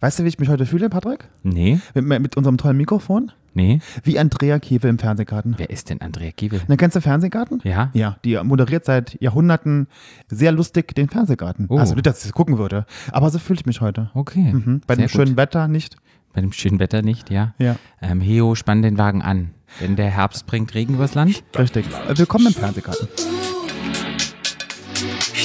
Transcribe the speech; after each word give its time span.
Weißt 0.00 0.18
du, 0.18 0.24
wie 0.24 0.28
ich 0.28 0.38
mich 0.38 0.48
heute 0.48 0.66
fühle, 0.66 0.88
Patrick? 0.90 1.28
Nee, 1.42 1.80
Mit, 1.94 2.20
mit 2.20 2.36
unserem 2.36 2.58
tollen 2.58 2.76
Mikrofon? 2.76 3.32
nee. 3.54 3.80
Wie 4.04 4.18
Andrea 4.18 4.58
Kiewel 4.58 4.90
im 4.90 4.98
Fernsehgarten. 4.98 5.54
Wer 5.56 5.70
ist 5.70 5.88
denn 5.88 6.00
Andrea 6.02 6.30
Giebel? 6.36 6.60
Na, 6.68 6.76
kennst 6.76 6.94
du 6.96 7.00
Fernsehgarten? 7.00 7.60
Ja? 7.64 7.90
Ja, 7.94 8.18
die 8.24 8.36
moderiert 8.42 8.84
seit 8.84 9.18
Jahrhunderten 9.22 9.86
sehr 10.28 10.52
lustig 10.52 10.94
den 10.94 11.08
Fernsehgarten. 11.08 11.66
Oh. 11.70 11.78
Also 11.78 11.94
nicht, 11.94 12.04
dass 12.06 12.20
ich 12.20 12.26
es 12.26 12.32
gucken 12.32 12.58
würde, 12.58 12.84
aber 13.12 13.30
so 13.30 13.38
fühle 13.38 13.58
ich 13.60 13.64
mich 13.66 13.80
heute. 13.80 14.10
Okay. 14.12 14.52
Mhm. 14.52 14.82
Bei 14.86 14.94
Sehr 14.96 15.06
dem 15.06 15.08
schönen 15.08 15.28
gut. 15.28 15.36
Wetter 15.38 15.68
nicht. 15.68 15.96
Bei 16.34 16.42
dem 16.42 16.52
schönen 16.52 16.78
Wetter 16.80 17.00
nicht, 17.00 17.30
ja. 17.30 17.54
Ja. 17.58 17.76
Ähm, 18.02 18.20
Heo, 18.20 18.54
spann 18.54 18.82
den 18.82 18.98
Wagen 18.98 19.22
an. 19.22 19.52
Denn 19.80 19.96
der 19.96 20.10
Herbst 20.10 20.46
bringt 20.46 20.74
Regen 20.74 20.94
übers 20.94 21.14
Land. 21.14 21.42
Richtig. 21.58 21.86
Willkommen 22.14 22.48
im 22.48 22.52
Fernsehgarten. 22.52 23.08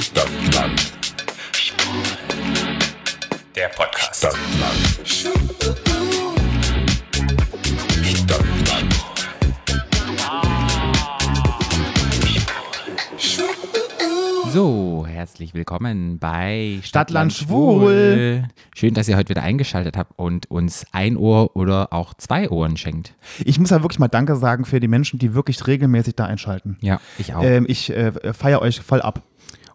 Stadtland. 0.01 0.91
Der 3.61 3.67
Podcast. 3.67 4.15
Stadtland. 4.15 5.07
Stadtland. 8.03 8.95
So, 14.51 15.05
herzlich 15.07 15.53
willkommen 15.53 16.17
bei 16.17 16.79
Stadtland 16.81 17.33
Schwul. 17.33 18.47
Schön, 18.75 18.95
dass 18.95 19.07
ihr 19.07 19.15
heute 19.15 19.29
wieder 19.29 19.43
eingeschaltet 19.43 19.95
habt 19.95 20.17
und 20.17 20.49
uns 20.49 20.87
ein 20.91 21.15
Ohr 21.15 21.55
oder 21.55 21.93
auch 21.93 22.15
zwei 22.15 22.49
Ohren 22.49 22.77
schenkt. 22.77 23.13
Ich 23.45 23.59
muss 23.59 23.69
ja 23.69 23.83
wirklich 23.83 23.99
mal 23.99 24.07
Danke 24.07 24.37
sagen 24.37 24.65
für 24.65 24.79
die 24.79 24.87
Menschen, 24.87 25.19
die 25.19 25.35
wirklich 25.35 25.67
regelmäßig 25.67 26.15
da 26.15 26.25
einschalten. 26.25 26.77
Ja, 26.81 26.99
ich 27.19 27.35
auch. 27.35 27.43
Ähm, 27.43 27.65
ich 27.67 27.91
äh, 27.91 28.33
feiere 28.33 28.63
euch 28.63 28.81
voll 28.81 29.03
ab. 29.03 29.21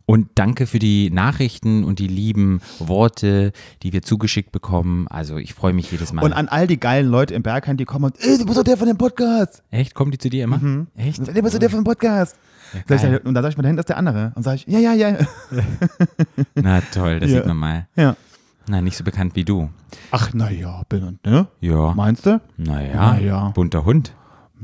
Und 0.09 0.29
danke 0.37 0.67
für 0.69 0.79
die 0.79 1.11
Nachrichten 1.11 1.83
und 1.83 1.99
die 1.99 2.07
lieben 2.07 2.61
Worte, 2.79 3.51
die 3.83 3.93
wir 3.93 4.03
zugeschickt 4.03 4.53
bekommen. 4.53 5.09
Also 5.09 5.37
ich 5.37 5.53
freue 5.53 5.73
mich 5.73 5.91
jedes 5.91 6.13
Mal. 6.13 6.23
Und 6.23 6.33
an 6.33 6.47
all 6.49 6.69
die 6.69 6.79
geilen 6.79 7.09
Leute 7.11 7.35
im 7.35 7.43
Bergheim, 7.43 7.77
die 7.77 7.85
kommen 7.85 8.05
und, 8.05 8.21
ey, 8.21 8.39
du 8.39 8.47
bist 8.47 8.57
doch 8.57 8.63
der 8.63 8.77
von 8.77 8.87
dem 8.87 8.99
Podcast. 8.99 9.65
Echt? 9.73 9.95
Kommen 9.95 10.13
die 10.13 10.19
zu 10.19 10.31
dir 10.31 10.45
immer? 10.45 10.61
Echt? 10.97 11.19
Du 11.27 11.43
bist 11.43 11.55
doch 11.55 11.59
der 11.59 11.71
von 11.71 11.81
dem 11.81 11.85
Podcast. 11.85 12.37
Sag 12.87 13.03
ich, 13.03 13.25
und 13.25 13.35
da 13.35 13.43
sag 13.43 13.51
ich 13.51 13.57
mir, 13.57 13.65
da 13.65 13.69
hinten 13.69 13.81
ist 13.81 13.89
der 13.89 13.97
andere. 13.97 14.33
Und 14.37 14.45
sage 14.45 14.57
ich, 14.65 14.67
ja, 14.69 14.79
ja, 14.79 14.93
ja. 14.95 15.17
Na 16.55 16.81
toll, 16.93 17.19
das 17.21 17.31
Ja. 17.31 17.39
sieht 17.39 17.47
man 17.47 17.57
mal. 17.57 17.87
ja. 17.97 18.17
Na, 18.69 18.81
nicht 18.81 18.97
so 18.97 19.05
bekannt 19.05 19.37
wie 19.37 19.45
du. 19.45 19.71
Ach, 20.11 20.35
naja, 20.35 20.83
bin 20.89 21.05
und, 21.05 21.25
ne? 21.25 21.47
Ja. 21.61 21.95
Meinst 21.95 22.27
du? 22.27 22.41
Naja, 22.57 22.91
Na 22.95 23.19
ja. 23.21 23.49
bunter 23.51 23.85
Hund. 23.85 24.13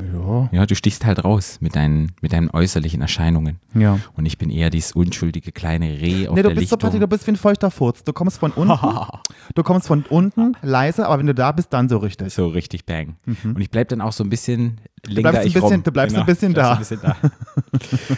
Ja. 0.00 0.48
Ja, 0.52 0.64
du 0.66 0.74
stichst 0.74 1.04
halt 1.04 1.22
raus 1.24 1.58
mit 1.60 1.76
deinen, 1.76 2.12
mit 2.22 2.32
deinen 2.32 2.48
äußerlichen 2.50 3.02
Erscheinungen. 3.02 3.58
Ja. 3.74 3.98
Und 4.16 4.24
ich 4.24 4.38
bin 4.38 4.48
eher 4.48 4.70
dieses 4.70 4.92
unschuldige 4.92 5.52
kleine 5.52 6.00
Reh 6.00 6.28
auf 6.28 6.34
Nee, 6.34 6.42
du 6.42 6.48
der 6.48 6.54
bist 6.54 6.70
so, 6.70 6.76
Lichtung. 6.76 6.78
Patrick, 6.78 7.00
du 7.00 7.08
bist 7.08 7.26
wie 7.26 7.32
ein 7.32 7.36
feuchter 7.36 7.70
Furz. 7.70 8.02
Du 8.02 8.12
kommst 8.14 8.38
von 8.38 8.52
unten, 8.52 8.78
du 9.54 9.62
kommst 9.62 9.86
von 9.88 10.04
unten 10.08 10.56
leise, 10.62 11.06
aber 11.06 11.18
wenn 11.18 11.26
du 11.26 11.34
da 11.34 11.52
bist, 11.52 11.72
dann 11.74 11.88
so 11.90 11.98
richtig. 11.98 12.32
so 12.32 12.46
richtig 12.48 12.86
bang. 12.86 13.16
Und 13.44 13.60
ich 13.60 13.70
bleib 13.70 13.88
dann 13.88 14.00
auch 14.00 14.12
so 14.12 14.24
ein 14.24 14.30
bisschen 14.30 14.80
bleibst 15.02 15.16
linger 15.16 15.28
ein 15.30 15.44
bisschen- 15.44 15.60
rum. 15.60 15.70
Genau, 15.70 15.82
du 15.84 15.92
bleibst 15.92 16.16
ein 16.16 16.26
bisschen 16.26 16.52
bleibst 16.54 16.70
da. 16.70 16.72
ein 16.72 16.78
bisschen 16.78 17.00
da. 17.02 17.16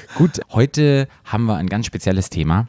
Gut, 0.17 0.41
heute 0.53 1.09
haben 1.25 1.47
wir 1.47 1.57
ein 1.57 1.69
ganz 1.69 1.87
spezielles 1.87 2.31
Thema. 2.31 2.67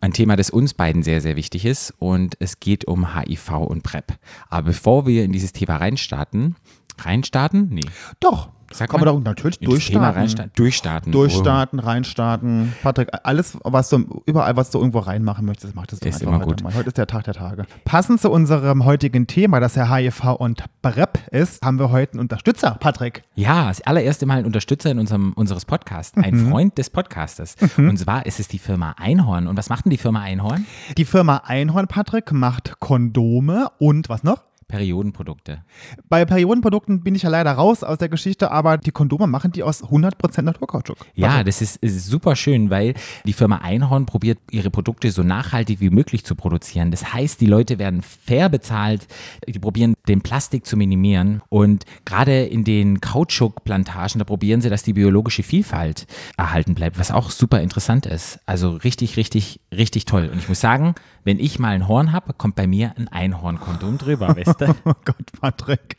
Ein 0.00 0.12
Thema, 0.12 0.36
das 0.36 0.50
uns 0.50 0.74
beiden 0.74 1.02
sehr, 1.02 1.20
sehr 1.20 1.34
wichtig 1.36 1.64
ist. 1.64 1.92
Und 1.98 2.36
es 2.40 2.60
geht 2.60 2.86
um 2.86 3.16
HIV 3.16 3.50
und 3.58 3.82
PrEP. 3.82 4.14
Aber 4.48 4.66
bevor 4.66 5.06
wir 5.06 5.24
in 5.24 5.32
dieses 5.32 5.52
Thema 5.52 5.76
reinstarten, 5.76 6.54
reinstarten? 7.04 7.68
Nee. 7.70 7.80
Doch. 8.20 8.50
Sag 8.70 8.90
Kann 8.90 9.00
mal. 9.00 9.06
man 9.06 9.14
doch 9.24 9.30
natürlich 9.30 9.60
durchstarten. 9.60 10.44
Durchstarten. 10.54 11.10
Durchstarten, 11.10 11.78
reinstarten. 11.78 12.74
Patrick, 12.82 13.08
alles, 13.22 13.56
was 13.64 13.88
du, 13.88 14.22
überall, 14.26 14.56
was 14.58 14.68
du 14.70 14.76
irgendwo 14.78 14.98
reinmachen 14.98 15.46
möchtest, 15.46 15.74
mach 15.74 15.86
das 15.86 16.00
doch 16.00 16.06
Ist 16.06 16.16
einfach 16.16 16.26
immer 16.26 16.38
heute 16.40 16.46
gut. 16.48 16.62
mal. 16.64 16.74
Heute 16.74 16.88
ist 16.88 16.98
der 16.98 17.06
Tag 17.06 17.24
der 17.24 17.32
Tage. 17.32 17.64
Passend 17.86 18.20
zu 18.20 18.30
unserem 18.30 18.84
heutigen 18.84 19.26
Thema, 19.26 19.58
das 19.60 19.74
ja 19.74 19.88
HIV 19.90 20.34
und 20.38 20.64
PrEP 20.82 21.18
ist, 21.30 21.64
haben 21.64 21.78
wir 21.78 21.90
heute 21.90 22.12
einen 22.12 22.20
Unterstützer, 22.20 22.72
Patrick. 22.78 23.22
Ja, 23.36 23.68
das 23.68 23.80
allererste 23.80 24.26
Mal 24.26 24.40
ein 24.40 24.44
Unterstützer 24.44 24.90
in 24.90 24.98
unserem 24.98 25.32
unseres 25.32 25.64
Podcasts, 25.64 26.14
ein 26.18 26.34
Mhm. 26.34 26.50
Freund 26.50 26.76
des 26.76 26.90
Podcasters. 26.90 27.56
Und 27.78 27.98
zwar 27.98 28.26
ist 28.26 28.38
es 28.38 28.48
die 28.48 28.58
Firma 28.58 28.94
Einhorn. 28.98 29.46
Und 29.46 29.56
was 29.56 29.70
macht 29.70 29.86
denn 29.86 29.90
die 29.92 29.96
Firma 29.96 30.20
Einhorn? 30.20 30.66
Die 30.98 31.06
Firma 31.06 31.38
Einhorn, 31.46 31.86
Patrick, 31.88 32.32
macht 32.32 32.78
Kondome 32.80 33.68
und 33.78 34.10
was 34.10 34.24
noch? 34.24 34.42
Periodenprodukte. 34.68 35.64
Bei 36.10 36.26
Periodenprodukten 36.26 37.02
bin 37.02 37.14
ich 37.14 37.22
ja 37.22 37.30
leider 37.30 37.52
raus 37.52 37.82
aus 37.82 37.96
der 37.96 38.10
Geschichte, 38.10 38.50
aber 38.50 38.76
die 38.76 38.90
Kondome 38.90 39.26
machen 39.26 39.50
die 39.50 39.62
aus 39.62 39.82
100% 39.82 40.42
Naturkautschuk. 40.42 40.98
Ja, 41.14 41.42
das 41.42 41.62
ist, 41.62 41.76
ist 41.76 42.06
super 42.06 42.36
schön, 42.36 42.68
weil 42.68 42.94
die 43.24 43.32
Firma 43.32 43.56
Einhorn 43.56 44.04
probiert, 44.04 44.38
ihre 44.50 44.70
Produkte 44.70 45.10
so 45.10 45.22
nachhaltig 45.22 45.80
wie 45.80 45.88
möglich 45.88 46.24
zu 46.24 46.34
produzieren. 46.34 46.90
Das 46.90 47.14
heißt, 47.14 47.40
die 47.40 47.46
Leute 47.46 47.78
werden 47.78 48.02
fair 48.02 48.50
bezahlt, 48.50 49.08
die 49.46 49.58
probieren, 49.58 49.94
den 50.06 50.20
Plastik 50.20 50.66
zu 50.66 50.76
minimieren. 50.76 51.40
Und 51.48 51.84
gerade 52.04 52.44
in 52.44 52.64
den 52.64 53.00
Kautschukplantagen, 53.00 54.18
da 54.18 54.24
probieren 54.24 54.60
sie, 54.60 54.68
dass 54.68 54.82
die 54.82 54.92
biologische 54.92 55.42
Vielfalt 55.42 56.06
erhalten 56.36 56.74
bleibt, 56.74 56.98
was 56.98 57.10
auch 57.10 57.30
super 57.30 57.62
interessant 57.62 58.04
ist. 58.04 58.38
Also 58.44 58.72
richtig, 58.72 59.16
richtig, 59.16 59.60
richtig 59.72 60.04
toll. 60.04 60.28
Und 60.30 60.38
ich 60.38 60.48
muss 60.48 60.60
sagen, 60.60 60.94
wenn 61.24 61.38
ich 61.38 61.58
mal 61.58 61.74
ein 61.74 61.88
Horn 61.88 62.12
habe, 62.12 62.32
kommt 62.32 62.54
bei 62.54 62.66
mir 62.66 62.92
ein 62.96 63.08
Einhornkondom 63.08 63.98
drüber, 63.98 64.34
weißt 64.36 64.57
du? 64.60 64.74
Oh 64.84 64.94
Gott, 65.04 65.16
Patrick. 65.40 65.96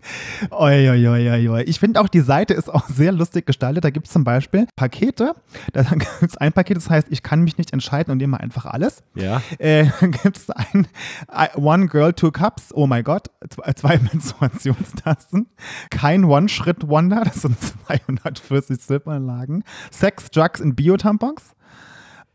Oi, 0.52 0.90
oi, 0.90 1.08
oi, 1.08 1.50
oi. 1.50 1.62
Ich 1.64 1.80
finde 1.80 2.02
auch, 2.02 2.08
die 2.08 2.22
Seite 2.22 2.54
ist 2.54 2.70
auch 2.74 2.88
sehr 2.88 3.12
lustig 3.12 3.46
gestaltet. 3.46 3.84
Da 3.84 3.90
gibt 3.90 4.08
es 4.08 4.14
zum 4.14 4.24
Beispiel 4.24 4.68
Pakete. 4.76 5.34
Da 5.74 5.84
gibt 5.90 6.08
es 6.22 6.38
ein 6.38 6.54
Paket, 6.54 6.78
das 6.78 6.90
heißt, 6.90 7.08
ich 7.10 7.24
kann 7.24 7.42
mich 7.42 7.58
nicht 7.58 7.74
entscheiden 7.74 8.12
und 8.12 8.18
nehme 8.18 8.40
einfach 8.40 8.66
alles. 8.66 9.04
Ja. 9.16 9.42
Äh, 9.58 9.86
dann 10.00 10.12
gibt 10.12 10.38
es 10.38 10.50
ein 10.50 10.88
I- 11.32 11.58
One 11.58 11.88
Girl, 11.88 12.14
Two 12.14 12.32
Cups. 12.32 12.70
Oh 12.74 12.88
mein 12.88 13.04
Gott. 13.04 13.28
Zwei, 13.50 13.74
zwei 13.74 13.98
Menstruationstassen. 14.00 15.48
Kein 15.90 16.24
One-Schritt-Wonder. 16.26 17.24
Das 17.26 17.42
sind 17.42 17.58
240 17.60 18.80
Zippanlagen. 18.80 19.64
Sex, 19.92 20.30
Drugs 20.32 20.62
und 20.62 20.76
Biotampons. 20.76 21.54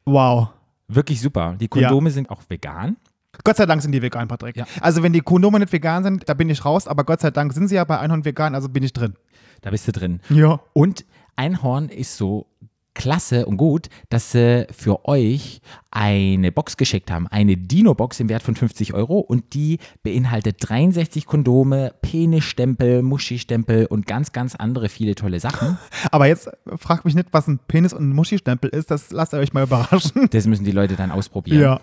Wow. 0.04 0.48
Wirklich 0.88 1.20
super. 1.20 1.56
Die 1.58 1.68
Kondome 1.68 2.10
sind 2.10 2.30
auch 2.30 2.42
vegan. 2.48 2.96
Gott 3.42 3.56
sei 3.56 3.66
Dank 3.66 3.82
sind 3.82 3.92
die 3.92 4.02
vegan, 4.02 4.28
Patrick. 4.28 4.56
Ja. 4.56 4.66
Also 4.80 5.02
wenn 5.02 5.12
die 5.12 5.20
Kondome 5.20 5.58
nicht 5.58 5.72
vegan 5.72 6.04
sind, 6.04 6.28
da 6.28 6.34
bin 6.34 6.48
ich 6.50 6.64
raus, 6.64 6.86
aber 6.86 7.04
Gott 7.04 7.20
sei 7.20 7.30
Dank 7.30 7.52
sind 7.52 7.68
sie 7.68 7.74
ja 7.76 7.84
bei 7.84 7.98
Einhorn 7.98 8.24
vegan, 8.24 8.54
also 8.54 8.68
bin 8.68 8.82
ich 8.82 8.92
drin. 8.92 9.14
Da 9.62 9.70
bist 9.70 9.88
du 9.88 9.92
drin. 9.92 10.20
Ja. 10.28 10.60
Und 10.72 11.04
Einhorn 11.36 11.88
ist 11.88 12.16
so 12.16 12.46
klasse 12.94 13.46
und 13.46 13.56
gut, 13.56 13.88
dass 14.08 14.32
sie 14.32 14.66
für 14.70 15.06
euch 15.06 15.60
eine 15.90 16.50
Box 16.50 16.76
geschickt 16.76 17.10
haben. 17.10 17.28
Eine 17.28 17.56
Dino-Box 17.56 18.18
im 18.20 18.28
Wert 18.28 18.42
von 18.42 18.56
50 18.56 18.94
Euro 18.94 19.20
und 19.20 19.54
die 19.54 19.78
beinhaltet 20.02 20.56
63 20.60 21.26
Kondome, 21.26 21.94
Penisstempel, 22.02 23.02
Muschi-Stempel 23.02 23.86
und 23.86 24.06
ganz, 24.06 24.32
ganz 24.32 24.56
andere 24.56 24.88
viele 24.88 25.14
tolle 25.14 25.38
Sachen. 25.38 25.78
Aber 26.10 26.26
jetzt 26.26 26.50
fragt 26.78 27.04
mich 27.04 27.14
nicht, 27.14 27.28
was 27.32 27.46
ein 27.46 27.60
Penis 27.68 27.92
und 27.92 28.08
ein 28.10 28.14
Muschi-Stempel 28.14 28.70
ist, 28.70 28.90
das 28.90 29.10
lasst 29.12 29.34
ihr 29.34 29.38
euch 29.38 29.52
mal 29.52 29.62
überraschen. 29.64 30.28
Das 30.34 30.46
müssen 30.46 30.64
die 30.64 30.72
Leute 30.72 30.96
dann 30.96 31.12
ausprobieren. 31.12 31.60
Ja. 31.60 31.80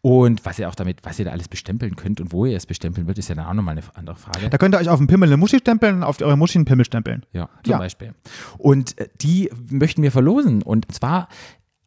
Und 0.00 0.44
was 0.46 0.58
ihr 0.58 0.68
auch 0.68 0.74
damit, 0.74 0.98
was 1.02 1.18
ihr 1.18 1.26
da 1.26 1.32
alles 1.32 1.48
bestempeln 1.48 1.96
könnt 1.96 2.20
und 2.20 2.32
wo 2.32 2.46
ihr 2.46 2.56
es 2.56 2.64
bestempeln 2.66 3.06
wird, 3.06 3.18
ist 3.18 3.28
ja 3.28 3.34
dann 3.34 3.46
auch 3.46 3.52
nochmal 3.52 3.76
eine 3.76 3.82
andere 3.94 4.16
Frage. 4.16 4.48
Da 4.48 4.56
könnt 4.58 4.74
ihr 4.74 4.78
euch 4.78 4.88
auf 4.88 4.98
den 4.98 5.06
Pimmel 5.06 5.28
eine 5.28 5.36
Muschi 5.36 5.58
stempeln, 5.58 6.02
auf 6.02 6.20
eure 6.22 6.36
Muschi 6.36 6.58
einen 6.58 6.64
Pimmel 6.64 6.84
stempeln. 6.86 7.26
Ja, 7.32 7.48
zum 7.62 7.72
Ja. 7.72 7.78
Beispiel. 7.78 8.14
Und 8.58 8.98
äh, 8.98 9.08
die 9.20 9.50
möchten 9.68 10.02
wir 10.02 10.10
verlosen. 10.12 10.49
Und 10.62 10.92
zwar 10.92 11.28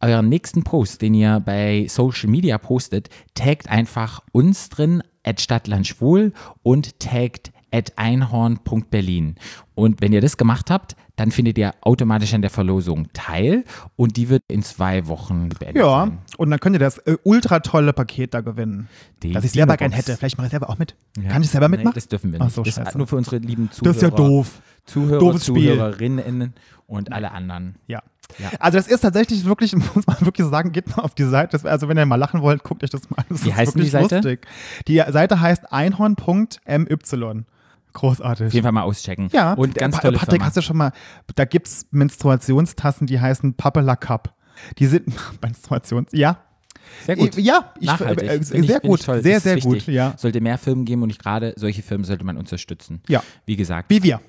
euren 0.01 0.28
nächsten 0.29 0.63
Post, 0.63 1.01
den 1.01 1.13
ihr 1.13 1.40
bei 1.40 1.85
Social 1.90 2.29
Media 2.29 2.57
postet, 2.57 3.09
taggt 3.35 3.69
einfach 3.69 4.22
uns 4.31 4.69
drin, 4.69 5.01
at 5.24 5.40
Stadtlandschwul 5.40 6.34
und 6.63 7.00
taggt 7.00 7.51
at 7.72 7.94
einhorn.berlin. 7.96 9.35
Und 9.75 10.01
wenn 10.01 10.13
ihr 10.13 10.22
das 10.22 10.38
gemacht 10.38 10.69
habt, 10.69 10.96
dann 11.16 11.31
findet 11.31 11.57
ihr 11.57 11.74
automatisch 11.81 12.34
an 12.34 12.41
der 12.41 12.50
Verlosung 12.51 13.07
teil 13.13 13.63
und 13.96 14.18
die 14.18 14.29
wird 14.29 14.41
in 14.47 14.62
zwei 14.63 15.07
Wochen 15.07 15.50
beendet 15.50 15.78
Ja, 15.78 16.06
sein. 16.06 16.18
und 16.38 16.51
dann 16.51 16.59
könnt 16.59 16.75
ihr 16.75 16.80
das 16.80 16.97
äh, 17.00 17.18
ultra 17.24 17.59
tolle 17.62 17.94
Paket 17.94 18.34
da 18.34 18.41
gewinnen. 18.41 18.90
Die 19.24 19.31
das 19.31 19.44
ich 19.45 19.51
selber 19.51 19.78
gern 19.78 19.91
hätte. 19.91 20.18
Vielleicht 20.18 20.38
mache 20.38 20.47
ich 20.47 20.51
selber 20.51 20.69
auch 20.69 20.78
mit. 20.78 20.95
Ja. 21.18 21.30
Kann 21.30 21.42
ich 21.44 21.50
selber 21.50 21.68
Nee, 21.69 21.77
mitmachen? 21.77 21.95
das 21.95 22.07
dürfen 22.07 22.31
wir 22.31 22.42
Ach 22.42 22.45
nicht. 22.45 22.56
so, 22.56 22.63
das 22.63 22.77
ist 22.77 22.95
nur 22.95 23.07
für 23.07 23.15
unsere 23.15 23.38
lieben 23.38 23.71
Zuhörer. 23.71 23.94
Das 23.94 23.98
ist 23.98 24.01
ja 24.04 24.10
doof. 24.10 24.62
Zuhörer, 24.86 25.19
Doofes 25.19 25.45
Spiel. 25.45 25.74
Zuhörerinnen 25.74 26.54
und 26.88 27.12
alle 27.12 27.31
anderen. 27.31 27.75
Ja. 27.88 28.04
Ja. 28.40 28.50
Also 28.60 28.78
das 28.78 28.88
ist 28.88 29.02
tatsächlich 29.02 29.46
wirklich, 29.46 29.75
muss 29.96 30.08
man 30.08 30.18
wirklich 30.22 30.48
sagen, 30.48 30.72
geht 30.72 30.96
mal 30.96 31.04
auf 31.04 31.16
die 31.16 31.24
Seite. 31.25 31.60
Also 31.70 31.88
wenn 31.88 31.98
ihr 31.98 32.06
mal 32.06 32.16
lachen 32.16 32.42
wollt, 32.42 32.64
guckt 32.64 32.84
euch 32.84 32.90
das 32.90 33.10
mal 33.10 33.18
an. 33.18 33.25
Das 33.30 33.44
Wie 33.46 33.50
ist 33.50 33.56
heißt 33.56 33.75
denn 33.75 33.84
die 33.84 33.92
wirklich 33.94 34.10
Seite? 34.10 34.16
Lustig. 34.28 34.48
Die 34.88 35.04
Seite 35.10 35.40
heißt 35.40 35.72
einhorn.my. 35.72 37.44
Großartig. 37.94 38.48
Auf 38.48 38.54
jeden 38.54 38.64
Fall 38.64 38.72
mal 38.72 38.81
auschecken. 38.81 39.30
Ja, 39.31 39.54
Und 39.54 39.75
ganz 39.75 40.00
tolle 40.00 40.18
Patrick, 40.18 40.31
Firma. 40.42 40.46
hast 40.46 40.58
du 40.58 40.62
schon 40.62 40.78
mal, 40.78 40.92
da 41.36 41.46
gibt 41.46 41.68
es 41.68 41.86
Menstruationstassen, 41.92 43.06
die 43.06 43.20
heißen 43.20 43.54
Papela 43.54 43.96
Cup. 43.96 44.34
Die 44.80 44.88
sind 44.88 45.14
Menstruations, 45.42 46.10
ja. 46.12 46.38
Sehr 47.06 47.15
gut. 47.15 47.35
Ja, 47.38 47.74
ich, 47.80 47.88
Nachhaltig. 47.88 48.30
äh, 48.30 48.44
Finde 48.44 48.59
ich- 48.59 48.68
sehr 48.68 48.80
gut, 48.80 49.03
toll. 49.03 49.21
sehr, 49.21 49.39
sehr 49.39 49.56
wichtig. 49.57 49.85
gut, 49.85 49.94
ja. 49.94 50.13
Sollte 50.18 50.39
mehr 50.41 50.57
Firmen 50.57 50.85
geben 50.85 51.03
und 51.03 51.09
ich 51.09 51.19
gerade 51.19 51.53
solche 51.57 51.81
Firmen 51.81 52.06
sollte 52.06 52.24
man 52.24 52.38
unterstützen. 52.38 53.01
Ja. 53.09 53.24
Wie 53.45 53.56
gesagt. 53.56 53.89
Wie 53.89 54.03
wir. 54.03 54.19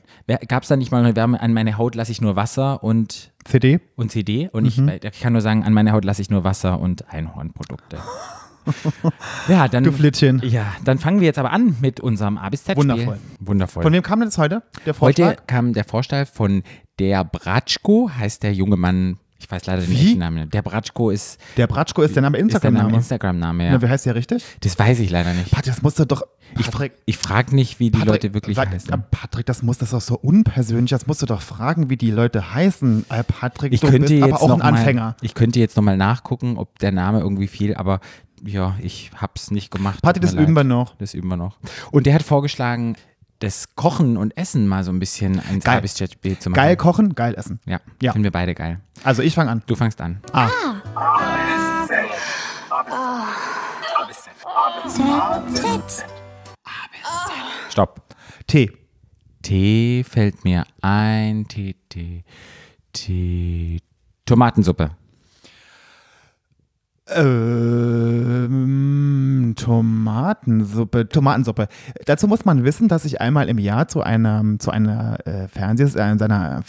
Gab 0.48 0.62
es 0.62 0.68
da 0.70 0.76
nicht 0.76 0.90
mal 0.90 1.04
eine 1.04 1.14
Wärme, 1.16 1.40
an 1.40 1.52
meine 1.52 1.76
Haut 1.76 1.94
lasse 1.94 2.10
ich 2.10 2.20
nur 2.20 2.34
Wasser 2.36 2.82
und, 2.82 3.32
CD. 3.44 3.80
und 3.96 4.10
CD? 4.10 4.48
Und 4.52 4.62
Mhm. 4.78 4.88
ich, 4.88 5.04
ich 5.04 5.20
kann 5.20 5.32
nur 5.34 5.42
sagen, 5.42 5.64
an 5.64 5.72
meine 5.74 5.92
Haut 5.92 6.04
lasse 6.04 6.22
ich 6.22 6.30
nur 6.30 6.44
Wasser 6.44 6.80
und 6.80 7.12
Einhornprodukte. 7.12 7.98
Ja, 9.46 9.68
dann. 9.68 9.84
Du 9.84 9.92
Flittchen. 9.92 10.40
Ja, 10.42 10.74
dann 10.84 10.98
fangen 10.98 11.20
wir 11.20 11.26
jetzt 11.26 11.38
aber 11.38 11.52
an 11.52 11.76
mit 11.82 12.00
unserem 12.00 12.38
A 12.38 12.48
bis 12.48 12.64
Z-Spiel. 12.64 12.88
Wundervoll. 12.88 13.18
Wundervoll. 13.40 13.82
Von 13.82 13.92
wem 13.92 14.02
kam 14.02 14.20
denn 14.20 14.28
das 14.28 14.38
heute? 14.38 14.62
Der 14.86 14.94
Vorschlag? 14.94 15.26
Heute 15.32 15.42
kam 15.46 15.72
der 15.74 15.84
Vorschlag 15.84 16.26
von 16.26 16.62
der 16.98 17.24
Bratschko, 17.24 18.10
heißt 18.18 18.42
der 18.42 18.54
junge 18.54 18.76
Mann. 18.78 19.18
Ich 19.38 19.50
weiß 19.50 19.66
leider 19.66 19.82
den 19.82 19.90
Wie? 19.90 20.06
echten 20.06 20.18
Namen. 20.20 20.48
Der 20.48 20.62
Bratschko 20.62 21.10
ist, 21.10 21.38
der 21.56 21.66
Bratschko 21.66 22.02
ist 22.02 22.14
der 22.14 22.22
Name 22.22 22.38
Instagram-Name. 22.38 22.94
Instagram-Name, 22.96 23.66
ja. 23.66 23.72
Ja. 23.72 23.82
Wie 23.82 23.88
heißt 23.88 24.06
der 24.06 24.14
richtig? 24.14 24.42
Das 24.60 24.78
weiß 24.78 25.00
ich 25.00 25.10
leider 25.10 25.34
nicht. 25.34 25.50
Patrick, 25.50 25.74
das 25.74 25.82
musst 25.82 25.98
du 25.98 26.06
doch. 26.06 26.22
Ich, 26.58 26.70
Patrick, 26.70 26.92
ich 27.04 27.18
frage 27.18 27.54
nicht, 27.54 27.78
wie 27.80 27.90
die 27.90 27.98
Patrick, 27.98 28.06
Leute 28.22 28.34
wirklich 28.34 28.56
sag, 28.56 28.70
heißen. 28.70 28.90
Patrick, 29.10 29.44
das 29.46 29.62
muss 29.62 29.78
das 29.78 29.90
doch 29.90 30.00
so 30.00 30.16
unpersönlich. 30.16 30.90
Das 30.90 31.06
musst 31.06 31.20
du 31.20 31.26
doch 31.26 31.42
fragen, 31.42 31.90
wie 31.90 31.96
die 31.96 32.10
Leute 32.10 32.54
heißen. 32.54 33.04
Äh, 33.10 33.24
Patrick, 33.24 33.72
Ich 33.72 33.80
du 33.80 33.88
könnte 33.88 34.00
bist 34.08 34.12
jetzt 34.12 34.22
aber 34.24 34.40
auch 34.42 34.48
noch 34.48 34.60
ein 34.60 34.74
Anfänger. 34.74 35.02
Mal, 35.02 35.16
ich 35.20 35.34
könnte 35.34 35.58
jetzt 35.58 35.76
nochmal 35.76 35.96
nachgucken, 35.96 36.56
ob 36.56 36.78
der 36.78 36.92
Name 36.92 37.20
irgendwie 37.20 37.48
fiel, 37.48 37.74
aber 37.74 38.00
ja, 38.46 38.76
ich 38.82 39.10
hab's 39.16 39.50
nicht 39.50 39.70
gemacht. 39.70 40.00
Patrick, 40.00 40.22
das 40.22 40.34
mir 40.34 40.42
üben 40.42 40.52
wir 40.54 40.60
leid. 40.62 40.68
noch. 40.68 40.94
Das 40.96 41.12
üben 41.14 41.28
wir 41.28 41.36
noch. 41.36 41.58
Und 41.90 42.06
der 42.06 42.14
hat 42.14 42.22
vorgeschlagen, 42.22 42.96
das 43.40 43.74
Kochen 43.74 44.16
und 44.16 44.36
Essen 44.36 44.66
mal 44.68 44.84
so 44.84 44.92
ein 44.92 44.98
bisschen 44.98 45.40
ins 45.50 45.64
Geil. 45.64 45.76
Arbeitsspiel 45.76 46.38
zu 46.38 46.50
machen. 46.50 46.56
Geil 46.56 46.76
kochen, 46.76 47.14
geil 47.14 47.34
essen. 47.36 47.60
Ja, 47.66 47.80
Ja. 48.00 48.12
finden 48.12 48.24
wir 48.24 48.30
beide 48.30 48.54
geil. 48.54 48.80
Also 49.02 49.22
ich 49.22 49.34
fange 49.34 49.50
an. 49.50 49.62
Du 49.66 49.74
fangst 49.74 50.00
an. 50.00 50.20
Stopp. 57.70 58.00
Tee. 58.46 58.70
Tee 59.42 60.04
fällt 60.04 60.44
mir 60.44 60.64
ein. 60.80 61.46
Tee, 61.48 61.76
Tee, 61.88 62.24
Tee. 62.92 63.80
Tomatensuppe. 64.24 64.90
Ähm, 68.14 69.54
Tomatensuppe. 69.56 71.08
Tomatensuppe. 71.08 71.68
Dazu 72.06 72.26
muss 72.28 72.44
man 72.44 72.64
wissen, 72.64 72.88
dass 72.88 73.04
ich 73.04 73.20
einmal 73.20 73.48
im 73.48 73.58
Jahr 73.58 73.88
zu 73.88 74.02
einer, 74.02 74.42
zu 74.58 74.70
einer 74.70 75.18
äh, 75.26 75.48
Fernseh, 75.48 75.84
äh, 75.84 75.88
seiner, 76.18 76.60
äh, 76.60 76.62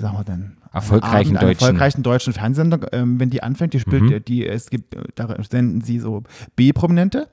sagen 0.00 0.16
wir 0.16 0.24
denn? 0.24 0.52
Erfolgreichen 0.72 1.36
Abend, 1.36 1.50
deutschen. 1.50 1.64
erfolgreichen 1.66 2.02
deutschen 2.04 2.32
Fernsehsendung, 2.32 2.86
ähm, 2.92 3.18
wenn 3.18 3.28
die 3.28 3.42
anfängt, 3.42 3.72
die 3.74 3.80
spielt, 3.80 4.02
Mhm. 4.04 4.24
die, 4.24 4.46
es 4.46 4.70
gibt, 4.70 4.94
da 5.16 5.34
senden 5.48 5.80
sie 5.80 5.98
so 5.98 6.22
B-Prominente 6.54 7.26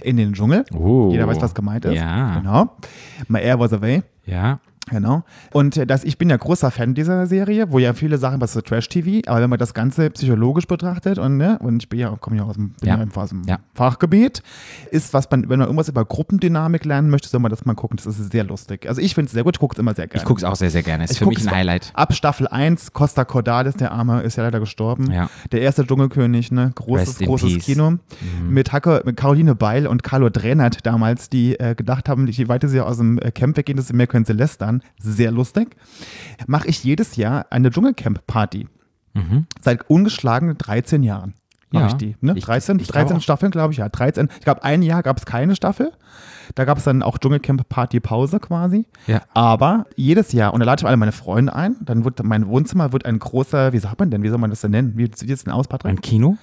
in 0.00 0.16
den 0.16 0.32
Dschungel. 0.32 0.64
Mhm. 0.72 0.76
Oh. 0.76 1.10
Jeder 1.12 1.28
weiß, 1.28 1.40
was 1.40 1.54
gemeint 1.54 1.84
ist. 1.84 1.94
Ja. 1.94 2.38
Genau. 2.40 2.76
My 3.28 3.38
Air 3.40 3.60
was 3.60 3.72
away. 3.72 4.02
Ja. 4.26 4.58
Genau. 4.88 5.22
Und 5.52 5.76
äh, 5.76 5.86
das, 5.86 6.04
ich 6.04 6.18
bin 6.18 6.30
ja 6.30 6.36
großer 6.36 6.70
Fan 6.70 6.94
dieser 6.94 7.26
Serie, 7.26 7.70
wo 7.70 7.78
ja 7.78 7.92
viele 7.92 8.18
Sachen, 8.18 8.40
was 8.40 8.54
so 8.54 8.60
Trash-TV, 8.60 9.28
aber 9.30 9.40
wenn 9.42 9.50
man 9.50 9.58
das 9.58 9.74
Ganze 9.74 10.10
psychologisch 10.10 10.66
betrachtet 10.66 11.18
und, 11.18 11.36
ne, 11.36 11.58
und 11.60 11.82
ich 11.82 11.88
bin 11.88 12.00
ja, 12.00 12.10
komme 12.20 12.38
ja 12.38 12.44
aus 12.44 12.54
dem, 12.54 12.74
Ja. 12.82 12.96
ja. 12.98 13.06
aus 13.14 13.28
dem 13.28 13.42
Ja. 13.46 13.58
Fachgebiet, 13.74 14.42
ist, 14.90 15.12
was 15.14 15.30
man, 15.30 15.42
wenn 15.48 15.58
man 15.58 15.68
irgendwas 15.68 15.88
über 15.88 16.04
Gruppendynamik 16.04 16.84
lernen 16.84 17.10
möchte, 17.10 17.28
soll 17.28 17.40
man 17.40 17.50
das 17.50 17.64
mal 17.64 17.74
gucken. 17.74 17.98
Das 18.02 18.06
ist 18.06 18.32
sehr 18.32 18.44
lustig. 18.44 18.88
Also 18.88 19.00
ich 19.00 19.14
finde 19.14 19.26
es 19.26 19.32
sehr 19.32 19.44
gut, 19.44 19.56
ich 19.56 19.60
gucke 19.60 19.74
es 19.74 19.78
immer 19.78 19.94
sehr 19.94 20.06
gerne. 20.08 20.22
Ich 20.22 20.24
gucke 20.26 20.38
es 20.38 20.44
auch 20.44 20.56
sehr, 20.56 20.70
sehr 20.70 20.82
gerne. 20.82 21.04
Ist 21.04 21.12
Ich 21.12 21.18
für 21.18 21.26
mich 21.26 21.46
ein 21.46 21.54
Highlight. 21.54 21.90
Ab 21.94 22.14
Staffel 22.14 22.48
1, 22.48 22.92
Costa 22.92 23.24
Cordalis, 23.24 23.74
der 23.74 23.92
Arme, 23.92 24.22
ist 24.22 24.36
ja 24.36 24.42
leider 24.44 24.60
gestorben. 24.60 25.12
Ja. 25.12 25.28
Der 25.52 25.60
erste 25.60 25.86
Dschungelkönig, 25.86 26.50
ne? 26.52 26.72
Großes, 26.74 27.18
großes 27.18 27.54
peace. 27.54 27.64
Kino. 27.64 27.90
Mhm. 27.90 27.98
Mit, 28.48 28.72
Hacke, 28.72 29.02
mit 29.04 29.16
Caroline 29.16 29.54
Beil 29.54 29.86
und 29.86 30.02
Carlo 30.02 30.30
Drenert 30.30 30.84
damals, 30.86 31.28
die 31.28 31.58
äh, 31.60 31.74
gedacht 31.74 32.08
haben, 32.08 32.26
je 32.26 32.48
weiter 32.48 32.68
sie 32.68 32.80
aus 32.80 32.96
dem 32.96 33.18
äh, 33.18 33.30
Camp 33.30 33.56
weggehen, 33.56 33.76
desto 33.76 33.94
mehr 33.94 34.06
können 34.06 34.24
sie 34.24 34.32
lästern. 34.32 34.69
Sehr 34.98 35.30
lustig. 35.30 35.76
Mache 36.46 36.68
ich 36.68 36.82
jedes 36.84 37.16
Jahr 37.16 37.46
eine 37.50 37.70
Dschungelcamp-Party. 37.70 38.68
Mhm. 39.14 39.46
Seit 39.60 39.88
ungeschlagenen 39.90 40.56
13 40.58 41.02
Jahren. 41.02 41.34
Mache 41.72 41.84
Ja. 41.84 41.88
ich 41.88 41.94
die. 41.94 42.16
Ne? 42.20 42.32
Ich- 42.36 42.44
13, 42.44 42.78
ich 42.80 42.88
glaub 42.88 42.94
13 43.02 43.16
auch. 43.18 43.20
Staffeln, 43.22 43.52
glaube 43.52 43.72
ich, 43.72 43.78
ja. 43.78 43.88
13. 43.88 44.28
Ich 44.38 44.44
glaube, 44.44 44.64
ein 44.64 44.82
Jahr 44.82 45.02
gab 45.04 45.18
es 45.18 45.24
keine 45.26 45.54
Staffel. 45.54 45.92
Da 46.56 46.64
gab 46.64 46.78
es 46.78 46.84
dann 46.84 47.02
auch 47.04 47.16
Dschungelcamp-Party-Pause 47.18 48.40
quasi. 48.40 48.86
Ja. 49.06 49.22
Aber 49.34 49.86
jedes 49.94 50.32
Jahr, 50.32 50.52
und 50.52 50.60
da 50.60 50.66
lade 50.66 50.80
ich 50.82 50.86
alle 50.86 50.96
meine 50.96 51.12
Freunde 51.12 51.54
ein, 51.54 51.76
dann 51.80 52.04
wird 52.04 52.22
mein 52.24 52.48
Wohnzimmer 52.48 52.92
wird 52.92 53.04
ein 53.06 53.20
großer, 53.20 53.72
wie 53.72 53.78
sagt 53.78 54.00
man 54.00 54.10
denn, 54.10 54.22
wie 54.24 54.28
soll 54.30 54.38
man 54.38 54.50
das 54.50 54.60
denn 54.62 54.72
nennen? 54.72 54.92
Wie 54.96 55.08
sieht 55.14 55.30
es 55.30 55.44
denn 55.44 55.52
aus, 55.52 55.68
Patrick? 55.68 55.90
Ein 55.92 56.00
Kino. 56.00 56.36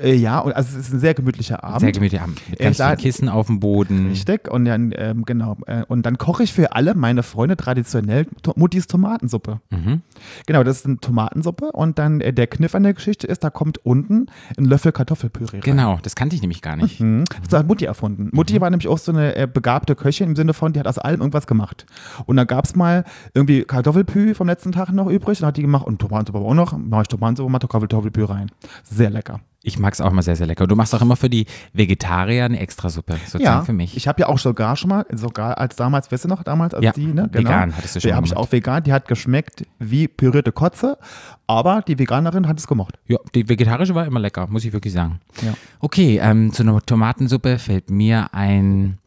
Äh, 0.00 0.14
ja, 0.14 0.38
und 0.38 0.52
also 0.52 0.78
es 0.78 0.86
ist 0.88 0.94
ein 0.94 1.00
sehr 1.00 1.14
gemütlicher 1.14 1.64
Abend. 1.64 1.80
Sehr 1.80 1.92
gemütlich. 1.92 2.20
Abend. 2.20 2.40
Mit 2.50 2.60
Äh, 2.60 2.64
ganz 2.64 2.76
vielen 2.76 2.96
Kissen 2.96 3.28
auf 3.28 3.46
dem 3.46 3.60
Boden. 3.60 4.08
Richtig, 4.08 4.50
und 4.50 4.64
dann, 4.64 4.92
ähm, 4.96 5.24
genau. 5.24 5.56
Äh, 5.66 5.84
und 5.88 6.06
dann 6.06 6.18
koche 6.18 6.42
ich 6.42 6.52
für 6.52 6.74
alle 6.74 6.94
meine 6.94 7.22
Freunde 7.22 7.56
traditionell 7.56 8.26
to 8.42 8.52
Muttis 8.56 8.86
Tomatensuppe. 8.86 9.60
Mhm. 9.70 10.02
Genau, 10.46 10.62
das 10.62 10.78
ist 10.78 10.86
eine 10.86 10.98
Tomatensuppe 10.98 11.72
und 11.72 11.98
dann 11.98 12.20
äh, 12.20 12.32
der 12.32 12.46
Kniff 12.46 12.74
an 12.74 12.82
der 12.82 12.94
Geschichte 12.94 13.26
ist, 13.26 13.44
da 13.44 13.50
kommt 13.50 13.84
unten 13.84 14.26
ein 14.56 14.64
Löffel 14.64 14.92
Kartoffelpüree 14.92 15.58
rein. 15.58 15.60
Genau, 15.60 15.98
das 16.02 16.14
kannte 16.14 16.36
ich 16.36 16.42
nämlich 16.42 16.62
gar 16.62 16.76
nicht. 16.76 17.00
Mhm. 17.00 17.24
Das 17.48 17.58
hat 17.58 17.66
Mutti 17.66 17.84
erfunden. 17.84 18.30
Mutti 18.32 18.60
war 18.60 18.70
nämlich 18.70 18.88
auch 18.88 18.98
so 18.98 19.12
eine 19.12 19.36
äh, 19.36 19.46
begabte 19.46 19.94
Köchin 19.94 20.28
im 20.30 20.36
Sinne 20.36 20.54
von, 20.54 20.72
die 20.72 20.80
hat 20.80 20.86
aus 20.86 20.98
allem 20.98 21.20
irgendwas 21.20 21.46
gemacht. 21.46 21.86
Und 22.26 22.36
dann 22.36 22.46
gab 22.46 22.64
es 22.64 22.74
mal 22.76 23.04
irgendwie 23.34 23.62
Kartoffelpü 23.64 24.34
vom 24.34 24.46
letzten 24.46 24.72
Tag 24.72 24.92
noch 24.92 25.08
übrig, 25.08 25.38
dann 25.38 25.48
hat 25.48 25.56
die 25.56 25.62
gemacht 25.62 25.86
und 25.86 25.98
Tomatensuppe 25.98 26.38
auch 26.38 26.54
noch. 26.54 26.76
Mache 26.76 27.02
ich 27.02 27.08
Tomatensuppe, 27.08 27.50
mache 27.50 27.68
Kartoffelpü 27.68 28.24
rein. 28.24 28.50
Sehr 28.82 29.10
lecker. 29.10 29.40
Ich 29.64 29.78
mag 29.78 29.92
es 29.94 30.00
auch 30.00 30.10
immer 30.10 30.22
sehr, 30.22 30.34
sehr 30.36 30.46
lecker. 30.46 30.66
Du 30.66 30.74
machst 30.74 30.92
auch 30.94 31.02
immer 31.02 31.14
für 31.16 31.30
die 31.30 31.46
Vegetarier 31.72 32.44
eine 32.46 32.58
Extrasuppe, 32.58 33.14
sozusagen 33.24 33.44
Ja, 33.44 33.62
für 33.62 33.72
mich. 33.72 33.96
ich 33.96 34.08
habe 34.08 34.20
ja 34.22 34.28
auch 34.28 34.38
sogar 34.38 34.74
schon 34.76 34.90
mal, 34.90 35.06
sogar 35.12 35.58
als 35.58 35.76
damals, 35.76 36.10
weißt 36.10 36.24
du 36.24 36.28
noch, 36.28 36.42
damals 36.42 36.74
als 36.74 36.84
Ja, 36.84 36.92
die, 36.92 37.06
ne? 37.06 37.28
vegan 37.32 37.76
hattest 37.76 37.94
du 37.96 38.00
schon 38.00 38.08
Die 38.10 38.14
habe 38.14 38.26
ich 38.26 38.36
auch 38.36 38.50
vegan, 38.50 38.82
die 38.82 38.92
hat 38.92 39.06
geschmeckt 39.06 39.64
wie 39.78 40.08
pürierte 40.08 40.50
Kotze, 40.52 40.98
aber 41.46 41.82
die 41.86 41.98
Veganerin 41.98 42.48
hat 42.48 42.58
es 42.58 42.66
gemocht. 42.66 42.98
ja, 43.06 43.18
die 43.34 43.48
vegetarische 43.48 43.94
war 43.94 44.04
immer 44.06 44.20
lecker, 44.20 44.46
muss 44.48 44.64
ich 44.64 44.72
wirklich 44.72 44.92
sagen. 44.94 45.20
Ja. 45.42 45.54
Okay, 45.80 46.18
ähm, 46.22 46.52
zu 46.52 46.62
einer 46.62 46.80
Tomatensuppe 46.80 47.58
fällt 47.58 47.90
mir 47.90 48.34
ein, 48.34 48.98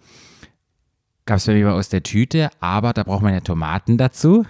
gab 1.25 1.37
es 1.37 1.45
bei 1.45 1.53
mir 1.53 1.73
aus 1.73 1.89
der 1.89 2.03
Tüte, 2.03 2.49
aber 2.59 2.93
da 2.93 3.03
braucht 3.03 3.23
man 3.23 3.33
ja 3.33 3.39
Tomaten 3.39 3.97
dazu. 3.97 4.45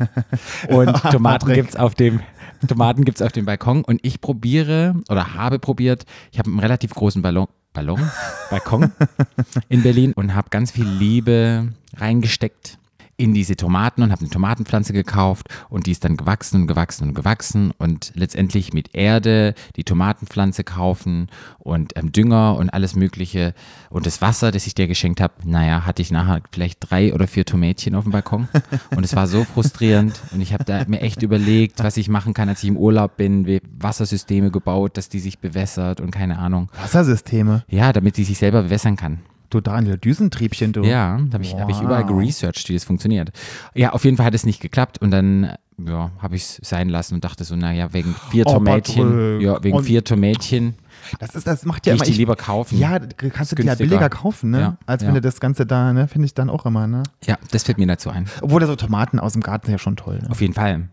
und 0.68 0.94
Tomaten 1.10 1.52
gibt 1.52 1.70
es 1.70 1.76
auf 1.76 1.94
dem 1.94 2.20
Tomaten 2.66 3.04
gibt's 3.04 3.22
auf 3.22 3.32
dem 3.32 3.46
Balkon. 3.46 3.84
Und 3.84 4.00
ich 4.02 4.20
probiere 4.20 4.96
oder 5.08 5.34
habe 5.34 5.58
probiert, 5.58 6.04
ich 6.30 6.38
habe 6.38 6.50
einen 6.50 6.60
relativ 6.60 6.92
großen 6.92 7.22
Ballon, 7.22 7.46
Ballon, 7.72 8.10
Balkon 8.50 8.92
in 9.68 9.82
Berlin 9.82 10.12
und 10.12 10.34
habe 10.34 10.50
ganz 10.50 10.70
viel 10.70 10.86
Liebe 10.86 11.72
reingesteckt 11.96 12.79
in 13.20 13.34
diese 13.34 13.54
Tomaten 13.54 14.02
und 14.02 14.12
habe 14.12 14.22
eine 14.22 14.30
Tomatenpflanze 14.30 14.94
gekauft 14.94 15.48
und 15.68 15.86
die 15.86 15.92
ist 15.92 16.04
dann 16.04 16.16
gewachsen 16.16 16.62
und 16.62 16.66
gewachsen 16.66 17.08
und 17.08 17.14
gewachsen 17.14 17.70
und 17.76 18.12
letztendlich 18.14 18.72
mit 18.72 18.94
Erde 18.94 19.54
die 19.76 19.84
Tomatenpflanze 19.84 20.64
kaufen 20.64 21.28
und 21.58 21.92
ähm, 21.96 22.12
Dünger 22.12 22.56
und 22.56 22.70
alles 22.70 22.96
Mögliche 22.96 23.52
und 23.90 24.06
das 24.06 24.22
Wasser, 24.22 24.50
das 24.50 24.66
ich 24.66 24.74
dir 24.74 24.88
geschenkt 24.88 25.20
habe, 25.20 25.34
naja, 25.44 25.84
hatte 25.84 26.00
ich 26.00 26.10
nachher 26.10 26.40
vielleicht 26.50 26.78
drei 26.80 27.12
oder 27.12 27.26
vier 27.26 27.44
Tomätchen 27.44 27.94
auf 27.94 28.04
dem 28.04 28.12
Balkon 28.12 28.48
und 28.96 29.04
es 29.04 29.14
war 29.14 29.26
so 29.26 29.44
frustrierend 29.44 30.18
und 30.32 30.40
ich 30.40 30.54
habe 30.54 30.64
da 30.64 30.84
mir 30.86 31.02
echt 31.02 31.22
überlegt, 31.22 31.84
was 31.84 31.98
ich 31.98 32.08
machen 32.08 32.32
kann, 32.32 32.48
als 32.48 32.62
ich 32.62 32.70
im 32.70 32.78
Urlaub 32.78 33.18
bin, 33.18 33.46
wie 33.46 33.60
Wassersysteme 33.78 34.50
gebaut, 34.50 34.96
dass 34.96 35.10
die 35.10 35.20
sich 35.20 35.38
bewässert 35.40 36.00
und 36.00 36.10
keine 36.10 36.38
Ahnung. 36.38 36.70
Wassersysteme. 36.80 37.64
Ja, 37.68 37.92
damit 37.92 38.16
sie 38.16 38.24
sich 38.24 38.38
selber 38.38 38.62
bewässern 38.62 38.96
kann. 38.96 39.20
Du 39.50 39.60
Daniel, 39.60 39.98
Düsentriebchen, 39.98 40.72
du. 40.72 40.82
Ja, 40.84 41.18
da 41.28 41.34
habe 41.34 41.44
ich, 41.44 41.54
hab 41.56 41.68
ich 41.68 41.80
überall 41.80 42.02
Wow. 42.08 42.18
geresearched, 42.18 42.68
wie 42.68 42.74
das 42.74 42.84
funktioniert. 42.84 43.30
Ja, 43.74 43.90
auf 43.92 44.04
jeden 44.04 44.16
Fall 44.16 44.26
hat 44.26 44.34
es 44.34 44.46
nicht 44.46 44.60
geklappt 44.60 44.98
und 45.02 45.10
dann 45.10 45.52
ja, 45.84 46.10
habe 46.20 46.36
ich 46.36 46.42
es 46.42 46.60
sein 46.62 46.88
lassen 46.88 47.14
und 47.14 47.24
dachte 47.24 47.42
so, 47.42 47.56
naja, 47.56 47.92
wegen 47.92 48.14
vier 48.30 48.46
Oh, 48.46 48.52
Tomätchen, 48.54 49.40
ja, 49.40 49.62
wegen 49.62 49.76
Und- 49.78 49.84
vier 49.84 50.04
Tomätchen, 50.04 50.74
Das, 51.18 51.34
ist, 51.34 51.46
das 51.46 51.64
macht 51.64 51.84
die 51.86 51.88
ja 51.88 51.94
ich 51.94 52.00
immer. 52.00 52.04
die 52.04 52.10
Ich, 52.12 52.18
lieber 52.18 52.36
kaufen. 52.36 52.78
ja, 52.78 52.98
kannst 52.98 53.52
du 53.52 53.56
die 53.56 53.62
ja 53.66 53.74
billiger 53.74 54.08
kaufen, 54.10 54.50
ne? 54.50 54.60
Ja, 54.60 54.76
Als 54.86 55.02
ja. 55.02 55.08
wenn 55.08 55.14
du 55.14 55.20
das 55.22 55.40
Ganze 55.40 55.64
da, 55.66 55.92
ne? 55.94 56.06
Finde 56.06 56.26
ich 56.26 56.34
dann 56.34 56.50
auch 56.50 56.64
immer, 56.66 56.86
ne? 56.86 57.02
ja, 57.24 57.36
das 57.50 57.62
fällt 57.64 57.78
mir 57.78 57.86
dazu 57.86 58.10
ein. 58.10 58.26
Obwohl 58.42 58.60
da 58.60 58.66
so 58.66 58.76
Tomaten 58.76 59.18
aus 59.18 59.32
dem 59.32 59.42
Garten 59.42 59.66
sind 59.66 59.72
ja 59.72 59.78
schon 59.78 59.96
toll. 59.96 60.18
Ne? 60.22 60.30
Auf 60.30 60.40
jeden 60.42 60.52
Fall. 60.54 60.88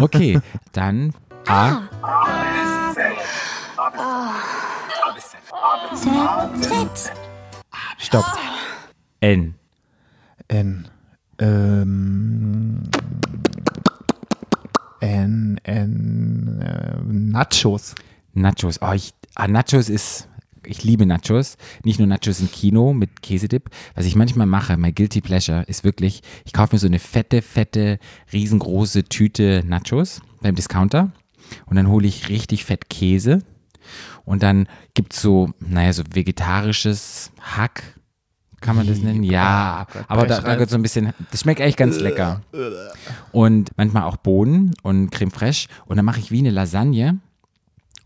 Okay, 0.00 0.38
dann 0.72 1.12
A. 1.48 1.80
Stopp. 8.02 8.24
N. 9.20 9.54
N. 10.48 10.88
Ähm. 11.38 12.82
N. 15.00 15.60
N. 15.62 16.60
Äh, 16.62 16.96
Nachos. 17.12 17.94
Nachos. 18.32 18.78
Oh, 18.80 18.92
ich, 18.92 19.12
ah, 19.34 19.48
Nachos 19.48 19.90
ist, 19.90 20.28
ich 20.64 20.82
liebe 20.82 21.04
Nachos. 21.04 21.58
Nicht 21.84 21.98
nur 21.98 22.08
Nachos 22.08 22.40
im 22.40 22.50
Kino 22.50 22.94
mit 22.94 23.20
Käsedip. 23.20 23.68
Was 23.94 24.06
ich 24.06 24.16
manchmal 24.16 24.46
mache, 24.46 24.78
mein 24.78 24.94
Guilty 24.94 25.20
Pleasure, 25.20 25.64
ist 25.64 25.84
wirklich, 25.84 26.22
ich 26.46 26.54
kaufe 26.54 26.74
mir 26.74 26.80
so 26.80 26.86
eine 26.86 27.00
fette, 27.00 27.42
fette, 27.42 27.98
riesengroße 28.32 29.04
Tüte 29.04 29.62
Nachos 29.66 30.22
beim 30.40 30.54
Discounter 30.54 31.12
und 31.66 31.76
dann 31.76 31.88
hole 31.88 32.06
ich 32.06 32.30
richtig 32.30 32.64
fett 32.64 32.88
Käse 32.88 33.42
und 34.24 34.42
dann 34.42 34.68
gibt 34.94 35.14
es 35.14 35.22
so, 35.22 35.50
naja, 35.60 35.92
so 35.92 36.02
vegetarisches 36.12 37.32
Hack. 37.40 37.82
Kann 38.60 38.76
man 38.76 38.86
das 38.86 38.98
nennen? 38.98 39.22
Ja, 39.22 39.86
Gott, 39.90 40.04
aber 40.08 40.26
da, 40.26 40.40
da 40.42 40.52
gehört 40.52 40.68
so 40.68 40.76
ein 40.76 40.82
bisschen, 40.82 41.14
das 41.30 41.40
schmeckt 41.40 41.62
eigentlich 41.62 41.78
ganz 41.78 41.98
lecker. 41.98 42.42
Und 43.32 43.70
manchmal 43.78 44.02
auch 44.02 44.18
Bohnen 44.18 44.74
und 44.82 45.10
Creme 45.10 45.30
fraiche. 45.30 45.68
Und 45.86 45.96
dann 45.96 46.04
mache 46.04 46.20
ich 46.20 46.30
wie 46.30 46.40
eine 46.40 46.50
Lasagne 46.50 47.20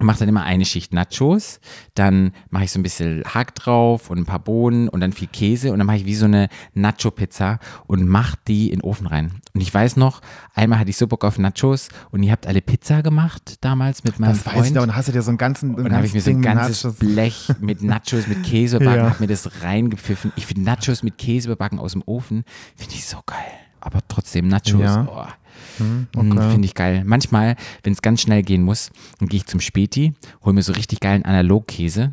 mache 0.04 0.20
dann 0.20 0.28
immer 0.28 0.42
eine 0.44 0.64
Schicht 0.64 0.92
Nachos, 0.92 1.60
dann 1.94 2.32
mache 2.50 2.64
ich 2.64 2.72
so 2.72 2.78
ein 2.78 2.82
bisschen 2.82 3.22
Hack 3.24 3.54
drauf 3.54 4.10
und 4.10 4.18
ein 4.18 4.26
paar 4.26 4.38
Bohnen 4.38 4.88
und 4.88 5.00
dann 5.00 5.12
viel 5.12 5.28
Käse 5.28 5.72
und 5.72 5.78
dann 5.78 5.86
mache 5.86 5.96
ich 5.98 6.04
wie 6.06 6.14
so 6.14 6.26
eine 6.26 6.48
Nacho-Pizza 6.74 7.58
und 7.86 8.06
mache 8.08 8.36
die 8.46 8.68
in 8.70 8.78
den 8.78 8.82
Ofen 8.82 9.06
rein. 9.06 9.32
Und 9.54 9.60
ich 9.60 9.72
weiß 9.72 9.96
noch, 9.96 10.20
einmal 10.54 10.78
hatte 10.78 10.90
ich 10.90 10.96
so 10.96 11.06
Bock 11.06 11.24
auf 11.24 11.38
Nachos 11.38 11.88
und 12.10 12.22
ihr 12.22 12.32
habt 12.32 12.46
alle 12.46 12.60
Pizza 12.62 13.02
gemacht 13.02 13.56
damals 13.60 14.04
mit 14.04 14.18
meinem 14.20 14.32
Das 14.32 14.46
weiß 14.46 14.52
ich 14.54 14.60
Freund. 14.60 14.74
noch. 14.74 14.82
Und 14.82 14.96
hast 14.96 15.08
du 15.08 15.12
dir 15.12 15.22
so 15.22 15.30
einen 15.30 15.38
ganzen, 15.38 15.74
Und 15.74 15.84
dann 15.84 15.96
habe 15.96 16.06
ich 16.06 16.14
mir 16.14 16.20
so 16.20 16.30
ein 16.30 16.42
ganzes 16.42 16.84
Nachos- 16.84 16.98
Blech 16.98 17.48
mit 17.60 17.82
Nachos, 17.82 18.26
mit 18.26 18.42
Käse 18.44 18.76
überbacken, 18.76 19.04
Ja. 19.04 19.10
habe 19.10 19.20
mir 19.22 19.28
das 19.28 19.62
reingepfiffen. 19.62 20.32
Ich 20.36 20.46
finde 20.46 20.62
Nachos 20.62 21.02
mit 21.02 21.18
Käse 21.18 21.48
überbacken 21.48 21.78
aus 21.78 21.92
dem 21.92 22.02
Ofen, 22.06 22.44
finde 22.76 22.94
ich 22.94 23.04
so 23.06 23.18
geil. 23.26 23.38
Aber 23.80 24.00
trotzdem 24.08 24.48
Nachos, 24.48 24.72
Ja. 24.80 25.06
oh. 25.10 25.26
Hm, 25.78 26.06
Mm, 26.12 26.18
okay. 26.32 26.50
Finde 26.52 26.66
ich 26.66 26.74
geil. 26.74 27.02
Manchmal, 27.04 27.56
wenn 27.82 27.92
es 27.92 28.02
ganz 28.02 28.20
schnell 28.20 28.42
gehen 28.42 28.62
muss, 28.62 28.90
dann 29.18 29.28
gehe 29.28 29.38
ich 29.38 29.46
zum 29.46 29.60
Späti, 29.60 30.12
hole 30.44 30.54
mir 30.54 30.62
so 30.62 30.72
richtig 30.72 31.00
geilen 31.00 31.24
Analogkäse. 31.24 32.12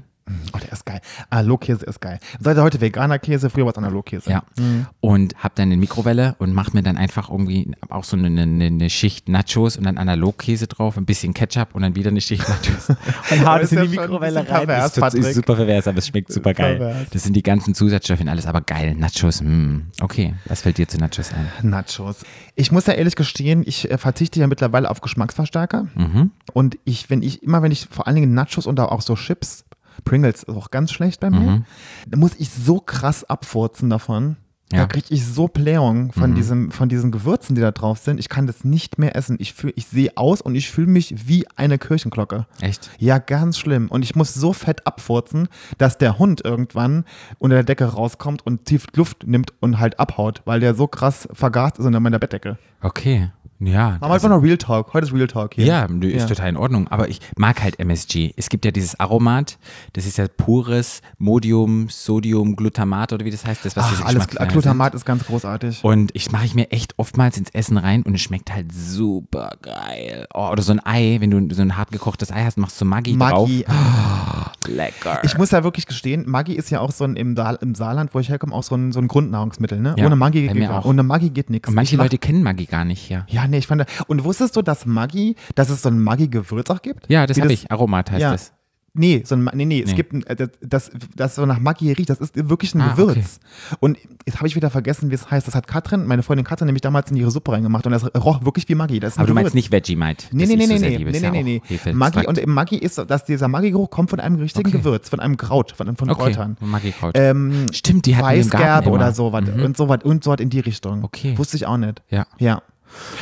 Oh, 0.53 0.57
der 0.57 0.71
ist 0.71 0.85
geil. 0.85 1.01
Analogkäse 1.29 1.85
ist 1.85 2.01
geil. 2.01 2.19
Seid 2.39 2.57
ihr 2.57 2.63
heute 2.63 2.81
veganer 2.81 3.19
Käse? 3.19 3.49
Früher 3.49 3.65
war 3.65 3.71
es 3.71 3.77
Analogkäse. 3.77 4.29
Ja. 4.29 4.43
Mhm. 4.57 4.87
Und 4.99 5.35
hab 5.43 5.55
dann 5.55 5.63
eine 5.63 5.77
Mikrowelle 5.77 6.35
und 6.39 6.53
mach 6.53 6.73
mir 6.73 6.83
dann 6.83 6.97
einfach 6.97 7.29
irgendwie 7.29 7.71
auch 7.89 8.03
so 8.03 8.17
eine, 8.17 8.27
eine, 8.27 8.65
eine 8.65 8.89
Schicht 8.89 9.29
Nachos 9.29 9.77
und 9.77 9.85
dann 9.85 9.97
Analogkäse 9.97 10.67
drauf, 10.67 10.97
ein 10.97 11.05
bisschen 11.05 11.33
Ketchup 11.33 11.75
und 11.75 11.81
dann 11.81 11.95
wieder 11.95 12.09
eine 12.09 12.21
Schicht 12.21 12.47
Nachos. 12.47 12.89
und 13.31 13.45
hau 13.45 13.57
das 13.57 13.71
ist 13.71 13.73
in 13.73 13.83
die 13.83 13.97
Mikrowelle 13.97 14.39
rein. 14.39 14.45
pervers, 14.45 14.97
ist, 14.97 15.13
ist 15.13 15.35
super 15.35 15.55
pervers, 15.55 15.87
aber 15.87 15.97
es 15.99 16.07
schmeckt 16.07 16.31
super 16.31 16.53
geil. 16.53 16.77
Pervers. 16.77 17.09
Das 17.11 17.23
sind 17.23 17.33
die 17.35 17.43
ganzen 17.43 17.73
Zusatzstoffe 17.73 18.21
und 18.21 18.29
alles, 18.29 18.45
aber 18.45 18.61
geil. 18.61 18.95
Nachos, 18.95 19.41
mm. 19.41 19.77
okay. 20.01 20.35
Was 20.45 20.61
fällt 20.61 20.77
dir 20.77 20.87
zu 20.87 20.97
Nachos 20.97 21.31
ein? 21.33 21.69
Nachos. 21.69 22.17
Ich 22.55 22.71
muss 22.71 22.85
ja 22.87 22.93
ehrlich 22.93 23.15
gestehen, 23.15 23.63
ich 23.65 23.89
äh, 23.89 23.97
verzichte 23.97 24.39
ja 24.39 24.47
mittlerweile 24.47 24.89
auf 24.89 25.01
Geschmacksverstärker. 25.01 25.87
Mhm. 25.95 26.31
Und 26.53 26.77
ich, 26.85 27.09
wenn 27.09 27.23
ich, 27.23 27.43
immer 27.43 27.61
wenn 27.61 27.71
ich 27.71 27.87
vor 27.89 28.07
allen 28.07 28.15
Dingen 28.15 28.33
Nachos 28.33 28.67
und 28.67 28.79
auch 28.79 29.01
so 29.01 29.15
Chips, 29.15 29.65
Pringles 30.03 30.43
ist 30.43 30.49
auch 30.49 30.71
ganz 30.71 30.91
schlecht 30.91 31.19
bei 31.19 31.29
mir, 31.29 31.39
Mhm. 31.39 31.65
da 32.07 32.17
muss 32.17 32.31
ich 32.37 32.49
so 32.49 32.79
krass 32.79 33.23
abfurzen 33.23 33.89
davon. 33.89 34.37
Da 34.69 34.77
Ja. 34.77 34.85
kriege 34.87 35.07
ich 35.09 35.25
so 35.27 35.49
Blähung 35.49 36.13
von, 36.13 36.29
Mhm. 36.31 36.35
diesem, 36.35 36.71
von 36.71 36.87
diesen 36.87 37.11
Gewürzen, 37.11 37.55
die 37.55 37.61
da 37.61 37.71
drauf 37.71 37.97
sind. 37.99 38.21
Ich 38.21 38.29
kann 38.29 38.47
das 38.47 38.63
nicht 38.63 38.97
mehr 38.99 39.17
essen. 39.17 39.35
Ich, 39.37 39.51
fühl, 39.53 39.73
ich 39.75 39.85
sehe 39.87 40.11
aus 40.15 40.39
und 40.39 40.55
ich 40.55 40.71
fühle 40.71 40.87
mich 40.87 41.27
wie 41.27 41.45
eine 41.57 41.77
Kirchenglocke. 41.77 42.45
Echt? 42.61 42.89
Ja, 42.97 43.17
ganz 43.17 43.57
schlimm. 43.59 43.89
Und 43.89 44.03
ich 44.03 44.15
muss 44.15 44.33
so 44.33 44.53
fett 44.53 44.87
abfurzen, 44.87 45.49
dass 45.77 45.97
der 45.97 46.17
Hund 46.19 46.45
irgendwann 46.45 47.03
unter 47.37 47.55
der 47.57 47.63
Decke 47.65 47.83
rauskommt 47.83 48.45
und 48.45 48.63
tief 48.63 48.87
Luft 48.95 49.27
nimmt 49.27 49.51
und 49.59 49.77
halt 49.77 49.99
abhaut, 49.99 50.41
weil 50.45 50.61
der 50.61 50.73
so 50.73 50.87
krass 50.87 51.27
vergast 51.33 51.77
ist 51.77 51.85
unter 51.85 51.99
meiner 51.99 52.19
Bettdecke. 52.19 52.57
Okay. 52.81 53.29
Ja. 53.63 53.91
Machen 53.91 54.01
wir 54.01 54.11
einfach 54.13 54.29
noch 54.29 54.41
Real 54.41 54.57
Talk. 54.57 54.93
Heute 54.93 55.05
ist 55.05 55.13
Real 55.13 55.27
Talk 55.27 55.53
hier. 55.53 55.65
Ja, 55.65 55.85
ist 55.85 56.21
Ja. 56.21 56.25
total 56.25 56.49
in 56.49 56.57
Ordnung. 56.57 56.87
Aber 56.87 57.09
ich 57.09 57.19
mag 57.37 57.61
halt 57.61 57.79
MSG. 57.79 58.33
Es 58.35 58.49
gibt 58.49 58.65
ja 58.65 58.71
dieses 58.71 58.99
Aromat, 58.99 59.59
das 59.93 60.05
ist 60.07 60.17
ja 60.17 60.25
pures 60.27 61.01
Modium, 61.19 61.87
Sodium, 61.89 62.55
Glutamat 62.55 63.13
oder 63.13 63.23
wie 63.23 63.29
das 63.29 63.45
heißt, 63.45 63.63
das 63.63 63.75
was 63.75 63.85
Ach, 63.85 64.05
alles 64.05 64.27
Glutamat 64.27 64.95
ist 64.95 65.05
ganz 65.05 65.25
großartig. 65.25 65.83
Und 65.83 66.11
ich 66.15 66.31
mache 66.31 66.45
ich 66.45 66.55
mir 66.55 66.71
echt 66.71 66.95
oftmals 66.97 67.37
ins 67.37 67.51
Essen 67.51 67.77
rein 67.77 68.01
und 68.03 68.15
es 68.15 68.21
schmeckt 68.21 68.53
halt 68.53 68.73
super 68.73 69.51
geil. 69.61 70.25
Oh, 70.33 70.49
oder 70.49 70.63
so 70.63 70.71
ein 70.71 70.83
Ei, 70.83 71.17
wenn 71.19 71.29
du 71.29 71.53
so 71.55 71.61
ein 71.61 71.77
hart 71.77 71.91
gekochtes 71.91 72.31
Ei 72.31 72.43
hast, 72.43 72.57
machst 72.57 72.81
du 72.81 72.85
Maggi, 72.85 73.13
Maggi. 73.15 73.63
drauf. 73.63 74.51
Lecker. 74.67 75.19
Ich 75.23 75.37
muss 75.37 75.51
ja 75.51 75.63
wirklich 75.63 75.85
gestehen, 75.85 76.27
Maggi 76.27 76.53
ist 76.53 76.69
ja 76.69 76.79
auch 76.79 76.91
so 76.91 77.03
ein 77.03 77.15
im, 77.15 77.35
Saal, 77.35 77.57
im 77.61 77.75
Saarland, 77.75 78.13
wo 78.13 78.19
ich 78.19 78.29
herkomme, 78.29 78.53
auch 78.53 78.63
so 78.63 78.75
ein, 78.75 78.91
so 78.91 78.99
ein 78.99 79.07
Grundnahrungsmittel. 79.07 79.79
Ne? 79.79 79.95
Ja, 79.97 80.05
ohne 80.05 80.15
Maggi 80.15 80.47
geht 80.47 80.69
ohne 80.83 81.03
Maggi 81.03 81.29
geht 81.29 81.49
nichts. 81.49 81.67
und 81.67 81.75
manche 81.75 81.95
Leute 81.97 82.17
kennen 82.17 82.43
Maggi 82.43 82.65
gar 82.65 82.85
nicht, 82.85 83.09
ja. 83.09 83.25
Ja, 83.27 83.47
nee, 83.51 83.57
ich 83.59 83.67
fand. 83.67 83.85
Und 84.07 84.23
wusstest 84.23 84.55
du, 84.55 84.61
dass 84.63 84.85
Maggi, 84.87 85.35
dass 85.55 85.69
es 85.69 85.83
so 85.83 85.89
ein 85.89 86.01
Maggi-Gewürz 86.01 86.69
auch 86.71 86.81
gibt? 86.81 87.07
Ja, 87.09 87.27
das 87.27 87.39
habe 87.39 87.53
ich. 87.53 87.69
Aromat 87.71 88.09
heißt 88.11 88.21
ja. 88.21 88.31
das. 88.31 88.53
Nee, 88.93 89.23
so 89.25 89.35
ein, 89.35 89.49
nee, 89.53 89.63
nee, 89.63 89.81
es 89.81 89.91
Nee. 89.91 89.95
gibt 89.95 90.11
ein, 90.11 90.23
äh, 90.23 90.49
das, 90.59 90.91
das, 91.15 91.35
so 91.35 91.45
nach 91.45 91.61
Maggi 91.61 91.93
riecht, 91.93 92.09
das 92.09 92.19
ist 92.19 92.35
wirklich 92.49 92.75
ein 92.75 92.81
Ah, 92.81 92.89
Gewürz. 92.93 93.39
Und 93.79 93.97
jetzt 94.25 94.39
habe 94.39 94.47
ich 94.49 94.57
wieder 94.57 94.69
vergessen, 94.69 95.09
wie 95.11 95.15
es 95.15 95.31
heißt. 95.31 95.47
Das 95.47 95.55
hat 95.55 95.65
Katrin, 95.65 96.05
meine 96.07 96.23
Freundin 96.23 96.43
Katrin, 96.45 96.65
nämlich 96.65 96.81
damals 96.81 97.09
in 97.09 97.15
ihre 97.15 97.31
Suppe 97.31 97.53
reingemacht 97.53 97.85
und 97.85 97.93
das 97.93 98.03
roch 98.15 98.43
wirklich 98.43 98.67
wie 98.67 98.75
Maggi. 98.75 98.99
Das 98.99 99.13
ist 99.13 99.17
Aber 99.19 99.27
du 99.27 99.33
meinst 99.33 99.55
nicht 99.55 99.71
Vegemite. 99.71 100.25
Nee, 100.33 100.45
nee, 100.45 100.57
nee, 100.57 100.65
so 100.65 100.73
nee, 100.73 100.79
nee, 100.79 100.97
nee, 100.97 101.11
nee, 101.11 101.17
ja 101.19 101.31
nee, 101.31 101.41
nee. 101.43 101.61
Hefeextrakt. 101.63 101.95
Maggi 101.95 102.27
und 102.27 102.37
im 102.37 102.53
Maggi 102.53 102.75
ist, 102.75 102.95
so- 102.95 103.05
dass 103.05 103.23
dieser 103.23 103.47
Maggi-Geruch 103.47 103.89
kommt 103.91 104.09
von 104.09 104.19
einem 104.19 104.35
richtigen 104.35 104.67
Okay. 104.67 104.79
Gewürz, 104.79 105.07
von 105.07 105.21
einem 105.21 105.37
Kraut, 105.37 105.71
von, 105.71 105.95
von 105.95 106.09
Okay, 106.09 106.21
Kräutern. 106.23 106.57
Maggi-Kraut. 106.59 107.13
Ähm, 107.17 107.67
Stimmt, 107.71 108.05
die 108.07 108.17
hatten 108.17 108.27
wir 108.27 108.41
im 108.41 108.49
Garten 108.49 108.63
Weißgerbe 108.65 108.89
oder 108.89 109.13
sowas 109.13 109.45
Mhm. 109.55 109.63
und 109.63 109.77
sowas 109.77 109.99
und 110.03 110.21
sowas 110.25 110.41
in 110.41 110.49
die 110.49 110.59
Richtung. 110.59 111.05
Okay. 111.05 111.37
Wusste 111.37 111.55
ich 111.55 111.65
auch 111.65 111.77
nicht. 111.77 112.01
Ja. 112.09 112.25
Ja. 112.39 112.61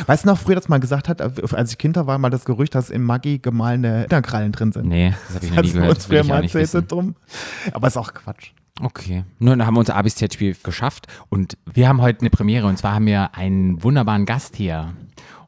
Weißt 0.06 0.24
du 0.26 0.30
noch, 0.30 0.38
früher 0.38 0.56
das 0.56 0.70
mal 0.70 0.80
gesagt 0.80 1.10
hat, 1.10 1.22
als 1.22 1.72
ich 1.72 1.78
Kind 1.78 1.96
war, 1.96 2.18
mal 2.18 2.30
das 2.30 2.46
Gerücht, 2.46 2.76
dass 2.76 2.90
im 2.90 3.04
Maggi 3.04 3.40
gemahlene 3.40 4.02
Hinternkrallen 4.02 4.52
drin 4.52 4.72
sind. 4.72 4.88
Nee, 4.88 5.14
das 5.28 5.36
habe 5.36 5.46
ich 5.46 5.52
noch 5.52 5.58
Hat 5.58 5.66
nie 5.66 5.72
gehört. 5.74 5.96
uns 5.96 6.06
früher 6.06 6.22
ich 6.22 6.28
mal 6.28 6.44
erzählt, 6.44 6.92
dumm. 6.92 7.16
Aber 7.74 7.88
ist 7.88 7.98
auch 7.98 8.14
Quatsch. 8.14 8.52
Okay. 8.82 9.26
Nun 9.40 9.66
haben 9.66 9.74
wir 9.76 9.80
unser 9.80 9.96
ABC-Spiel 9.96 10.56
geschafft 10.64 11.08
und 11.30 11.58
wir 11.72 11.90
haben 11.90 12.02
heute 12.02 12.22
eine 12.22 12.30
Premiere 12.30 12.68
und 12.68 12.78
zwar 12.78 12.94
haben 12.94 13.06
wir 13.06 13.36
einen 13.36 13.84
wunderbaren 13.84 14.26
Gast 14.26 14.56
hier. 14.56 14.94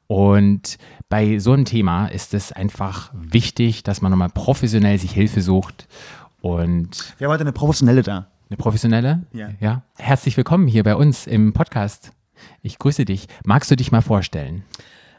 Und 0.08 0.78
bei 1.08 1.40
so 1.40 1.54
einem 1.54 1.64
Thema 1.64 2.08
ist 2.08 2.34
es 2.34 2.52
einfach 2.52 3.12
wichtig, 3.14 3.84
dass 3.84 4.02
man 4.02 4.12
nochmal 4.12 4.30
professionell 4.30 4.98
sich 4.98 5.12
Hilfe 5.14 5.42
sucht 5.42 5.88
und 6.42 7.16
Wir 7.18 7.28
haben 7.28 7.34
heute 7.34 7.44
eine 7.44 7.54
Professionelle 7.54 8.02
da. 8.04 8.28
eine 8.50 8.58
professionelle. 8.58 9.22
Ja. 9.32 9.50
ja. 9.62 9.84
Herzlich 9.98 10.36
willkommen 10.36 10.68
hier 10.68 10.84
bei 10.84 10.96
uns 10.98 11.26
im 11.28 11.54
Podcast. 11.54 12.12
Ich 12.62 12.78
grüße 12.78 13.06
dich. 13.06 13.28
Magst 13.44 13.72
du 13.72 13.76
dich 13.76 13.92
mal 13.92 14.02
vorstellen? 14.02 14.64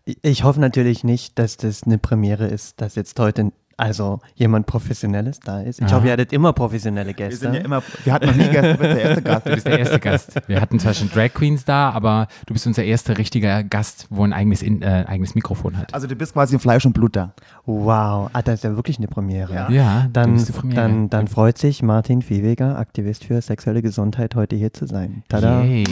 Ich 0.04 0.44
hoffe 0.44 0.60
natürlich 0.60 1.04
nicht, 1.04 1.38
dass 1.38 1.56
das 1.56 1.84
eine 1.84 1.98
Premiere 1.98 2.46
ist, 2.46 2.80
dass 2.80 2.94
jetzt 2.94 3.18
heute 3.18 3.52
also 3.82 4.20
jemand 4.34 4.66
Professionelles 4.66 5.40
da 5.40 5.60
ist. 5.60 5.80
Ich 5.80 5.86
Aha. 5.86 5.96
hoffe, 5.96 6.06
ihr 6.06 6.12
hattet 6.12 6.32
immer 6.32 6.52
professionelle 6.52 7.08
Wir 7.08 7.14
Gäste. 7.14 7.36
sind 7.36 7.54
ja 7.54 7.60
immer, 7.60 7.82
wir 8.04 8.12
hatten 8.12 8.26
noch 8.26 8.34
nie 8.36 8.48
Gäste, 8.48 8.74
du 8.74 8.78
bist 8.78 8.94
der 8.96 9.02
erste 9.02 9.22
Gast. 9.22 9.42
Du 9.46 9.50
bist 9.54 9.66
der 9.66 9.78
erste 9.78 9.98
Gast. 10.00 10.40
Wir 10.48 10.60
hatten 10.60 10.78
zwar 10.78 10.94
schon 10.94 11.10
Drag 11.10 11.32
Queens 11.34 11.64
da, 11.64 11.90
aber 11.90 12.28
du 12.46 12.52
bist 12.54 12.66
unser 12.66 12.84
erster 12.84 13.18
richtiger 13.18 13.62
Gast, 13.64 14.06
wo 14.10 14.24
ein 14.24 14.32
eigenes, 14.32 14.62
In 14.62 14.82
äh, 14.82 15.04
eigenes 15.06 15.34
Mikrofon 15.34 15.76
hat. 15.76 15.92
Also 15.92 16.06
du 16.06 16.14
bist 16.16 16.32
quasi 16.32 16.54
in 16.54 16.60
Fleisch 16.60 16.86
und 16.86 16.92
Blut 16.92 17.16
da. 17.16 17.34
wow, 17.66 18.30
ah, 18.32 18.42
das 18.42 18.56
ist 18.56 18.64
ja 18.64 18.76
wirklich 18.76 18.98
eine 18.98 19.08
Premiere. 19.08 19.52
Ja. 19.54 19.70
Ja, 19.70 20.02
du 20.04 20.10
Dann, 20.12 20.36
Premiere. 20.44 20.80
dann, 20.80 21.10
dann 21.10 21.28
freut 21.28 21.58
sich 21.58 21.82
Martin 21.82 22.22
Viehweger, 22.22 22.78
Aktivist 22.78 23.24
für 23.24 23.40
sexuelle 23.42 23.82
Gesundheit, 23.82 24.34
heute 24.34 24.56
hier 24.56 24.72
zu 24.72 24.86
sein. 24.86 25.22
Tada. 25.28 25.62
Yay. 25.62 25.84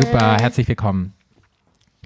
Super, 0.00 0.36
herzlich 0.40 0.66
willkommen. 0.68 1.17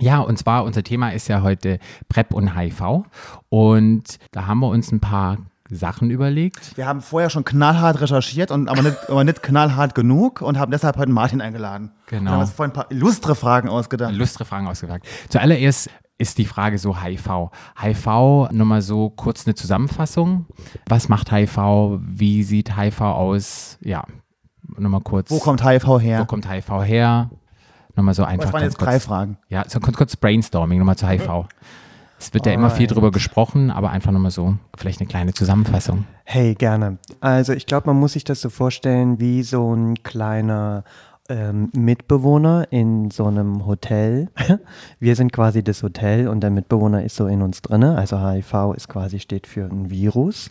Ja, 0.02 0.18
und 0.18 0.36
zwar 0.36 0.64
unser 0.64 0.82
Thema 0.82 1.10
ist 1.10 1.28
ja 1.28 1.42
heute 1.42 1.78
PrEP 2.08 2.34
und 2.34 2.56
HIV. 2.56 3.04
Und 3.48 4.18
da 4.32 4.46
haben 4.46 4.58
wir 4.58 4.66
uns 4.66 4.90
ein 4.90 4.98
paar 4.98 5.38
Sachen 5.70 6.10
überlegt. 6.10 6.76
Wir 6.76 6.86
haben 6.86 7.00
vorher 7.00 7.30
schon 7.30 7.44
knallhart 7.44 8.00
recherchiert, 8.00 8.50
und, 8.50 8.68
aber, 8.68 8.82
nicht, 8.82 9.08
aber 9.08 9.22
nicht 9.22 9.44
knallhart 9.44 9.94
genug 9.94 10.42
und 10.42 10.58
haben 10.58 10.72
deshalb 10.72 10.96
heute 10.96 11.12
Martin 11.12 11.40
eingeladen. 11.40 11.92
Genau. 12.08 12.22
Und 12.22 12.30
haben 12.30 12.40
uns 12.40 12.50
vorhin 12.50 12.72
ein 12.72 12.74
paar 12.74 12.90
illustre 12.90 13.36
Fragen 13.36 13.68
ausgedacht. 13.68 14.12
Lustre 14.12 14.44
Fragen 14.44 14.66
ausgefragt. 14.66 15.06
Zuallererst 15.28 15.88
ist 16.18 16.38
die 16.38 16.46
Frage 16.46 16.78
so 16.78 17.00
HIV. 17.00 17.50
HIV, 17.80 18.06
nur 18.50 18.66
mal 18.66 18.82
so 18.82 19.08
kurz 19.10 19.46
eine 19.46 19.54
Zusammenfassung. 19.54 20.46
Was 20.88 21.08
macht 21.08 21.30
HIV? 21.30 22.00
Wie 22.00 22.42
sieht 22.42 22.76
HIV 22.76 23.00
aus? 23.02 23.78
Ja, 23.80 24.04
nochmal 24.76 25.00
kurz. 25.00 25.30
Wo 25.30 25.38
kommt 25.38 25.64
HIV 25.64 26.00
her? 26.00 26.20
wo 26.20 26.24
kommt 26.24 26.50
HIV 26.50 26.70
her? 26.82 27.30
Nochmal 27.94 28.14
so 28.14 28.24
einfach 28.24 28.46
das 28.46 28.52
waren 28.52 28.62
jetzt 28.62 28.78
kurz. 28.78 28.90
drei 28.90 29.00
Fragen. 29.00 29.38
Ja, 29.48 29.64
so 29.68 29.80
kurz, 29.80 29.96
kurz 29.96 30.16
Brainstorming 30.16 30.78
nochmal 30.78 30.96
zu 30.96 31.06
HIV. 31.06 31.46
Es 32.18 32.32
wird 32.32 32.46
ja 32.46 32.52
immer 32.52 32.70
viel 32.70 32.84
Alright. 32.84 32.96
drüber 32.96 33.10
gesprochen, 33.10 33.70
aber 33.72 33.90
einfach 33.90 34.12
nochmal 34.12 34.30
so, 34.30 34.56
vielleicht 34.76 35.00
eine 35.00 35.08
kleine 35.08 35.34
Zusammenfassung. 35.34 36.04
Hey, 36.24 36.54
gerne. 36.54 36.98
Also 37.20 37.52
ich 37.52 37.66
glaube, 37.66 37.88
man 37.88 37.96
muss 37.96 38.12
sich 38.12 38.22
das 38.22 38.40
so 38.40 38.48
vorstellen 38.48 39.18
wie 39.18 39.42
so 39.42 39.74
ein 39.74 40.02
kleiner 40.04 40.84
ähm, 41.28 41.70
Mitbewohner 41.74 42.66
in 42.70 43.10
so 43.10 43.26
einem 43.26 43.66
Hotel. 43.66 44.28
Wir 45.00 45.16
sind 45.16 45.32
quasi 45.32 45.64
das 45.64 45.82
Hotel 45.82 46.28
und 46.28 46.40
der 46.40 46.50
Mitbewohner 46.50 47.02
ist 47.02 47.16
so 47.16 47.26
in 47.26 47.42
uns 47.42 47.62
drinne. 47.62 47.96
Also 47.96 48.18
HIV 48.20 48.74
ist 48.76 48.88
quasi 48.88 49.18
steht 49.18 49.46
für 49.46 49.64
ein 49.64 49.90
Virus, 49.90 50.50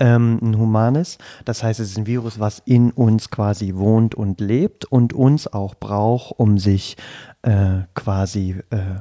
ähm, 0.00 0.38
ein 0.42 0.58
humanes. 0.58 1.18
Das 1.44 1.62
heißt, 1.62 1.78
es 1.78 1.90
ist 1.90 1.98
ein 1.98 2.06
Virus, 2.06 2.40
was 2.40 2.60
in 2.64 2.90
uns 2.90 3.30
quasi 3.30 3.74
wohnt 3.76 4.14
und 4.14 4.40
lebt 4.40 4.84
und 4.86 5.12
uns 5.12 5.46
auch 5.46 5.74
braucht, 5.74 6.38
um 6.38 6.58
sich 6.58 6.96
äh, 7.42 7.82
quasi 7.94 8.56
äh, 8.70 9.00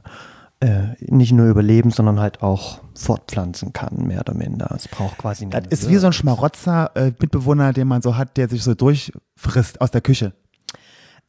äh, 0.61 0.95
nicht 0.99 1.31
nur 1.31 1.47
überleben, 1.47 1.89
sondern 1.91 2.19
halt 2.19 2.43
auch 2.43 2.81
fortpflanzen 2.93 3.71
kann, 3.71 4.07
mehr 4.07 4.19
oder 4.19 4.33
minder. 4.33 4.69
Es 4.75 4.87
braucht 4.89 5.17
quasi 5.17 5.49
Das 5.49 5.63
ist 5.67 5.89
wie 5.89 5.95
so 5.95 6.07
ein 6.07 6.13
Schmarotzer 6.13 6.91
äh, 6.95 7.11
Mitbewohner, 7.19 7.71
den 7.71 7.87
man 7.87 8.01
so 8.01 8.17
hat, 8.17 8.35
der 8.35 8.49
sich 8.49 8.63
so 8.63 8.75
durchfrisst 8.75 9.79
aus 9.79 9.91
der 9.91 10.01
Küche. 10.01 10.33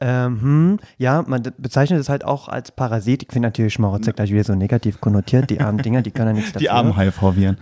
Ähm, 0.00 0.40
hm, 0.40 0.78
ja, 0.98 1.22
man 1.26 1.42
bezeichnet 1.58 2.00
es 2.00 2.08
halt 2.08 2.24
auch 2.24 2.48
als 2.48 2.72
Parasit. 2.72 3.22
Ich 3.22 3.32
finde 3.32 3.48
natürlich 3.48 3.74
Schmarotzer 3.74 4.12
gleich 4.12 4.32
wieder 4.32 4.44
so 4.44 4.54
negativ 4.54 5.00
konnotiert. 5.00 5.50
Die 5.50 5.60
armen 5.60 5.78
Dinger, 5.78 6.02
die 6.02 6.10
können 6.10 6.28
ja 6.28 6.32
nichts 6.34 6.52
dafür. 6.52 6.96
HIV-Viren. 6.96 7.58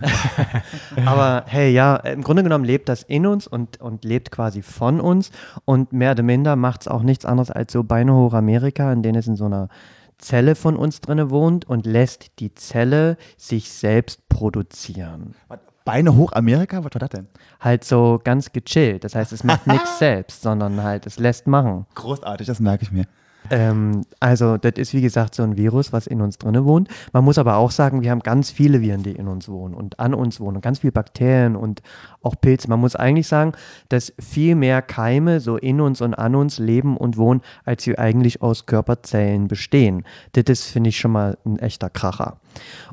Aber 1.05 1.43
hey, 1.47 1.71
ja, 1.71 1.97
im 1.97 2.23
Grunde 2.23 2.43
genommen 2.43 2.63
lebt 2.63 2.87
das 2.87 3.03
in 3.03 3.25
uns 3.25 3.45
und, 3.45 3.81
und 3.81 4.05
lebt 4.05 4.31
quasi 4.31 4.61
von 4.61 5.01
uns. 5.01 5.31
Und 5.65 5.91
mehr 5.91 6.11
oder 6.11 6.23
minder 6.23 6.55
macht 6.55 6.81
es 6.81 6.87
auch 6.87 7.03
nichts 7.03 7.25
anderes 7.25 7.51
als 7.51 7.73
so 7.73 7.83
Beine 7.83 8.13
hoch 8.13 8.33
Amerika, 8.33 8.91
in 8.93 9.03
denen 9.03 9.19
es 9.19 9.27
in 9.27 9.35
so 9.35 9.45
einer 9.45 9.67
Zelle 10.17 10.55
von 10.55 10.75
uns 10.75 11.01
drinne 11.01 11.29
wohnt 11.29 11.67
und 11.67 11.85
lässt 11.85 12.39
die 12.39 12.53
Zelle 12.53 13.17
sich 13.37 13.71
selbst 13.71 14.27
produzieren. 14.29 15.35
Beine 15.89 16.15
hoch 16.15 16.33
Amerika? 16.33 16.83
Was 16.83 16.93
war 16.93 16.99
das 16.99 17.09
denn? 17.09 17.27
Halt 17.59 17.83
so 17.83 18.21
ganz 18.23 18.51
gechillt. 18.51 19.03
Das 19.03 19.15
heißt, 19.15 19.33
es 19.33 19.43
macht 19.43 19.65
nichts 19.75 19.97
selbst, 19.97 20.43
sondern 20.43 20.83
halt, 20.83 21.07
es 21.07 21.17
lässt 21.17 21.47
machen. 21.47 21.87
Großartig, 21.95 22.45
das 22.45 22.59
merke 22.59 22.83
ich 22.83 22.91
mir. 22.91 23.05
Ähm, 23.49 24.03
also, 24.19 24.57
das 24.57 24.73
ist 24.75 24.93
wie 24.93 25.01
gesagt 25.01 25.35
so 25.35 25.43
ein 25.43 25.57
Virus, 25.57 25.91
was 25.93 26.07
in 26.07 26.21
uns 26.21 26.37
drinne 26.37 26.65
wohnt. 26.65 26.89
Man 27.13 27.23
muss 27.23 27.37
aber 27.37 27.57
auch 27.57 27.71
sagen, 27.71 28.01
wir 28.01 28.11
haben 28.11 28.21
ganz 28.21 28.51
viele 28.51 28.81
Viren, 28.81 29.03
die 29.03 29.11
in 29.11 29.27
uns 29.27 29.49
wohnen 29.49 29.73
und 29.73 29.99
an 29.99 30.13
uns 30.13 30.39
wohnen 30.39 30.57
und 30.57 30.61
ganz 30.61 30.79
viele 30.79 30.91
Bakterien 30.91 31.55
und 31.55 31.81
auch 32.21 32.35
Pilze. 32.39 32.69
Man 32.69 32.79
muss 32.79 32.95
eigentlich 32.95 33.27
sagen, 33.27 33.53
dass 33.89 34.13
viel 34.19 34.55
mehr 34.55 34.81
Keime 34.81 35.39
so 35.39 35.57
in 35.57 35.81
uns 35.81 36.01
und 36.01 36.13
an 36.13 36.35
uns 36.35 36.59
leben 36.59 36.97
und 36.97 37.17
wohnen, 37.17 37.41
als 37.65 37.83
sie 37.83 37.97
eigentlich 37.97 38.41
aus 38.41 38.65
Körperzellen 38.65 39.47
bestehen. 39.47 40.03
Das 40.33 40.45
ist, 40.47 40.65
finde 40.65 40.89
ich, 40.89 40.97
schon 40.97 41.11
mal 41.11 41.37
ein 41.45 41.59
echter 41.59 41.89
Kracher. 41.89 42.37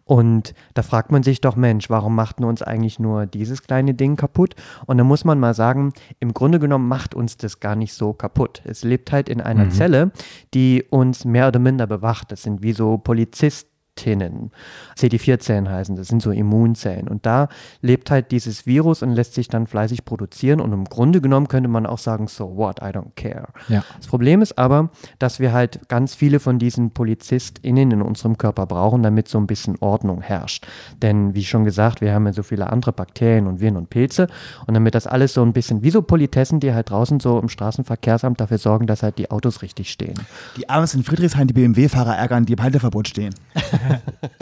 Und 0.04 0.54
da 0.74 0.82
fragt 0.82 1.10
man 1.10 1.24
sich 1.24 1.40
doch, 1.40 1.56
Mensch, 1.56 1.90
warum 1.90 2.14
macht 2.14 2.40
uns 2.40 2.62
eigentlich 2.62 3.00
nur 3.00 3.26
dieses 3.26 3.62
kleine 3.62 3.94
Ding 3.94 4.14
kaputt? 4.14 4.54
Und 4.86 4.98
da 4.98 5.04
muss 5.04 5.24
man 5.24 5.40
mal 5.40 5.54
sagen, 5.54 5.92
im 6.20 6.32
Grunde 6.32 6.60
genommen 6.60 6.86
macht 6.86 7.14
uns 7.14 7.36
das 7.36 7.58
gar 7.58 7.74
nicht 7.74 7.92
so 7.92 8.12
kaputt. 8.12 8.62
Es 8.64 8.84
lebt 8.84 9.10
halt 9.10 9.28
in 9.28 9.40
einer 9.40 9.70
Zelle, 9.70 10.12
die 10.54 10.84
uns 10.90 11.24
mehr 11.24 11.48
oder 11.48 11.58
minder 11.58 11.86
bewacht. 11.86 12.32
Das 12.32 12.42
sind 12.42 12.62
wie 12.62 12.72
so 12.72 12.98
Polizistinnen. 13.96 14.50
CD4-Zellen 14.96 15.68
heißen, 15.68 15.96
das 15.96 16.08
sind 16.08 16.22
so 16.22 16.30
Immunzellen. 16.30 17.08
Und 17.08 17.26
da 17.26 17.48
lebt 17.80 18.10
halt 18.10 18.30
dieses 18.30 18.66
Virus 18.66 19.02
und 19.02 19.12
lässt 19.12 19.34
sich 19.34 19.48
dann 19.48 19.66
fleißig 19.66 20.04
produzieren. 20.04 20.60
Und 20.60 20.72
im 20.72 20.84
Grunde 20.84 21.20
genommen 21.20 21.48
könnte 21.48 21.68
man 21.68 21.86
auch 21.86 21.98
sagen, 21.98 22.28
so 22.28 22.56
what, 22.56 22.80
I 22.80 22.86
don't 22.86 23.14
care. 23.16 23.48
Ja. 23.68 23.84
Das 23.96 24.06
Problem 24.06 24.42
ist 24.42 24.58
aber, 24.58 24.90
dass 25.18 25.40
wir 25.40 25.52
halt 25.52 25.88
ganz 25.88 26.14
viele 26.14 26.40
von 26.40 26.58
diesen 26.58 26.92
PolizistInnen 26.92 27.90
in 27.90 28.02
unserem 28.02 28.38
Körper 28.38 28.66
brauchen, 28.66 29.02
damit 29.02 29.28
so 29.28 29.38
ein 29.38 29.46
bisschen 29.46 29.76
Ordnung 29.80 30.22
herrscht. 30.22 30.66
Denn 31.02 31.34
wie 31.34 31.44
schon 31.44 31.64
gesagt, 31.64 32.00
wir 32.00 32.12
haben 32.12 32.26
ja 32.26 32.32
so 32.32 32.42
viele 32.42 32.70
andere 32.70 32.92
Bakterien 32.92 33.46
und 33.46 33.60
Viren 33.60 33.76
und 33.76 33.90
Pilze. 33.90 34.28
Und 34.66 34.74
damit 34.74 34.94
das 34.94 35.06
alles 35.06 35.34
so 35.34 35.42
ein 35.42 35.52
bisschen 35.52 35.82
wie 35.82 35.90
so 35.90 36.02
Politessen, 36.02 36.60
die 36.60 36.72
halt 36.72 36.90
draußen 36.90 37.20
so 37.20 37.38
im 37.38 37.48
Straßenverkehrsamt 37.48 38.40
dafür 38.40 38.58
sorgen, 38.58 38.86
dass 38.86 39.02
halt 39.02 39.18
die 39.18 39.30
Autos 39.30 39.62
richtig 39.62 39.90
stehen. 39.90 40.14
Die 40.56 40.68
abends 40.68 40.94
in 40.94 41.02
Friedrichshain 41.02 41.46
die 41.46 41.54
BMW-Fahrer 41.54 42.16
ärgern, 42.16 42.46
die 42.46 42.54
im 42.54 42.62
Halteverbot 42.62 43.08
stehen. 43.08 43.34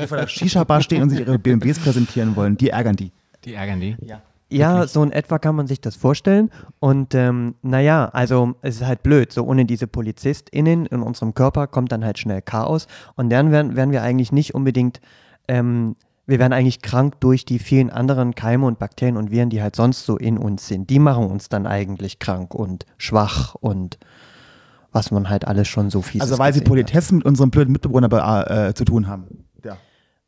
die 0.01 0.07
vor 0.07 0.19
der 0.19 0.27
Shisha-Bar 0.27 0.83
stehen 0.83 1.03
und 1.03 1.11
sich 1.11 1.21
ihre 1.21 1.39
BMWs 1.39 1.79
präsentieren 1.79 2.37
wollen, 2.37 2.57
die 2.57 2.71
ärgern 2.71 2.97
die. 2.97 3.13
Die 3.45 3.55
ärgern 3.55 3.81
die. 3.81 3.97
Ja, 4.51 4.87
so 4.87 5.03
in 5.03 5.11
etwa 5.11 5.39
kann 5.39 5.57
man 5.57 5.67
sich 5.67 5.81
das 5.81 5.97
vorstellen. 5.97 6.51
Und 6.79 7.15
ähm, 7.15 7.55
naja, 7.63 8.09
also 8.13 8.55
es 8.63 8.77
ist 8.77 8.87
halt 8.87 9.03
blöd. 9.03 9.33
So 9.33 9.45
ohne 9.45 9.65
diese 9.65 9.87
PolizistInnen 9.87 10.87
in 10.87 11.03
unserem 11.03 11.35
Körper 11.35 11.67
kommt 11.67 11.93
dann 11.93 12.05
halt 12.05 12.19
schnell 12.19 12.43
Chaos. 12.43 12.87
Und 13.17 13.31
dann 13.31 13.51
werden, 13.51 13.75
werden 13.75 13.91
wir 13.91 14.03
eigentlich 14.03 14.33
nicht 14.33 14.55
unbedingt, 14.55 15.01
ähm, 15.49 15.97
wir 16.27 16.39
werden 16.39 16.53
eigentlich 16.53 16.83
krank 16.83 17.21
durch 17.21 17.45
die 17.45 17.59
vielen 17.59 17.91
anderen 17.91 18.35
Keime 18.35 18.67
und 18.67 18.79
Bakterien 18.79 19.17
und 19.17 19.31
Viren, 19.31 19.51
die 19.51 19.63
halt 19.63 19.77
sonst 19.77 20.07
so 20.07 20.17
in 20.17 20.39
uns 20.39 20.69
sind. 20.69 20.89
Die 20.89 20.99
machen 20.99 21.27
uns 21.27 21.49
dann 21.49 21.67
eigentlich 21.67 22.19
krank 22.19 22.55
und 22.55 22.87
schwach 22.97 23.55
und 23.57 23.99
was 24.95 25.11
man 25.11 25.29
halt 25.29 25.47
alles 25.47 25.69
schon 25.69 25.91
so 25.91 26.01
viel 26.03 26.21
Also 26.23 26.39
weil 26.39 26.53
sie 26.55 26.61
Politessen 26.63 27.19
mit 27.19 27.27
unserem 27.27 27.51
blöden 27.51 27.73
Mitbewohner 27.73 28.09
be- 28.09 28.47
äh, 28.49 28.75
zu 28.75 28.85
tun 28.85 29.07
haben. 29.09 29.45
Ja. 29.65 29.77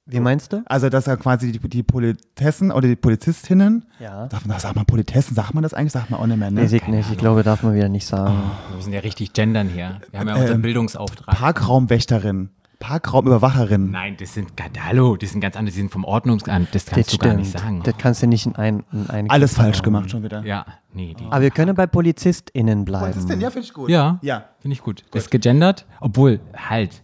Wie 0.05 0.21
meinst 0.21 0.53
du? 0.53 0.63
Also 0.67 0.89
dass 0.89 1.07
ja 1.07 1.17
quasi 1.17 1.51
die, 1.53 1.59
die 1.69 1.83
Politessen 1.83 2.71
oder 2.71 2.87
die 2.87 2.95
Polizistinnen, 2.97 3.87
Ja. 3.99 4.27
darf 4.27 4.45
man, 4.47 4.59
sagt 4.61 4.77
man 4.77 4.87
Politessen, 4.87 5.35
sagt 5.35 5.55
man 5.55 5.63
das 5.63 5.75
eigentlich? 5.75 5.93
Sagt 5.93 6.11
man 6.11 6.21
auch 6.21 6.27
nicht 6.27 6.39
mehr, 6.39 6.51
ne? 6.51 6.61
Nee, 6.65 6.77
ich, 6.77 6.87
nicht. 6.87 7.11
ich 7.11 7.19
glaube, 7.19 7.43
darf 7.43 7.63
man 7.63 7.75
wieder 7.75 7.89
nicht 7.89 8.07
sagen. 8.07 8.35
Wir 8.69 8.77
müssen 8.77 8.93
ja 8.93 9.01
richtig 9.01 9.33
gendern 9.33 9.69
hier. 9.69 10.01
Wir 10.11 10.21
haben 10.21 10.29
ja 10.29 10.35
unseren 10.37 10.57
Ähm, 10.57 10.63
Bildungsauftrag. 10.63 11.35
Parkraumwächterin, 11.37 12.51
Parkraumüberwacherin. 12.79 13.91
Nein, 13.91 14.17
das 14.19 14.35
sind, 14.35 14.51
hallo, 14.81 15.17
die 15.17 15.27
sind 15.27 15.41
ganz 15.41 15.57
anders, 15.57 15.75
die 15.75 15.81
sind 15.81 15.91
vom 15.91 16.05
Ordnungsamt, 16.05 16.75
das 16.75 16.87
kannst 16.87 17.13
du 17.13 17.19
gar 17.19 17.35
nicht 17.35 17.51
sagen. 17.51 17.83
Das 17.85 17.97
kannst 17.99 18.23
du 18.23 18.27
nicht 18.27 18.47
in 18.47 18.57
ein, 18.57 18.85
in 18.93 19.09
ein 19.11 19.31
Alles 19.31 19.55
falsch 19.55 19.83
gemacht 19.83 20.11
schon 20.11 20.23
wieder. 20.23 20.45
Ja, 20.45 20.67
nee, 20.93 21.15
die. 21.15 21.25
Aber 21.25 21.41
wir 21.41 21.51
können 21.51 21.75
bei 21.75 21.87
PolizistInnen 21.87 22.85
bleiben. 22.85 23.05
Polizistin, 23.13 23.41
ja, 23.41 23.51
finde 23.51 23.67
ich 23.67 23.73
gut. 23.75 23.89
Ja, 23.89 24.19
Ja. 24.23 24.45
finde 24.61 24.75
ich 24.75 24.83
gut. 24.83 25.05
Das 25.13 25.25
ist 25.25 25.31
gegendert, 25.31 25.87
obwohl, 26.01 26.41
halt, 26.55 27.03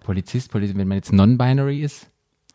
Polizist, 0.00 0.50
Polizist, 0.50 0.78
wenn 0.78 0.88
man 0.88 0.96
jetzt 0.96 1.12
non-binary 1.12 1.80
ist, 1.82 2.08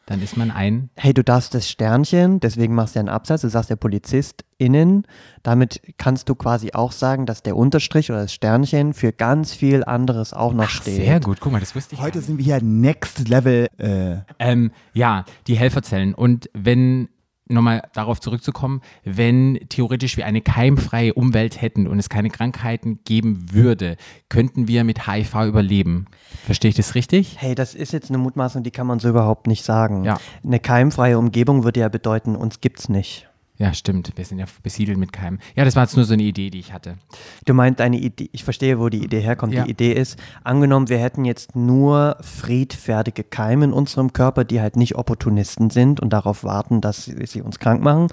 dann 0.08 0.22
ist 0.22 0.38
man 0.38 0.52
ein, 0.52 0.90
Hey, 0.96 1.14
du 1.14 1.24
darfst 1.24 1.54
das 1.54 1.70
Sternchen, 1.70 2.40
deswegen 2.40 2.74
machst 2.74 2.96
du 2.96 3.00
ja 3.00 3.02
einen 3.02 3.10
Absatz, 3.10 3.42
du 3.42 3.50
sagst 3.50 3.70
ja 3.70 3.76
PolizistInnen. 3.76 5.06
Damit 5.44 5.82
kannst 5.98 6.30
du 6.30 6.36
quasi 6.36 6.72
auch 6.74 6.94
sagen, 6.94 7.26
dass 7.26 7.44
der 7.44 7.58
Unterstrich 7.58 8.10
oder 8.10 8.22
das 8.22 8.34
Sternchen 8.34 8.94
für 8.94 9.12
ganz 9.12 9.54
viel 9.54 9.84
anderes 9.84 10.34
auch 10.34 10.54
noch 10.54 10.70
steht. 10.70 10.96
sehr 10.96 11.20
gut, 11.20 11.40
guck 11.42 11.52
mal, 11.52 11.60
das 11.60 11.76
wusste 11.76 11.96
ich 11.96 12.02
Heute 12.02 12.22
sind 12.22 12.38
wir 12.38 12.46
hier 12.46 12.62
Next 12.64 13.28
Level. 13.28 13.68
Äh, 13.78 14.18
Ähm, 14.40 14.72
ja, 14.94 15.26
die 15.48 15.56
Helferzellen. 15.56 16.14
Und 16.14 16.50
wenn, 16.54 17.10
nochmal 17.50 17.84
darauf 17.94 18.20
zurückzukommen, 18.20 18.82
wenn 19.04 19.60
theoretisch 19.70 20.18
wir 20.18 20.26
eine 20.26 20.42
keimfreie 20.42 21.14
Umwelt 21.14 21.62
hätten 21.62 21.88
und 21.88 22.00
es 22.00 22.10
keine 22.10 22.30
Krankheiten 22.30 23.00
geben 23.06 23.52
würde, 23.52 23.98
könnten 24.30 24.68
wir 24.68 24.84
mit 24.84 25.08
HIV 25.08 25.36
überleben. 25.48 26.06
Verstehe 26.46 26.70
ich 26.70 26.76
das 26.76 26.96
richtig? 26.96 27.36
Hey, 27.40 27.56
das 27.56 27.76
ist 27.76 27.94
jetzt 27.94 28.10
eine 28.10 28.18
Mutmaßung, 28.18 28.64
die 28.64 28.72
kann 28.72 28.88
man 28.88 29.00
so 29.00 29.10
überhaupt 29.10 29.48
nicht 29.48 29.64
sagen. 29.64 30.04
Ja. 30.04 30.18
Eine 30.44 30.60
keimfreie 30.60 31.18
Umgebung 31.18 31.64
würde 31.64 31.80
ja 31.82 31.90
bedeuten, 31.90 32.36
uns 32.36 32.62
gibt's 32.62 32.90
nicht. 32.90 33.27
Ja, 33.58 33.74
stimmt. 33.74 34.12
Wir 34.16 34.24
sind 34.24 34.38
ja 34.38 34.46
besiedelt 34.62 35.00
mit 35.00 35.12
Keimen. 35.12 35.40
Ja, 35.56 35.66
das 35.66 35.76
war 35.76 35.84
jetzt 35.84 35.96
nur 35.96 36.06
so 36.06 36.14
eine 36.14 36.24
Idee, 36.24 36.52
die 36.52 36.60
ich 36.60 36.74
hatte. 36.74 36.98
Du 37.46 37.56
meinst 37.56 37.82
eine 37.82 37.98
Idee, 37.98 38.30
ich 38.32 38.44
verstehe, 38.44 38.80
wo 38.80 38.90
die 38.90 39.04
Idee 39.04 39.20
herkommt. 39.20 39.54
Ja. 39.54 39.64
Die 39.64 39.72
Idee 39.72 39.94
ist, 39.94 40.20
angenommen, 40.44 40.90
wir 40.90 41.00
hätten 41.00 41.26
jetzt 41.26 41.56
nur 41.56 42.18
friedfertige 42.22 43.24
Keime 43.24 43.66
in 43.66 43.74
unserem 43.74 44.14
Körper, 44.14 44.44
die 44.44 44.62
halt 44.62 44.76
nicht 44.76 44.96
Opportunisten 44.96 45.72
sind 45.72 46.00
und 46.00 46.14
darauf 46.14 46.44
warten, 46.44 46.82
dass 46.82 47.06
sie, 47.06 47.26
sie 47.26 47.42
uns 47.42 47.58
krank 47.58 47.82
machen, 47.82 48.10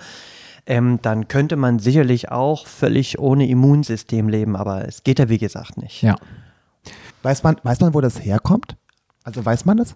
ähm, 0.66 0.98
dann 1.02 1.28
könnte 1.28 1.56
man 1.56 1.78
sicherlich 1.78 2.30
auch 2.30 2.66
völlig 2.66 3.18
ohne 3.18 3.46
Immunsystem 3.46 4.30
leben, 4.30 4.56
aber 4.56 4.88
es 4.88 5.04
geht 5.04 5.18
ja 5.18 5.28
wie 5.28 5.38
gesagt 5.38 5.76
nicht. 5.76 6.02
Ja. 6.02 6.16
weiß, 7.22 7.42
man, 7.42 7.56
weiß 7.62 7.80
man, 7.80 7.92
wo 7.92 8.00
das 8.00 8.24
herkommt? 8.24 8.76
Also 9.24 9.44
weiß 9.44 9.66
man 9.66 9.76
das? 9.76 9.94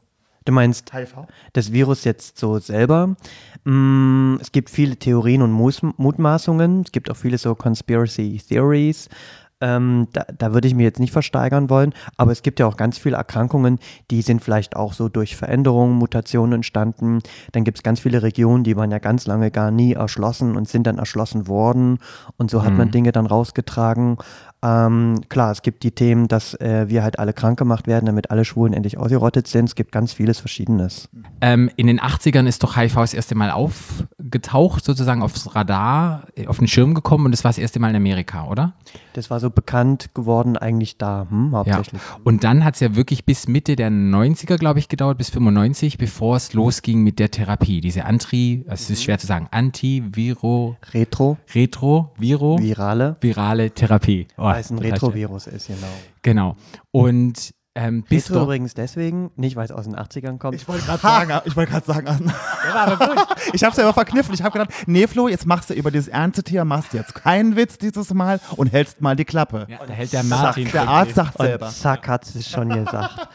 Du 0.48 0.54
meinst 0.54 0.94
HIV? 0.94 1.26
das 1.52 1.72
Virus 1.74 2.04
jetzt 2.04 2.38
so 2.38 2.58
selber? 2.58 3.16
Mm, 3.64 4.36
es 4.40 4.50
gibt 4.50 4.70
viele 4.70 4.96
Theorien 4.96 5.42
und 5.42 5.52
Mus- 5.52 5.82
Mutmaßungen. 5.98 6.84
Es 6.86 6.90
gibt 6.92 7.10
auch 7.10 7.16
viele 7.18 7.36
so 7.36 7.54
Conspiracy 7.54 8.40
Theories. 8.48 9.10
Ähm, 9.60 10.06
da, 10.12 10.24
da 10.38 10.54
würde 10.54 10.66
ich 10.68 10.74
mir 10.74 10.84
jetzt 10.84 11.00
nicht 11.00 11.12
versteigern 11.12 11.68
wollen, 11.68 11.92
aber 12.16 12.30
es 12.30 12.42
gibt 12.42 12.60
ja 12.60 12.66
auch 12.66 12.76
ganz 12.76 12.96
viele 12.96 13.16
Erkrankungen, 13.16 13.80
die 14.08 14.22
sind 14.22 14.42
vielleicht 14.42 14.76
auch 14.76 14.92
so 14.92 15.08
durch 15.08 15.34
Veränderungen, 15.34 15.96
Mutationen 15.96 16.52
entstanden. 16.52 17.18
Dann 17.50 17.64
gibt 17.64 17.78
es 17.78 17.82
ganz 17.82 17.98
viele 17.98 18.22
Regionen, 18.22 18.62
die 18.62 18.76
waren 18.76 18.92
ja 18.92 19.00
ganz 19.00 19.26
lange 19.26 19.50
gar 19.50 19.72
nie 19.72 19.94
erschlossen 19.94 20.56
und 20.56 20.68
sind 20.68 20.86
dann 20.86 20.98
erschlossen 20.98 21.48
worden 21.48 21.98
und 22.36 22.52
so 22.52 22.62
hat 22.62 22.72
man 22.72 22.92
Dinge 22.92 23.10
dann 23.10 23.26
rausgetragen. 23.26 24.18
Ähm, 24.60 25.20
klar, 25.28 25.52
es 25.52 25.62
gibt 25.62 25.84
die 25.84 25.92
Themen, 25.92 26.26
dass 26.26 26.54
äh, 26.54 26.86
wir 26.88 27.04
halt 27.04 27.18
alle 27.20 27.32
krank 27.32 27.58
gemacht 27.58 27.86
werden, 27.86 28.06
damit 28.06 28.30
alle 28.32 28.44
Schwulen 28.44 28.72
endlich 28.72 28.98
ausgerottet 28.98 29.46
sind. 29.46 29.66
Es 29.66 29.74
gibt 29.76 29.92
ganz 29.92 30.12
vieles 30.12 30.40
Verschiedenes. 30.40 31.08
Ähm, 31.40 31.70
in 31.76 31.86
den 31.86 32.00
80ern 32.00 32.46
ist 32.46 32.64
doch 32.64 32.76
HIV 32.76 32.94
das 32.96 33.14
erste 33.14 33.36
Mal 33.36 33.50
aufgetaucht, 33.52 34.84
sozusagen 34.84 35.22
aufs 35.22 35.54
Radar, 35.54 36.24
äh, 36.34 36.48
auf 36.48 36.58
den 36.58 36.66
Schirm 36.66 36.94
gekommen 36.94 37.26
und 37.26 37.32
das 37.32 37.44
war 37.44 37.50
das 37.50 37.58
erste 37.58 37.78
Mal 37.78 37.90
in 37.90 37.96
Amerika, 37.96 38.46
oder? 38.46 38.72
Das 39.12 39.30
war 39.30 39.38
so 39.38 39.50
bekannt 39.50 40.10
geworden 40.14 40.56
eigentlich 40.56 40.98
da, 40.98 41.26
hm, 41.30 41.50
Ja. 41.52 41.58
hauptsächlich. 41.58 42.00
Und 42.24 42.42
dann 42.42 42.64
hat 42.64 42.74
es 42.74 42.80
ja 42.80 42.96
wirklich 42.96 43.24
bis 43.24 43.46
Mitte 43.46 43.76
der 43.76 43.90
90er, 43.90 44.56
glaube 44.56 44.80
ich, 44.80 44.88
gedauert, 44.88 45.18
bis 45.18 45.30
95, 45.30 45.98
bevor 45.98 46.36
es 46.36 46.52
losging 46.52 47.02
mit 47.02 47.18
der 47.20 47.30
Therapie. 47.30 47.80
Diese 47.80 48.04
Anti, 48.04 48.64
es 48.68 48.90
ist 48.90 49.04
schwer 49.04 49.18
zu 49.18 49.26
sagen, 49.28 49.46
Antiviro, 49.52 50.76
Retro, 50.92 51.36
Retro, 51.54 52.10
Viro, 52.18 52.58
virale, 52.58 53.16
virale 53.20 53.70
Therapie. 53.70 54.26
Oh, 54.36 54.47
weil 54.54 54.60
es 54.60 54.70
ein 54.70 54.78
Retrovirus 54.78 55.46
ist, 55.46 55.66
genau. 55.68 55.86
Genau. 56.22 56.56
Und 56.90 57.52
ähm, 57.74 58.02
bis 58.02 58.24
Retro 58.24 58.40
doch, 58.40 58.42
übrigens 58.46 58.74
deswegen, 58.74 59.30
nicht 59.36 59.54
weil 59.54 59.64
es 59.64 59.70
aus 59.70 59.84
den 59.84 59.94
80ern 59.94 60.38
kommt. 60.38 60.56
Ich 60.56 60.66
wollte 60.66 60.84
gerade 60.84 61.00
sagen, 61.00 61.32
ich 61.44 61.54
wollte 61.54 61.70
gerade 61.70 61.86
sagen, 61.86 62.06
ich 63.52 63.62
habe 63.62 63.70
es 63.70 63.76
ja 63.76 63.84
immer 63.84 63.92
verkniffen. 63.92 64.34
Ich 64.34 64.42
habe 64.42 64.58
gedacht, 64.58 64.72
nee 64.88 65.06
Flo, 65.06 65.28
jetzt 65.28 65.46
machst 65.46 65.70
du 65.70 65.74
über 65.74 65.92
dieses 65.92 66.08
ernste 66.08 66.42
Thema, 66.42 66.64
machst 66.64 66.92
jetzt 66.92 67.14
keinen 67.14 67.54
Witz 67.54 67.78
dieses 67.78 68.12
Mal 68.12 68.40
und 68.56 68.72
hältst 68.72 69.00
mal 69.00 69.14
die 69.14 69.24
Klappe. 69.24 69.66
ja, 69.68 69.78
da 69.86 69.92
hält 69.92 70.12
der 70.12 70.24
Martin. 70.24 70.68
Der 70.72 70.88
Arzt 70.88 71.14
sagt 71.14 71.38
selber. 71.38 71.68
Zack, 71.68 72.08
hat 72.08 72.24
es 72.24 72.50
schon 72.50 72.68
gesagt. 72.70 73.28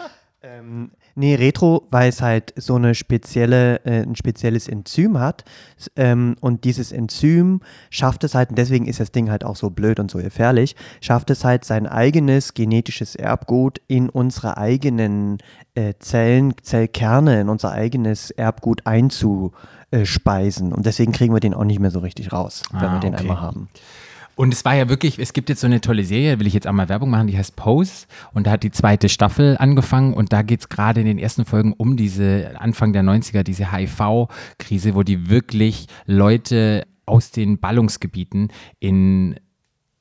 Ähm, 0.44 0.92
nee, 1.16 1.36
Retro, 1.36 1.88
weil 1.90 2.10
es 2.10 2.22
halt 2.22 2.54
so 2.58 2.76
eine 2.76 2.96
spezielle, 2.96 3.78
äh, 3.86 4.02
ein 4.04 4.16
spezielles 4.16 4.68
Enzym 4.68 5.18
hat. 5.18 5.46
Ähm, 5.96 6.36
und 6.42 6.66
dieses 6.66 6.92
Enzym 6.92 7.62
schafft 7.90 8.24
es 8.26 8.36
halt, 8.36 8.50
und 8.50 8.58
deswegen 8.58 8.86
ist 8.86 9.00
das 9.00 9.12
Ding 9.12 9.30
halt 9.32 9.46
auch 9.46 9.56
so 9.56 9.70
blöd 9.70 10.00
und 10.00 10.12
so 10.12 10.18
gefährlich, 10.20 10.76
schafft 11.02 11.30
es 11.30 11.46
halt 11.46 11.64
sein 11.64 11.88
eigenes 11.88 12.54
genetisches 12.54 13.16
Erbgut 13.16 13.80
in 13.88 14.10
unsere 14.10 14.58
eigenen 14.58 15.38
äh, 15.76 15.94
Zellen, 16.00 16.54
Zellkerne, 16.62 17.40
in 17.40 17.48
unser 17.50 17.72
eigenes 17.72 18.30
Erbgut 18.32 18.86
einzuspeisen. 18.86 20.74
Und 20.74 20.86
deswegen 20.86 21.14
kriegen 21.14 21.34
wir 21.34 21.40
den 21.40 21.54
auch 21.54 21.64
nicht 21.64 21.80
mehr 21.80 21.92
so 21.92 22.00
richtig 22.00 22.34
raus, 22.34 22.64
wenn 22.72 22.82
Ah, 22.82 22.94
wir 22.96 23.00
den 23.00 23.14
okay. 23.14 23.22
einmal 23.24 23.42
haben. 23.42 23.70
Und 24.36 24.54
es 24.54 24.66
war 24.66 24.76
ja 24.76 24.90
wirklich, 24.90 25.20
es 25.20 25.34
gibt 25.34 25.50
jetzt 25.50 25.62
so 25.62 25.68
eine 25.68 25.82
tolle 25.82 26.04
Serie, 26.04 26.40
will 26.40 26.48
ich 26.48 26.54
jetzt 26.54 26.68
auch 26.68 26.74
mal 26.74 26.90
Werbung 26.90 27.10
machen, 27.10 27.28
die 27.28 27.38
heißt 27.38 27.56
Pose. 27.56 28.08
Und 28.34 28.48
da 28.48 28.52
hat 28.52 28.64
die 28.64 28.72
zweite 28.72 29.10
Staffel 29.10 29.58
angefangen 29.58 30.14
und 30.14 30.34
da 30.34 30.42
geht 30.42 30.62
es 30.62 30.70
gerade 30.70 31.02
in 31.02 31.06
den 31.06 31.20
ersten 31.20 31.46
Folgen 31.46 31.74
um 31.74 31.98
diese 31.98 32.54
Anfang 32.60 32.94
der 32.94 33.04
90er, 33.04 33.44
diese 33.44 33.72
HIV-Krise, 33.72 34.96
wo 34.96 35.04
die 35.04 35.30
wirklich 35.30 35.88
Leute 36.06 36.86
aus 37.06 37.32
den 37.32 37.60
Ballungsgebieten 37.60 38.50
in 38.80 39.36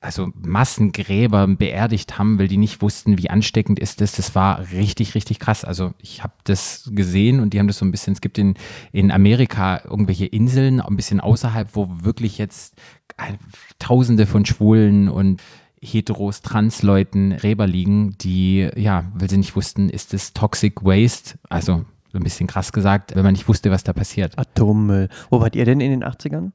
also 0.02 0.30
Massengräber 0.34 1.46
beerdigt 1.46 2.18
haben, 2.18 2.38
weil 2.38 2.48
die 2.48 2.56
nicht 2.56 2.82
wussten, 2.82 3.18
wie 3.18 3.30
ansteckend 3.30 3.78
ist 3.78 4.00
das. 4.00 4.12
Das 4.12 4.34
war 4.34 4.70
richtig, 4.72 5.14
richtig 5.14 5.38
krass. 5.38 5.64
Also 5.64 5.94
ich 5.98 6.22
habe 6.22 6.34
das 6.44 6.90
gesehen 6.92 7.40
und 7.40 7.54
die 7.54 7.58
haben 7.58 7.68
das 7.68 7.78
so 7.78 7.84
ein 7.84 7.92
bisschen, 7.92 8.12
es 8.12 8.20
gibt 8.20 8.36
in, 8.36 8.54
in 8.90 9.10
Amerika 9.10 9.80
irgendwelche 9.84 10.26
Inseln, 10.26 10.80
ein 10.80 10.96
bisschen 10.96 11.20
außerhalb, 11.20 11.68
wo 11.74 11.88
wirklich 12.02 12.36
jetzt 12.38 12.74
äh, 13.16 13.34
tausende 13.78 14.26
von 14.26 14.44
Schwulen 14.44 15.08
und 15.08 15.40
Heteros, 15.80 16.42
Transleuten 16.42 17.36
Gräber 17.36 17.66
liegen, 17.66 18.16
die, 18.18 18.68
ja, 18.76 19.04
weil 19.14 19.30
sie 19.30 19.38
nicht 19.38 19.56
wussten, 19.56 19.88
ist 19.88 20.12
das 20.12 20.32
Toxic 20.32 20.84
Waste, 20.84 21.38
also 21.48 21.84
so 22.12 22.18
ein 22.18 22.24
bisschen 22.24 22.46
krass 22.46 22.72
gesagt, 22.72 23.14
wenn 23.16 23.22
man 23.22 23.32
nicht 23.32 23.48
wusste, 23.48 23.70
was 23.70 23.84
da 23.84 23.92
passiert. 23.92 24.38
Atommüll. 24.38 25.08
Wo 25.30 25.40
wart 25.40 25.56
ihr 25.56 25.64
denn 25.64 25.80
in 25.80 25.90
den 25.90 26.04
80ern? 26.04 26.50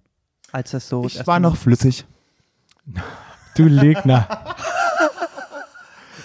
Als 0.51 0.71
das 0.71 0.87
so. 0.87 1.05
Ich 1.05 1.25
war 1.27 1.39
noch 1.39 1.55
flüssig. 1.55 2.05
Du 3.57 3.63
Legner. 3.65 4.27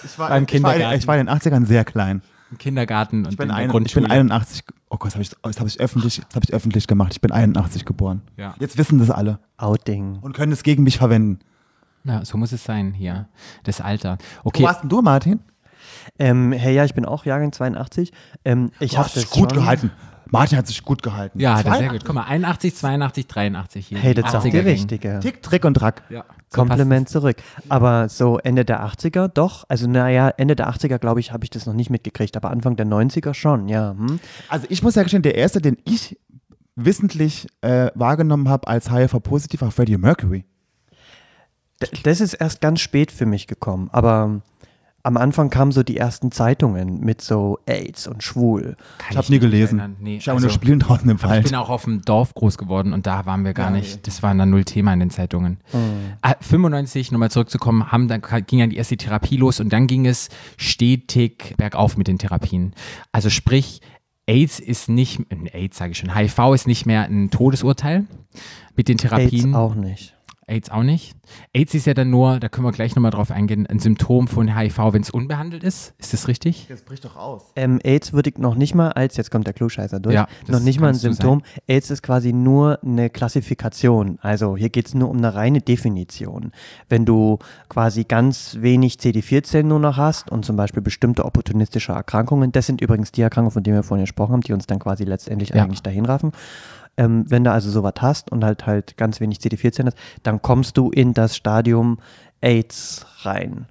Ich 0.05 0.19
war, 0.19 0.29
Beim 0.29 0.43
ich, 0.43 0.61
war, 0.63 0.71
Kindergarten. 0.73 0.99
ich 0.99 1.07
war 1.07 1.17
in 1.17 1.25
den 1.27 1.35
80ern 1.35 1.65
sehr 1.65 1.85
klein. 1.85 2.21
Im 2.51 2.57
Kindergarten 2.57 3.25
und 3.25 3.31
Ich 3.31 3.37
bin, 3.37 3.45
in 3.45 3.49
der 3.49 3.57
ein, 3.57 3.65
ich 3.65 3.71
Grundschule. 3.71 4.03
bin 4.07 4.11
81. 4.11 4.63
Oh 4.89 4.97
Gott, 4.97 5.07
das 5.07 5.13
habe 5.15 5.23
ich, 5.23 5.29
das 5.41 5.59
hab 5.59 5.67
ich, 5.67 5.79
öffentlich- 5.79 6.21
das 6.27 6.35
hab 6.35 6.43
ich 6.43 6.53
öffentlich 6.53 6.85
gemacht. 6.87 7.13
Ich 7.13 7.21
bin 7.21 7.31
81 7.31 7.85
geboren. 7.85 8.21
Ja. 8.37 8.53
Jetzt 8.59 8.77
wissen 8.77 8.99
das 8.99 9.09
alle 9.09 9.39
Outing. 9.57 10.19
und 10.21 10.35
können 10.35 10.51
es 10.51 10.61
gegen 10.63 10.83
mich 10.83 10.97
verwenden. 10.97 11.39
ja, 12.03 12.23
so 12.25 12.37
muss 12.37 12.51
es 12.51 12.63
sein 12.63 12.93
hier. 12.93 13.27
Das 13.63 13.81
Alter. 13.81 14.17
Wo 14.43 14.49
Okay. 14.49 14.63
warst 14.63 14.83
denn 14.83 14.89
du, 14.89 15.01
Martin? 15.01 15.39
Ähm, 16.19 16.51
hey, 16.51 16.75
ja, 16.75 16.85
ich 16.85 16.93
bin 16.93 17.05
auch 17.05 17.25
Jahrgang 17.25 17.51
82. 17.51 18.11
Ähm, 18.45 18.71
ich 18.79 18.91
Du 18.91 18.97
habe 18.97 19.05
hast 19.07 19.15
das 19.15 19.23
dich 19.23 19.31
gut 19.31 19.51
schon- 19.51 19.59
gehalten. 19.61 19.91
Martin 20.33 20.57
hat 20.57 20.65
sich 20.65 20.83
gut 20.83 21.03
gehalten. 21.03 21.39
Ja, 21.39 21.57
hat 21.57 21.65
er 21.65 21.71
sehr 21.73 21.89
82. 21.89 21.99
gut. 21.99 22.05
Guck 22.07 22.15
mal, 22.15 22.23
81, 22.23 22.75
82, 22.75 23.27
83 23.27 23.87
hier. 23.87 23.97
Hey, 23.99 24.15
die 24.15 24.23
das 24.23 24.33
80er 24.33 24.45
ihr 24.45 24.51
Gang. 24.51 24.65
Richtige. 24.65 25.19
Tick, 25.21 25.43
Trick 25.43 25.63
und 25.63 25.75
Track. 25.75 26.01
Ja. 26.09 26.25
So 26.49 26.59
Kompliment 26.59 27.07
zurück. 27.07 27.37
Aber 27.69 28.09
so 28.09 28.39
Ende 28.39 28.65
der 28.65 28.83
80er 28.83 29.27
doch. 29.27 29.63
Also 29.69 29.87
naja, 29.87 30.29
Ende 30.29 30.55
der 30.55 30.69
80er, 30.69 30.97
glaube 30.97 31.19
ich, 31.19 31.31
habe 31.31 31.43
ich 31.43 31.51
das 31.51 31.67
noch 31.67 31.75
nicht 31.75 31.91
mitgekriegt, 31.91 32.35
aber 32.35 32.49
Anfang 32.49 32.75
der 32.75 32.87
90er 32.87 33.35
schon, 33.35 33.67
ja. 33.67 33.91
Hm? 33.91 34.19
Also 34.49 34.65
ich 34.69 34.81
muss 34.81 34.95
ja 34.95 35.03
gestehen, 35.03 35.21
der 35.21 35.35
erste, 35.35 35.61
den 35.61 35.77
ich 35.85 36.17
wissentlich 36.75 37.47
äh, 37.61 37.91
wahrgenommen 37.93 38.49
habe 38.49 38.67
als 38.67 38.91
HIV-positiv, 38.91 39.61
war 39.61 39.69
Freddie 39.69 39.99
Mercury. 39.99 40.45
D 41.79 41.87
das 42.01 42.21
ist 42.21 42.33
erst 42.33 42.59
ganz 42.59 42.81
spät 42.81 43.11
für 43.11 43.27
mich 43.27 43.45
gekommen, 43.45 43.89
aber 43.91 44.41
am 45.05 45.17
Anfang 45.17 45.49
kamen 45.49 45.71
so 45.73 45.83
die 45.83 45.97
ersten 45.97 46.31
Zeitungen 46.31 47.01
mit 47.01 47.21
so 47.21 47.59
AIDS 47.65 48.07
und 48.07 48.23
schwul. 48.23 48.77
Kann 48.99 49.11
Ich 49.11 49.17
habe 49.17 49.29
nie 49.31 49.39
gelesen. 49.39 49.79
erinnern. 49.79 49.97
Nee, 49.99 50.17
ich 50.17 50.27
habe 50.29 50.37
also- 50.37 50.47
nur 50.47 50.53
Spielen 50.53 50.79
draußen 50.79 51.09
im 51.09 51.17
Aber 51.17 51.25
ich 51.25 51.29
Wald. 51.31 51.43
bin 51.43 51.55
auch 51.55 51.69
auf 51.69 51.83
dem 51.83 52.01
Dorf 52.03 52.33
groß 52.33 52.57
geworden 52.57 52.93
und 52.93 53.05
da 53.05 53.25
waren 53.25 53.43
wir 53.43 53.53
gar 53.53 53.65
Ja, 53.71 53.75
nicht. 53.77 54.07
Das 54.07 54.23
war 54.23 54.33
dann 54.33 54.49
null 54.49 54.63
Thema 54.63 54.93
in 54.93 55.01
den 55.01 55.09
Zeitungen. 55.09 55.57
Hm. 55.71 55.81
Ah, 56.21 56.35
95, 56.39 57.11
nochmal 57.11 57.29
zurückzukommen, 57.31 57.91
haben, 57.91 58.07
dann 58.07 58.21
ging 58.47 58.59
ja 58.59 58.67
die 58.67 58.77
erste 58.77 58.95
Therapie 58.95 59.35
los 59.35 59.59
und 59.59 59.73
dann 59.73 59.87
ging 59.87 60.05
es 60.05 60.29
stetig 60.57 61.55
bergauf 61.57 61.97
mit 61.97 62.07
den 62.07 62.17
Therapien. 62.17 62.73
Also 63.11 63.29
sprich, 63.29 63.81
AIDS 64.25 64.59
ist 64.61 64.87
nicht, 64.87 65.19
AIDS 65.53 65.77
sage 65.77 65.91
ich 65.91 65.97
schon, 65.97 66.15
HIV 66.15 66.53
ist 66.53 66.65
nicht 66.65 66.85
mehr 66.85 67.03
ein 67.03 67.29
Todesurteil 67.29 68.05
mit 68.77 68.87
den 68.87 68.97
Therapien. 68.97 69.47
AIDS 69.47 69.55
auch 69.55 69.75
nicht. 69.75 70.15
AIDS 70.53 70.69
auch 70.69 70.83
nicht. 70.83 71.15
AIDS 71.53 71.73
ist 71.73 71.85
ja 71.87 71.93
dann 71.93 72.09
nur, 72.09 72.39
da 72.39 72.47
können 72.49 72.65
wir 72.65 72.71
gleich 72.71 72.95
nochmal 72.95 73.11
drauf 73.11 73.31
eingehen, 73.31 73.65
ein 73.67 73.79
Symptom 73.79 74.27
von 74.27 74.55
HIV, 74.55 74.77
wenn 74.93 75.01
es 75.01 75.09
unbehandelt 75.09 75.63
ist. 75.63 75.93
Ist 75.97 76.13
das 76.13 76.27
richtig? 76.27 76.67
Das 76.69 76.83
bricht 76.83 77.03
doch 77.05 77.15
aus. 77.15 77.51
Ähm, 77.55 77.79
AIDS 77.83 78.13
würde 78.13 78.29
ich 78.29 78.37
noch 78.37 78.55
nicht 78.55 78.75
mal 78.75 78.91
als, 78.91 79.17
jetzt 79.17 79.31
kommt 79.31 79.47
der 79.47 79.53
Klugscheißer 79.53 79.99
durch, 79.99 80.15
Ja, 80.15 80.27
noch 80.47 80.59
nicht 80.59 80.79
mal 80.79 80.89
ein 80.89 80.95
Symptom. 80.95 81.41
AIDS 81.67 81.89
ist 81.91 82.03
quasi 82.03 82.33
nur 82.33 82.79
eine 82.83 83.09
Klassifikation. 83.09 84.19
Also 84.21 84.55
hier 84.55 84.69
geht 84.69 84.87
es 84.87 84.93
nur 84.93 85.09
um 85.09 85.17
eine 85.17 85.33
reine 85.35 85.61
Definition. 85.61 86.51
Wenn 86.89 87.05
du 87.05 87.39
quasi 87.69 88.03
ganz 88.03 88.57
wenig 88.61 88.95
CD4-Zellen 88.95 89.67
nur 89.67 89.79
noch 89.79 89.97
hast 89.97 90.31
und 90.31 90.45
zum 90.45 90.55
Beispiel 90.55 90.81
bestimmte 90.81 91.25
opportunistische 91.25 91.91
Erkrankungen, 91.93 92.51
das 92.51 92.65
sind 92.67 92.81
übrigens 92.81 93.11
die 93.11 93.21
Erkrankungen, 93.21 93.51
von 93.51 93.63
denen 93.63 93.77
wir 93.77 93.83
vorhin 93.83 94.03
gesprochen 94.03 94.33
haben, 94.33 94.41
die 94.41 94.53
uns 94.53 94.67
dann 94.67 94.79
quasi 94.79 95.03
letztendlich 95.03 95.49
Ja. 95.49 95.63
eigentlich 95.63 95.81
dahin 95.81 96.05
raffen. 96.05 96.31
Ähm, 96.95 97.25
wenn 97.27 97.43
du 97.43 97.51
also 97.51 97.71
sowas 97.71 97.95
hast 97.99 98.31
und 98.31 98.43
halt 98.43 98.67
halt 98.67 98.97
ganz 98.97 99.19
wenig 99.19 99.39
CD4-Zellen 99.39 99.87
hast, 99.87 99.97
dann 100.21 100.41
kommst 100.41 100.77
du 100.77 100.91
in 100.91 101.13
das 101.13 101.35
Stadium 101.35 101.97
AIDS 102.41 103.05
rein. 103.21 103.67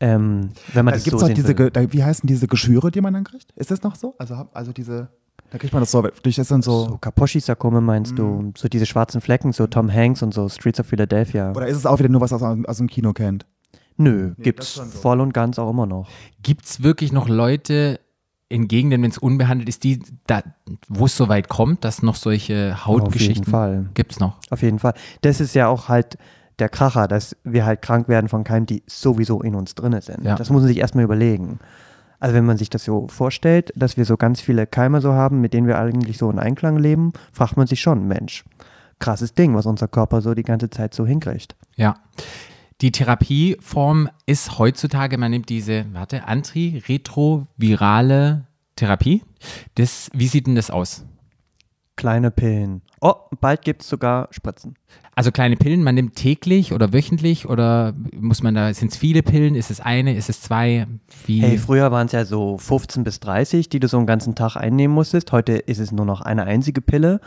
Ähm, 0.00 0.50
wenn 0.72 0.84
man 0.84 0.92
Da 0.92 0.96
das 0.96 1.04
gibt 1.04 1.14
es 1.14 1.20
so 1.20 1.26
sehen 1.26 1.34
diese, 1.34 1.54
da, 1.54 1.92
wie 1.92 2.02
heißen 2.02 2.26
diese 2.26 2.48
Geschwüre, 2.48 2.90
die 2.90 3.00
man 3.00 3.14
dann 3.14 3.24
kriegt? 3.24 3.52
Ist 3.56 3.70
das 3.70 3.82
noch 3.82 3.94
so? 3.94 4.14
Also, 4.18 4.48
also 4.52 4.72
diese, 4.72 5.10
da 5.50 5.58
kriegt 5.58 5.72
man 5.72 5.82
das 5.82 5.90
so, 5.90 6.02
durch 6.22 6.36
das 6.36 6.48
dann 6.48 6.62
so, 6.62 6.86
So 6.88 6.98
Kaposhi-Sarkome 6.98 7.80
meinst 7.80 8.18
du? 8.18 8.52
So 8.56 8.68
diese 8.68 8.86
schwarzen 8.86 9.20
Flecken, 9.20 9.52
so 9.52 9.66
Tom 9.66 9.92
Hanks 9.92 10.22
und 10.22 10.32
so 10.32 10.48
Streets 10.48 10.80
of 10.80 10.86
Philadelphia. 10.86 11.50
oder 11.50 11.66
ist 11.66 11.76
es 11.76 11.86
auch 11.86 11.98
wieder 11.98 12.08
nur 12.08 12.22
was 12.22 12.32
aus, 12.32 12.42
aus 12.42 12.78
dem 12.78 12.88
Kino 12.88 13.12
kennt? 13.12 13.46
Nö, 13.98 14.30
das 14.30 14.42
gibt's 14.42 14.74
so. 14.74 14.84
voll 14.84 15.20
und 15.20 15.34
ganz 15.34 15.58
auch 15.58 15.70
immer 15.70 15.86
noch. 15.86 16.08
Gibt 16.42 16.64
es 16.64 16.82
wirklich 16.82 17.12
noch 17.12 17.28
Leute 17.28 18.00
in 18.52 18.68
Gegenden, 18.68 19.02
wenn 19.02 19.10
es 19.10 19.18
unbehandelt 19.18 19.68
ist, 19.68 19.82
die 19.82 20.00
da, 20.26 20.42
wo 20.88 21.06
es 21.06 21.16
so 21.16 21.28
weit 21.28 21.48
kommt, 21.48 21.84
dass 21.84 22.02
noch 22.02 22.16
solche 22.16 22.84
Hautgeschichten 22.84 23.42
Auf 23.42 23.46
jeden 23.46 23.50
Fall. 23.50 23.86
gibt 23.94 24.12
es 24.12 24.20
noch? 24.20 24.36
Auf 24.50 24.62
jeden 24.62 24.78
Fall. 24.78 24.94
Das 25.22 25.40
ist 25.40 25.54
ja 25.54 25.68
auch 25.68 25.88
halt 25.88 26.18
der 26.58 26.68
Kracher, 26.68 27.08
dass 27.08 27.34
wir 27.44 27.64
halt 27.64 27.80
krank 27.82 28.08
werden 28.08 28.28
von 28.28 28.44
Keimen, 28.44 28.66
die 28.66 28.82
sowieso 28.86 29.40
in 29.40 29.54
uns 29.54 29.74
drin 29.74 29.98
sind. 30.00 30.24
Ja. 30.24 30.36
Das 30.36 30.50
muss 30.50 30.60
man 30.60 30.68
sich 30.68 30.78
erstmal 30.78 31.04
überlegen. 31.04 31.58
Also 32.20 32.34
wenn 32.36 32.44
man 32.44 32.58
sich 32.58 32.70
das 32.70 32.84
so 32.84 33.08
vorstellt, 33.08 33.72
dass 33.74 33.96
wir 33.96 34.04
so 34.04 34.16
ganz 34.16 34.40
viele 34.40 34.66
Keime 34.66 35.00
so 35.00 35.12
haben, 35.14 35.40
mit 35.40 35.54
denen 35.54 35.66
wir 35.66 35.78
eigentlich 35.78 36.18
so 36.18 36.30
in 36.30 36.38
Einklang 36.38 36.76
leben, 36.76 37.14
fragt 37.32 37.56
man 37.56 37.66
sich 37.66 37.80
schon, 37.80 38.06
Mensch, 38.06 38.44
krasses 39.00 39.34
Ding, 39.34 39.56
was 39.56 39.66
unser 39.66 39.88
Körper 39.88 40.20
so 40.20 40.34
die 40.34 40.44
ganze 40.44 40.70
Zeit 40.70 40.94
so 40.94 41.06
hinkriegt. 41.06 41.56
Ja. 41.74 41.96
Die 42.82 42.90
Therapieform 42.90 44.10
ist 44.26 44.58
heutzutage, 44.58 45.16
man 45.16 45.30
nimmt 45.30 45.48
diese, 45.48 45.86
warte, 45.92 46.26
antiretrovirale 46.26 48.48
Therapie. 48.74 49.22
Das, 49.76 50.10
wie 50.12 50.26
sieht 50.26 50.48
denn 50.48 50.56
das 50.56 50.72
aus? 50.72 51.04
Kleine 51.94 52.32
Pillen. 52.32 52.82
Oh, 53.00 53.14
bald 53.40 53.62
gibt 53.62 53.82
es 53.82 53.88
sogar 53.88 54.26
Spritzen. 54.32 54.74
Also 55.14 55.30
kleine 55.30 55.54
Pillen, 55.56 55.84
man 55.84 55.94
nimmt 55.94 56.16
täglich 56.16 56.72
oder 56.72 56.92
wöchentlich 56.92 57.48
oder 57.48 57.94
muss 58.18 58.42
man 58.42 58.56
da, 58.56 58.74
sind 58.74 58.90
es 58.90 58.98
viele 58.98 59.22
Pillen? 59.22 59.54
Ist 59.54 59.70
es 59.70 59.80
eine, 59.80 60.16
ist 60.16 60.28
es 60.28 60.40
zwei? 60.40 60.88
Wie? 61.26 61.40
Hey, 61.40 61.58
früher 61.58 61.92
waren 61.92 62.06
es 62.06 62.12
ja 62.12 62.24
so 62.24 62.58
15 62.58 63.04
bis 63.04 63.20
30, 63.20 63.68
die 63.68 63.78
du 63.78 63.86
so 63.86 63.98
einen 63.98 64.06
ganzen 64.06 64.34
Tag 64.34 64.56
einnehmen 64.56 64.92
musstest. 64.92 65.30
Heute 65.30 65.52
ist 65.52 65.78
es 65.78 65.92
nur 65.92 66.06
noch 66.06 66.20
eine 66.20 66.46
einzige 66.46 66.80
Pille. 66.80 67.20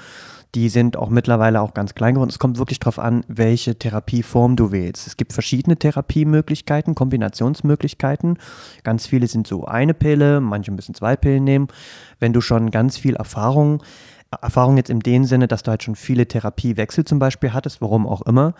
Die 0.56 0.70
sind 0.70 0.96
auch 0.96 1.10
mittlerweile 1.10 1.60
auch 1.60 1.74
ganz 1.74 1.96
klein 1.96 2.16
geworden. 2.16 2.30
Es 2.30 2.40
kommt 2.40 2.58
wirklich 2.58 2.80
darauf 2.80 2.98
an, 2.98 3.26
welche 3.28 3.78
Therapieform 3.78 4.56
du 4.56 4.72
wählst. 4.72 5.06
Es 5.06 5.18
gibt 5.18 5.34
verschiedene 5.34 5.76
Therapiemöglichkeiten, 5.76 6.96
Kombinationsmöglichkeiten. 6.96 8.40
Ganz 8.84 9.06
viele 9.06 9.28
sind 9.28 9.48
so 9.48 9.66
eine 9.66 9.94
Pille, 9.94 10.40
manche 10.40 10.72
müssen 10.72 10.96
zwei 10.96 11.18
Pillen 11.18 11.44
nehmen. 11.44 11.68
Wenn 12.20 12.32
du 12.32 12.40
schon 12.40 12.72
ganz 12.72 12.98
viel 12.98 13.16
Erfahrung 13.16 13.84
Erfahrung 14.42 14.76
jetzt 14.76 14.90
in 14.90 15.00
dem 15.00 15.24
Sinne, 15.26 15.48
dass 15.48 15.64
du 15.64 15.72
halt 15.72 15.84
schon 15.84 15.96
viele 15.96 16.28
Therapiewechsel 16.28 17.06
zum 17.06 17.20
Beispiel 17.20 17.54
hattest, 17.54 17.82
warum 17.82 18.08
auch 18.08 18.22
immer. 18.24 18.54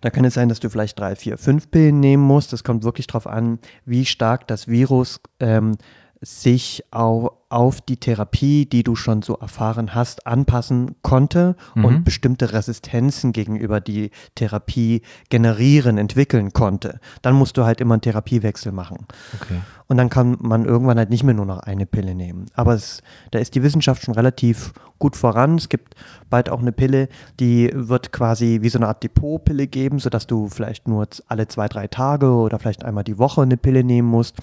Da 0.00 0.08
kann 0.08 0.24
es 0.24 0.34
sein, 0.34 0.48
dass 0.48 0.60
du 0.60 0.70
vielleicht 0.70 0.98
drei, 0.98 1.14
vier, 1.14 1.36
fünf 1.36 1.70
Pillen 1.70 2.00
nehmen 2.00 2.22
musst. 2.22 2.52
Das 2.52 2.64
kommt 2.64 2.84
wirklich 2.84 3.06
darauf 3.06 3.26
an, 3.26 3.58
wie 3.84 4.06
stark 4.06 4.46
das 4.46 4.68
Virus 4.68 5.20
ähm, 5.40 5.76
sich 6.22 6.84
au 6.90 7.30
auf 7.48 7.80
die 7.80 7.96
Therapie, 7.96 8.64
die 8.64 8.84
du 8.84 8.94
schon 8.94 9.22
so 9.22 9.34
erfahren 9.34 9.92
hast, 9.92 10.24
anpassen 10.28 10.94
konnte 11.02 11.56
und 11.74 12.04
bestimmte 12.04 12.52
Resistenzen 12.52 13.32
gegenüber 13.32 13.80
die 13.80 14.12
Therapie 14.36 15.02
generieren, 15.30 15.98
entwickeln 15.98 16.52
konnte. 16.52 17.00
Dann 17.22 17.34
musst 17.34 17.56
du 17.56 17.64
halt 17.64 17.80
immer 17.80 17.94
einen 17.94 18.02
Therapiewechsel 18.02 18.70
machen. 18.70 18.98
Okay. 19.34 19.58
Und 19.88 19.96
dann 19.96 20.10
kann 20.10 20.36
man 20.40 20.64
irgendwann 20.64 20.98
halt 20.98 21.10
nicht 21.10 21.24
mehr 21.24 21.34
nur 21.34 21.46
noch 21.46 21.58
eine 21.58 21.86
Pille 21.86 22.14
nehmen. 22.14 22.46
Aber 22.54 22.74
es, 22.74 23.02
da 23.32 23.40
ist 23.40 23.56
die 23.56 23.64
Wissenschaft 23.64 24.04
schon 24.04 24.14
relativ 24.14 24.72
gut 25.00 25.16
voran. 25.16 25.56
Es 25.56 25.68
gibt 25.68 25.96
bald 26.28 26.50
auch 26.50 26.60
eine 26.60 26.70
Pille, 26.70 27.08
die 27.40 27.68
wird 27.74 28.12
quasi 28.12 28.60
wie 28.62 28.68
so 28.68 28.78
eine 28.78 28.86
Art 28.86 29.02
Depotpille 29.02 29.66
geben, 29.66 29.98
sodass 29.98 30.28
du 30.28 30.48
vielleicht 30.48 30.86
nur 30.86 31.08
alle 31.26 31.48
zwei, 31.48 31.66
drei 31.66 31.88
Tage 31.88 32.30
oder 32.30 32.60
vielleicht 32.60 32.84
einmal 32.84 33.02
die 33.02 33.18
Woche 33.18 33.42
eine 33.42 33.56
Pille 33.56 33.82
nehmen 33.82 34.06
musst. 34.06 34.36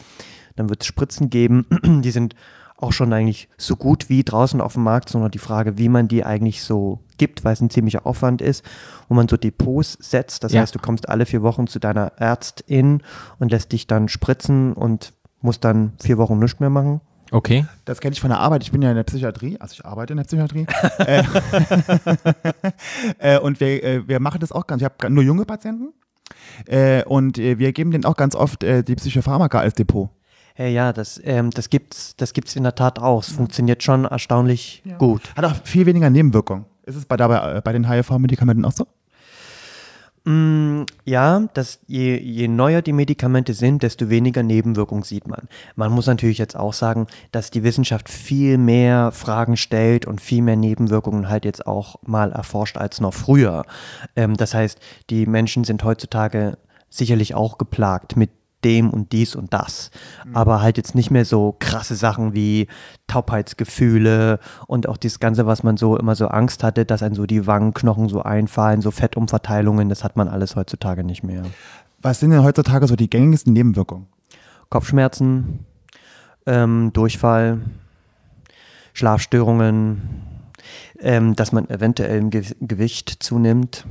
Dann 0.58 0.70
wird 0.70 0.82
es 0.82 0.88
Spritzen 0.88 1.30
geben, 1.30 1.65
die 2.04 2.12
sind 2.12 2.36
auch 2.80 2.91
schon 2.91 3.12
eigentlich 3.12 3.50
so 3.58 3.76
gut 3.76 4.08
wie 4.10 4.24
draußen 4.24 4.62
auf 4.62 4.74
dem 4.74 4.84
Markt, 4.84 5.10
sondern 5.10 5.32
die 5.32 5.39
Frage, 5.39 5.78
wie 5.80 5.89
man 5.89 6.08
die 6.08 6.24
eigentlich 6.24 6.62
so 6.62 7.00
gibt, 7.17 7.43
weil 7.43 7.54
es 7.54 7.62
ein 7.62 7.72
ziemlicher 7.72 8.06
Aufwand 8.06 8.39
ist, 8.41 8.63
wo 9.08 9.15
man 9.15 9.28
so 9.28 9.36
Depots 9.38 9.98
setzt. 10.00 10.43
Das 10.43 10.52
Ja. 10.52 10.62
heißt, 10.62 10.76
du 10.76 10.80
kommst 10.80 11.10
alle 11.10 11.26
vier 11.26 11.41
Wochen 11.41 11.65
zu 11.65 11.80
deiner 11.80 12.12
Ärztin 12.17 13.02
und 13.39 13.52
lässt 13.52 13.72
dich 13.72 13.88
dann 13.88 14.10
spritzen 14.10 14.74
und 14.74 15.13
musst 15.41 15.63
dann 15.65 15.93
vier 16.00 16.20
Wochen 16.20 16.38
nichts 16.38 16.60
mehr 16.60 16.70
machen. 16.70 17.02
Okay. 17.32 17.65
Das 17.86 18.00
kenne 18.00 18.13
ich 18.13 18.22
von 18.22 18.30
der 18.30 18.39
Arbeit. 18.39 18.63
Ich 18.63 18.72
bin 18.72 18.82
ja 18.84 18.89
in 18.89 18.96
der 18.96 19.04
Psychiatrie, 19.04 19.58
also 19.60 19.74
ich 19.74 19.84
arbeite 19.86 20.13
in 20.13 20.17
der 20.17 20.24
Psychiatrie. 20.26 20.65
äh, 21.00 21.24
äh, 23.20 23.39
und 23.39 23.60
wir, 23.60 23.84
äh, 23.84 24.08
wir 24.08 24.20
machen 24.20 24.39
das 24.39 24.52
auch 24.52 24.67
ganz. 24.67 24.82
Ich 24.82 24.86
habe 24.86 25.10
nur 25.13 25.24
junge 25.24 25.46
Patienten. 25.46 25.93
Äh, 26.65 27.04
und 27.06 27.38
äh, 27.38 27.58
wir 27.58 27.72
geben 27.74 27.91
denen 27.91 28.06
auch 28.06 28.15
ganz 28.17 28.36
oft 28.36 28.63
äh, 28.63 28.84
die 28.84 28.96
Psychopharmaka 28.96 29.60
als 29.60 29.74
Depot. 29.74 30.10
Hey, 30.60 30.74
ja, 30.74 30.91
das, 30.91 31.22
ähm, 31.24 31.52
das 31.52 31.70
gibt's, 31.70 32.15
das 32.15 32.34
gibt's 32.34 32.56
in 32.56 32.63
der 32.63 32.74
Tat 32.74 32.98
auch. 32.98 33.22
Es 33.22 33.30
funktioniert 33.30 33.84
schon 33.84 34.06
erstaunlich 34.06 34.82
gut. 34.98 35.22
Hat 35.36 35.46
auch 35.46 35.54
viel 35.63 35.86
weniger 35.86 36.10
Nebenwirkungen. 36.10 36.65
Ist 36.84 36.96
es 36.96 37.06
bei, 37.06 37.15
dabei, 37.15 37.62
bei 37.62 37.74
den 37.74 37.88
HIV-Medikamenten 37.88 38.65
auch 38.65 38.72
so? 38.72 38.88
Mm, 40.24 40.86
ja, 41.06 41.43
dass 41.54 41.80
je, 41.86 42.17
je 42.17 42.48
neuer 42.48 42.82
die 42.82 42.91
Medikamente 42.91 43.54
sind, 43.54 43.84
desto 43.84 44.10
weniger 44.10 44.41
Nebenwirkungen 44.41 45.04
sieht 45.04 45.28
man. 45.28 45.48
Man 45.76 45.91
muss 45.91 46.08
natürlich 46.08 46.39
jetzt 46.39 46.56
auch 46.56 46.74
sagen, 46.74 47.06
dass 47.32 47.52
die 47.52 47.62
Wissenschaft 47.62 48.10
viel 48.10 48.58
mehr 48.58 49.12
Fragen 49.12 49.58
stellt 49.58 50.08
und 50.08 50.22
viel 50.22 50.41
mehr 50.41 50.56
Nebenwirkungen 50.56 51.30
halt 51.30 51.46
jetzt 51.46 51.67
auch 51.67 51.98
mal 52.02 52.32
erforscht 52.32 52.78
als 52.78 53.00
noch 53.00 53.13
früher. 53.13 53.63
Ähm, 54.15 54.36
das 54.36 54.56
heißt, 54.56 54.80
die 55.12 55.28
Menschen 55.28 55.65
sind 55.65 55.84
heutzutage 55.84 56.58
sicherlich 56.89 57.36
auch 57.36 57.60
geplagt 57.60 58.15
mit 58.15 58.32
dem 58.63 58.89
und 58.89 59.12
dies 59.12 59.36
und 59.36 59.54
das. 59.54 59.91
Aber 60.34 60.62
halt 60.62 60.78
jetzt 60.78 60.96
nicht 60.96 61.12
mehr 61.12 61.26
so 61.26 61.56
krasse 61.60 61.96
Sachen 61.96 62.34
wie 62.34 62.67
Taubheitsgefühle 63.08 64.39
und 64.65 64.89
auch 64.89 64.98
das 64.98 65.20
Ganze, 65.20 65.46
was 65.46 65.63
man 65.63 65.78
so 65.78 65.98
immer 65.98 66.15
so 66.15 66.28
Angst 66.28 66.63
hatte, 66.63 66.86
dass 66.86 67.04
einem 67.04 67.15
so 67.15 67.26
die 67.26 67.48
Wangenknochen 67.48 68.10
so 68.10 68.24
einfallen, 68.24 68.82
so 68.82 68.91
Fettumverteilungen, 68.91 69.89
das 69.89 70.04
hat 70.04 70.15
man 70.15 70.28
alles 70.28 70.56
heutzutage 70.56 71.04
nicht 71.04 71.24
mehr. 71.24 71.43
Was 72.02 72.20
sind 72.20 72.32
denn 72.32 72.43
heutzutage 72.43 72.88
so 72.88 72.96
die 72.96 73.10
gängigsten 73.10 73.54
Nebenwirkungen? 73.54 74.08
Kopfschmerzen, 74.70 75.65
ähm, 76.46 76.91
Durchfall, 76.93 77.62
Schlafstörungen, 78.93 80.02
ähm, 81.00 81.36
dass 81.36 81.52
man 81.52 81.70
eventuell 81.70 82.17
im 82.17 82.30
Ge 82.30 82.43
Gewicht 82.62 83.17
zunimmt. 83.20 83.86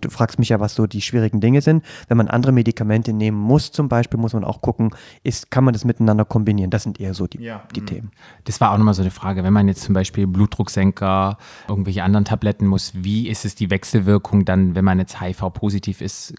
Du 0.00 0.10
fragst 0.10 0.38
mich 0.38 0.48
ja, 0.50 0.60
was 0.60 0.74
so 0.74 0.86
die 0.86 1.00
schwierigen 1.02 1.40
Dinge 1.40 1.60
sind. 1.60 1.84
Wenn 2.08 2.16
man 2.16 2.28
andere 2.28 2.52
Medikamente 2.52 3.12
nehmen 3.12 3.38
muss, 3.38 3.72
zum 3.72 3.88
Beispiel, 3.88 4.18
muss 4.18 4.32
man 4.32 4.44
auch 4.44 4.60
gucken, 4.60 4.90
ist, 5.22 5.50
kann 5.50 5.64
man 5.64 5.72
das 5.74 5.84
miteinander 5.84 6.24
kombinieren. 6.24 6.70
Das 6.70 6.82
sind 6.82 6.98
eher 7.00 7.14
so 7.14 7.26
die, 7.26 7.40
Ja. 7.42 7.62
die 7.74 7.84
Themen. 7.84 8.10
Das 8.44 8.60
war 8.60 8.72
auch 8.72 8.78
nochmal 8.78 8.94
so 8.94 9.02
eine 9.02 9.10
Frage. 9.10 9.44
Wenn 9.44 9.52
man 9.52 9.68
jetzt 9.68 9.82
zum 9.82 9.94
Beispiel 9.94 10.26
Blutdrucksenker, 10.26 11.38
irgendwelche 11.68 12.02
anderen 12.02 12.24
Tabletten 12.24 12.66
muss, 12.66 12.92
wie 12.94 13.28
ist 13.28 13.44
es 13.44 13.54
die 13.54 13.70
Wechselwirkung 13.70 14.44
dann, 14.44 14.74
wenn 14.74 14.84
man 14.84 14.98
jetzt 14.98 15.20
HIV-positiv 15.20 16.00
ist? 16.00 16.34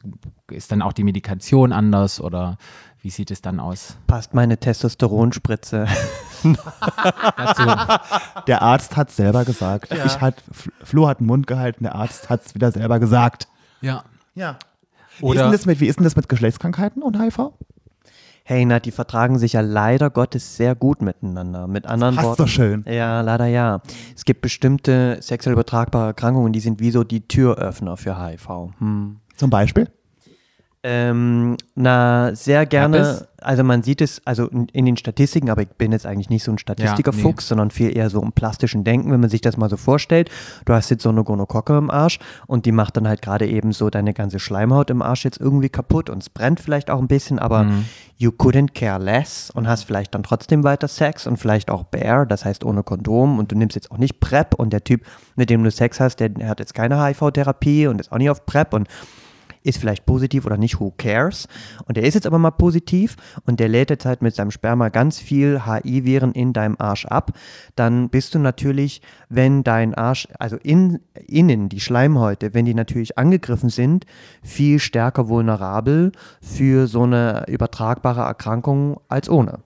Ist 0.49 0.71
dann 0.71 0.81
auch 0.81 0.93
die 0.93 1.03
Medikation 1.03 1.71
anders 1.73 2.19
oder 2.21 2.57
wie 3.01 3.09
sieht 3.09 3.31
es 3.31 3.41
dann 3.41 3.59
aus? 3.59 3.97
Passt 4.07 4.33
meine 4.33 4.57
Testosteronspritze. 4.59 5.87
Dazu, 6.43 7.63
Der 8.47 8.61
Arzt 8.61 8.97
hat 8.97 9.11
selber 9.11 9.45
gesagt. 9.45 9.91
Ich 10.05 10.21
hat, 10.21 10.43
Flo 10.83 11.07
hat 11.07 11.19
den 11.19 11.27
Mund 11.27 11.47
gehalten, 11.47 11.83
der 11.83 11.95
Arzt 11.95 12.29
hat 12.29 12.45
es 12.45 12.55
wieder 12.55 12.71
selber 12.71 12.99
gesagt. 12.99 13.47
ja. 13.81 14.03
Ja. 14.33 14.57
Wie, 15.19 15.29
ist 15.35 15.41
denn 15.41 15.51
das 15.51 15.65
mit, 15.65 15.79
wie 15.81 15.87
ist 15.87 15.97
denn 15.99 16.05
das 16.05 16.15
mit 16.15 16.29
Geschlechtskrankheiten 16.29 17.03
und 17.03 17.19
HIV? 17.19 17.51
Hey, 18.43 18.65
na, 18.65 18.79
die 18.79 18.91
vertragen 18.91 19.37
sich 19.37 19.53
ja 19.53 19.61
leider 19.61 20.09
Gottes 20.09 20.57
sehr 20.57 20.73
gut 20.73 21.01
miteinander. 21.01 21.67
Mit 21.67 21.85
anderen 21.85 22.15
Passt 22.15 22.27
Worten. 22.27 22.41
doch 22.41 22.49
schön. 22.49 22.85
Ja, 22.87 23.21
leider 23.21 23.45
ja. 23.45 23.81
Es 24.15 24.25
gibt 24.25 24.41
bestimmte 24.41 25.17
sexuell 25.21 25.53
übertragbare 25.53 26.07
Erkrankungen, 26.07 26.53
die 26.53 26.59
sind 26.59 26.79
wie 26.79 26.91
so 26.91 27.03
die 27.03 27.27
Türöffner 27.27 27.97
für 27.97 28.17
HIV. 28.19 28.49
Hm. 28.79 29.17
Zum 29.35 29.49
Beispiel? 29.49 29.89
Ähm, 30.83 31.57
na, 31.75 32.33
sehr 32.33 32.65
gerne. 32.65 33.27
Also 33.39 33.63
man 33.63 33.83
sieht 33.83 34.01
es, 34.01 34.21
also 34.25 34.47
in, 34.47 34.67
in 34.67 34.85
den 34.85 34.97
Statistiken, 34.97 35.51
aber 35.51 35.61
ich 35.61 35.69
bin 35.69 35.91
jetzt 35.91 36.07
eigentlich 36.07 36.29
nicht 36.29 36.43
so 36.43 36.51
ein 36.51 36.57
Statistikerfuchs, 36.57 37.47
sondern 37.47 37.69
viel 37.69 37.95
eher 37.95 38.09
so 38.09 38.21
im 38.21 38.31
plastischen 38.31 38.83
Denken, 38.83 39.11
wenn 39.11 39.19
man 39.19 39.29
sich 39.29 39.41
das 39.41 39.57
mal 39.57 39.69
so 39.69 39.77
vorstellt. 39.77 40.31
Du 40.65 40.73
hast 40.73 40.89
jetzt 40.89 41.03
so 41.03 41.09
eine 41.09 41.23
Gonokocke 41.23 41.77
im 41.77 41.91
Arsch 41.91 42.19
und 42.47 42.65
die 42.65 42.71
macht 42.71 42.97
dann 42.97 43.07
halt 43.07 43.21
gerade 43.21 43.47
eben 43.47 43.73
so 43.73 43.91
deine 43.91 44.13
ganze 44.13 44.39
Schleimhaut 44.39 44.89
im 44.89 45.03
Arsch 45.03 45.23
jetzt 45.23 45.39
irgendwie 45.39 45.69
kaputt 45.69 46.09
und 46.09 46.23
es 46.23 46.29
brennt 46.29 46.59
vielleicht 46.59 46.89
auch 46.89 46.99
ein 46.99 47.07
bisschen, 47.07 47.37
aber 47.37 47.67
you 48.17 48.31
couldn't 48.31 48.73
care 48.73 49.03
less 49.03 49.51
und 49.51 49.67
hast 49.67 49.83
vielleicht 49.83 50.13
dann 50.13 50.23
trotzdem 50.23 50.63
weiter 50.63 50.87
Sex 50.87 51.25
und 51.25 51.37
vielleicht 51.37 51.69
auch 51.69 51.83
bare, 51.83 52.25
das 52.27 52.45
heißt 52.45 52.63
ohne 52.63 52.83
Kondom 52.83 53.39
und 53.39 53.51
du 53.51 53.55
nimmst 53.55 53.75
jetzt 53.75 53.91
auch 53.91 53.97
nicht 53.97 54.19
PrEP 54.19 54.55
und 54.55 54.71
der 54.73 54.83
Typ, 54.83 55.01
mit 55.35 55.49
dem 55.49 55.63
du 55.63 55.71
Sex 55.71 55.99
hast, 55.99 56.17
der, 56.17 56.29
der 56.29 56.47
hat 56.47 56.59
jetzt 56.59 56.73
keine 56.73 57.03
HIV-Therapie 57.03 57.87
und 57.87 57.99
ist 57.99 58.11
auch 58.11 58.17
nicht 58.17 58.29
auf 58.29 58.45
PrEP 58.45 58.73
und 58.73 58.87
ist 59.63 59.77
vielleicht 59.77 60.05
positiv 60.05 60.45
oder 60.45 60.57
nicht, 60.57 60.79
who 60.79 60.93
cares? 60.97 61.47
Und 61.85 61.97
der 61.97 62.03
ist 62.03 62.15
jetzt 62.15 62.27
aber 62.27 62.39
mal 62.39 62.51
positiv 62.51 63.15
und 63.45 63.59
der 63.59 63.67
lädt 63.67 63.89
jetzt 63.89 64.05
halt 64.05 64.21
mit 64.21 64.35
seinem 64.35 64.51
Sperma 64.51 64.89
ganz 64.89 65.19
viel 65.19 65.61
HI-Viren 65.65 66.31
in 66.33 66.53
deinem 66.53 66.75
Arsch 66.79 67.05
ab. 67.05 67.31
Dann 67.75 68.09
bist 68.09 68.35
du 68.35 68.39
natürlich, 68.39 69.01
wenn 69.29 69.63
dein 69.63 69.93
Arsch, 69.93 70.27
also 70.39 70.57
in, 70.57 70.99
innen, 71.27 71.69
die 71.69 71.79
Schleimhäute, 71.79 72.53
wenn 72.53 72.65
die 72.65 72.73
natürlich 72.73 73.17
angegriffen 73.17 73.69
sind, 73.69 74.05
viel 74.43 74.79
stärker 74.79 75.27
vulnerabel 75.27 76.11
für 76.41 76.87
so 76.87 77.03
eine 77.03 77.45
übertragbare 77.47 78.21
Erkrankung 78.21 78.99
als 79.07 79.29
ohne. 79.29 79.59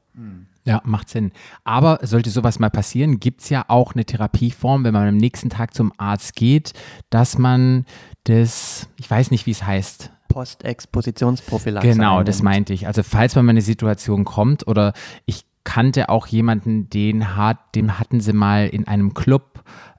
Ja, 0.65 0.81
macht 0.83 1.09
Sinn. 1.09 1.31
Aber 1.63 1.99
sollte 2.01 2.31
sowas 2.31 2.57
mal 2.57 2.71
passieren, 2.71 3.19
gibt 3.19 3.41
es 3.41 3.49
ja 3.49 3.65
auch 3.67 3.93
eine 3.93 4.03
Therapieform, 4.03 4.83
wenn 4.83 4.93
man 4.93 5.07
am 5.07 5.17
nächsten 5.17 5.49
Tag 5.49 5.75
zum 5.75 5.93
Arzt 5.97 6.35
geht, 6.35 6.73
dass 7.11 7.37
man 7.37 7.85
das, 8.23 8.89
ich 8.97 9.09
weiß 9.09 9.29
nicht, 9.29 9.45
wie 9.45 9.51
es 9.51 9.63
heißt. 9.63 10.11
Postexpositionsprophylaxe. 10.27 11.87
Genau, 11.87 12.23
das 12.23 12.37
einnimmt. 12.37 12.43
meinte 12.43 12.73
ich. 12.73 12.87
Also 12.87 13.03
falls 13.03 13.35
man 13.35 13.45
mal 13.45 13.51
in 13.51 13.57
eine 13.57 13.61
Situation 13.61 14.25
kommt 14.25 14.67
oder 14.67 14.93
ich 15.25 15.45
kannte 15.63 16.09
auch 16.09 16.27
jemanden, 16.27 16.89
den 16.89 17.35
hat, 17.35 17.75
dem 17.75 17.99
hatten 17.99 18.19
sie 18.19 18.33
mal 18.33 18.67
in 18.67 18.87
einem 18.87 19.13
Club 19.13 19.54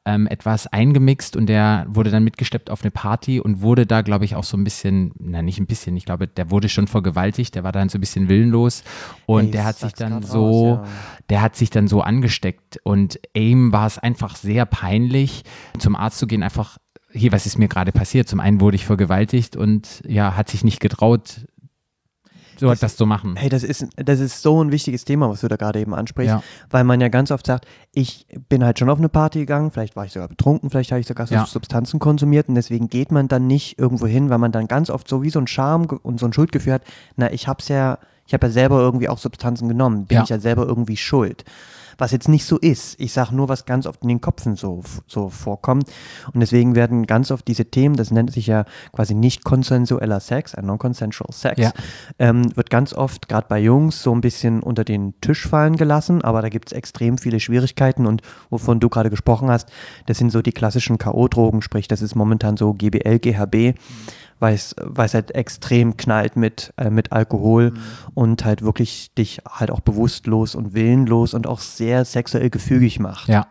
ähm, 0.07 0.29
etwas 0.29 0.69
eingemixt 0.69 1.37
und 1.37 1.47
der 1.47 1.85
wurde 1.89 2.11
dann 2.11 2.23
mitgesteppt 2.23 2.71
auf 2.71 2.83
eine 2.83 2.93
Party 2.93 3.41
und 3.41 3.61
wurde 3.61 3.87
da, 3.87 4.03
glaube 4.03 4.25
ich, 4.25 4.37
auch 4.37 4.45
so 4.45 4.57
ein 4.57 4.63
bisschen, 4.63 5.13
na 5.19 5.43
nicht 5.43 5.59
ein 5.59 5.67
bisschen, 5.67 5.97
ich 5.97 6.05
glaube, 6.05 6.29
der 6.29 6.51
wurde 6.51 6.69
schon 6.69 6.87
vergewaltigt, 6.87 7.57
der 7.57 7.65
war 7.65 7.73
dann 7.73 7.89
so 7.89 7.99
ein 7.99 8.01
bisschen 8.01 8.29
willenlos 8.29 8.85
und 9.27 9.47
Ey, 9.47 9.51
der 9.51 9.65
hat 9.65 9.79
sich 9.79 9.93
dann 9.95 10.23
so, 10.23 10.75
raus, 10.75 10.79
ja. 10.87 10.93
der 11.29 11.43
hat 11.43 11.57
sich 11.57 11.71
dann 11.71 11.89
so 11.89 12.03
angesteckt 12.03 12.79
und 12.85 13.19
AIM 13.35 13.73
war 13.73 13.87
es 13.87 13.99
einfach 13.99 14.37
sehr 14.37 14.65
peinlich, 14.65 15.43
zum 15.79 15.97
Arzt 15.97 16.19
zu 16.19 16.29
gehen, 16.29 16.45
einfach, 16.45 16.79
hier, 17.13 17.33
was 17.33 17.47
ist 17.47 17.59
mir 17.59 17.69
gerade 17.69 17.93
passiert? 17.93 18.29
Zum 18.29 18.41
einen 18.41 18.61
wurde 18.61 18.77
ich 18.77 18.87
vergewaltigt 18.87 19.57
und 19.57 20.03
ja, 20.07 20.37
hat 20.37 20.49
sich 20.49 20.63
nicht 20.63 20.81
getraut, 20.81 21.47
so 22.59 22.71
etwas 22.71 22.97
zu 22.97 23.07
machen. 23.07 23.37
Hey, 23.37 23.49
das 23.49 23.63
ist, 23.63 23.87
das 23.97 24.21
ist 24.21 24.43
so 24.43 24.63
ein 24.63 24.73
wichtiges 24.73 25.05
Thema, 25.05 25.29
was 25.29 25.41
du 25.41 25.49
da 25.49 25.57
gerade 25.57 25.81
eben 25.81 25.95
ansprichst, 25.95 26.35
Ja. 26.35 26.43
weil 26.71 26.85
man 26.85 27.01
ja 27.01 27.09
ganz 27.09 27.31
oft 27.31 27.47
sagt, 27.47 27.67
ich 27.93 28.27
bin 28.49 28.65
halt 28.65 28.79
schon 28.79 28.89
auf 28.91 28.99
eine 28.99 29.09
Party 29.09 29.41
gegangen, 29.41 29.71
vielleicht 29.71 29.97
war 29.97 30.05
ich 30.05 30.13
sogar 30.13 30.29
betrunken, 30.29 30.71
vielleicht 30.71 30.91
habe 30.93 31.01
ich 31.01 31.07
sogar 31.07 31.27
so 31.27 31.35
Ja. 31.35 31.47
Substanzen 31.47 31.99
konsumiert 32.01 32.49
und 32.49 32.55
deswegen 32.55 32.89
geht 32.89 33.13
man 33.13 33.29
dann 33.29 33.47
nicht 33.47 33.79
irgendwo 33.79 34.07
hin, 34.07 34.31
weil 34.31 34.39
man 34.39 34.53
dann 34.53 34.69
ganz 34.69 34.91
oft 34.91 35.09
so 35.09 35.23
wie 35.23 35.31
so 35.31 35.39
ein 35.39 35.47
Scham 35.47 35.87
ge- 35.89 35.99
und 36.03 36.19
so 36.21 36.27
ein 36.27 36.33
Schuldgefühl 36.33 36.73
hat, 36.75 36.83
na, 37.17 37.31
ich 37.33 37.49
hab's 37.49 37.69
ja, 37.69 37.99
ich 38.27 38.35
habe 38.35 38.47
ja 38.47 38.53
selber 38.53 38.81
irgendwie 38.81 39.09
auch 39.09 39.19
Substanzen 39.19 39.69
genommen, 39.69 40.07
bin 40.07 40.17
Ja. 40.17 40.23
ich 40.25 40.29
ja 40.31 40.39
selber 40.39 40.67
irgendwie 40.67 40.97
schuld. 40.97 41.45
Was 41.99 42.13
jetzt 42.13 42.29
nicht 42.29 42.45
so 42.45 42.59
ist. 42.59 43.01
Ich 43.01 43.13
sage 43.13 43.35
nur, 43.35 43.49
was 43.49 43.65
ganz 43.65 43.87
oft 43.87 44.03
in 44.03 44.09
den 44.09 44.21
Köpfen 44.21 44.57
so, 44.57 44.83
so 45.07 45.29
vorkommt. 45.31 45.89
Und 46.33 46.41
deswegen 46.41 46.75
werden 46.75 47.07
ganz 47.07 47.31
oft 47.31 47.47
diese 47.49 47.65
Themen, 47.65 47.97
das 47.97 48.11
nennt 48.11 48.33
sich 48.33 48.47
ja 48.47 48.65
quasi 48.93 49.15
nicht 49.15 49.45
konsensueller 49.45 50.21
Sex, 50.21 50.55
ein 50.55 50.67
non-consensual 50.67 51.33
Sex, 51.33 51.61
Ja. 51.61 51.73
ähm, 52.19 52.55
wird 52.57 52.71
ganz 52.71 52.93
oft, 52.93 53.29
gerade 53.29 53.47
bei 53.49 53.59
Jungs, 53.61 54.03
so 54.03 54.15
ein 54.15 54.21
bisschen 54.21 54.63
unter 54.63 54.85
den 54.85 55.15
Tisch 55.21 55.47
fallen 55.47 55.77
gelassen, 55.77 56.23
aber 56.23 56.43
da 56.43 56.49
gibt 56.49 56.71
es 56.71 56.77
extrem 56.77 57.19
viele 57.19 57.41
Schwierigkeiten 57.41 58.07
und 58.07 58.23
wovon 58.51 58.81
du 58.81 58.89
gerade 58.89 59.11
gesprochen 59.11 59.51
hast, 59.51 59.69
das 60.07 60.19
sind 60.19 60.31
so 60.31 60.43
die 60.43 60.53
klassischen 60.53 60.99
K.O.-Drogen, 60.99 61.63
sprich, 61.63 61.89
das 61.89 62.03
ist 62.03 62.15
momentan 62.15 62.57
so 62.57 62.75
GBL, 62.75 63.19
GHB, 63.19 63.55
es 63.55 64.36
weil 64.39 64.55
es 64.55 65.15
halt 65.15 65.35
extrem 65.35 65.97
knallt 65.97 66.37
mit, 66.37 66.73
äh, 66.77 66.91
mit 66.91 67.13
Alkohol 67.13 67.73
und 68.15 68.45
halt 68.45 68.63
wirklich 68.63 69.15
dich 69.15 69.41
halt 69.49 69.71
auch 69.71 69.81
bewusstlos 69.81 70.55
und 70.55 70.75
willenlos 70.75 71.33
und 71.33 71.47
auch 71.47 71.61
sehr 71.61 72.05
sexuell 72.05 72.51
gefügig 72.51 73.01
macht. 73.01 73.29
Ja. 73.29 73.47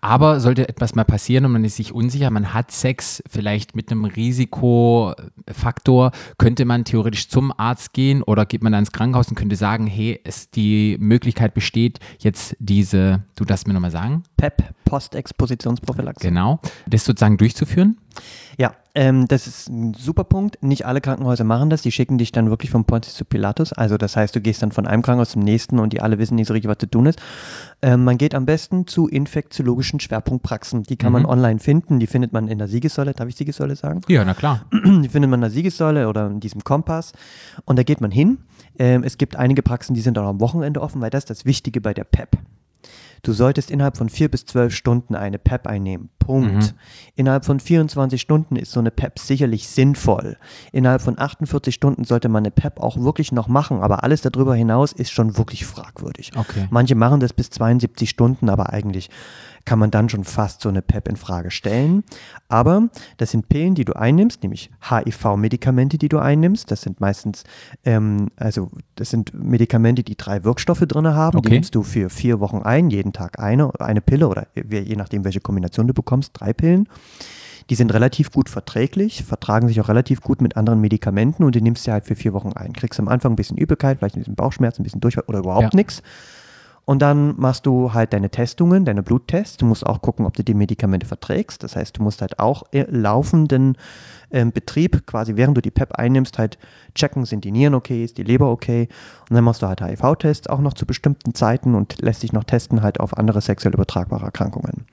Aber 0.00 0.40
sollte 0.40 0.68
etwas 0.68 0.94
mal 0.94 1.04
passieren 1.04 1.46
und 1.46 1.52
man 1.52 1.64
ist 1.64 1.76
sich 1.76 1.94
unsicher, 1.94 2.30
man 2.30 2.52
hat 2.52 2.70
Sex 2.70 3.22
vielleicht 3.28 3.74
mit 3.74 3.90
einem 3.90 4.04
Risikofaktor, 4.04 6.12
könnte 6.38 6.64
man 6.64 6.84
theoretisch 6.84 7.28
zum 7.28 7.52
Arzt 7.56 7.92
gehen 7.92 8.22
oder 8.22 8.46
geht 8.46 8.62
man 8.62 8.72
dann 8.72 8.80
ins 8.80 8.92
Krankenhaus 8.92 9.28
und 9.28 9.36
könnte 9.36 9.56
sagen, 9.56 9.86
hey, 9.86 10.20
es 10.24 10.50
die 10.50 10.96
Möglichkeit 11.00 11.54
besteht, 11.54 11.98
jetzt 12.18 12.56
diese, 12.58 13.22
du 13.36 13.44
darfst 13.44 13.66
mir 13.66 13.74
nochmal 13.74 13.90
sagen, 13.90 14.22
PEP, 14.36 14.62
Postexpositionsprophylaxe. 14.84 16.26
genau, 16.26 16.60
das 16.86 17.04
sozusagen 17.04 17.36
durchzuführen. 17.36 17.96
Ja, 18.58 18.74
ähm, 18.94 19.28
das 19.28 19.46
ist 19.46 19.68
ein 19.68 19.94
super 19.94 20.24
Punkt. 20.24 20.62
Nicht 20.62 20.84
alle 20.84 21.00
Krankenhäuser 21.00 21.44
machen 21.44 21.70
das. 21.70 21.82
Die 21.82 21.92
schicken 21.92 22.18
dich 22.18 22.32
dann 22.32 22.50
wirklich 22.50 22.70
von 22.70 22.84
Pontius 22.84 23.14
zu 23.14 23.24
Pilatus. 23.24 23.72
Also 23.72 23.96
das 23.96 24.16
heißt, 24.16 24.34
du 24.34 24.40
gehst 24.40 24.62
dann 24.62 24.72
von 24.72 24.86
einem 24.86 25.02
Krankenhaus 25.02 25.30
zum 25.30 25.42
nächsten 25.42 25.78
und 25.78 25.92
die 25.92 26.00
alle 26.00 26.18
wissen 26.18 26.34
nicht 26.34 26.48
so 26.48 26.52
richtig, 26.52 26.68
was 26.68 26.78
zu 26.78 26.90
tun 26.90 27.06
ist. 27.06 27.20
Ähm, 27.82 28.04
man 28.04 28.18
geht 28.18 28.34
am 28.34 28.46
besten 28.46 28.86
zu 28.86 29.08
infektiologischen 29.08 30.00
Schwerpunktpraxen. 30.00 30.82
Die 30.82 30.96
kann 30.96 31.12
man 31.12 31.24
online 31.24 31.60
finden. 31.60 32.00
Die 32.00 32.06
findet 32.06 32.32
man 32.32 32.48
in 32.48 32.58
der 32.58 32.68
Siegessäule. 32.68 33.14
Darf 33.14 33.28
ich 33.28 33.36
Siegessäule 33.36 33.76
sagen? 33.76 34.02
Ja, 34.08 34.24
na 34.24 34.34
klar. 34.34 34.66
Die 34.72 35.08
findet 35.08 35.30
man 35.30 35.38
in 35.38 35.42
der 35.42 35.50
Siegessäule 35.50 36.08
oder 36.08 36.26
in 36.26 36.40
diesem 36.40 36.62
Kompass. 36.64 37.12
Und 37.64 37.78
da 37.78 37.82
geht 37.82 38.00
man 38.00 38.10
hin. 38.10 38.38
Ähm, 38.78 39.04
es 39.04 39.18
gibt 39.18 39.36
einige 39.36 39.62
Praxen, 39.62 39.94
die 39.94 40.00
sind 40.00 40.18
auch 40.18 40.26
am 40.26 40.40
Wochenende 40.40 40.80
offen, 40.80 41.00
weil 41.00 41.10
das 41.10 41.24
ist 41.24 41.30
das 41.30 41.44
Wichtige 41.44 41.80
bei 41.80 41.94
der 41.94 42.04
PEP. 42.04 42.36
Du 43.22 43.32
solltest 43.32 43.70
innerhalb 43.70 43.96
von 43.96 44.08
vier 44.08 44.30
bis 44.30 44.44
zwölf 44.46 44.74
Stunden 44.74 45.14
eine 45.14 45.38
PEP 45.38 45.66
einnehmen. 45.66 46.10
Punkt. 46.18 46.74
Innerhalb 47.16 47.44
von 47.44 47.60
24 47.60 48.20
Stunden 48.20 48.56
ist 48.56 48.72
so 48.72 48.80
eine 48.80 48.90
PEP 48.90 49.18
sicherlich 49.18 49.68
sinnvoll. 49.68 50.36
Innerhalb 50.72 51.02
von 51.02 51.18
48 51.18 51.74
Stunden 51.74 52.04
sollte 52.04 52.28
man 52.28 52.42
eine 52.44 52.50
PEP 52.50 52.78
auch 52.80 52.96
wirklich 52.98 53.32
noch 53.32 53.48
machen, 53.48 53.80
aber 53.80 54.04
alles 54.04 54.22
darüber 54.22 54.54
hinaus 54.54 54.92
ist 54.92 55.10
schon 55.10 55.36
wirklich 55.36 55.66
fragwürdig. 55.66 56.30
Okay. 56.36 56.68
Manche 56.70 56.94
machen 56.94 57.20
das 57.20 57.32
bis 57.32 57.50
72 57.50 58.08
Stunden, 58.08 58.48
aber 58.48 58.72
eigentlich 58.72 59.10
kann 59.64 59.78
man 59.78 59.90
dann 59.90 60.08
schon 60.08 60.24
fast 60.24 60.62
so 60.62 60.68
eine 60.68 60.82
PEP 60.82 61.08
in 61.08 61.16
Frage 61.16 61.50
stellen. 61.50 62.02
Aber 62.48 62.88
das 63.18 63.30
sind 63.30 63.48
Pillen, 63.48 63.74
die 63.74 63.84
du 63.84 63.92
einnimmst, 63.94 64.42
nämlich 64.42 64.70
HIV-Medikamente, 64.88 65.98
die 65.98 66.08
du 66.08 66.18
einnimmst. 66.18 66.70
Das 66.70 66.82
sind 66.82 67.00
meistens, 67.00 67.44
ähm, 67.84 68.28
also 68.36 68.70
das 68.96 69.10
sind 69.10 69.32
Medikamente, 69.34 70.02
die 70.02 70.16
drei 70.16 70.44
Wirkstoffe 70.44 70.80
drin 70.80 71.06
haben. 71.08 71.32
Die 71.42 71.46
Okay. 71.46 71.54
nimmst 71.54 71.74
du 71.74 71.82
für 71.82 72.10
vier 72.10 72.40
Wochen 72.40 72.58
ein, 72.62 72.90
jeden 72.90 73.12
Tag 73.12 73.38
eine, 73.38 73.70
eine 73.80 74.00
Pille 74.00 74.28
oder 74.28 74.46
je 74.54 74.96
nachdem, 74.96 75.24
welche 75.24 75.40
Kombination 75.40 75.86
du 75.86 75.94
bekommst, 75.94 76.32
drei 76.34 76.52
Pillen. 76.52 76.88
Die 77.68 77.76
sind 77.76 77.94
relativ 77.94 78.32
gut 78.32 78.48
verträglich, 78.48 79.22
vertragen 79.22 79.68
sich 79.68 79.80
auch 79.80 79.88
relativ 79.88 80.22
gut 80.22 80.40
mit 80.42 80.56
anderen 80.56 80.80
Medikamenten 80.80 81.44
und 81.44 81.54
die 81.54 81.60
nimmst 81.62 81.86
du 81.86 81.92
halt 81.92 82.04
für 82.04 82.16
vier 82.16 82.32
Wochen 82.32 82.52
ein. 82.54 82.72
Kriegst 82.72 82.98
am 82.98 83.06
Anfang 83.06 83.32
ein 83.32 83.36
bisschen 83.36 83.56
Übelkeit, 83.58 83.98
vielleicht 83.98 84.16
ein 84.16 84.20
bisschen 84.20 84.34
Bauchschmerzen, 84.34 84.80
ein 84.80 84.84
bisschen 84.84 85.00
Durchfall 85.00 85.24
oder 85.28 85.38
überhaupt 85.38 85.62
Ja. 85.74 85.76
nichts. 85.76 86.02
Und 86.90 86.98
dann 87.02 87.38
machst 87.38 87.66
du 87.66 87.94
halt 87.94 88.12
deine 88.12 88.30
Testungen, 88.30 88.84
deine 88.84 89.04
Bluttests. 89.04 89.58
Du 89.58 89.64
musst 89.64 89.86
auch 89.86 90.02
gucken, 90.02 90.26
ob 90.26 90.34
du 90.34 90.42
die 90.42 90.54
Medikamente 90.54 91.06
verträgst. 91.06 91.62
Das 91.62 91.76
heißt, 91.76 91.96
du 91.96 92.02
musst 92.02 92.20
halt 92.20 92.40
auch 92.40 92.64
im 92.72 92.84
laufenden 92.90 93.78
ähm, 94.32 94.50
Betrieb, 94.50 95.06
quasi 95.06 95.36
während 95.36 95.56
du 95.56 95.62
die 95.62 95.70
PEP 95.70 95.92
einnimmst, 95.92 96.36
halt 96.36 96.58
checken, 96.96 97.26
sind 97.26 97.44
die 97.44 97.52
Nieren 97.52 97.74
okay, 97.74 98.02
ist 98.02 98.18
die 98.18 98.24
Leber 98.24 98.50
okay. 98.50 98.88
Und 99.28 99.36
dann 99.36 99.44
machst 99.44 99.62
du 99.62 99.68
halt 99.68 99.80
HIV-Tests 99.80 100.48
auch 100.48 100.58
noch 100.58 100.74
zu 100.74 100.84
bestimmten 100.84 101.32
Zeiten 101.32 101.76
und 101.76 102.02
lässt 102.02 102.24
dich 102.24 102.32
noch 102.32 102.42
testen 102.42 102.82
halt 102.82 102.98
auf 102.98 103.16
andere 103.16 103.40
sexuell 103.40 103.72
übertragbare 103.72 104.24
Erkrankungen. 104.24 104.84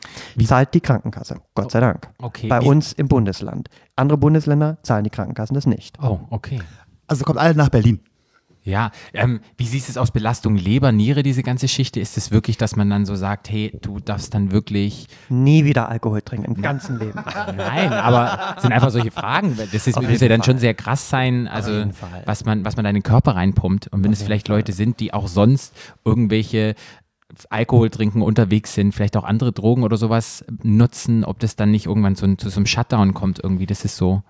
Zahlt 0.45 0.75
die 0.75 0.81
Krankenkasse, 0.81 1.38
Gott 1.55 1.71
sei 1.71 1.79
Dank. 1.79 2.10
Okay. 2.19 2.47
Bei 2.47 2.62
Wie- 2.62 2.67
uns 2.67 2.93
im 2.93 3.07
Bundesland. 3.07 3.71
Andere 3.95 4.19
Bundesländer 4.19 4.77
zahlen 4.83 5.03
die 5.03 5.10
Krankenkassen 5.10 5.55
das 5.55 5.65
nicht. 5.65 5.97
Oh, 5.99 6.19
okay. 6.29 6.62
Also 7.07 7.23
kommt 7.25 7.39
alle 7.39 7.55
nach 7.55 7.69
Berlin. 7.69 8.01
Ja, 8.67 8.91
ähm, 9.13 9.39
wie 9.56 9.65
siehst 9.65 9.88
du 9.88 9.91
es 9.91 9.97
aus 9.97 10.12
Belastung 10.12 10.58
Leber, 10.58 10.91
Niere, 10.91 11.23
diese 11.23 11.41
ganze 11.41 11.67
Geschichte? 11.67 12.01
Ist 12.01 12.17
es 12.17 12.32
wirklich, 12.32 12.58
dass 12.58 12.75
man 12.75 12.89
dann 12.89 13.06
so 13.06 13.15
sagt, 13.15 13.49
hey, 13.49 13.71
du 13.82 14.01
darfst 14.01 14.34
dann 14.34 14.51
wirklich. 14.51 15.08
Nie 15.30 15.63
wieder 15.63 15.88
Alkohol 15.88 16.21
trinken 16.21 16.53
im 16.53 16.62
ganzen 16.62 16.99
Leben. 16.99 17.17
Nein, 17.56 17.93
aber 17.93 18.56
es 18.58 18.63
sind 18.63 18.73
einfach 18.73 18.89
solche 18.89 19.12
Fragen. 19.12 19.58
Das 19.71 19.88
ist, 19.88 19.97
Auf 19.97 20.06
muss 20.06 20.19
ja 20.19 20.27
dann 20.27 20.43
schon 20.43 20.56
Fall. 20.56 20.62
sehr 20.62 20.73
krass 20.73 21.10
sein, 21.10 21.47
also 21.47 21.71
Fall. 21.93 22.23
was 22.25 22.43
man, 22.43 22.65
was 22.65 22.75
man 22.75 22.86
in 22.86 22.95
den 22.95 23.03
Körper 23.03 23.38
reinpumpt. 23.38 23.88
Und 23.88 24.03
wenn 24.03 24.12
es 24.12 24.21
vielleicht 24.21 24.49
Leute 24.49 24.73
sind, 24.73 24.99
die 24.99 25.13
auch 25.13 25.30
sonst 25.30 25.73
irgendwelche 26.03 26.75
Alkohol 27.50 27.90
trinken, 27.90 28.22
unterwegs 28.22 28.74
sind, 28.74 28.94
vielleicht 28.94 29.18
auch 29.18 29.26
andere 29.26 29.52
Drogen 29.52 29.84
oder 29.84 29.98
sowas 29.98 30.46
nutzen, 30.63 31.26
ob 31.26 31.40
das 31.40 31.58
dann 31.58 31.72
nicht 31.72 31.86
irgendwann 31.86 32.16
zu, 32.16 32.36
zu 32.38 32.50
so 32.50 32.58
einem 32.58 32.66
Shutdown 32.66 33.13
kommt 33.13 33.40
irgendwie. 33.44 33.66
Das 33.66 33.84
ist 33.84 33.98
so. 33.98 34.24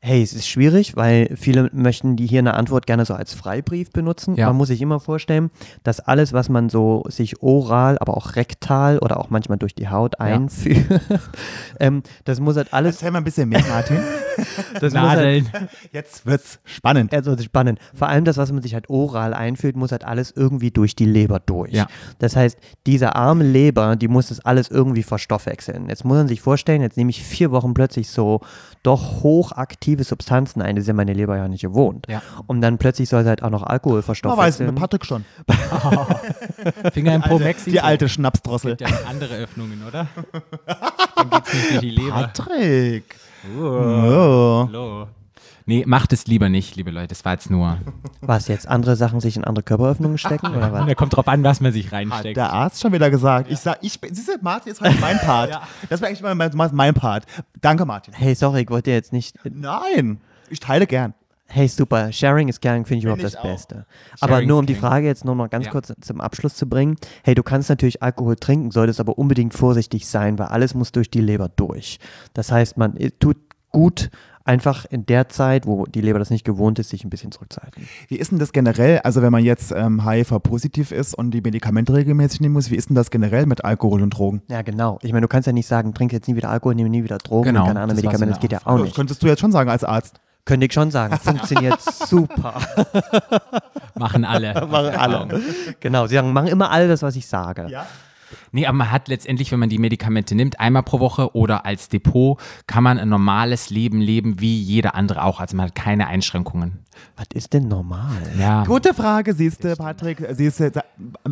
Hey, 0.00 0.22
es 0.22 0.34
ist 0.34 0.46
schwierig, 0.46 0.94
weil 0.94 1.34
viele 1.36 1.70
möchten 1.72 2.16
die 2.16 2.26
hier 2.26 2.40
eine 2.40 2.54
Antwort 2.54 2.86
gerne 2.86 3.06
so 3.06 3.14
als 3.14 3.32
Freibrief 3.32 3.90
benutzen. 3.90 4.36
Ja. 4.36 4.48
Man 4.48 4.56
muss 4.56 4.68
sich 4.68 4.82
immer 4.82 5.00
vorstellen, 5.00 5.50
dass 5.84 6.00
alles, 6.00 6.34
was 6.34 6.50
man 6.50 6.68
so 6.68 7.04
sich 7.08 7.42
oral, 7.42 7.96
aber 7.98 8.16
auch 8.16 8.36
rektal 8.36 8.98
oder 8.98 9.18
auch 9.18 9.30
manchmal 9.30 9.56
durch 9.56 9.74
die 9.74 9.88
Haut 9.88 10.20
einführt, 10.20 11.00
ähm, 11.80 12.02
das 12.24 12.40
muss 12.40 12.56
halt 12.56 12.74
alles, 12.74 12.96
Erzähl 12.96 13.10
mal 13.10 13.18
ein 13.18 13.24
bisschen 13.24 13.48
mehr, 13.48 13.64
Martin. 13.68 13.98
das 14.80 14.92
muss 14.92 15.02
halt, 15.02 15.44
Nadeln. 15.44 15.68
Jetzt 15.92 16.26
wird's 16.26 16.60
spannend. 16.64 17.14
also 17.14 17.36
spannend. 17.38 17.78
Vor 17.94 18.08
allem 18.08 18.24
das, 18.24 18.36
was 18.36 18.52
man 18.52 18.62
sich 18.62 18.74
halt 18.74 18.90
oral 18.90 19.34
einführt, 19.34 19.76
muss 19.76 19.92
halt 19.92 20.04
alles 20.04 20.30
irgendwie 20.30 20.70
durch 20.70 20.94
die 20.94 21.06
Leber 21.06 21.40
durch. 21.40 21.72
Ja. 21.72 21.86
Das 22.18 22.36
heißt, 22.36 22.58
diese 22.86 23.14
arme 23.16 23.44
Leber, 23.44 23.96
die 23.96 24.08
muss 24.08 24.28
das 24.28 24.40
alles 24.40 24.68
irgendwie 24.68 25.02
verstoffwechseln. 25.02 25.88
Jetzt 25.88 26.04
muss 26.04 26.16
man 26.16 26.28
sich 26.28 26.40
vorstellen, 26.40 26.82
jetzt 26.82 26.96
nehme 26.96 27.10
ich 27.10 27.22
vier 27.22 27.50
Wochen 27.50 27.74
plötzlich 27.74 28.10
so 28.10 28.40
doch 28.82 29.22
hochaktive 29.22 30.04
Substanzen 30.04 30.60
ein, 30.62 30.76
das 30.76 30.82
ist 30.82 30.88
ja 30.88 30.94
meine 30.94 31.12
Leber 31.12 31.36
ja 31.36 31.48
nicht 31.48 31.62
gewohnt. 31.62 32.06
Ja. 32.08 32.22
Und 32.46 32.60
dann 32.60 32.78
plötzlich 32.78 33.08
soll 33.08 33.22
sie 33.22 33.28
halt 33.28 33.42
auch 33.42 33.50
noch 33.50 33.62
Alkohol 33.62 33.94
Man 33.94 33.98
weiß, 34.00 34.06
verstoffwechseln. 34.06 34.66
mit 34.70 34.76
Patrick 34.80 35.06
schon. 35.06 35.24
Finger 36.92 37.14
im 37.14 37.22
Po 37.22 37.38
Maxi. 37.38 37.70
Die 37.70 37.80
alte 37.80 38.08
Schnapsdrossel. 38.08 38.76
Gibt 38.76 38.90
ja 38.90 38.96
andere 39.08 39.36
Öffnungen, 39.36 39.82
oder? 39.86 40.08
dann 41.16 41.30
geht's 41.30 41.52
nicht 41.54 41.82
die 41.82 41.90
Leber. 41.90 42.10
Patrick. 42.12 43.16
Oh. 43.56 43.62
Oh. 43.62 44.64
Hallo. 44.68 45.08
Nee, 45.72 45.84
macht 45.86 46.12
es 46.12 46.26
lieber 46.26 46.50
nicht, 46.50 46.76
liebe 46.76 46.90
Leute. 46.90 47.06
Das 47.08 47.24
war 47.24 47.32
jetzt 47.32 47.48
nur. 47.50 47.78
Was 48.20 48.46
jetzt? 48.48 48.68
Andere 48.68 48.94
Sachen 48.94 49.20
sich 49.20 49.38
in 49.38 49.44
andere 49.44 49.62
Körperöffnungen 49.62 50.18
stecken 50.18 50.48
oder 50.54 50.70
was? 50.72 50.86
Da 50.86 50.94
kommt 50.94 51.16
drauf 51.16 51.26
an, 51.28 51.42
was 51.44 51.62
man 51.62 51.72
sich 51.72 51.86
Hat 51.86 51.92
reinsteckt. 51.94 52.36
der 52.36 52.52
Arzt 52.52 52.82
schon 52.82 52.92
wieder 52.92 53.08
gesagt. 53.08 53.50
Ich 53.50 53.58
sag, 53.58 53.78
ich 53.80 53.98
bin, 53.98 54.14
siehst 54.14 54.28
du, 54.28 54.32
Martin 54.42 54.70
ist 54.72 54.82
heute 54.82 55.00
mein 55.00 55.18
Part. 55.24 55.58
Das 55.88 56.02
wäre 56.02 56.10
eigentlich 56.10 56.54
mein, 56.54 56.70
mein 56.74 56.92
Part. 56.92 57.24
Danke, 57.62 57.86
Martin. 57.86 58.12
Hey, 58.12 58.34
sorry, 58.34 58.64
ich 58.64 58.68
wollte 58.70 58.90
jetzt 58.90 59.14
nicht. 59.14 59.38
Nein, 59.50 60.20
ich 60.50 60.60
teile 60.60 60.86
gern. 60.86 61.14
Hey, 61.46 61.68
super. 61.68 62.12
Sharing 62.12 62.48
is 62.48 62.60
caring 62.60 62.84
finde 62.84 62.98
ich 62.98 63.04
überhaupt 63.04 63.24
das 63.24 63.36
auch. 63.36 63.42
Beste. 63.42 63.86
Aber 64.20 64.34
Sharing 64.34 64.48
nur 64.48 64.58
um 64.58 64.66
die. 64.66 64.74
Frage 64.74 65.06
jetzt 65.06 65.24
nur 65.24 65.34
noch 65.34 65.48
ganz 65.48 65.64
Ja. 65.64 65.70
kurz 65.72 65.90
zum 66.02 66.20
Abschluss 66.20 66.54
zu 66.54 66.68
bringen. 66.68 66.96
Hey, 67.24 67.34
du 67.34 67.42
kannst 67.42 67.70
natürlich 67.70 68.02
Alkohol 68.02 68.36
trinken, 68.36 68.72
solltest 68.72 69.00
aber 69.00 69.16
unbedingt 69.16 69.54
vorsichtig 69.54 70.06
sein, 70.06 70.38
weil 70.38 70.48
alles 70.48 70.74
muss 70.74 70.92
durch 70.92 71.10
die 71.10 71.22
Leber 71.22 71.48
durch. 71.48 71.98
Das 72.34 72.52
heißt, 72.52 72.76
man 72.76 72.94
äh, 72.98 73.10
tut 73.10 73.38
gut, 73.72 74.10
einfach 74.44 74.84
in 74.86 75.06
der 75.06 75.28
Zeit, 75.28 75.66
wo 75.66 75.86
die 75.86 76.00
Leber 76.00 76.18
das 76.18 76.30
nicht 76.30 76.44
gewohnt 76.44 76.78
ist, 76.78 76.90
sich 76.90 77.04
ein 77.04 77.10
bisschen 77.10 77.30
zurückzuhalten. 77.32 77.86
Wie 78.08 78.16
ist 78.16 78.32
denn 78.32 78.38
das 78.38 78.52
generell, 78.52 78.98
also 79.00 79.22
wenn 79.22 79.30
man 79.32 79.44
jetzt 79.44 79.72
ähm, 79.74 80.04
HIV-positiv 80.08 80.90
ist 80.92 81.14
und 81.14 81.30
die 81.30 81.40
Medikamente 81.40 81.92
regelmäßig 81.94 82.40
nehmen 82.40 82.54
muss, 82.54 82.70
wie 82.70 82.74
ist 82.76 82.88
denn 82.88 82.96
das 82.96 83.10
generell 83.10 83.46
mit 83.46 83.64
Alkohol 83.64 84.02
und 84.02 84.10
Drogen? 84.10 84.42
Ja, 84.48 84.62
genau. 84.62 84.98
Ich 85.02 85.12
meine, 85.12 85.22
du 85.22 85.28
kannst 85.28 85.46
ja 85.46 85.52
nicht 85.52 85.66
sagen, 85.66 85.94
trink 85.94 86.12
jetzt 86.12 86.26
nie 86.28 86.34
wieder 86.36 86.50
Alkohol, 86.50 86.74
nehme 86.74 86.88
nie 86.90 87.04
wieder 87.04 87.18
Drogen 87.18 87.48
Genau, 87.48 87.60
und 87.62 87.66
keine 87.68 87.80
anderen 87.80 87.96
das 87.96 88.04
Medikamente. 88.04 88.34
Das 88.34 88.40
geht 88.40 88.52
ja 88.52 88.58
auch 88.64 88.76
Das 88.78 88.84
nicht. 88.86 88.96
könntest 88.96 89.22
du 89.22 89.26
jetzt 89.28 89.40
schon 89.40 89.52
sagen 89.52 89.70
als 89.70 89.84
Arzt. 89.84 90.16
Könnte 90.44 90.66
ich 90.66 90.72
schon 90.72 90.90
sagen. 90.90 91.16
Funktioniert 91.18 91.80
super. 92.08 92.54
Machen 93.94 94.24
alle. 94.24 94.54
Machen 94.70 94.94
alle. 94.96 95.40
Genau. 95.78 96.06
Sie 96.08 96.14
sagen, 96.16 96.32
machen 96.32 96.48
immer 96.48 96.70
all 96.70 96.88
das, 96.88 97.02
was 97.02 97.14
ich 97.14 97.26
sage. 97.28 97.68
Ja. 97.68 97.86
Nee, 98.52 98.66
aber 98.66 98.76
man 98.76 98.90
hat 98.90 99.08
letztendlich, 99.08 99.52
wenn 99.52 99.58
man 99.60 99.68
die 99.68 99.78
Medikamente 99.78 100.34
nimmt, 100.34 100.60
einmal 100.60 100.82
pro 100.82 101.00
Woche 101.00 101.34
oder 101.34 101.64
als 101.66 101.88
Depot, 101.88 102.38
kann 102.66 102.82
man 102.84 102.98
ein 102.98 103.08
normales 103.08 103.70
Leben 103.70 104.00
leben, 104.00 104.40
wie 104.40 104.60
jeder 104.60 104.94
andere 104.94 105.22
auch. 105.24 105.40
Also 105.40 105.56
man 105.56 105.66
hat 105.66 105.74
keine 105.74 106.06
Einschränkungen. 106.06 106.78
Was 107.16 107.26
ist 107.34 107.52
denn 107.52 107.68
normal? 107.68 108.16
Ja, 108.38 108.64
Gute 108.64 108.92
Frage, 108.94 109.32
siehst 109.34 109.64
du, 109.64 109.74
Patrick. 109.76 110.22
Siehst 110.32 110.60
du, 110.60 110.70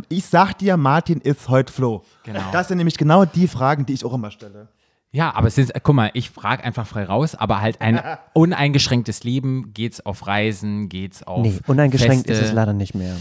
ich 0.08 0.24
sag 0.24 0.54
dir, 0.58 0.76
Martin 0.76 1.20
ist 1.20 1.48
heute 1.48 1.72
Flo. 1.72 2.02
Genau. 2.24 2.40
Das 2.52 2.68
sind 2.68 2.78
nämlich 2.78 2.96
genau 2.96 3.24
die 3.24 3.46
Fragen, 3.48 3.84
die 3.86 3.92
ich 3.92 4.04
auch 4.04 4.14
immer 4.14 4.30
stelle. 4.30 4.68
ja 5.12 5.34
aber 5.34 5.48
es 5.48 5.58
ist, 5.58 5.72
guck 5.82 5.94
mal, 5.94 6.10
ich 6.14 6.30
frage 6.30 6.64
einfach 6.64 6.86
frei 6.86 7.04
raus, 7.04 7.34
aber 7.34 7.60
halt 7.60 7.80
ein 7.80 8.00
uneingeschränktes 8.32 9.22
Leben, 9.24 9.72
geht's 9.74 10.04
auf 10.04 10.26
Reisen, 10.26 10.88
geht's 10.88 11.22
auf 11.22 11.42
Nee, 11.42 11.58
uneingeschränkt 11.66 12.26
Feste. 12.26 12.32
ist 12.44 12.48
es 12.50 12.54
leider 12.54 12.72
nicht 12.72 12.94
mehr. 12.94 13.16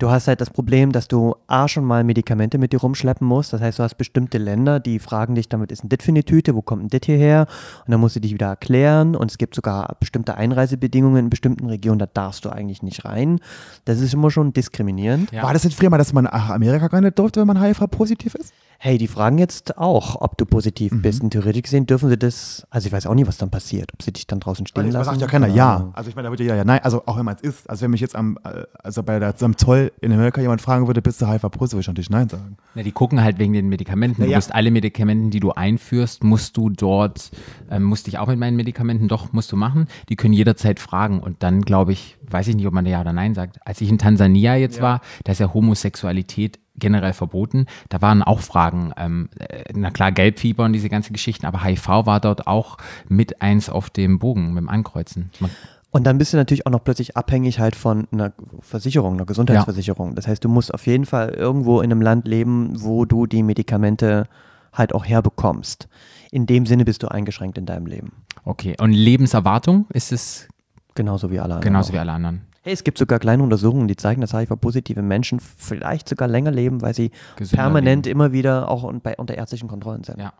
Du 0.00 0.10
hast 0.10 0.28
halt 0.28 0.40
das 0.40 0.48
Problem, 0.48 0.92
dass 0.92 1.08
du 1.08 1.34
A 1.46 1.68
schon 1.68 1.84
mal 1.84 2.04
Medikamente 2.04 2.56
mit 2.56 2.72
dir 2.72 2.80
rumschleppen 2.80 3.26
musst. 3.26 3.52
Das 3.52 3.60
heißt, 3.60 3.78
du 3.78 3.82
hast 3.82 3.96
bestimmte 3.96 4.38
Länder, 4.38 4.80
die 4.80 4.98
fragen 4.98 5.34
dich, 5.34 5.50
damit 5.50 5.70
ist 5.70 5.84
ein 5.84 5.90
Dit 5.90 6.02
für 6.02 6.10
eine 6.10 6.24
Tüte, 6.24 6.54
wo 6.54 6.62
kommt 6.62 6.84
ein 6.84 6.88
Dit 6.88 7.04
hierher? 7.04 7.46
Und 7.84 7.90
dann 7.90 8.00
musst 8.00 8.16
du 8.16 8.20
dich 8.20 8.32
wieder 8.32 8.46
erklären. 8.46 9.14
Und 9.14 9.30
es 9.30 9.36
gibt 9.36 9.54
sogar 9.54 9.96
bestimmte 10.00 10.36
Einreisebedingungen 10.36 11.24
in 11.24 11.28
bestimmten 11.28 11.66
Regionen, 11.66 11.98
da 11.98 12.06
darfst 12.06 12.46
du 12.46 12.48
eigentlich 12.48 12.82
nicht 12.82 13.04
rein. 13.04 13.40
Das 13.84 14.00
ist 14.00 14.14
immer 14.14 14.30
schon 14.30 14.54
diskriminierend. 14.54 15.32
Ja. 15.32 15.42
War 15.42 15.52
das 15.52 15.64
nicht 15.64 15.76
früher 15.78 15.90
mal, 15.90 15.98
dass 15.98 16.14
man 16.14 16.24
nach 16.24 16.48
Amerika 16.48 16.88
gar 16.88 17.02
nicht 17.02 17.18
durfte, 17.18 17.40
wenn 17.40 17.48
man 17.48 17.62
HIV-positiv 17.62 18.36
ist? 18.36 18.54
Hey, 18.82 18.96
die 18.96 19.08
fragen 19.08 19.36
jetzt 19.36 19.76
auch, 19.76 20.18
ob 20.22 20.38
du 20.38 20.46
positiv 20.46 20.90
Mhm. 20.90 21.02
bist. 21.02 21.22
Und 21.22 21.30
theoretisch 21.32 21.64
gesehen 21.64 21.84
dürfen 21.84 22.08
sie 22.08 22.16
das, 22.16 22.66
also 22.70 22.86
ich 22.86 22.92
weiß 22.94 23.06
auch 23.06 23.14
nicht, 23.14 23.26
was 23.28 23.36
dann 23.36 23.50
passiert. 23.50 23.92
Ob 23.92 24.02
sie 24.02 24.10
dich 24.10 24.26
dann 24.26 24.40
draußen 24.40 24.66
stehen 24.66 24.86
Das 24.86 24.94
lassen. 24.94 25.04
sagt 25.04 25.20
ja 25.20 25.26
keiner 25.26 25.48
Keine 25.48 25.58
ja. 25.58 25.90
Also 25.92 26.08
ich 26.08 26.16
meine, 26.16 26.28
da 26.28 26.32
würde 26.32 26.44
ja 26.44 26.56
ja 26.56 26.64
nein. 26.64 26.80
Also 26.82 27.02
auch 27.04 27.18
wenn 27.18 27.26
man 27.26 27.36
es 27.36 27.42
ist. 27.42 27.68
Also 27.68 27.82
wenn 27.82 27.90
mich 27.90 28.00
jetzt 28.00 28.16
am, 28.16 28.38
äh, 28.42 28.62
also 28.82 29.02
bei 29.02 29.18
der, 29.18 29.34
am 29.42 29.58
Zoll 29.58 29.92
in 30.00 30.10
Amerika 30.14 30.40
jemand 30.40 30.62
fragen 30.62 30.86
würde, 30.86 31.02
bist 31.02 31.20
du 31.20 31.26
HIV-positiv, 31.26 31.72
würde 31.74 31.80
ich 31.82 31.88
natürlich 31.88 32.08
nein 32.08 32.30
sagen. 32.30 32.56
Na, 32.74 32.82
die 32.82 32.90
gucken 32.92 33.22
halt 33.22 33.38
wegen 33.38 33.52
den 33.52 33.68
Medikamenten. 33.68 34.22
Du 34.22 34.28
Ja. 34.30 34.38
musst 34.38 34.54
alle 34.54 34.70
Medikamenten, 34.70 35.28
die 35.30 35.40
du 35.40 35.52
einführst, 35.52 36.24
musst 36.24 36.56
du 36.56 36.70
dort, 36.70 37.32
ähm, 37.70 37.82
musst 37.82 38.06
dich 38.06 38.16
auch 38.16 38.28
mit 38.28 38.38
meinen 38.38 38.56
Medikamenten, 38.56 39.08
doch, 39.08 39.30
musst 39.34 39.52
du 39.52 39.56
machen. 39.56 39.88
Die 40.08 40.16
können 40.16 40.32
jederzeit 40.32 40.80
fragen. 40.80 41.20
Und 41.20 41.42
dann, 41.42 41.60
glaube 41.60 41.92
ich, 41.92 42.16
weiß 42.30 42.48
ich 42.48 42.56
nicht, 42.56 42.66
ob 42.66 42.72
man 42.72 42.86
ja 42.86 43.02
oder 43.02 43.12
nein 43.12 43.34
sagt. 43.34 43.58
Als 43.66 43.82
ich 43.82 43.90
in 43.90 43.98
Tansania 43.98 44.56
jetzt 44.56 44.80
war, 44.80 45.02
da 45.24 45.32
ist 45.32 45.38
ja 45.38 45.52
Homosexualität 45.52 46.58
generell 46.80 47.12
verboten. 47.12 47.66
Da 47.88 48.02
waren 48.02 48.22
auch 48.22 48.40
Fragen, 48.40 48.92
ähm, 48.96 49.28
äh, 49.38 49.64
na 49.74 49.90
klar, 49.90 50.10
Gelbfieber 50.12 50.64
und 50.64 50.72
diese 50.72 50.88
ganzen 50.88 51.12
Geschichten, 51.12 51.46
aber 51.46 51.62
HIV 51.62 51.86
war 52.06 52.20
dort 52.20 52.46
auch 52.46 52.78
mit 53.08 53.40
eins 53.40 53.70
auf 53.70 53.90
dem 53.90 54.18
Bogen, 54.18 54.48
mit 54.54 54.62
dem 54.62 54.68
Ankreuzen. 54.68 55.30
Man, 55.38 55.50
Und 55.90 56.04
dann 56.06 56.18
bist 56.18 56.32
du 56.32 56.36
natürlich 56.36 56.66
auch 56.66 56.70
noch 56.70 56.82
plötzlich 56.82 57.16
abhängig 57.16 57.60
halt 57.60 57.76
von 57.76 58.08
einer 58.12 58.32
Versicherung, 58.60 59.14
einer 59.14 59.26
Gesundheitsversicherung. 59.26 60.14
Das 60.14 60.26
heißt, 60.26 60.42
du 60.44 60.48
musst 60.48 60.74
auf 60.74 60.86
jeden 60.86 61.06
Fall 61.06 61.30
irgendwo 61.30 61.80
in 61.80 61.92
einem 61.92 62.02
Land 62.02 62.26
leben, 62.26 62.72
wo 62.82 63.04
du 63.04 63.26
die 63.26 63.42
Medikamente 63.42 64.26
halt 64.72 64.94
auch 64.94 65.04
herbekommst. 65.04 65.88
In 66.30 66.46
dem 66.46 66.64
Sinne 66.66 66.84
bist 66.84 67.02
du 67.02 67.08
eingeschränkt 67.08 67.58
in 67.58 67.66
deinem 67.66 67.86
Leben. 67.86 68.12
okay. 68.44 68.76
Und 68.80 68.92
Lebenserwartung 68.92 69.86
ist 69.92 70.12
es 70.12 70.48
Genauso 70.94 71.30
wie 71.30 71.38
alle 71.38 71.54
anderen. 71.54 71.62
genauso 71.62 71.92
wie 71.92 71.98
alle 71.98 72.12
anderen. 72.12 72.42
Hey, 72.62 72.74
es 72.74 72.84
gibt 72.84 72.98
sogar 72.98 73.18
kleine 73.18 73.42
Untersuchungen, 73.42 73.88
die 73.88 73.96
zeigen, 73.96 74.20
dass 74.20 74.34
HIV-positive 74.34 75.00
Menschen 75.00 75.40
vielleicht 75.40 76.08
sogar 76.08 76.28
länger 76.28 76.50
leben, 76.50 76.82
weil 76.82 76.94
sie 76.94 77.10
Gesünder 77.36 77.62
permanent 77.62 78.06
immer 78.06 78.32
wieder 78.32 78.68
auch 78.68 78.92
bei, 79.02 79.16
unter 79.16 79.34
ärztlichen 79.34 79.68
Kontrollen 79.68 80.04
sind. 80.04 80.20
Ja. 80.20 80.34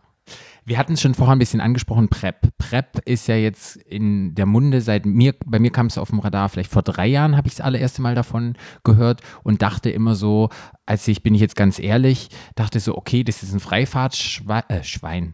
Wir 0.63 0.77
hatten 0.77 0.93
es 0.93 1.01
schon 1.01 1.15
vorher 1.15 1.35
ein 1.35 1.39
bisschen 1.39 1.61
angesprochen, 1.61 2.09
PrEP. 2.09 2.55
PrEP 2.59 2.99
ist 3.05 3.27
ja 3.27 3.35
jetzt 3.35 3.75
in 3.75 4.35
der 4.35 4.45
Munde 4.45 4.81
seit 4.81 5.07
mir, 5.07 5.33
bei 5.45 5.57
mir 5.57 5.71
kam 5.71 5.87
es 5.87 5.97
auf 5.97 6.11
dem 6.11 6.19
Radar, 6.19 6.49
vielleicht 6.49 6.71
vor 6.71 6.83
drei 6.83 7.07
Jahren 7.07 7.35
habe 7.35 7.47
ich 7.47 7.55
das 7.55 7.65
allererste 7.65 8.03
Mal 8.03 8.13
davon 8.13 8.55
gehört 8.83 9.21
und 9.41 9.63
dachte 9.63 9.89
immer 9.89 10.13
so, 10.13 10.49
als 10.85 11.07
ich, 11.07 11.23
bin 11.23 11.33
ich 11.33 11.41
jetzt 11.41 11.55
ganz 11.55 11.79
ehrlich, 11.79 12.29
dachte 12.53 12.79
so, 12.79 12.95
okay, 12.95 13.23
das 13.23 13.41
ist 13.41 13.53
ein 13.53 13.59
Freifahrtschwein, 13.59 14.63
äh, 14.67 14.83
Schwein. 14.83 15.33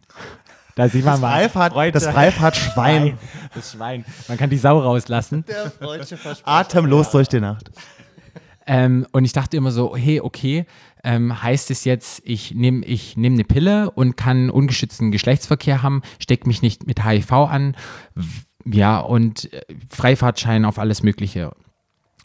Da 0.77 0.87
sieht 0.87 1.03
man 1.03 1.19
Das, 1.19 1.31
Freifahrt, 1.31 1.95
das 1.95 2.07
Freifahrtschwein. 2.07 3.17
Das 3.55 3.71
Schwein. 3.71 4.05
Man 4.27 4.37
kann 4.37 4.51
die 4.51 4.57
Sau 4.57 4.77
rauslassen. 4.77 5.43
Atemlos 6.43 7.09
durch 7.09 7.27
die 7.27 7.39
Nacht. 7.39 7.71
Ähm, 8.67 9.07
und 9.11 9.25
ich 9.25 9.33
dachte 9.33 9.57
immer 9.57 9.71
so, 9.71 9.95
hey, 9.95 10.21
okay, 10.21 10.65
ähm, 11.03 11.41
heißt 11.41 11.71
es 11.71 11.83
jetzt, 11.85 12.21
ich 12.25 12.53
nehme 12.53 12.85
ich 12.85 13.17
nehm 13.17 13.33
eine 13.33 13.45
Pille 13.45 13.89
und 13.89 14.17
kann 14.17 14.51
ungeschützten 14.51 15.09
Geschlechtsverkehr 15.09 15.81
haben, 15.81 16.03
steck 16.19 16.45
mich 16.45 16.61
nicht 16.61 16.85
mit 16.85 17.03
HIV 17.03 17.31
an, 17.31 17.75
ja, 18.65 18.99
und 18.99 19.51
äh, 19.53 19.61
Freifahrtschein 19.89 20.63
auf 20.63 20.77
alles 20.77 21.01
Mögliche. 21.01 21.53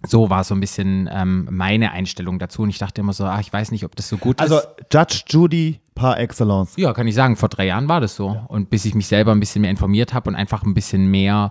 So 0.06 0.28
war 0.28 0.44
so 0.44 0.54
ein 0.54 0.60
bisschen 0.60 1.08
ähm, 1.10 1.48
meine 1.50 1.92
Einstellung 1.92 2.38
dazu. 2.38 2.62
Und 2.62 2.70
ich 2.70 2.78
dachte 2.78 3.00
immer 3.00 3.12
so, 3.12 3.24
ach, 3.24 3.40
ich 3.40 3.52
weiß 3.52 3.70
nicht, 3.70 3.84
ob 3.84 3.96
das 3.96 4.08
so 4.08 4.18
gut 4.18 4.40
Also 4.40 4.58
ist. 4.58 4.66
Judge 4.92 5.22
Judy 5.28 5.80
par 5.94 6.18
excellence. 6.18 6.74
Ja, 6.76 6.92
kann 6.92 7.06
ich 7.06 7.14
sagen, 7.14 7.36
vor 7.36 7.48
drei 7.48 7.66
Jahren 7.66 7.88
war 7.88 8.00
das 8.00 8.16
so. 8.16 8.40
Und 8.48 8.70
bis 8.70 8.84
ich 8.84 8.94
mich 8.94 9.06
selber 9.06 9.32
ein 9.32 9.40
bisschen 9.40 9.62
mehr 9.62 9.70
informiert 9.70 10.14
habe 10.14 10.30
und 10.30 10.36
einfach 10.36 10.62
ein 10.62 10.74
bisschen 10.74 11.10
mehr, 11.10 11.50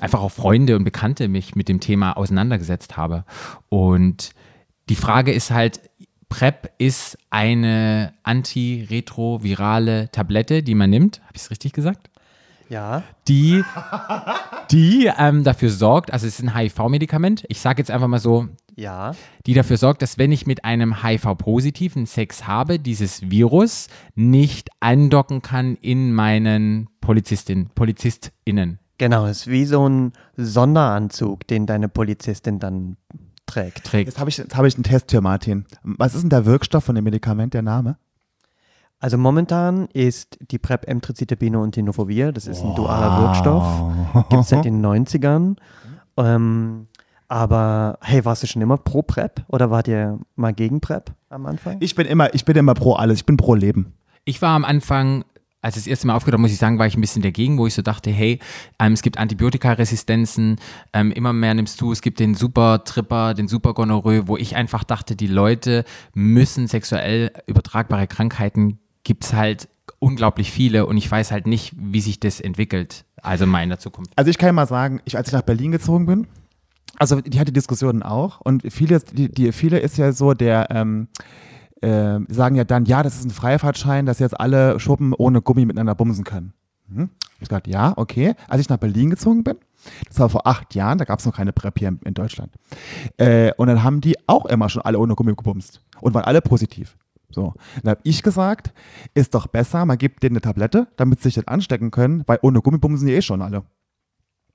einfach 0.00 0.20
auch 0.20 0.30
Freunde 0.30 0.76
und 0.76 0.84
Bekannte 0.84 1.28
mich 1.28 1.54
mit 1.54 1.68
dem 1.68 1.80
Thema 1.80 2.16
auseinandergesetzt 2.16 2.96
habe. 2.96 3.24
Und 3.68 4.30
die 4.88 4.96
Frage 4.96 5.32
ist 5.32 5.50
halt, 5.50 5.80
PrEP 6.28 6.70
ist 6.78 7.18
eine 7.30 8.12
antiretrovirale 8.22 10.10
Tablette, 10.12 10.62
die 10.62 10.74
man 10.74 10.90
nimmt. 10.90 11.20
Habe 11.22 11.32
ich 11.34 11.42
es 11.42 11.50
richtig 11.50 11.72
gesagt? 11.72 12.09
Ja. 12.70 13.02
die, 13.28 13.62
die 14.70 15.10
ähm, 15.18 15.44
dafür 15.44 15.70
sorgt, 15.70 16.12
also 16.12 16.26
es 16.26 16.38
ist 16.38 16.46
ein 16.46 16.56
HIV-Medikament, 16.56 17.44
ich 17.48 17.60
sage 17.60 17.80
jetzt 17.80 17.90
einfach 17.90 18.06
mal 18.08 18.20
so, 18.20 18.48
Ja. 18.76 19.12
die 19.46 19.54
dafür 19.54 19.76
sorgt, 19.76 20.02
dass 20.02 20.16
wenn 20.18 20.30
ich 20.32 20.46
mit 20.46 20.64
einem 20.64 21.02
HIV-positiven 21.02 22.06
Sex 22.06 22.46
habe, 22.46 22.78
dieses 22.78 23.30
Virus 23.30 23.88
nicht 24.14 24.68
andocken 24.80 25.42
kann 25.42 25.74
in 25.76 26.12
meinen 26.12 26.88
Polizistin, 27.00 27.70
PolizistInnen. 27.74 28.78
Genau, 28.98 29.26
es 29.26 29.40
ist 29.40 29.46
wie 29.48 29.64
so 29.64 29.88
ein 29.88 30.12
Sonderanzug, 30.36 31.46
den 31.46 31.66
deine 31.66 31.88
Polizistin 31.88 32.58
dann 32.58 32.96
trägt. 33.46 33.84
Trägt. 33.84 34.08
Jetzt 34.08 34.18
habe 34.20 34.30
ich, 34.30 34.36
jetzt 34.38 34.56
hab 34.56 34.64
ich 34.64 34.74
einen 34.74 34.84
Test 34.84 35.10
für 35.10 35.20
Martin. 35.20 35.64
Was 35.82 36.14
ist 36.14 36.20
denn 36.22 36.30
der 36.30 36.44
Wirkstoff 36.46 36.84
von 36.84 36.94
dem 36.94 37.04
Medikament, 37.04 37.54
der 37.54 37.62
Name? 37.62 37.96
Also 39.00 39.16
momentan 39.16 39.88
ist 39.94 40.38
die 40.50 40.58
PrEP 40.58 40.86
Emtricitabine 40.86 41.58
und 41.58 41.72
Tenofovir, 41.72 42.32
das 42.32 42.46
ist 42.46 42.62
ein 42.62 42.74
dualer 42.74 43.22
Wirkstoff, 43.22 44.26
gibt 44.28 44.42
es 44.42 44.48
seit 44.50 44.66
den 44.66 44.84
90ern. 44.86 45.56
Ähm, 46.18 46.86
aber 47.26 47.98
hey, 48.02 48.24
warst 48.26 48.42
du 48.42 48.46
schon 48.46 48.60
immer 48.60 48.76
pro 48.76 49.02
PrEP 49.02 49.42
oder 49.48 49.70
wart 49.70 49.88
ihr 49.88 50.18
mal 50.36 50.52
gegen 50.52 50.80
PrEP 50.80 51.12
am 51.30 51.46
Anfang? 51.46 51.78
Ich 51.80 51.94
bin 51.94 52.06
immer, 52.06 52.34
ich 52.34 52.44
bin 52.44 52.56
immer 52.56 52.74
pro 52.74 52.92
alles. 52.92 53.20
Ich 53.20 53.26
bin 53.26 53.38
pro 53.38 53.54
Leben. 53.54 53.94
Ich 54.26 54.42
war 54.42 54.50
am 54.50 54.66
Anfang, 54.66 55.24
als 55.62 55.76
es 55.76 55.84
das 55.84 55.90
erste 55.90 56.06
Mal 56.08 56.14
aufgehört 56.14 56.34
habe, 56.34 56.42
muss 56.42 56.50
ich 56.50 56.58
sagen, 56.58 56.78
war 56.78 56.86
ich 56.86 56.96
ein 56.96 57.00
bisschen 57.00 57.22
dagegen, 57.22 57.56
wo 57.56 57.66
ich 57.66 57.74
so 57.74 57.82
dachte, 57.82 58.10
hey, 58.10 58.38
ähm, 58.78 58.92
es 58.92 59.00
gibt 59.00 59.16
Antibiotikaresistenzen, 59.16 60.56
ähm, 60.92 61.12
immer 61.12 61.32
mehr 61.32 61.54
nimmst 61.54 61.80
du, 61.80 61.92
es 61.92 62.02
gibt 62.02 62.18
den 62.18 62.34
Super-Tripper, 62.34 63.32
den 63.34 63.48
Super-Gonorrhoe, 63.48 64.26
wo 64.26 64.36
ich 64.36 64.56
einfach 64.56 64.84
dachte, 64.84 65.16
die 65.16 65.26
Leute 65.26 65.84
müssen 66.12 66.66
sexuell 66.66 67.30
übertragbare 67.46 68.08
Krankheiten, 68.08 68.79
gibt 69.04 69.24
es 69.24 69.32
halt 69.32 69.68
unglaublich 69.98 70.50
viele 70.50 70.86
und 70.86 70.96
ich 70.96 71.10
weiß 71.10 71.30
halt 71.30 71.46
nicht, 71.46 71.72
wie 71.76 72.00
sich 72.00 72.20
das 72.20 72.40
entwickelt, 72.40 73.04
also 73.22 73.46
mal 73.46 73.62
in 73.62 73.68
der 73.68 73.78
Zukunft. 73.78 74.12
Also 74.16 74.30
ich 74.30 74.38
kann 74.38 74.48
ja 74.48 74.52
mal 74.52 74.66
sagen, 74.66 75.00
ich, 75.04 75.16
als 75.16 75.28
ich 75.28 75.34
nach 75.34 75.42
Berlin 75.42 75.72
gezogen 75.72 76.06
bin, 76.06 76.26
also 76.98 77.20
die 77.20 77.38
hatte 77.38 77.52
Diskussionen 77.52 78.02
auch 78.02 78.40
und 78.40 78.62
viele, 78.70 79.00
die, 79.00 79.30
die, 79.30 79.52
viele 79.52 79.78
ist 79.78 79.98
ja 79.98 80.12
so 80.12 80.34
der, 80.34 80.68
ähm, 80.70 81.08
äh, 81.82 82.18
sagen 82.28 82.56
ja 82.56 82.64
dann, 82.64 82.84
ja, 82.84 83.02
das 83.02 83.16
ist 83.16 83.24
ein 83.24 83.30
Freifahrtschein, 83.30 84.06
dass 84.06 84.18
jetzt 84.18 84.38
alle 84.38 84.78
Schuppen 84.80 85.14
ohne 85.14 85.40
Gummi 85.40 85.64
miteinander 85.64 85.94
bumsen 85.94 86.24
können. 86.24 86.52
Hm? 86.92 87.10
Ich 87.40 87.48
gesagt, 87.48 87.68
ja, 87.68 87.94
okay. 87.96 88.34
Als 88.48 88.60
ich 88.60 88.68
nach 88.68 88.76
Berlin 88.76 89.10
gezogen 89.10 89.44
bin, 89.44 89.56
das 90.08 90.18
war 90.18 90.28
vor 90.28 90.46
acht 90.46 90.74
Jahren, 90.74 90.98
da 90.98 91.04
gab 91.04 91.20
es 91.20 91.26
noch 91.26 91.34
keine 91.34 91.52
PrEP 91.52 91.78
hier 91.78 91.96
in, 92.04 92.14
Deutschland. 92.14 92.52
Äh, 93.16 93.52
und 93.56 93.68
dann 93.68 93.82
haben 93.82 94.00
die 94.00 94.16
auch 94.26 94.46
immer 94.46 94.68
schon 94.68 94.82
alle 94.82 94.98
ohne 94.98 95.14
Gummi 95.14 95.34
gebumst 95.34 95.80
und 96.00 96.12
waren 96.12 96.24
alle 96.24 96.42
positiv. 96.42 96.96
So, 97.30 97.54
dann 97.82 97.92
habe 97.92 98.00
ich 98.04 98.22
gesagt, 98.22 98.72
ist 99.14 99.34
doch 99.34 99.46
besser, 99.46 99.84
man 99.86 99.98
gibt 99.98 100.22
denen 100.22 100.34
eine 100.36 100.40
Tablette, 100.40 100.88
damit 100.96 101.20
sie 101.20 101.24
sich 101.24 101.34
das 101.34 101.48
anstecken 101.48 101.90
können, 101.90 102.24
weil 102.26 102.38
ohne 102.42 102.60
Gummi 102.60 102.78
bumsen 102.78 103.06
die 103.06 103.14
eh 103.14 103.22
schon 103.22 103.42
alle. 103.42 103.62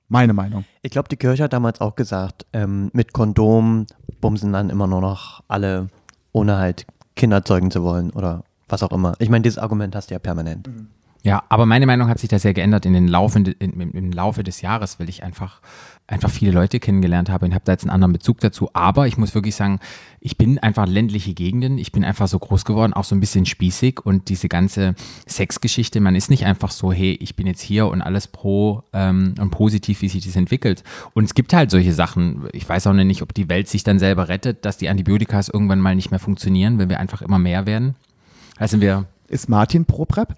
Meine 0.08 0.34
Meinung. 0.34 0.64
Ich 0.82 0.90
glaube, 0.90 1.08
die 1.08 1.16
Kirche 1.16 1.44
hat 1.44 1.52
damals 1.52 1.80
auch 1.80 1.96
gesagt, 1.96 2.46
ähm, 2.52 2.90
mit 2.92 3.12
Kondom 3.12 3.86
bumsen 4.20 4.52
dann 4.52 4.70
immer 4.70 4.86
nur 4.86 5.00
noch 5.00 5.42
alle, 5.48 5.88
ohne 6.32 6.58
halt 6.58 6.86
Kinder 7.16 7.44
zeugen 7.44 7.70
zu 7.70 7.82
wollen 7.82 8.10
oder 8.10 8.44
was 8.68 8.82
auch 8.82 8.92
immer. 8.92 9.14
Ich 9.18 9.30
meine, 9.30 9.42
dieses 9.42 9.58
Argument 9.58 9.96
hast 9.96 10.10
du 10.10 10.14
ja 10.14 10.18
permanent. 10.18 10.68
Ja, 11.22 11.42
aber 11.48 11.66
meine 11.66 11.86
Meinung 11.86 12.08
hat 12.08 12.20
sich 12.20 12.28
da 12.28 12.38
sehr 12.38 12.54
geändert 12.54 12.86
in 12.86 12.92
den 12.92 13.08
Laufe, 13.08 13.38
in, 13.38 13.46
im, 13.54 13.90
im 13.92 14.12
Laufe 14.12 14.44
des 14.44 14.60
Jahres, 14.60 15.00
weil 15.00 15.08
ich 15.08 15.24
einfach, 15.24 15.60
einfach 16.08 16.30
viele 16.30 16.52
Leute 16.52 16.78
kennengelernt 16.78 17.28
habe 17.30 17.46
und 17.46 17.54
habe 17.54 17.64
da 17.64 17.72
jetzt 17.72 17.82
einen 17.82 17.90
anderen 17.90 18.12
Bezug 18.12 18.38
dazu. 18.40 18.70
Aber 18.72 19.06
ich 19.06 19.16
muss 19.16 19.34
wirklich 19.34 19.56
sagen, 19.56 19.80
ich 20.20 20.36
bin 20.36 20.58
einfach 20.58 20.86
ländliche 20.86 21.34
Gegenden, 21.34 21.78
ich 21.78 21.92
bin 21.92 22.04
einfach 22.04 22.28
so 22.28 22.38
groß 22.38 22.64
geworden, 22.64 22.92
auch 22.92 23.04
so 23.04 23.14
ein 23.14 23.20
bisschen 23.20 23.46
spießig 23.46 24.04
und 24.04 24.28
diese 24.28 24.48
ganze 24.48 24.94
Sexgeschichte, 25.28 26.00
man 26.00 26.14
ist 26.14 26.30
nicht 26.30 26.46
einfach 26.46 26.70
so, 26.70 26.92
hey, 26.92 27.18
ich 27.20 27.34
bin 27.34 27.46
jetzt 27.46 27.60
hier 27.60 27.88
und 27.88 28.02
alles 28.02 28.28
pro 28.28 28.82
ähm, 28.92 29.34
und 29.40 29.50
positiv, 29.50 30.02
wie 30.02 30.08
sich 30.08 30.24
das 30.24 30.36
entwickelt. 30.36 30.84
Und 31.14 31.24
es 31.24 31.34
gibt 31.34 31.52
halt 31.52 31.70
solche 31.70 31.92
Sachen, 31.92 32.48
ich 32.52 32.68
weiß 32.68 32.86
auch 32.86 32.92
noch 32.92 33.04
nicht, 33.04 33.22
ob 33.22 33.34
die 33.34 33.48
Welt 33.48 33.68
sich 33.68 33.82
dann 33.82 33.98
selber 33.98 34.28
rettet, 34.28 34.64
dass 34.64 34.78
die 34.78 34.88
Antibiotikas 34.88 35.48
irgendwann 35.48 35.80
mal 35.80 35.96
nicht 35.96 36.10
mehr 36.10 36.20
funktionieren, 36.20 36.78
wenn 36.78 36.88
wir 36.88 37.00
einfach 37.00 37.22
immer 37.22 37.38
mehr 37.38 37.66
werden. 37.66 37.96
Also 38.58 38.80
wir 38.80 39.06
Ist 39.28 39.48
Martin 39.48 39.84
pro 39.84 40.04
PrEP? 40.04 40.34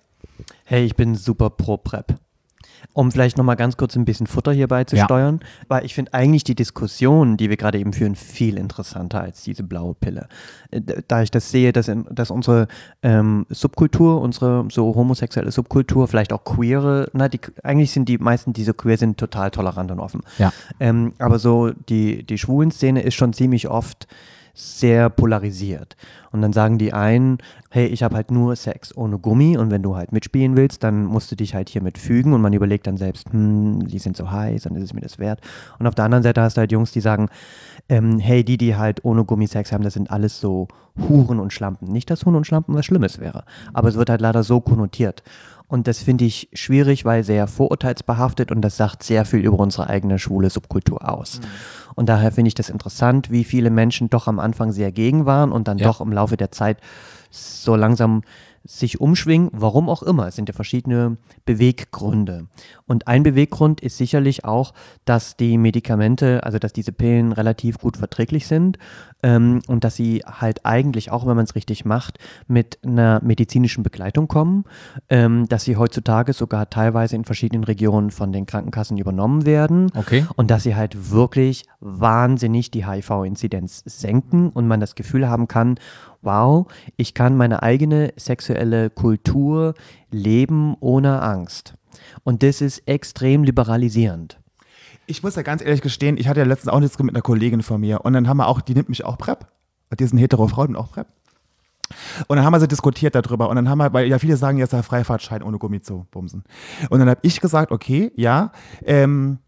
Hey, 0.64 0.84
ich 0.84 0.96
bin 0.96 1.14
super 1.14 1.50
pro 1.50 1.76
PrEP. 1.76 2.14
Um 2.94 3.12
vielleicht 3.12 3.36
nochmal 3.36 3.54
ganz 3.54 3.76
kurz 3.76 3.94
ein 3.94 4.04
bisschen 4.04 4.26
Futter 4.26 4.50
hierbei 4.52 4.82
zu 4.82 4.96
Ja. 4.96 5.04
steuern, 5.04 5.38
weil 5.68 5.84
ich 5.84 5.94
finde 5.94 6.14
eigentlich 6.14 6.42
die 6.42 6.56
Diskussion, 6.56 7.36
die 7.36 7.48
wir 7.48 7.56
gerade 7.56 7.78
eben 7.78 7.92
führen, 7.92 8.16
viel 8.16 8.56
interessanter 8.58 9.20
als 9.20 9.42
diese 9.44 9.62
blaue 9.62 9.94
Pille. 9.94 10.26
Äh, 10.72 10.80
Da 11.06 11.22
ich 11.22 11.30
das 11.30 11.50
sehe, 11.50 11.72
dass, 11.72 11.86
in, 11.86 12.06
dass 12.10 12.30
unsere 12.32 12.66
ähm, 13.02 13.46
Subkultur, 13.50 14.20
unsere 14.20 14.66
so 14.72 14.94
homosexuelle 14.96 15.52
Subkultur, 15.52 16.08
vielleicht 16.08 16.32
auch 16.32 16.42
queere, 16.42 17.08
na, 17.12 17.28
die, 17.28 17.40
eigentlich 17.62 17.92
sind 17.92 18.08
die 18.08 18.18
meisten, 18.18 18.52
die 18.52 18.64
so 18.64 18.72
queer 18.74 18.96
sind, 18.96 19.16
total 19.18 19.50
tolerant 19.52 19.90
und 19.92 20.00
offen. 20.00 20.22
Ja. 20.38 20.52
Ähm, 20.80 21.12
aber 21.18 21.38
so 21.38 21.70
die, 21.88 22.24
die 22.24 22.38
schwulen 22.38 22.70
Szene 22.72 23.02
ist 23.02 23.14
schon 23.14 23.32
ziemlich 23.32 23.68
oft 23.68 24.08
sehr 24.58 25.08
polarisiert. 25.08 25.96
Und 26.32 26.42
dann 26.42 26.52
sagen 26.52 26.78
die 26.78 26.92
einen, 26.92 27.38
hey, 27.70 27.86
ich 27.86 28.02
habe 28.02 28.16
halt 28.16 28.32
nur 28.32 28.56
Sex 28.56 28.94
ohne 28.96 29.18
Gummi 29.18 29.56
und 29.56 29.70
wenn 29.70 29.82
du 29.82 29.94
halt 29.94 30.10
mitspielen 30.10 30.56
willst, 30.56 30.82
dann 30.82 31.04
musst 31.04 31.30
du 31.30 31.36
dich 31.36 31.54
halt 31.54 31.68
hiermit 31.68 31.96
fügen 31.96 32.32
und 32.32 32.40
man 32.40 32.52
überlegt 32.52 32.88
dann 32.88 32.96
selbst, 32.96 33.32
hm, 33.32 33.86
die 33.86 34.00
sind 34.00 34.16
so 34.16 34.30
heiß, 34.30 34.64
dann 34.64 34.74
ist 34.74 34.82
es 34.82 34.94
mir 34.94 35.00
das 35.00 35.20
wert. 35.20 35.40
Und 35.78 35.86
auf 35.86 35.94
der 35.94 36.06
anderen 36.06 36.24
Seite 36.24 36.42
hast 36.42 36.56
du 36.56 36.60
halt 36.60 36.72
Jungs, 36.72 36.90
die 36.90 37.00
sagen, 37.00 37.28
ähm, 37.88 38.18
hey, 38.18 38.42
die, 38.42 38.58
die 38.58 38.74
halt 38.74 39.04
ohne 39.04 39.24
Gummi 39.24 39.46
Sex 39.46 39.70
haben, 39.72 39.84
das 39.84 39.94
sind 39.94 40.10
alles 40.10 40.40
so 40.40 40.66
Huren 41.08 41.38
und 41.38 41.52
Schlampen. 41.52 41.88
Nicht, 41.92 42.10
dass 42.10 42.24
Huren 42.24 42.34
und 42.34 42.46
Schlampen 42.46 42.74
was 42.74 42.84
Schlimmes 42.84 43.20
wäre, 43.20 43.44
aber 43.72 43.88
es 43.88 43.94
wird 43.94 44.10
halt 44.10 44.20
leider 44.20 44.42
so 44.42 44.60
konnotiert. 44.60 45.22
Und 45.68 45.86
das 45.86 46.02
finde 46.02 46.24
ich 46.24 46.48
schwierig, 46.54 47.04
weil 47.04 47.22
sehr 47.24 47.46
vorurteilsbehaftet 47.46 48.50
und 48.50 48.62
das 48.62 48.76
sagt 48.78 49.02
sehr 49.02 49.24
viel 49.26 49.40
über 49.40 49.58
unsere 49.58 49.88
eigene 49.88 50.18
schwule 50.18 50.48
Subkultur 50.48 51.06
aus. 51.08 51.40
Und 51.94 52.08
daher 52.08 52.32
finde 52.32 52.48
ich 52.48 52.54
das 52.54 52.70
interessant, 52.70 53.30
wie 53.30 53.44
viele 53.44 53.68
Menschen 53.70 54.08
doch 54.08 54.28
am 54.28 54.38
Anfang 54.38 54.72
sehr 54.72 54.92
gegen 54.92 55.26
waren 55.26 55.52
und 55.52 55.68
dann 55.68 55.78
Ja. 55.78 55.86
doch 55.86 56.00
im 56.00 56.12
Laufe 56.12 56.36
der 56.38 56.50
Zeit 56.50 56.78
so 57.30 57.76
langsam 57.76 58.22
sich 58.64 59.00
umschwingen, 59.00 59.50
warum 59.52 59.88
auch 59.88 60.02
immer. 60.02 60.26
Es 60.28 60.36
sind 60.36 60.48
ja 60.48 60.54
verschiedene 60.54 61.16
Beweggründe. 61.44 62.46
Und 62.86 63.06
ein 63.06 63.22
Beweggrund 63.22 63.80
ist 63.80 63.96
sicherlich 63.98 64.44
auch, 64.44 64.74
dass 65.04 65.36
die 65.36 65.58
Medikamente, 65.58 66.42
also 66.44 66.58
dass 66.58 66.72
diese 66.72 66.92
Pillen 66.92 67.32
relativ 67.32 67.78
gut 67.78 67.96
verträglich 67.96 68.46
sind 68.46 68.78
ähm, 69.22 69.60
und 69.66 69.84
dass 69.84 69.96
sie 69.96 70.22
halt 70.24 70.64
eigentlich, 70.64 71.10
auch 71.10 71.26
wenn 71.26 71.36
man 71.36 71.44
es 71.44 71.54
richtig 71.54 71.84
macht, 71.84 72.18
mit 72.46 72.78
einer 72.84 73.20
medizinischen 73.22 73.82
Begleitung 73.82 74.28
kommen, 74.28 74.64
ähm, 75.08 75.48
dass 75.48 75.64
sie 75.64 75.76
heutzutage 75.76 76.32
sogar 76.32 76.70
teilweise 76.70 77.16
in 77.16 77.24
verschiedenen 77.24 77.64
Regionen 77.64 78.10
von 78.10 78.32
den 78.32 78.46
Krankenkassen 78.46 78.96
übernommen 78.98 79.46
werden 79.46 79.90
Okay. 79.94 80.26
und 80.36 80.50
dass 80.50 80.62
sie 80.62 80.76
halt 80.76 81.10
wirklich 81.10 81.64
wahnsinnig 81.80 82.70
die 82.70 82.86
HIV-Inzidenz 82.86 83.82
senken 83.86 84.50
und 84.50 84.66
man 84.66 84.80
das 84.80 84.94
Gefühl 84.94 85.28
haben 85.28 85.48
kann, 85.48 85.78
wow, 86.22 86.66
ich 86.96 87.14
kann 87.14 87.36
meine 87.36 87.62
eigene 87.62 88.12
sexuelle 88.16 88.90
Kultur 88.90 89.74
leben 90.10 90.76
ohne 90.80 91.22
Angst. 91.22 91.74
Und 92.24 92.42
das 92.42 92.60
ist 92.60 92.86
extrem 92.86 93.44
liberalisierend. 93.44 94.38
Ich 95.06 95.22
muss 95.22 95.36
ja 95.36 95.42
ganz 95.42 95.62
ehrlich 95.62 95.80
gestehen, 95.80 96.18
ich 96.18 96.28
hatte 96.28 96.40
ja 96.40 96.46
letztens 96.46 96.72
auch 96.72 96.80
nichts 96.80 96.98
mit 96.98 97.14
einer 97.14 97.22
Kollegin 97.22 97.62
von 97.62 97.80
mir 97.80 98.04
und 98.04 98.12
dann 98.12 98.28
haben 98.28 98.36
wir 98.36 98.46
auch, 98.46 98.60
die 98.60 98.74
nimmt 98.74 98.88
mich 98.88 99.04
auch 99.04 99.16
PrEP. 99.16 99.46
Die 99.98 100.04
ist 100.04 100.12
eine 100.12 100.20
hetero 100.20 100.48
Frau, 100.48 100.64
nimmt 100.64 100.76
auch 100.76 100.92
PrEP. 100.92 101.06
Und 102.26 102.36
dann 102.36 102.44
haben 102.44 102.52
wir 102.52 102.60
so 102.60 102.66
diskutiert 102.66 103.14
darüber 103.14 103.48
und 103.48 103.56
dann 103.56 103.68
haben 103.68 103.78
wir, 103.78 103.92
weil 103.92 104.06
ja 104.06 104.18
viele 104.18 104.36
sagen 104.36 104.58
jetzt 104.58 104.72
der 104.72 104.82
Freifahrtschein 104.82 105.42
ohne 105.42 105.58
Gummi 105.58 105.80
zu 105.80 106.06
bumsen. 106.10 106.44
Und 106.90 106.98
dann 106.98 107.08
habe 107.08 107.20
ich 107.22 107.40
gesagt, 107.40 107.72
okay, 107.72 108.12
ja, 108.16 108.52
ähm, 108.84 109.38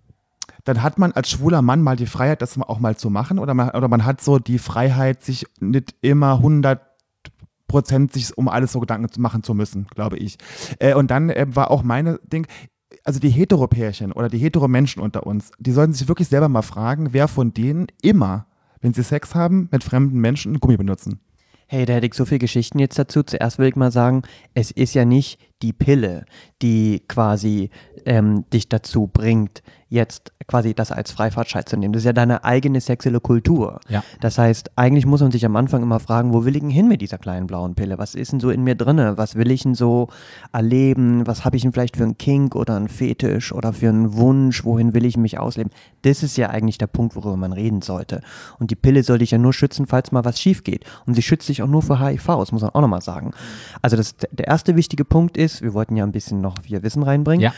dann 0.65 0.83
hat 0.83 0.99
man 0.99 1.13
als 1.13 1.31
schwuler 1.31 1.63
Mann 1.63 1.83
mal 1.83 1.97
die 1.97 2.07
Freiheit, 2.07 2.43
das 2.43 2.59
auch 2.61 2.81
mal 2.81 2.97
zu 2.97 3.11
machen 3.11 3.39
oder 3.39 3.55
man, 3.55 3.71
oder 3.71 3.89
man 3.89 4.05
hat 4.05 4.21
so 4.21 4.39
die 4.39 4.59
Freiheit, 4.59 5.25
sich 5.25 5.47
nicht 5.61 5.95
immer 6.01 6.35
100 6.35 6.81
Prozent 7.67 8.13
sich 8.13 8.37
um 8.37 8.49
alles 8.49 8.73
so 8.73 8.81
Gedanken 8.81 9.11
zu 9.11 9.21
machen 9.21 9.45
zu 9.45 9.55
müssen, 9.55 9.87
glaube 9.95 10.17
ich. 10.17 10.39
Äh, 10.81 10.95
und 10.95 11.11
dann 11.11 11.31
äh, 11.31 11.47
war 11.49 11.71
auch 11.71 11.85
meine 11.85 12.19
Ding, 12.25 12.47
also 13.05 13.21
die 13.21 13.31
Heteropärchen 13.31 14.13
oder 14.13 14.29
die 14.29 14.39
Hetero-Menschen 14.39 15.01
unter 15.01 15.25
uns, 15.27 15.53
die 15.59 15.71
sollten 15.71 15.93
sich 15.93 16.09
wirklich 16.09 16.29
selber 16.29 16.49
mal 16.49 16.63
fragen, 16.63 17.13
wer 17.13 17.29
von 17.29 17.55
denen 17.55 17.87
immer, 18.03 18.47
wenn 18.81 18.93
sie 18.93 19.05
Sex 19.05 19.35
haben, 19.35 19.69
mit 19.71 19.85
fremden 19.85 20.19
Menschen 20.19 20.59
Gummi 20.59 20.77
benutzen. 20.77 21.21
Hey, 21.69 21.87
da 21.87 21.93
hätte 21.93 22.09
ich 22.09 22.15
so 22.15 22.25
viele 22.25 22.41
Geschichten 22.41 22.81
jetzt 22.81 22.99
dazu. 22.99 23.23
Zuerst 23.23 23.61
will 23.61 23.69
ich 23.69 23.77
mal 23.77 23.93
sagen, 23.93 24.23
es 24.55 24.73
ist 24.73 24.95
ja 24.95 25.05
nicht 25.05 25.39
die 25.63 25.73
Pille, 25.73 26.25
die 26.63 27.03
quasi 27.07 27.71
ähm, 28.07 28.45
dich 28.53 28.69
dazu 28.69 29.07
bringt, 29.07 29.63
jetzt 29.91 30.33
quasi 30.47 30.73
das 30.73 30.93
als 30.93 31.11
Freifahrtschein 31.11 31.67
zu 31.67 31.77
nehmen. 31.77 31.93
Das 31.93 32.03
ist 32.03 32.07
ja 32.07 32.13
deine 32.13 32.45
eigene 32.45 32.81
sexuelle 32.81 33.21
Kultur. 33.21 33.81
Ja. 33.89 34.03
Das 34.21 34.39
heißt, 34.39 34.71
eigentlich 34.77 35.05
muss 35.05 35.21
man 35.21 35.33
sich 35.33 35.45
am 35.45 35.57
Anfang 35.57 35.83
immer 35.83 36.01
fragen, 36.01 36.33
wo 36.33 36.45
will 36.45 36.55
ich 36.55 36.63
denn 36.63 36.71
hin 36.71 36.89
mit 36.89 37.01
dieser 37.01 37.19
kleinen 37.19 37.47
blauen 37.47 37.75
Pille? 37.75 37.99
Was 37.99 38.15
ist 38.15 38.33
denn 38.33 38.41
so 38.41 38.51
in 38.51 38.63
mir 38.63 38.77
drinne? 38.77 39.19
Was 39.19 39.35
will 39.35 39.51
ich 39.51 39.65
denn 39.65 39.75
so 39.75 40.09
erleben? 40.53 41.27
Was 41.27 41.45
habe 41.45 41.57
ich 41.57 41.63
denn 41.63 41.73
vielleicht 41.73 41.97
für 41.97 42.05
einen 42.05 42.19
Kink 42.19 42.55
oder 42.55 42.77
einen 42.77 42.89
Fetisch 42.89 43.53
oder 43.53 43.73
für 43.73 43.89
einen 43.89 44.15
Wunsch? 44.15 44.65
Wohin 44.65 44.95
will 44.95 45.05
ich 45.05 45.17
mich 45.17 45.39
ausleben? 45.39 45.73
Das 46.03 46.23
ist 46.23 46.37
ja 46.37 46.51
eigentlich 46.51 46.79
der 46.79 46.87
Punkt, 46.87 47.17
worüber 47.17 47.37
man 47.37 47.53
reden 47.53 47.83
sollte. 47.83 48.21
Und 48.59 48.71
die 48.71 48.77
Pille 48.77 49.03
soll 49.03 49.19
dich 49.19 49.33
ja 49.33 49.39
nur 49.39 49.53
schützen, 49.53 49.87
falls 49.87 50.13
mal 50.13 50.25
was 50.25 50.41
schief 50.41 50.63
geht. 50.63 50.85
Und 51.07 51.15
sie 51.15 51.23
schützt 51.23 51.49
dich 51.49 51.63
auch 51.63 51.69
nur 51.69 51.83
vor 51.83 52.01
HIV, 52.01 52.27
das 52.27 52.53
muss 52.53 52.63
man 52.63 52.71
auch 52.71 52.81
nochmal 52.81 53.03
sagen. 53.03 53.33
Also 53.83 53.97
das, 53.97 54.17
der 54.17 54.47
erste 54.47 54.77
wichtige 54.77 55.05
Punkt 55.05 55.37
ist, 55.37 55.50
wir 55.63 55.75
wollten 55.75 55.97
ja 55.97 56.05
ein 56.05 56.13
bisschen 56.13 56.41
noch 56.41 56.57
hier 56.65 56.83
Wissen 56.83 57.03
reinbringen. 57.03 57.43
Ja. 57.43 57.53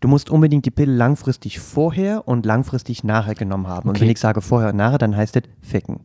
Du 0.00 0.08
musst 0.08 0.28
unbedingt 0.30 0.66
die 0.66 0.70
Pille 0.70 0.92
langfristig 0.92 1.60
vorher 1.60 2.26
und 2.28 2.44
langfristig 2.44 3.04
nachher 3.04 3.34
genommen 3.34 3.68
haben. 3.68 3.88
Und 3.88 3.96
Okay. 3.96 4.02
wenn 4.04 4.10
ich 4.10 4.18
sage 4.20 4.40
vorher 4.42 4.70
und 4.70 4.76
nachher, 4.76 4.98
dann 4.98 5.16
heißt 5.16 5.36
das 5.36 5.44
ficken. 5.62 6.00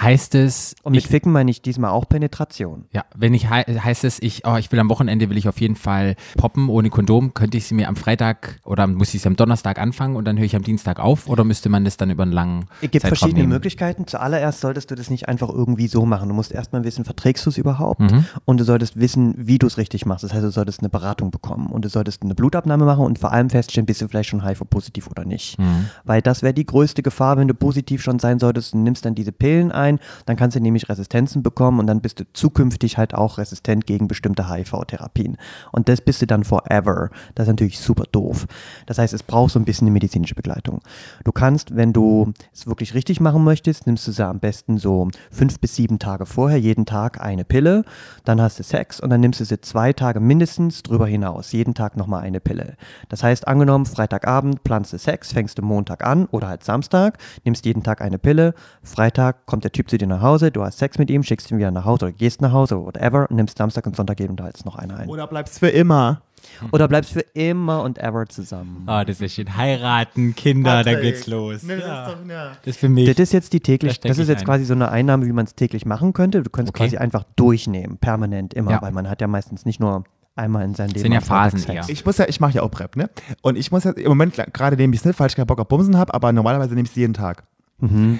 Heißt 0.00 0.34
es, 0.34 0.74
Und 0.82 0.92
mit 0.92 1.04
ich, 1.04 1.08
ficken 1.08 1.32
meine 1.32 1.50
ich 1.50 1.62
diesmal 1.62 1.90
auch 1.90 2.08
Penetration. 2.08 2.86
ja, 2.92 3.04
wenn 3.16 3.34
ich 3.34 3.48
hei- 3.50 3.64
heißt 3.64 4.04
es, 4.04 4.20
ich, 4.22 4.42
oh, 4.46 4.56
ich 4.56 4.70
will 4.72 4.78
am 4.78 4.88
Wochenende 4.90 5.28
will 5.30 5.36
ich 5.36 5.48
auf 5.48 5.60
jeden 5.60 5.76
Fall 5.76 6.14
poppen 6.36 6.68
ohne 6.68 6.90
Kondom, 6.90 7.34
könnte 7.34 7.56
ich 7.56 7.66
sie 7.66 7.74
mir 7.74 7.88
am 7.88 7.96
Freitag 7.96 8.60
oder 8.64 8.86
muss 8.86 9.14
ich 9.14 9.22
sie 9.22 9.28
am 9.28 9.36
Donnerstag 9.36 9.78
anfangen 9.78 10.16
und 10.16 10.24
dann 10.24 10.36
höre 10.38 10.44
ich 10.44 10.56
am 10.56 10.62
Dienstag 10.62 11.00
auf 11.00 11.28
oder 11.28 11.44
müsste 11.44 11.68
man 11.68 11.84
das 11.84 11.96
dann 11.96 12.10
über 12.10 12.22
einen 12.22 12.32
langen 12.32 12.66
Es 12.80 12.90
gibt 12.90 13.02
Zeitraum 13.02 13.08
verschiedene 13.18 13.40
nehmen? 13.42 13.52
Möglichkeiten. 13.52 14.06
Zuallererst 14.06 14.60
solltest 14.60 14.90
du 14.90 14.94
das 14.94 15.10
nicht 15.10 15.28
einfach 15.28 15.48
irgendwie 15.48 15.88
so 15.88 16.06
machen. 16.06 16.28
Du 16.28 16.34
musst 16.34 16.52
erstmal 16.52 16.84
wissen, 16.84 17.04
verträgst 17.04 17.44
du 17.46 17.50
es 17.50 17.58
überhaupt? 17.58 18.00
Mhm. 18.00 18.24
Und 18.44 18.60
du 18.60 18.64
solltest 18.64 18.98
wissen, 18.98 19.34
wie 19.36 19.58
du 19.58 19.66
es 19.66 19.78
richtig 19.78 20.06
machst. 20.06 20.24
Das 20.24 20.32
heißt, 20.32 20.44
du 20.44 20.50
solltest 20.50 20.80
eine 20.80 20.88
Beratung 20.88 21.30
bekommen 21.30 21.66
und 21.68 21.84
du 21.84 21.88
solltest 21.88 22.22
eine 22.22 22.34
Blutabnahme 22.34 22.84
machen 22.84 23.04
und 23.04 23.18
vor 23.18 23.32
allem 23.32 23.50
feststellen, 23.50 23.86
bist 23.86 24.00
du 24.00 24.08
vielleicht 24.08 24.28
schon 24.30 24.44
HIV-positiv 24.46 25.08
oder 25.08 25.24
nicht. 25.24 25.58
Mhm. 25.58 25.88
Weil 26.04 26.22
das 26.22 26.42
wäre 26.42 26.54
die 26.54 26.66
größte 26.66 27.02
Gefahr, 27.02 27.36
wenn 27.36 27.48
du 27.48 27.54
positiv 27.54 28.02
schon 28.02 28.18
sein 28.18 28.38
solltest 28.38 28.74
und 28.74 28.82
nimmst 28.84 29.04
dann 29.04 29.14
diese 29.14 29.32
Pillen 29.32 29.57
ein, 29.72 29.98
dann 30.26 30.36
kannst 30.36 30.56
du 30.56 30.60
nämlich 30.60 30.88
Resistenzen 30.88 31.42
bekommen 31.42 31.80
und 31.80 31.86
dann 31.86 32.00
bist 32.00 32.20
du 32.20 32.24
zukünftig 32.32 32.98
halt 32.98 33.14
auch 33.14 33.38
resistent 33.38 33.86
gegen 33.86 34.08
bestimmte 34.08 34.48
HIV-Therapien. 34.48 35.36
Und 35.72 35.88
das 35.88 36.00
bist 36.00 36.22
du 36.22 36.26
dann 36.26 36.44
forever. 36.44 37.10
Das 37.34 37.44
ist 37.44 37.50
natürlich 37.50 37.78
super 37.78 38.04
doof. 38.10 38.46
Das 38.86 38.98
heißt, 38.98 39.14
es 39.14 39.22
braucht 39.22 39.52
so 39.52 39.58
ein 39.58 39.64
bisschen 39.64 39.86
eine 39.86 39.92
medizinische 39.92 40.34
Begleitung. 40.34 40.80
Du 41.24 41.32
kannst, 41.32 41.76
wenn 41.76 41.92
du 41.92 42.32
es 42.52 42.66
wirklich 42.66 42.94
richtig 42.94 43.20
machen 43.20 43.44
möchtest, 43.44 43.86
nimmst 43.86 44.06
du 44.06 44.12
sie 44.12 44.26
am 44.26 44.40
besten 44.40 44.78
so 44.78 45.08
fünf 45.30 45.60
bis 45.60 45.74
sieben 45.74 45.98
Tage 45.98 46.26
vorher, 46.26 46.58
jeden 46.58 46.86
Tag 46.86 47.20
eine 47.20 47.44
Pille, 47.44 47.84
dann 48.24 48.40
hast 48.40 48.58
du 48.58 48.62
Sex 48.62 49.00
und 49.00 49.10
dann 49.10 49.20
nimmst 49.20 49.40
du 49.40 49.44
sie 49.44 49.60
zwei 49.60 49.92
Tage 49.92 50.20
mindestens 50.20 50.82
drüber 50.82 51.06
hinaus, 51.06 51.52
jeden 51.52 51.74
Tag 51.74 51.96
nochmal 51.96 52.22
eine 52.22 52.40
Pille. 52.40 52.76
Das 53.08 53.22
heißt, 53.22 53.46
angenommen, 53.48 53.86
Freitagabend 53.86 54.64
planst 54.64 54.92
du 54.92 54.98
Sex, 54.98 55.32
fängst 55.32 55.58
du 55.58 55.62
Montag 55.62 56.04
an 56.04 56.26
oder 56.26 56.48
halt 56.48 56.64
Samstag, 56.64 57.18
nimmst 57.44 57.64
jeden 57.64 57.82
Tag 57.82 58.00
eine 58.00 58.18
Pille, 58.18 58.54
Freitag 58.82 59.46
kommt 59.48 59.64
der 59.64 59.72
Typ 59.72 59.90
zu 59.90 59.98
dir 59.98 60.06
nach 60.06 60.22
Hause, 60.22 60.52
du 60.52 60.62
hast 60.62 60.78
Sex 60.78 60.98
mit 60.98 61.10
ihm, 61.10 61.24
schickst 61.24 61.50
ihn 61.50 61.58
wieder 61.58 61.72
nach 61.72 61.84
Hause 61.84 62.04
oder 62.06 62.12
gehst 62.12 62.40
nach 62.40 62.52
Hause 62.52 62.76
oder 62.78 62.86
whatever 63.00 63.26
und 63.28 63.34
nimmst 63.36 63.58
Samstag 63.58 63.84
und 63.86 63.96
Sonntag 63.96 64.20
jedenfalls 64.20 64.64
noch 64.64 64.76
eine 64.76 64.96
ein. 64.96 65.08
Oder 65.08 65.26
bleibst 65.26 65.58
für 65.58 65.68
immer. 65.68 66.22
Oder 66.70 66.86
bleibst 66.86 67.12
für 67.12 67.24
immer 67.34 67.82
und 67.82 67.98
ever 67.98 68.24
zusammen. 68.26 68.84
Ah, 68.86 69.04
das 69.04 69.20
ist 69.20 69.34
schön. 69.34 69.56
Heiraten, 69.56 70.36
Kinder, 70.36 70.84
da 70.84 70.94
geht's 70.94 71.26
los. 71.26 71.64
Ne, 71.64 71.78
ja. 71.80 72.04
das 72.04 72.08
ist 72.14 72.14
doch, 72.22 72.28
ja. 72.30 72.44
Das 72.64 72.66
ist 72.74 72.76
für 72.78 72.88
mich. 72.88 73.08
Das 73.08 73.18
ist 73.18 73.32
jetzt 73.32 73.52
die 73.52 73.60
täglich, 73.60 73.90
Da 73.90 73.94
steck 73.96 74.08
das 74.10 74.18
ist 74.18 74.28
jetzt 74.28 74.40
ein. 74.42 74.44
quasi 74.46 74.64
so 74.64 74.72
eine 74.72 74.88
Einnahme, 74.90 75.26
wie 75.26 75.32
man 75.32 75.46
es 75.46 75.56
täglich 75.56 75.84
machen 75.84 76.12
könnte. 76.12 76.42
Du 76.44 76.48
könntest 76.48 76.76
Okay. 76.76 76.84
quasi 76.84 76.96
einfach 76.96 77.24
durchnehmen, 77.34 77.98
permanent 77.98 78.54
immer, 78.54 78.70
Ja. 78.70 78.82
weil 78.82 78.92
man 78.92 79.10
hat 79.10 79.20
ja 79.20 79.26
meistens 79.26 79.66
nicht 79.66 79.80
nur 79.80 80.04
einmal 80.36 80.64
in 80.64 80.74
seinem 80.76 80.90
Leben. 80.90 81.00
sind 81.00 81.12
ja 81.12 81.20
Phasen 81.20 81.58
Sex. 81.58 81.88
eher. 81.88 81.92
Ich 81.92 82.06
muss 82.06 82.18
ja, 82.18 82.26
ich 82.28 82.38
mache 82.38 82.52
ja 82.52 82.62
auch 82.62 82.70
PrEP, 82.70 82.94
ne? 82.94 83.10
Und 83.42 83.58
ich 83.58 83.72
muss 83.72 83.82
jetzt, 83.82 83.98
im 83.98 84.08
Moment 84.08 84.34
gerade 84.52 84.76
nehme 84.76 84.94
ich 84.94 85.00
es 85.00 85.04
nicht, 85.06 85.18
weil 85.18 85.26
ich 85.26 85.34
keinen 85.34 85.46
Bock 85.48 85.58
auf 85.58 85.66
Bumsen 85.66 85.96
habe, 85.98 86.14
aber 86.14 86.32
normalerweise 86.32 86.70
nehme 86.74 86.84
ich 86.86 86.90
es 86.90 86.96
jeden 86.96 87.14
Tag. 87.14 87.42
Mhm. 87.80 88.18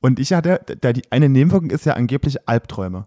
Und 0.00 0.18
ich 0.18 0.32
hatte, 0.32 0.60
da 0.80 0.92
die 0.92 1.10
eine 1.10 1.28
Nebenwirkung 1.28 1.70
ist 1.70 1.86
ja 1.86 1.94
angeblich 1.94 2.48
Albträume. 2.48 3.06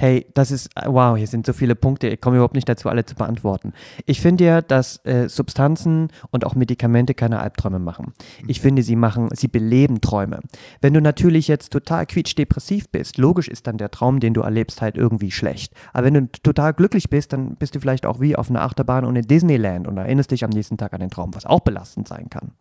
Hey, 0.00 0.26
das 0.34 0.52
ist, 0.52 0.70
wow, 0.86 1.16
hier 1.16 1.26
sind 1.26 1.44
so 1.44 1.52
viele 1.52 1.74
Punkte, 1.74 2.06
ich 2.06 2.20
komme 2.20 2.36
überhaupt 2.36 2.54
nicht 2.54 2.68
dazu, 2.68 2.88
alle 2.88 3.04
zu 3.04 3.16
beantworten. 3.16 3.72
Ich 4.06 4.20
finde 4.20 4.44
ja, 4.44 4.62
dass 4.62 5.04
äh, 5.04 5.28
Substanzen 5.28 6.10
und 6.30 6.46
auch 6.46 6.54
Medikamente 6.54 7.14
keine 7.14 7.40
Albträume 7.40 7.80
machen. 7.80 8.12
Ich 8.46 8.60
finde, 8.60 8.84
sie 8.84 8.94
machen, 8.94 9.28
sie 9.32 9.48
beleben 9.48 10.00
Träume. 10.00 10.38
Wenn 10.80 10.94
du 10.94 11.00
natürlich 11.00 11.48
jetzt 11.48 11.72
total 11.72 12.06
quietschdepressiv 12.06 12.88
bist, 12.90 13.18
logisch 13.18 13.48
ist 13.48 13.66
dann 13.66 13.76
der 13.76 13.90
Traum, 13.90 14.20
den 14.20 14.34
du 14.34 14.42
erlebst, 14.42 14.82
halt 14.82 14.96
irgendwie 14.96 15.32
schlecht. 15.32 15.74
Aber 15.92 16.06
wenn 16.06 16.14
du 16.14 16.28
total 16.44 16.74
glücklich 16.74 17.10
bist, 17.10 17.32
dann 17.32 17.56
bist 17.56 17.74
du 17.74 17.80
vielleicht 17.80 18.06
auch 18.06 18.20
wie 18.20 18.36
auf 18.36 18.50
einer 18.50 18.62
Achterbahn 18.62 19.04
und 19.04 19.16
in 19.16 19.26
Disneyland 19.26 19.88
und 19.88 19.96
erinnerst 19.96 20.30
dich 20.30 20.44
am 20.44 20.50
nächsten 20.50 20.76
Tag 20.76 20.92
an 20.92 21.00
den 21.00 21.10
Traum, 21.10 21.34
was 21.34 21.44
auch 21.44 21.60
belastend 21.60 22.06
sein 22.06 22.30
kann. 22.30 22.52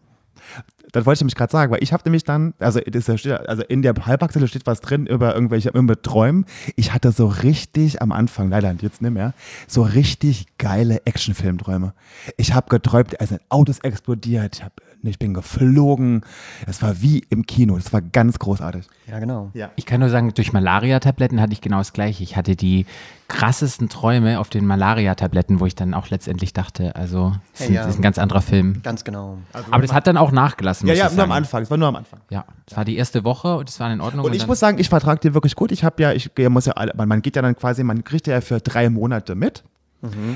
Das 0.93 1.05
wollte 1.05 1.17
ich 1.17 1.21
nämlich 1.21 1.35
gerade 1.35 1.51
sagen, 1.51 1.71
weil 1.71 1.83
ich 1.83 1.91
habe 1.91 2.03
nämlich 2.05 2.23
dann, 2.23 2.53
also, 2.59 2.79
ja- 2.79 3.35
also 3.37 3.61
in 3.63 3.81
der 3.81 3.93
Halbachselle 4.05 4.47
steht 4.47 4.65
was 4.65 4.79
drin 4.79 5.05
über 5.05 5.35
irgendwelche 5.35 5.69
über 5.69 6.01
Träumen. 6.01 6.45
Ich 6.77 6.93
hatte 6.93 7.11
so 7.11 7.27
richtig 7.27 8.01
am 8.01 8.13
Anfang, 8.13 8.49
leider 8.49 8.73
jetzt 8.79 9.01
nicht 9.01 9.11
mehr, 9.11 9.33
so 9.67 9.81
richtig 9.83 10.45
geile 10.57 11.05
Actionfilmträume. 11.05 11.93
Ich 12.37 12.53
habe 12.53 12.69
geträumt, 12.69 13.15
es 13.19 13.29
sind 13.29 13.41
Autos 13.49 13.79
explodiert, 13.79 14.55
ich, 14.57 14.63
hab, 14.63 14.81
ich 15.03 15.19
bin 15.19 15.33
geflogen. 15.33 16.21
Es 16.67 16.81
war 16.81 17.01
wie 17.01 17.21
im 17.29 17.45
Kino, 17.45 17.75
das 17.75 17.91
war 17.91 18.01
ganz 18.01 18.39
großartig. 18.39 18.85
Ja, 19.07 19.19
genau. 19.19 19.51
Ja. 19.53 19.71
Ich 19.75 19.85
kann 19.85 19.99
nur 19.99 20.09
sagen, 20.09 20.33
durch 20.33 20.53
Malaria-Tabletten 20.53 21.41
hatte 21.41 21.51
ich 21.53 21.59
genau 21.61 21.79
das 21.79 21.91
gleiche. 21.91 22.23
Ich 22.23 22.37
hatte 22.37 22.55
die 22.55 22.85
krassesten 23.28 23.89
Träume 23.89 24.39
auf 24.39 24.49
den 24.49 24.65
Malaria-Tabletten, 24.65 25.59
wo 25.59 25.65
ich 25.65 25.75
dann 25.75 25.93
auch 25.93 26.09
letztendlich 26.09 26.53
dachte, 26.53 26.95
also 26.95 27.34
das 27.51 27.59
Hey, 27.61 27.67
sind- 27.67 27.75
ja. 27.75 27.86
ist 27.88 27.99
ein 27.99 28.01
ganz 28.01 28.17
anderer 28.17 28.41
Film. 28.41 28.82
Ganz 28.84 29.03
genau. 29.03 29.38
Aber 29.71 29.82
das 29.82 29.91
hat 29.93 30.07
dann 30.07 30.17
auch 30.17 30.32
nachgelassen. 30.32 30.88
Ja, 30.88 30.93
muss 30.93 30.99
ja, 30.99 31.07
ich 31.07 31.15
nur 31.15 31.23
am. 31.25 31.32
Anfang, 31.32 31.63
es 31.63 31.69
war 31.69 31.78
nur 31.78 31.88
am 31.89 31.95
Anfang. 31.97 32.19
Ja, 32.30 32.45
es 32.65 32.78
war 32.78 32.86
die 32.86 32.95
erste 32.97 33.23
Woche 33.23 33.57
und 33.57 33.69
es 33.69 33.80
war 33.80 33.91
in 33.91 33.99
Ordnung. 34.01 34.25
Und 34.25 34.34
ich 34.34 34.39
dann- 34.39 34.47
muss 34.47 34.59
sagen, 34.59 34.80
ich 34.80 34.89
vertrage 34.89 35.19
den 35.19 35.34
wirklich 35.34 35.55
gut. 35.55 35.71
Ich 35.71 35.84
habe 35.84 36.01
ja, 36.01 36.13
ich 36.13 36.32
muss 36.49 36.65
ja, 36.67 36.73
alle- 36.73 36.93
man, 36.95 37.07
man 37.09 37.21
geht 37.21 37.36
ja 37.36 37.41
dann 37.41 37.55
quasi, 37.55 37.84
man 37.84 38.03
kriegt 38.03 38.28
ja 38.28 38.39
für 38.41 38.59
drei 38.59 38.89
Monate 38.89 39.36
mit. 39.36 39.63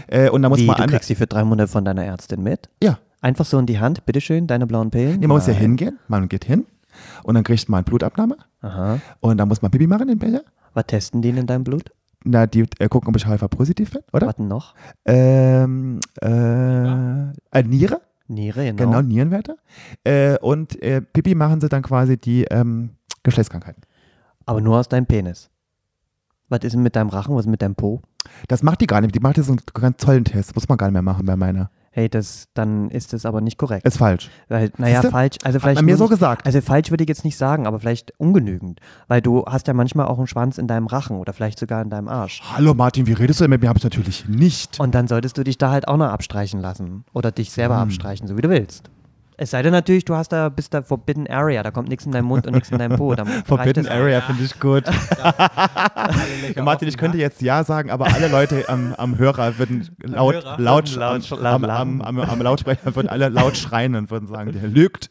Äh, 0.08 0.30
und 0.30 0.42
da 0.42 0.50
muss 0.50 0.60
Wie, 0.60 0.66
man 0.66 0.76
du 0.78 0.88
kriegst 0.88 1.08
sie 1.08 1.16
für 1.16 1.28
drei 1.28 1.44
Monate 1.44 1.68
von 1.72 1.86
deiner 1.86 2.04
Ärztin 2.04 2.42
mit? 2.44 2.70
ja, 2.84 2.98
Einfach 3.24 3.46
so 3.46 3.60
in 3.60 3.68
die 3.68 3.80
Hand, 3.80 4.04
bitteschön, 4.08 4.48
deine 4.48 4.66
blauen 4.66 4.89
Pillen? 4.89 5.20
nee, 5.20 5.28
man 5.28 5.38
muss 5.38 5.46
ja 5.46 5.54
hingehen, 5.54 6.00
man 6.08 6.28
geht 6.28 6.44
hin 6.44 6.66
und 7.22 7.36
dann 7.36 7.44
kriegt 7.44 7.70
man 7.70 7.78
eine 7.78 7.84
Blutabnahme 7.84 8.36
Aha. 8.64 8.98
und 9.20 9.38
dann 9.38 9.48
muss 9.48 9.62
man 9.62 9.70
Pipi 9.70 9.86
machen 9.86 10.10
in 10.10 10.18
den 10.18 10.20
Becher. 10.20 10.44
Was 10.74 10.88
testen 10.88 11.22
die 11.22 11.30
denn 11.30 11.42
in 11.42 11.46
deinem 11.46 11.64
Blut? 11.64 11.92
Na, 12.24 12.45
die 12.45 12.65
äh, 12.80 12.88
gucken, 12.88 13.09
ob 13.09 13.15
ich 13.15 13.28
HIV-positiv 13.28 13.91
bin, 13.91 14.01
oder? 14.13 14.28
Was 14.28 14.36
denn 14.36 14.47
noch? 14.47 14.76
Ähm, 15.05 15.99
äh, 16.22 17.32
äh, 17.32 17.63
Niere, 17.63 18.01
Niere, 18.28 18.65
genau. 18.65 18.91
genau, 18.91 19.01
Nierenwerte. 19.01 19.57
Äh, 20.03 20.38
und 20.39 20.82
äh, 20.82 21.01
Pipi 21.01 21.36
machen 21.36 21.61
sie 21.61 21.69
dann 21.69 21.82
quasi 21.82 22.17
die 22.17 22.43
ähm, 22.45 22.91
Geschlechtskrankheiten. 23.24 23.84
Aber 24.45 24.61
nur 24.61 24.80
aus 24.80 24.88
deinem 24.88 25.05
Penis. 25.05 25.49
Was 26.49 26.59
ist 26.63 26.74
denn 26.74 26.84
mit 26.84 26.95
deinem 26.95 27.09
Rachen? 27.09 27.36
Was 27.36 27.45
ist 27.45 27.51
mit 27.51 27.61
deinem 27.61 27.76
Po? 27.76 28.01
Das 28.47 28.61
macht 28.61 28.82
die 28.82 28.88
gar 28.88 29.01
nicht. 29.01 29.15
Die 29.15 29.19
macht 29.19 29.38
jetzt 29.38 29.47
so 29.47 29.53
einen 29.53 29.61
ganz 29.74 29.97
tollen 29.97 30.26
Test. 30.26 30.53
Muss 30.55 30.67
man 30.69 30.78
gar 30.78 30.88
nicht 30.88 30.93
mehr 30.93 31.01
machen 31.01 31.26
bei 31.26 31.36
meiner. 31.36 31.72
Hey, 31.94 32.08
das, 32.08 32.48
dann 32.54 32.89
ist 32.89 33.12
das 33.12 33.26
aber 33.26 33.42
nicht 33.42 33.58
korrekt. 33.58 33.86
Ist 33.86 33.98
falsch. 33.98 34.30
Weil, 34.48 34.72
naja, 34.78 35.02
falsch. 35.02 35.36
Also 35.44 35.56
Hat 35.58 35.62
vielleicht 35.62 35.76
man 35.76 35.86
mir 35.86 35.98
so 35.98 36.08
gesagt. 36.08 36.46
Also 36.46 36.62
falsch 36.62 36.89
würde 36.89 37.04
ich 37.04 37.10
jetzt 37.10 37.26
nicht 37.26 37.36
sagen, 37.38 37.68
aber 37.68 37.82
vielleicht 37.82 38.14
ungenügend. 38.18 38.80
Weil 39.10 39.22
du 39.22 39.44
hast 39.46 39.68
ja 39.68 39.74
manchmal 39.74 40.06
auch 40.06 40.18
einen 40.18 40.28
Schwanz 40.28 40.58
in 40.58 40.68
deinem 40.68 40.88
Rachen 40.88 41.18
oder 41.18 41.34
vielleicht 41.34 41.60
sogar 41.60 41.82
in 41.82 41.89
deinem 41.89 42.08
Arsch. 42.08 42.42
Hallo 42.56 42.74
Martin, 42.74 43.08
wie 43.08 43.14
redest 43.14 43.42
du 43.42 43.44
denn 43.44 43.50
mit 43.50 43.62
mir? 43.62 43.68
Habe 43.68 43.78
ich 43.80 43.84
natürlich 43.84 44.26
nicht. 44.30 44.80
Und 44.80 44.96
dann 44.96 45.10
solltest 45.10 45.38
du 45.38 45.44
dich 45.44 45.58
da 45.58 45.72
halt 45.72 45.89
auch 45.89 45.98
noch 45.98 46.08
abstreichen 46.08 46.62
lassen. 46.62 47.04
Oder 47.14 47.32
dich 47.34 47.52
selber 47.52 47.76
Hm. 47.76 47.84
abstreichen, 47.84 48.26
so 48.26 48.38
wie 48.38 48.42
du 48.42 48.50
willst. 48.50 48.89
Es 49.38 49.52
sei 49.52 49.62
denn 49.64 49.72
natürlich, 49.72 50.06
du 50.06 50.16
hast 50.16 50.30
da, 50.32 50.50
bist 50.50 50.74
da 50.74 50.84
Forbidden 50.84 51.28
Area, 51.28 51.64
da 51.64 51.72
kommt 51.72 51.90
nichts 51.90 52.06
in 52.06 52.12
deinen 52.12 52.26
Mund 52.26 52.46
und 52.46 52.54
nichts 52.54 52.70
in 52.70 52.78
deinen 52.78 52.96
Po. 52.98 53.16
Forbidden 53.46 53.88
Area 53.88 54.22
finde 54.22 54.44
ich 54.44 54.60
gut. 54.60 54.84
Martin, 56.64 56.88
ich 56.88 56.98
könnte 56.98 57.18
jetzt 57.18 57.42
Ja 57.42 57.64
sagen, 57.64 57.90
aber 57.90 58.14
alle 58.14 58.28
Leute 58.28 58.66
am, 58.68 58.94
am 58.98 59.18
Hörer 59.18 59.58
würden 59.58 59.90
laut, 60.04 60.36
Hörer? 60.36 60.60
laut, 60.60 60.96
Laut- 60.96 61.32
am, 61.32 61.42
laut 61.42 61.64
am, 61.70 62.02
am, 62.02 62.02
am, 62.02 62.20
am 62.30 62.42
Lautsprecher 62.42 62.96
würden 62.96 63.08
alle 63.10 63.30
laut 63.30 63.58
schreien 63.58 63.96
und 63.96 64.12
würden 64.12 64.28
sagen, 64.28 64.52
der 64.52 64.68
lügt. 64.68 65.10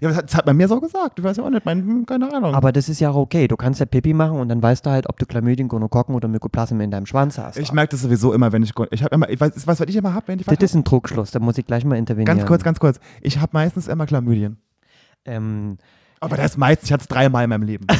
Ja, 0.00 0.08
das 0.08 0.16
hat, 0.18 0.32
das 0.34 0.46
man 0.46 0.56
mir 0.56 0.68
so 0.68 0.80
gesagt. 0.80 1.18
Ich 1.18 1.24
weiß 1.24 1.38
ja 1.38 1.44
auch 1.44 1.50
nicht, 1.50 1.64
mein, 1.64 2.04
keine 2.06 2.32
Ahnung. 2.32 2.54
Aber 2.54 2.72
das 2.72 2.88
ist 2.88 3.00
ja 3.00 3.10
auch 3.10 3.16
okay. 3.16 3.48
Du 3.48 3.56
kannst 3.56 3.80
ja 3.80 3.86
Pipi 3.86 4.14
machen 4.14 4.38
und 4.38 4.48
dann 4.48 4.62
weißt 4.62 4.86
du 4.86 4.90
halt, 4.90 5.08
ob 5.08 5.18
du 5.18 5.26
Chlamydien, 5.26 5.68
Gonokokken 5.68 6.14
oder 6.14 6.28
Mykoplasmen 6.28 6.80
in 6.80 6.90
deinem 6.90 7.06
Schwanz 7.06 7.38
hast. 7.38 7.58
ich 7.58 7.72
merke 7.72 7.90
das 7.92 8.02
sowieso 8.02 8.32
immer, 8.32 8.52
wenn 8.52 8.62
ich. 8.62 8.72
Ich 8.90 9.02
habe 9.02 9.14
immer. 9.14 9.28
Ich 9.28 9.40
weiß, 9.40 9.52
was, 9.66 9.80
was 9.80 9.88
ich 9.88 9.96
immer 9.96 10.14
habe, 10.14 10.28
wenn 10.28 10.38
ich 10.38 10.46
das 10.46 10.58
ist 10.60 10.74
ein 10.74 10.84
Trugschluss, 10.84 11.30
da 11.30 11.38
muss 11.38 11.58
ich 11.58 11.66
gleich 11.66 11.84
mal 11.84 11.96
intervenieren. 11.96 12.38
Ganz 12.38 12.46
kurz, 12.46 12.62
ganz 12.62 12.78
kurz. 12.78 13.00
Ich 13.20 13.40
habe 13.40 13.50
meistens 13.52 13.88
immer 13.88 14.06
Chlamydien. 14.06 14.58
Ähm, 15.24 15.78
Aber 16.20 16.36
das 16.36 16.52
ist 16.52 16.58
meistens, 16.58 16.88
ich 16.88 16.92
hatte 16.92 17.02
es 17.02 17.08
dreimal 17.08 17.44
in 17.44 17.50
meinem 17.50 17.62
Leben. 17.62 17.86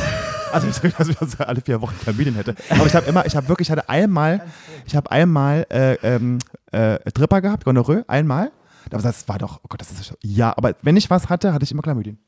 Also 0.53 0.67
ich 0.67 0.95
dass 0.97 1.09
ich 1.09 1.21
also 1.21 1.45
alle 1.45 1.61
vier 1.61 1.81
Wochen 1.81 1.95
Chlamydien 2.03 2.35
hätte. 2.35 2.57
Aber 2.71 2.87
ich 2.87 2.95
habe 2.97 3.07
immer, 3.07 3.25
ich 3.25 3.37
habe 3.37 3.49
wirklich, 3.49 3.69
ich 3.69 3.71
hatte 3.73 3.89
einmal, 3.89 4.43
ich 4.85 4.97
habe 4.97 5.09
einmal 5.11 5.67
äh, 5.71 5.95
ähm, 6.03 6.39
äh, 6.73 6.99
Tripper 7.13 7.41
gehabt, 7.41 7.65
Gonorrhoe, 7.65 8.05
einmal. 8.09 8.51
Aber 8.95 9.03
das 9.03 9.29
war 9.29 9.39
doch, 9.39 9.61
oh 9.63 9.67
Gott, 9.69 9.81
das 9.81 9.91
ist 9.91 10.15
ja, 10.23 10.53
aber 10.57 10.75
wenn 10.83 10.97
ich 10.97 11.11
was 11.11 11.29
hatte, 11.29 11.53
hatte 11.53 11.65
ich 11.65 11.73
immer 11.73 11.83
Chlamydien. 11.83 12.19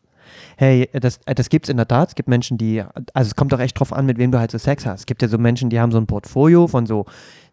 hey, 0.57 0.89
das, 0.93 1.21
äh, 1.27 1.35
das 1.35 1.49
gibt 1.49 1.67
es 1.67 1.69
in 1.71 1.77
der 1.77 1.89
Tat. 1.89 2.11
Es 2.11 2.15
gibt 2.15 2.29
Menschen, 2.29 2.59
die, 2.59 2.83
also 3.15 3.29
es 3.29 3.37
kommt 3.37 3.53
doch 3.53 3.61
echt 3.61 3.79
drauf 3.79 3.93
an, 3.93 4.07
mit 4.07 4.19
wem 4.19 4.31
du 4.33 4.39
halt 4.39 4.51
so 4.51 4.59
Sex 4.59 4.87
hast. 4.87 5.01
Es 5.01 5.07
gibt 5.07 5.23
ja 5.23 5.29
so 5.29 5.39
Menschen, 5.39 5.71
die 5.71 5.81
haben 5.81 5.93
so 5.93 5.99
ein 5.99 6.07
Portfolio 6.07 6.67
von 6.69 6.87
so 6.87 7.07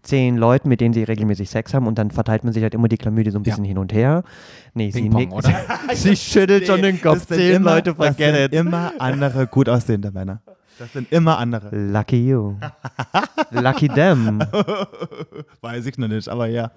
zehn 0.04 0.38
Leuten, 0.38 0.70
mit 0.70 0.82
denen 0.82 0.94
sie 0.94 1.04
regelmäßig 1.04 1.50
Sex 1.50 1.74
haben 1.74 1.88
und 1.88 1.98
dann 1.98 2.12
verteilt 2.12 2.44
man 2.44 2.54
sich 2.54 2.64
halt 2.64 2.74
immer 2.74 2.88
die 2.88 2.98
Chlamydie 2.98 3.32
so 3.32 3.40
ein 3.40 3.44
bisschen 3.44 3.66
hin 3.66 3.78
und 3.78 3.94
her. 3.94 4.24
Nee, 4.74 4.92
sie 4.92 5.02
Ping-Pong, 5.02 5.30
nickt. 5.30 5.58
sie 5.96 6.16
schüttelt 6.16 6.68
schon 6.68 6.82
den 6.82 7.02
Kopf. 7.02 7.26
Das 7.26 7.38
Zehn 7.38 7.58
immer, 7.58 7.76
Leute, 7.76 7.94
das 7.94 8.16
forget 8.16 8.52
sind 8.52 8.54
immer 8.54 8.94
andere 9.00 9.48
gut 9.48 9.68
aussehende 9.68 10.12
Männer. 10.12 10.42
Das 10.78 10.94
sind 10.94 11.12
immer 11.12 11.38
andere. 11.38 11.76
Lucky 11.76 12.30
you. 12.30 12.56
Lucky 13.52 13.90
them. 13.90 14.42
Weiß 15.60 15.86
ich 15.86 15.98
noch 15.98 16.08
nicht, 16.08 16.30
aber 16.30 16.48
ja. 16.48 16.72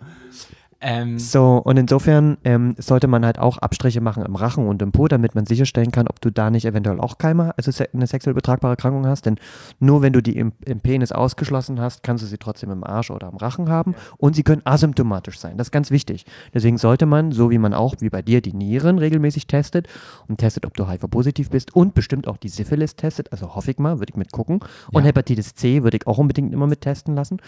Ähm, 0.82 1.18
So, 1.18 1.62
und 1.64 1.76
insofern 1.76 2.38
ähm, 2.44 2.74
sollte 2.76 3.06
man 3.06 3.24
halt 3.24 3.38
auch 3.38 3.58
Abstriche 3.58 4.00
machen 4.00 4.24
im 4.24 4.34
Rachen 4.34 4.66
und 4.66 4.82
im 4.82 4.90
Po, 4.90 5.06
damit 5.06 5.34
man 5.34 5.46
sicherstellen 5.46 5.92
kann, 5.92 6.08
ob 6.08 6.20
du 6.20 6.30
da 6.30 6.50
nicht 6.50 6.64
eventuell 6.64 7.00
auch 7.00 7.18
Keime, 7.18 7.54
also 7.56 7.70
eine 7.94 8.06
sexuell 8.06 8.32
übertragbare 8.32 8.72
Erkrankung 8.72 9.06
hast. 9.06 9.26
Denn 9.26 9.36
nur 9.78 10.02
wenn 10.02 10.12
du 10.12 10.20
die 10.20 10.36
im, 10.36 10.52
im 10.64 10.80
Penis 10.80 11.12
ausgeschlossen 11.12 11.80
hast, 11.80 12.02
kannst 12.02 12.24
du 12.24 12.26
sie 12.26 12.38
trotzdem 12.38 12.70
im 12.70 12.82
Arsch 12.84 13.10
oder 13.12 13.28
am 13.28 13.36
Rachen 13.36 13.68
haben. 13.68 13.94
Und 14.18 14.34
sie 14.34 14.42
können 14.42 14.62
asymptomatisch 14.64 15.38
sein. 15.38 15.56
Das 15.56 15.68
ist 15.68 15.72
ganz 15.72 15.90
wichtig. 15.92 16.26
Deswegen 16.52 16.78
sollte 16.78 17.06
man, 17.06 17.30
so 17.30 17.50
wie 17.50 17.58
man 17.58 17.74
auch, 17.74 17.94
wie 18.00 18.10
bei 18.10 18.22
dir, 18.22 18.40
die 18.40 18.52
Nieren 18.52 18.98
regelmäßig 18.98 19.46
testet 19.46 19.86
und 20.26 20.38
testet, 20.38 20.66
ob 20.66 20.74
du 20.74 20.88
HIV-positiv 20.88 21.50
bist 21.50 21.74
und 21.76 21.94
bestimmt 21.94 22.26
auch 22.26 22.36
die 22.36 22.48
Syphilis 22.48 22.96
testet. 22.96 23.30
Also 23.30 23.54
hoffe 23.54 23.70
ich 23.70 23.78
mal, 23.78 24.00
würde 24.00 24.10
ich 24.10 24.16
mit 24.16 24.32
gucken. 24.32 24.60
Und 24.92 25.02
Ja. 25.02 25.08
Hepatitis 25.08 25.54
C 25.54 25.84
würde 25.84 25.96
ich 25.98 26.06
auch 26.08 26.18
unbedingt 26.18 26.52
immer 26.52 26.66
mit 26.66 26.80
testen 26.80 27.14
lassen. 27.14 27.38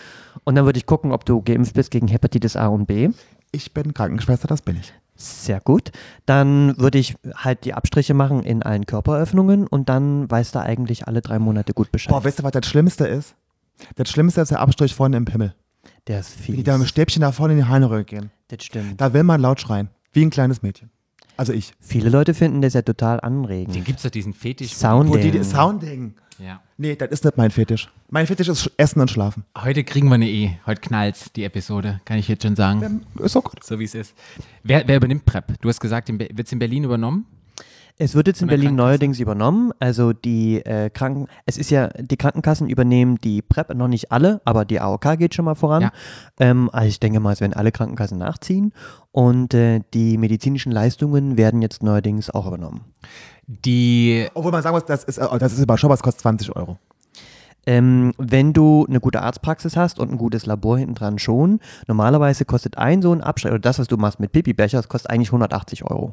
Und 0.44 0.54
dann 0.54 0.66
würde 0.66 0.76
ich 0.76 0.86
gucken, 0.86 1.10
ob 1.10 1.24
du 1.24 1.42
geimpft 1.42 1.74
bist 1.74 1.90
gegen 1.90 2.06
Hepatitis 2.06 2.56
A 2.56 2.68
und 2.68 2.86
B. 2.86 3.10
Ich 3.54 3.72
bin 3.72 3.94
Krankenschwester, 3.94 4.48
das 4.48 4.62
bin 4.62 4.76
ich. 4.76 4.92
Sehr 5.16 5.60
gut. 5.60 5.92
Dann 6.26 6.76
würde 6.76 6.98
ich 6.98 7.14
halt 7.36 7.64
die 7.64 7.72
Abstriche 7.74 8.14
machen 8.14 8.42
in 8.42 8.62
allen 8.64 8.84
Körperöffnungen 8.84 9.66
und 9.68 9.88
dann 9.88 10.28
weißt 10.28 10.56
du 10.56 10.58
eigentlich 10.60 11.06
alle 11.06 11.20
drei 11.22 11.38
Monate 11.38 11.72
gut 11.72 11.92
Bescheid. 11.92 12.10
Boah, 12.12 12.24
weißt 12.24 12.40
du, 12.40 12.42
was 12.42 12.50
das 12.52 12.66
Schlimmste 12.66 13.06
ist? 13.06 13.36
Das 13.94 14.10
Schlimmste 14.10 14.40
ist 14.40 14.50
der 14.50 14.60
Abstrich 14.60 14.94
vorne 14.94 15.16
im 15.16 15.24
Pimmel. 15.24 15.54
Der 16.08 16.20
ist 16.20 16.36
Wie 16.40 16.42
fies. 16.42 16.56
die 16.56 16.62
da 16.64 16.76
mit 16.76 16.86
dem 16.86 16.88
Stäbchen 16.88 17.20
da 17.22 17.30
vorne 17.32 17.54
in 17.54 17.60
die 17.60 17.64
Harnröhre 17.64 18.04
gehen. 18.04 18.30
Das 18.48 18.64
stimmt. 18.64 19.00
Da 19.00 19.12
will 19.12 19.22
man 19.22 19.40
laut 19.40 19.60
schreien. 19.60 19.88
Wie 20.12 20.22
ein 20.24 20.30
kleines 20.30 20.62
Mädchen. 20.62 20.90
Also 21.36 21.52
ich. 21.52 21.72
Viele 21.80 22.10
Leute 22.10 22.34
finden 22.34 22.62
das 22.62 22.74
ja 22.74 22.82
total 22.82 23.20
anregend. 23.20 23.74
den 23.74 23.84
gibt 23.84 23.98
es 23.98 24.02
doch 24.04 24.10
diesen 24.10 24.34
Fetisch. 24.34 24.74
Sounding. 24.74 25.12
Wo 25.12 25.16
die, 25.16 25.30
die 25.30 25.44
Sounding. 25.44 26.14
Ja. 26.38 26.60
Nee, 26.76 26.96
das 26.96 27.10
ist 27.10 27.24
nicht 27.24 27.36
mein 27.36 27.50
Fetisch. 27.50 27.88
Mein 28.10 28.26
Fetisch 28.26 28.48
ist 28.48 28.70
Essen 28.76 29.00
und 29.00 29.10
Schlafen. 29.10 29.44
Heute 29.56 29.84
kriegen 29.84 30.08
wir 30.08 30.16
eine 30.16 30.28
E. 30.28 30.56
Heute 30.66 30.80
knallt's, 30.80 31.32
die 31.32 31.44
Episode. 31.44 32.00
Kann 32.04 32.18
ich 32.18 32.26
jetzt 32.28 32.42
schon 32.42 32.56
sagen. 32.56 32.82
Ähm, 32.82 33.24
Ist 33.24 33.36
auch 33.36 33.44
gut. 33.44 33.62
So 33.62 33.78
wie 33.78 33.84
es 33.84 33.94
ist. 33.94 34.14
Wer, 34.64 34.86
wer 34.86 34.96
übernimmt 34.96 35.24
PrEP? 35.24 35.60
Du 35.60 35.68
hast 35.68 35.80
gesagt, 35.80 36.08
wird 36.08 36.38
es 36.38 36.52
in 36.52 36.58
Berlin 36.58 36.84
übernommen? 36.84 37.26
Es 37.96 38.16
wird 38.16 38.26
jetzt 38.26 38.42
in 38.42 38.48
Berlin 38.48 38.74
neuerdings 38.74 39.20
übernommen. 39.20 39.72
Also 39.78 40.12
die 40.12 40.56
äh, 40.66 40.90
Kranken, 40.90 41.28
es 41.46 41.56
ist 41.56 41.70
ja, 41.70 41.88
die 41.88 42.16
Krankenkassen 42.16 42.68
übernehmen 42.68 43.18
die 43.18 43.40
PrEP, 43.40 43.72
noch 43.74 43.86
nicht 43.86 44.10
alle, 44.10 44.40
aber 44.44 44.64
die 44.64 44.80
AOK 44.80 45.16
geht 45.16 45.34
schon 45.34 45.44
mal 45.44 45.54
voran. 45.54 45.82
Ja. 45.82 45.92
Ähm, 46.40 46.70
also 46.72 46.88
ich 46.88 46.98
denke 46.98 47.20
mal, 47.20 47.32
es 47.32 47.40
werden 47.40 47.52
alle 47.52 47.70
Krankenkassen 47.70 48.18
nachziehen. 48.18 48.72
Und 49.12 49.54
äh, 49.54 49.80
die 49.94 50.18
medizinischen 50.18 50.72
Leistungen 50.72 51.36
werden 51.36 51.62
jetzt 51.62 51.84
neuerdings 51.84 52.30
auch 52.30 52.48
übernommen. 52.48 52.80
Die 53.46 54.26
Obwohl 54.34 54.50
man 54.50 54.62
sagen 54.62 54.74
muss, 54.74 54.84
das 54.84 55.04
ist, 55.04 55.18
äh, 55.18 55.38
das 55.38 55.52
ist 55.52 55.60
überschaubar, 55.60 55.96
das 55.96 56.02
kostet 56.02 56.22
20 56.22 56.56
Euro. 56.56 56.78
Ähm, 57.66 58.12
wenn 58.18 58.52
du 58.52 58.86
eine 58.88 59.00
gute 59.00 59.22
Arztpraxis 59.22 59.76
hast 59.76 60.00
und 60.00 60.10
ein 60.10 60.18
gutes 60.18 60.46
Labor 60.46 60.78
hinten 60.78 60.96
dran 60.96 61.18
schon, 61.18 61.60
normalerweise 61.86 62.44
kostet 62.44 62.76
ein 62.76 63.02
so 63.02 63.12
ein 63.12 63.22
Abstrich, 63.22 63.52
oder 63.52 63.60
das, 63.60 63.78
was 63.78 63.86
du 63.86 63.96
machst 63.96 64.20
mit 64.20 64.32
Pipi-Becher, 64.32 64.78
das 64.78 64.88
kostet 64.88 65.10
eigentlich 65.10 65.28
180 65.28 65.84
Euro. 65.84 66.12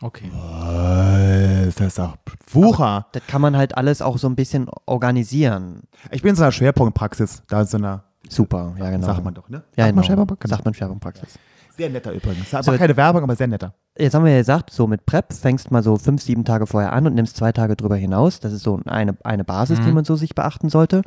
Okay. 0.00 0.26
Äh, 0.26 1.66
das 1.66 1.80
ist 1.80 2.00
auch 2.00 2.16
Wucher. 2.52 3.06
Das 3.12 3.26
kann 3.26 3.40
man 3.40 3.56
halt 3.56 3.76
alles 3.76 4.00
auch 4.00 4.18
so 4.18 4.28
ein 4.28 4.36
bisschen 4.36 4.68
organisieren. 4.86 5.82
Ich 6.10 6.22
bin 6.22 6.30
in 6.30 6.36
so 6.36 6.42
einer 6.42 6.52
Schwerpunktpraxis. 6.52 7.42
Da 7.48 7.62
ist 7.62 7.70
so 7.70 7.78
einer, 7.78 8.04
Super, 8.28 8.74
ja 8.78 8.90
genau. 8.90 9.06
sagt 9.06 9.24
man 9.24 9.34
doch, 9.34 9.48
ne? 9.48 9.64
Ja, 9.76 9.84
sagt 9.84 9.96
man 9.96 10.04
genau. 10.04 10.14
Schwerpunkt? 10.14 10.48
Sagt 10.48 10.64
man 10.64 10.74
Schwerpunktpraxis. 10.74 11.38
Sehr 11.76 11.90
netter 11.90 12.12
übrigens. 12.12 12.52
Aber 12.52 12.64
So, 12.64 12.72
keine 12.72 12.96
Werbung, 12.96 13.22
aber 13.22 13.36
sehr 13.36 13.46
netter. 13.46 13.72
Jetzt 13.96 14.14
haben 14.14 14.24
wir 14.24 14.32
ja 14.32 14.38
gesagt, 14.38 14.70
so 14.70 14.88
mit 14.88 15.06
PrEP 15.06 15.32
fängst 15.32 15.70
mal 15.70 15.82
so 15.82 15.96
fünf, 15.96 16.20
sieben 16.22 16.44
Tage 16.44 16.66
vorher 16.66 16.92
an 16.92 17.06
und 17.06 17.14
nimmst 17.14 17.36
zwei 17.36 17.52
Tage 17.52 17.76
drüber 17.76 17.94
hinaus. 17.94 18.40
Das 18.40 18.52
ist 18.52 18.64
so 18.64 18.80
eine, 18.84 19.16
eine 19.24 19.44
Basis, 19.44 19.78
die 19.80 19.92
man 19.92 20.04
so 20.04 20.16
sich 20.16 20.34
beachten 20.34 20.70
sollte. 20.70 21.02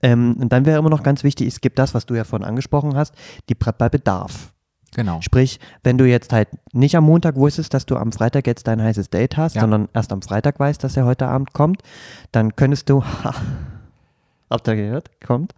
Ähm, 0.00 0.36
und 0.38 0.52
dann 0.52 0.64
wäre 0.64 0.78
immer 0.78 0.90
noch 0.90 1.02
ganz 1.02 1.24
wichtig, 1.24 1.48
es 1.48 1.60
gibt 1.60 1.78
das, 1.78 1.92
was 1.92 2.06
du 2.06 2.14
ja 2.14 2.22
vorhin 2.22 2.46
angesprochen 2.46 2.96
hast, 2.96 3.14
die 3.48 3.56
PrEP 3.56 3.78
bei 3.78 3.88
Bedarf. 3.88 4.52
Genau. 4.94 5.20
Sprich, 5.22 5.58
wenn 5.84 5.96
du 5.96 6.04
jetzt 6.04 6.32
halt 6.32 6.48
nicht 6.72 6.96
am 6.96 7.04
Montag 7.04 7.36
wusstest, 7.36 7.72
dass 7.72 7.86
du 7.86 7.96
am 7.96 8.12
Freitag 8.12 8.46
jetzt 8.46 8.66
dein 8.66 8.82
heißes 8.82 9.08
Date 9.10 9.36
hast, 9.38 9.54
Ja. 9.54 9.62
sondern 9.62 9.88
erst 9.94 10.12
am 10.12 10.20
Freitag 10.22 10.60
weißt, 10.60 10.84
dass 10.84 10.96
er 10.96 11.04
heute 11.06 11.26
Abend 11.28 11.52
kommt, 11.54 11.82
dann 12.30 12.54
könntest 12.56 12.90
du. 12.90 13.02
Habt 14.50 14.68
ihr 14.68 14.76
gehört? 14.76 15.10
Kommt. 15.26 15.54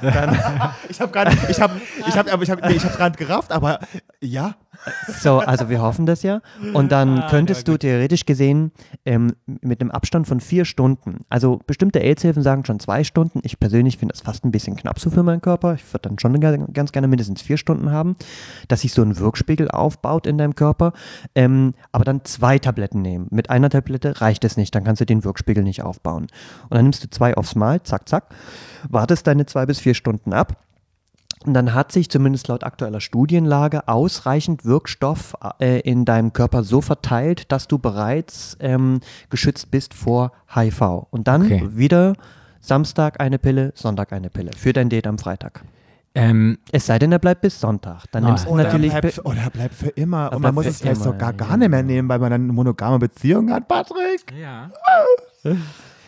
Ich 0.88 1.00
habe 1.00 1.10
gerade, 1.12 1.36
ich 1.48 1.60
habe, 1.60 1.80
ich 2.06 2.16
habe, 2.16 2.32
aber 2.32 2.42
ich 2.44 2.50
habe, 2.50 2.66
nee, 2.68 2.74
ich 2.74 2.84
habe 2.84 2.96
gerade 2.96 3.18
gerafft, 3.18 3.50
aber 3.50 3.80
ja. 4.20 4.56
So, 5.20 5.38
also 5.38 5.68
wir 5.68 5.80
hoffen 5.80 6.06
das 6.06 6.22
ja. 6.22 6.40
Und 6.74 6.92
dann 6.92 7.24
könntest 7.30 7.66
du 7.68 7.76
theoretisch 7.76 8.26
gesehen 8.26 8.72
ähm, 9.04 9.34
mit 9.46 9.80
einem 9.80 9.90
Abstand 9.90 10.26
von 10.26 10.40
vier 10.40 10.64
Stunden, 10.64 11.20
also 11.28 11.60
bestimmte 11.66 12.00
AIDS-Hilfen 12.00 12.42
sagen 12.42 12.64
schon 12.64 12.78
zwei 12.80 13.04
Stunden. 13.04 13.40
Ich 13.42 13.58
persönlich 13.58 13.98
finde 13.98 14.12
das 14.12 14.22
fast 14.22 14.44
ein 14.44 14.50
bisschen 14.50 14.76
knapp 14.76 15.00
so 15.00 15.10
für 15.10 15.22
meinen 15.22 15.40
Körper. 15.40 15.74
Ich 15.74 15.92
würde 15.92 16.08
dann 16.08 16.18
schon 16.18 16.38
ga- 16.40 16.56
ganz 16.72 16.92
gerne 16.92 17.08
mindestens 17.08 17.42
vier 17.42 17.56
Stunden 17.56 17.90
haben, 17.90 18.16
dass 18.68 18.82
sich 18.82 18.92
so 18.92 19.02
ein 19.02 19.18
Wirkspiegel 19.18 19.70
aufbaut 19.70 20.26
in 20.26 20.38
deinem 20.38 20.54
Körper. 20.54 20.92
Ähm, 21.34 21.74
aber 21.92 22.04
dann 22.04 22.24
zwei 22.24 22.58
Tabletten 22.58 23.02
nehmen. 23.02 23.26
Mit 23.30 23.50
einer 23.50 23.70
Tablette 23.70 24.20
reicht 24.20 24.44
es 24.44 24.56
nicht, 24.56 24.74
dann 24.74 24.84
kannst 24.84 25.00
du 25.00 25.06
den 25.06 25.24
Wirkspiegel 25.24 25.64
nicht 25.64 25.82
aufbauen. 25.82 26.28
Und 26.64 26.74
dann 26.74 26.84
nimmst 26.84 27.02
du 27.04 27.10
zwei 27.10 27.34
aufs 27.36 27.54
Mal, 27.54 27.82
zack, 27.82 28.08
zack, 28.08 28.34
wartest 28.88 29.26
deine 29.26 29.46
zwei 29.46 29.66
bis 29.66 29.80
vier 29.80 29.94
Stunden 29.94 30.32
ab. 30.32 30.64
Und 31.46 31.54
dann 31.54 31.72
hat 31.74 31.92
sich 31.92 32.10
zumindest 32.10 32.48
laut 32.48 32.64
aktueller 32.64 33.00
Studienlage 33.00 33.86
ausreichend 33.88 34.64
Wirkstoff 34.64 35.34
äh, 35.60 35.80
in 35.80 36.04
deinem 36.04 36.32
Körper 36.32 36.64
so 36.64 36.80
verteilt, 36.80 37.50
dass 37.52 37.68
du 37.68 37.78
bereits 37.78 38.56
ähm, 38.60 39.00
geschützt 39.30 39.70
bist 39.70 39.94
vor 39.94 40.32
HIV. 40.54 41.06
Und 41.10 41.28
dann 41.28 41.42
Okay. 41.46 41.68
wieder 41.72 42.14
Samstag 42.60 43.20
eine 43.20 43.38
Pille, 43.38 43.72
Sonntag 43.74 44.12
eine 44.12 44.30
Pille 44.30 44.50
für 44.56 44.72
dein 44.72 44.88
Date 44.88 45.06
am 45.06 45.18
Freitag. 45.18 45.62
Ähm, 46.14 46.58
Es 46.72 46.86
sei 46.86 46.98
denn, 46.98 47.12
er 47.12 47.20
bleibt 47.20 47.42
bis 47.42 47.60
Sonntag. 47.60 48.06
Dann 48.10 48.24
nimmst 48.24 48.46
du 48.46 48.56
natürlich. 48.56 48.90
bleibt, 48.92 49.24
oder 49.24 49.50
bleibt 49.50 49.74
für 49.74 49.90
immer. 49.90 50.26
Er 50.26 50.36
Und 50.36 50.42
man 50.42 50.54
muss 50.54 50.66
es 50.66 50.80
vielleicht 50.80 50.96
immer, 51.02 51.12
sogar 51.12 51.30
ja. 51.30 51.36
gar 51.36 51.56
nicht 51.56 51.68
mehr 51.68 51.82
nehmen, 51.84 52.08
weil 52.08 52.18
man 52.18 52.30
dann 52.32 52.42
eine 52.44 52.52
monogame 52.52 52.98
Beziehung 52.98 53.52
hat, 53.52 53.68
Patrick. 53.68 54.24
Ja. 54.36 54.70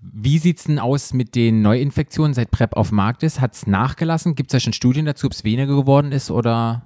Wie 0.02 0.38
sieht's 0.38 0.64
denn 0.64 0.78
aus 0.78 1.12
mit 1.12 1.34
den 1.34 1.62
Neuinfektionen, 1.62 2.34
seit 2.34 2.50
PrEP 2.50 2.76
auf 2.76 2.92
Markt 2.92 3.22
ist? 3.22 3.40
Hat's 3.40 3.66
nachgelassen? 3.66 4.34
Gibt 4.34 4.50
es 4.50 4.52
da 4.52 4.60
schon 4.60 4.72
Studien 4.72 5.06
dazu, 5.06 5.26
ob 5.26 5.32
es 5.32 5.44
weniger 5.44 5.76
geworden 5.76 6.12
ist 6.12 6.30
oder? 6.30 6.82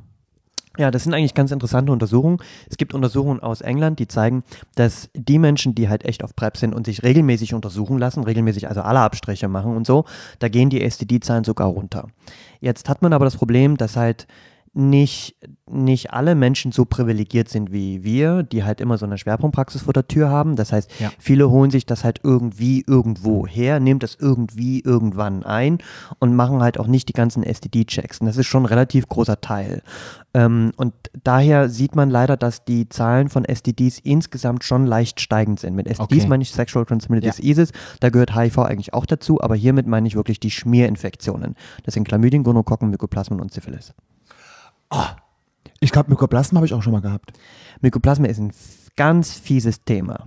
Ja, 0.77 0.91
das 0.91 1.05
sind 1.05 1.15
eigentlich 1.15 1.35
ganz 1.35 1.53
interessante 1.53 1.93
Untersuchungen. 1.93 2.39
Es 2.69 2.77
gibt 2.77 2.95
Untersuchungen 2.95 3.39
aus 3.41 3.61
England, 3.61 4.01
die 4.01 4.09
zeigen, 4.09 4.43
dass 4.75 5.09
die 5.15 5.39
Menschen, 5.39 5.77
die 5.77 5.89
halt 5.89 6.05
echt 6.05 6.25
auf 6.25 6.35
PrEP 6.35 6.57
sind 6.57 6.75
und 6.75 6.87
sich 6.87 7.05
regelmäßig 7.05 7.55
untersuchen 7.55 7.99
lassen, 7.99 8.25
regelmäßig 8.25 8.67
also 8.67 8.83
alle 8.83 8.99
Abstriche 8.99 9.47
machen 9.47 9.77
und 9.77 9.87
so, 9.87 10.05
da 10.41 10.49
gehen 10.49 10.71
die 10.71 10.81
STD-Zahlen 10.81 11.45
sogar 11.45 11.69
runter. 11.69 12.09
Jetzt 12.61 12.89
hat 12.89 13.03
man 13.03 13.13
aber 13.13 13.25
das 13.25 13.37
Problem, 13.37 13.77
dass 13.77 13.97
halt 13.97 14.27
nicht, 14.77 15.37
nicht 15.71 16.13
alle 16.13 16.35
Menschen 16.35 16.73
so 16.73 16.85
privilegiert 16.85 17.49
sind 17.49 17.73
wie 17.73 18.03
wir, 18.03 18.43
die 18.43 18.65
halt 18.65 18.81
immer 18.81 18.99
so 18.99 19.07
eine 19.07 19.19
Schwerpunktpraxis 19.19 19.83
vor 19.83 19.93
der 19.93 20.09
Tür 20.09 20.29
haben. 20.31 20.57
Das 20.57 20.73
heißt, 20.73 20.91
Ja. 21.01 21.11
viele 21.19 21.49
holen 21.49 21.71
sich 21.71 21.87
das 21.87 22.03
halt 22.03 22.21
irgendwie 22.25 22.85
irgendwo 22.87 23.47
her, 23.47 23.79
nehmen 23.79 24.01
das 24.01 24.17
irgendwie 24.19 24.81
irgendwann 24.81 25.45
ein 25.45 25.79
und 26.19 26.35
machen 26.35 26.61
halt 26.61 26.79
auch 26.81 26.89
nicht 26.89 27.09
die 27.09 27.13
ganzen 27.13 27.45
STD-Checks. 27.45 28.21
Und 28.21 28.27
das 28.27 28.37
ist 28.37 28.47
schon 28.47 28.65
ein 28.65 28.67
relativ 28.67 29.09
großer 29.09 29.41
Teil. 29.41 29.83
Ähm, 30.35 30.73
und 30.77 30.93
daher 31.23 31.69
sieht 31.69 31.95
man 31.95 32.11
leider, 32.11 32.37
dass 32.37 32.65
die 32.65 32.89
Zahlen 32.89 33.29
von 33.29 33.45
STDs 33.45 34.01
insgesamt 34.01 34.65
schon 34.65 34.87
leicht 34.87 35.21
steigend 35.21 35.61
sind. 35.61 35.77
Mit 35.77 35.87
STDs 35.87 36.03
Okay. 36.23 36.27
meine 36.29 36.43
ich 36.43 36.51
Sexual 36.51 36.85
Transmitted 36.85 37.25
Ja. 37.25 37.31
Diseases, 37.31 37.71
da 38.01 38.11
gehört 38.11 38.35
HIV 38.35 38.59
eigentlich 38.59 38.93
auch 38.93 39.07
dazu, 39.07 39.41
aber 39.41 39.55
hiermit 39.55 39.87
meine 39.87 40.09
ich 40.09 40.17
wirklich 40.17 40.41
die 40.41 40.51
Schmierinfektionen. 40.51 41.55
Das 41.85 41.95
sind 41.95 42.09
Chlamydien, 42.09 42.43
Gonokokken, 42.43 42.91
Mykoplasmen 42.91 43.41
und 43.41 43.53
Syphilis. 43.53 43.95
Ich 45.81 45.93
glaube, 45.93 46.11
Mykoplasma 46.11 46.59
habe 46.59 46.67
ich 46.67 46.75
auch 46.75 46.83
schon 46.83 46.93
mal 46.93 47.01
gehabt. 47.03 47.33
Mykoplasma 47.81 48.27
ist 48.27 48.39
ein 48.39 48.53
ganz 48.97 49.33
fieses 49.35 49.85
Thema. 49.85 50.27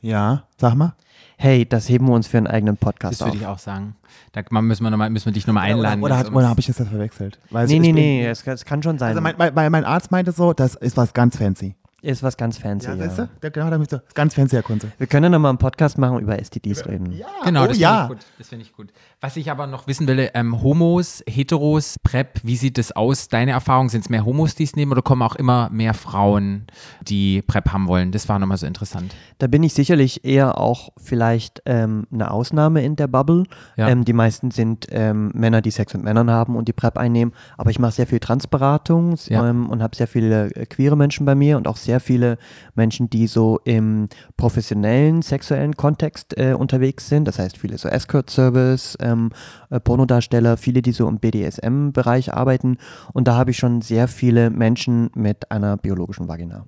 Ja, 0.00 0.44
sag 0.58 0.74
mal. 0.74 0.94
Hey, 1.36 1.66
das 1.66 1.88
heben 1.88 2.06
wir 2.06 2.14
uns 2.14 2.26
für 2.26 2.36
einen 2.38 2.46
eigenen 2.46 2.76
Podcast 2.76 3.14
Das 3.20 3.22
auf. 3.22 3.28
würde 3.28 3.38
ich 3.38 3.46
auch 3.46 3.58
sagen. 3.58 3.96
Da 4.32 4.42
man- 4.50 4.66
müssen 4.66 4.84
wir, 4.84 4.90
noch 4.90 4.98
mal, 4.98 5.10
müssen 5.10 5.26
wir 5.26 5.32
dich 5.32 5.46
nochmal 5.46 5.70
einladen. 5.70 6.02
Oder, 6.02 6.18
wenn's 6.18 6.28
oder, 6.28 6.36
oder 6.36 6.48
habe 6.48 6.60
ich 6.60 6.66
das 6.66 6.78
jetzt 6.78 6.88
verwechselt? 6.90 7.38
Weiß 7.50 7.68
Nee, 7.70 7.78
nee, 7.78 7.92
nee, 7.92 8.26
es, 8.26 8.46
es 8.46 8.64
kann 8.64 8.82
schon 8.82 8.98
sein. 8.98 9.08
Also 9.10 9.20
mein, 9.20 9.34
mein, 9.38 9.72
mein 9.72 9.84
Arzt 9.84 10.10
meinte 10.10 10.32
so, 10.32 10.52
das 10.52 10.74
ist 10.74 10.96
was 10.96 11.12
ganz 11.14 11.36
fancy. 11.36 11.74
Ist 12.04 12.22
was 12.22 12.36
ganz 12.36 12.58
fancy. 12.58 12.88
Ja, 12.88 12.94
Ja? 12.94 13.28
Der, 13.42 13.50
genau, 13.50 13.70
damit 13.70 13.90
so, 13.90 13.98
ganz 14.14 14.34
fancy, 14.34 14.56
Herr 14.56 14.62
Kunze. 14.62 14.92
Wir 14.98 15.06
können 15.06 15.24
ja 15.24 15.30
noch 15.30 15.38
mal 15.38 15.48
einen 15.48 15.58
Podcast 15.58 15.98
machen 15.98 16.20
über 16.20 16.38
STDs 16.42 16.86
reden. 16.86 17.20
Genau, 17.44 17.64
oh, 17.64 17.66
das 17.66 17.78
ja. 17.78 18.06
finde 18.08 18.14
ich 18.14 18.18
gut. 18.20 18.26
Das 18.38 18.48
finde 18.48 18.64
ich 18.64 18.72
gut. 18.72 18.92
Was 19.20 19.36
ich 19.36 19.50
aber 19.50 19.66
noch 19.66 19.86
wissen 19.86 20.06
will, 20.06 20.30
ähm, 20.34 20.62
Homos, 20.62 21.22
Heteros, 21.26 21.98
PrEP, 22.02 22.40
wie 22.42 22.56
sieht 22.56 22.78
es 22.78 22.92
aus? 22.92 23.28
Deine 23.28 23.52
Erfahrung, 23.52 23.88
sind 23.88 24.02
es 24.02 24.10
mehr 24.10 24.24
Homos, 24.24 24.54
die 24.54 24.64
es 24.64 24.76
nehmen 24.76 24.92
oder 24.92 25.02
kommen 25.02 25.22
auch 25.22 25.36
immer 25.36 25.70
mehr 25.70 25.94
Frauen, 25.94 26.66
die 27.02 27.42
PrEP 27.42 27.72
haben 27.72 27.86
wollen? 27.88 28.12
Das 28.12 28.28
war 28.28 28.38
nochmal 28.38 28.58
so 28.58 28.66
interessant. 28.66 29.14
Da 29.38 29.46
bin 29.46 29.62
ich 29.62 29.72
sicherlich 29.74 30.24
eher 30.24 30.58
auch 30.58 30.90
vielleicht 30.98 31.62
ähm, 31.66 32.06
eine 32.12 32.30
Ausnahme 32.30 32.84
in 32.84 32.96
der 32.96 33.06
Bubble. 33.06 33.44
Ja. 33.76 33.88
Ähm, 33.88 34.04
die 34.04 34.12
meisten 34.12 34.50
sind 34.50 34.86
ähm, 34.90 35.30
Männer, 35.34 35.62
die 35.62 35.70
Sex 35.70 35.94
mit 35.94 36.02
Männern 36.04 36.30
haben 36.30 36.56
und 36.56 36.68
die 36.68 36.72
PrEP 36.72 36.98
einnehmen. 36.98 37.32
Aber 37.56 37.70
ich 37.70 37.78
mache 37.78 37.92
sehr 37.92 38.06
viel 38.06 38.20
Transberatung 38.20 39.16
Ja. 39.28 39.48
ähm, 39.48 39.70
und 39.70 39.82
habe 39.82 39.96
sehr 39.96 40.06
viele 40.08 40.50
äh, 40.54 40.66
queere 40.66 40.96
Menschen 40.96 41.24
bei 41.24 41.34
mir 41.34 41.56
und 41.56 41.66
auch 41.66 41.76
sehr 41.76 41.93
viele 42.00 42.38
Menschen, 42.74 43.10
die 43.10 43.26
so 43.26 43.60
im 43.64 44.08
professionellen 44.36 45.22
sexuellen 45.22 45.76
Kontext 45.76 46.36
äh, 46.36 46.54
unterwegs 46.54 47.08
sind. 47.08 47.26
Das 47.26 47.38
heißt, 47.38 47.58
viele 47.58 47.78
so 47.78 47.88
Escort-Service, 47.88 48.96
ähm, 49.00 49.30
äh, 49.70 49.80
Pornodarsteller, 49.80 50.56
viele, 50.56 50.82
die 50.82 50.92
so 50.92 51.08
im 51.08 51.18
BDSM-Bereich 51.18 52.32
arbeiten. 52.32 52.78
Und 53.12 53.28
da 53.28 53.36
habe 53.36 53.50
ich 53.50 53.56
schon 53.56 53.82
sehr 53.82 54.08
viele 54.08 54.50
Menschen 54.50 55.10
mit 55.14 55.50
einer 55.50 55.76
biologischen 55.76 56.28
Vagina. 56.28 56.66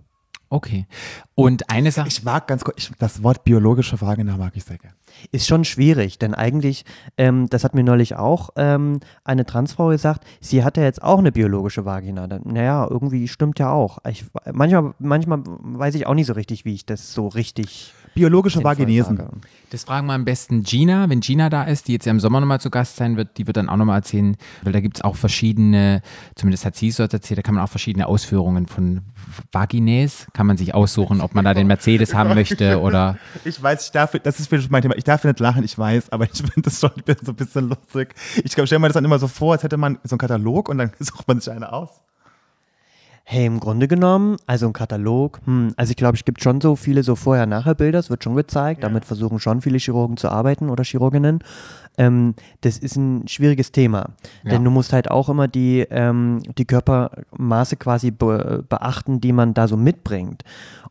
Okay. 0.48 0.86
Und 1.34 1.70
eine 1.70 1.90
Sache. 1.90 2.08
Ich 2.08 2.22
mag 2.22 2.46
ganz 2.46 2.62
kurz, 2.62 2.76
ich, 2.78 2.90
das 2.98 3.22
Wort 3.22 3.42
biologische 3.44 4.00
Vagina 4.00 4.36
mag 4.36 4.52
ich 4.56 4.64
sehr 4.64 4.78
gerne. 4.78 4.94
Ist 5.32 5.46
schon 5.48 5.64
schwierig, 5.64 6.18
denn 6.18 6.34
eigentlich, 6.34 6.84
ähm, 7.16 7.48
das 7.48 7.64
hat 7.64 7.74
mir 7.74 7.82
neulich 7.82 8.16
auch 8.16 8.50
ähm, 8.56 9.00
eine 9.24 9.44
Transfrau 9.44 9.88
gesagt, 9.88 10.24
sie 10.40 10.62
hatte 10.62 10.82
jetzt 10.82 11.02
auch 11.02 11.18
eine 11.18 11.32
biologische 11.32 11.84
Vagina. 11.84 12.28
Naja, 12.44 12.86
irgendwie 12.88 13.26
stimmt 13.26 13.58
ja 13.58 13.72
auch. 13.72 13.98
Ich, 14.08 14.24
manchmal, 14.52 14.94
manchmal 14.98 15.42
weiß 15.44 15.94
ich 15.94 16.06
auch 16.06 16.14
nicht 16.14 16.26
so 16.26 16.34
richtig, 16.34 16.64
wie 16.64 16.74
ich 16.74 16.86
das 16.86 17.12
so 17.12 17.28
richtig 17.28 17.92
Biologische 18.16 18.64
Vaginesen. 18.64 19.22
Das 19.68 19.84
fragen 19.84 20.06
wir 20.06 20.14
am 20.14 20.24
besten 20.24 20.62
Gina, 20.62 21.10
wenn 21.10 21.20
Gina 21.20 21.50
da 21.50 21.64
ist, 21.64 21.86
die 21.86 21.92
jetzt 21.92 22.06
ja 22.06 22.12
im 22.12 22.18
Sommer 22.18 22.40
nochmal 22.40 22.60
zu 22.60 22.70
Gast 22.70 22.96
sein 22.96 23.18
wird, 23.18 23.36
die 23.36 23.46
wird 23.46 23.58
dann 23.58 23.68
auch 23.68 23.76
nochmal 23.76 23.98
erzählen, 23.98 24.38
weil 24.62 24.72
da 24.72 24.80
gibt 24.80 24.96
es 24.96 25.04
auch 25.04 25.16
verschiedene, 25.16 26.00
zumindest 26.34 26.64
hat 26.64 26.76
sie 26.76 26.88
es 26.88 26.96
dort 26.96 27.12
erzählt, 27.12 27.36
da 27.36 27.42
kann 27.42 27.54
man 27.54 27.62
auch 27.62 27.68
verschiedene 27.68 28.06
Ausführungen 28.06 28.68
von 28.68 29.02
Vagines, 29.52 30.28
kann 30.32 30.46
man 30.46 30.56
sich 30.56 30.72
aussuchen, 30.72 31.20
ob 31.20 31.34
man 31.34 31.44
da 31.44 31.52
den 31.52 31.66
Mercedes 31.66 32.14
haben 32.14 32.34
möchte 32.34 32.80
oder 32.80 33.18
Ich 33.44 33.62
weiß, 33.62 33.84
ich 33.84 33.92
darf, 33.92 34.12
das 34.12 34.40
ist 34.40 34.50
wirklich 34.50 34.70
mein 34.70 34.80
Thema, 34.80 34.96
ich 34.96 35.04
darf 35.04 35.22
nicht 35.24 35.38
lachen, 35.38 35.62
ich 35.62 35.76
weiß, 35.76 36.10
aber 36.10 36.24
ich 36.24 36.38
finde 36.38 36.62
das 36.62 36.80
schon 36.80 36.90
so 37.22 37.32
ein 37.32 37.36
bisschen 37.36 37.68
lustig. 37.68 38.14
Ich 38.42 38.54
glaube, 38.54 38.66
stell 38.66 38.78
mir 38.78 38.88
das 38.88 38.94
dann 38.94 39.04
immer 39.04 39.18
so 39.18 39.28
vor, 39.28 39.52
als 39.52 39.62
hätte 39.62 39.76
man 39.76 39.98
so 40.04 40.14
einen 40.14 40.20
Katalog 40.20 40.70
und 40.70 40.78
dann 40.78 40.90
sucht 40.98 41.28
man 41.28 41.40
sich 41.40 41.52
eine 41.52 41.70
aus. 41.70 41.90
Hey, 43.28 43.44
im 43.44 43.58
Grunde 43.58 43.88
genommen, 43.88 44.36
also 44.46 44.68
ein 44.68 44.72
Katalog, 44.72 45.40
hm, 45.46 45.74
also 45.76 45.90
ich 45.90 45.96
glaube, 45.96 46.16
es 46.16 46.24
gibt 46.24 46.44
schon 46.44 46.60
so 46.60 46.76
viele 46.76 47.02
so 47.02 47.16
Vorher-Nachher-Bilder, 47.16 47.98
es 47.98 48.08
wird 48.08 48.22
schon 48.22 48.36
gezeigt, 48.36 48.84
damit 48.84 49.04
versuchen 49.04 49.40
schon 49.40 49.62
viele 49.62 49.78
Chirurgen 49.78 50.16
zu 50.16 50.28
arbeiten 50.28 50.70
oder 50.70 50.84
Chirurginnen. 50.84 51.40
Ähm, 51.98 52.34
das 52.60 52.78
ist 52.78 52.96
ein 52.96 53.26
schwieriges 53.28 53.72
Thema, 53.72 54.10
Ja. 54.44 54.50
denn 54.52 54.64
du 54.64 54.70
musst 54.70 54.92
halt 54.92 55.10
auch 55.10 55.28
immer 55.28 55.48
die, 55.48 55.80
ähm, 55.90 56.42
die 56.58 56.64
Körpermaße 56.66 57.76
quasi 57.76 58.10
be 58.10 58.64
beachten, 58.68 59.20
die 59.20 59.32
man 59.32 59.54
da 59.54 59.66
so 59.68 59.76
mitbringt. 59.76 60.42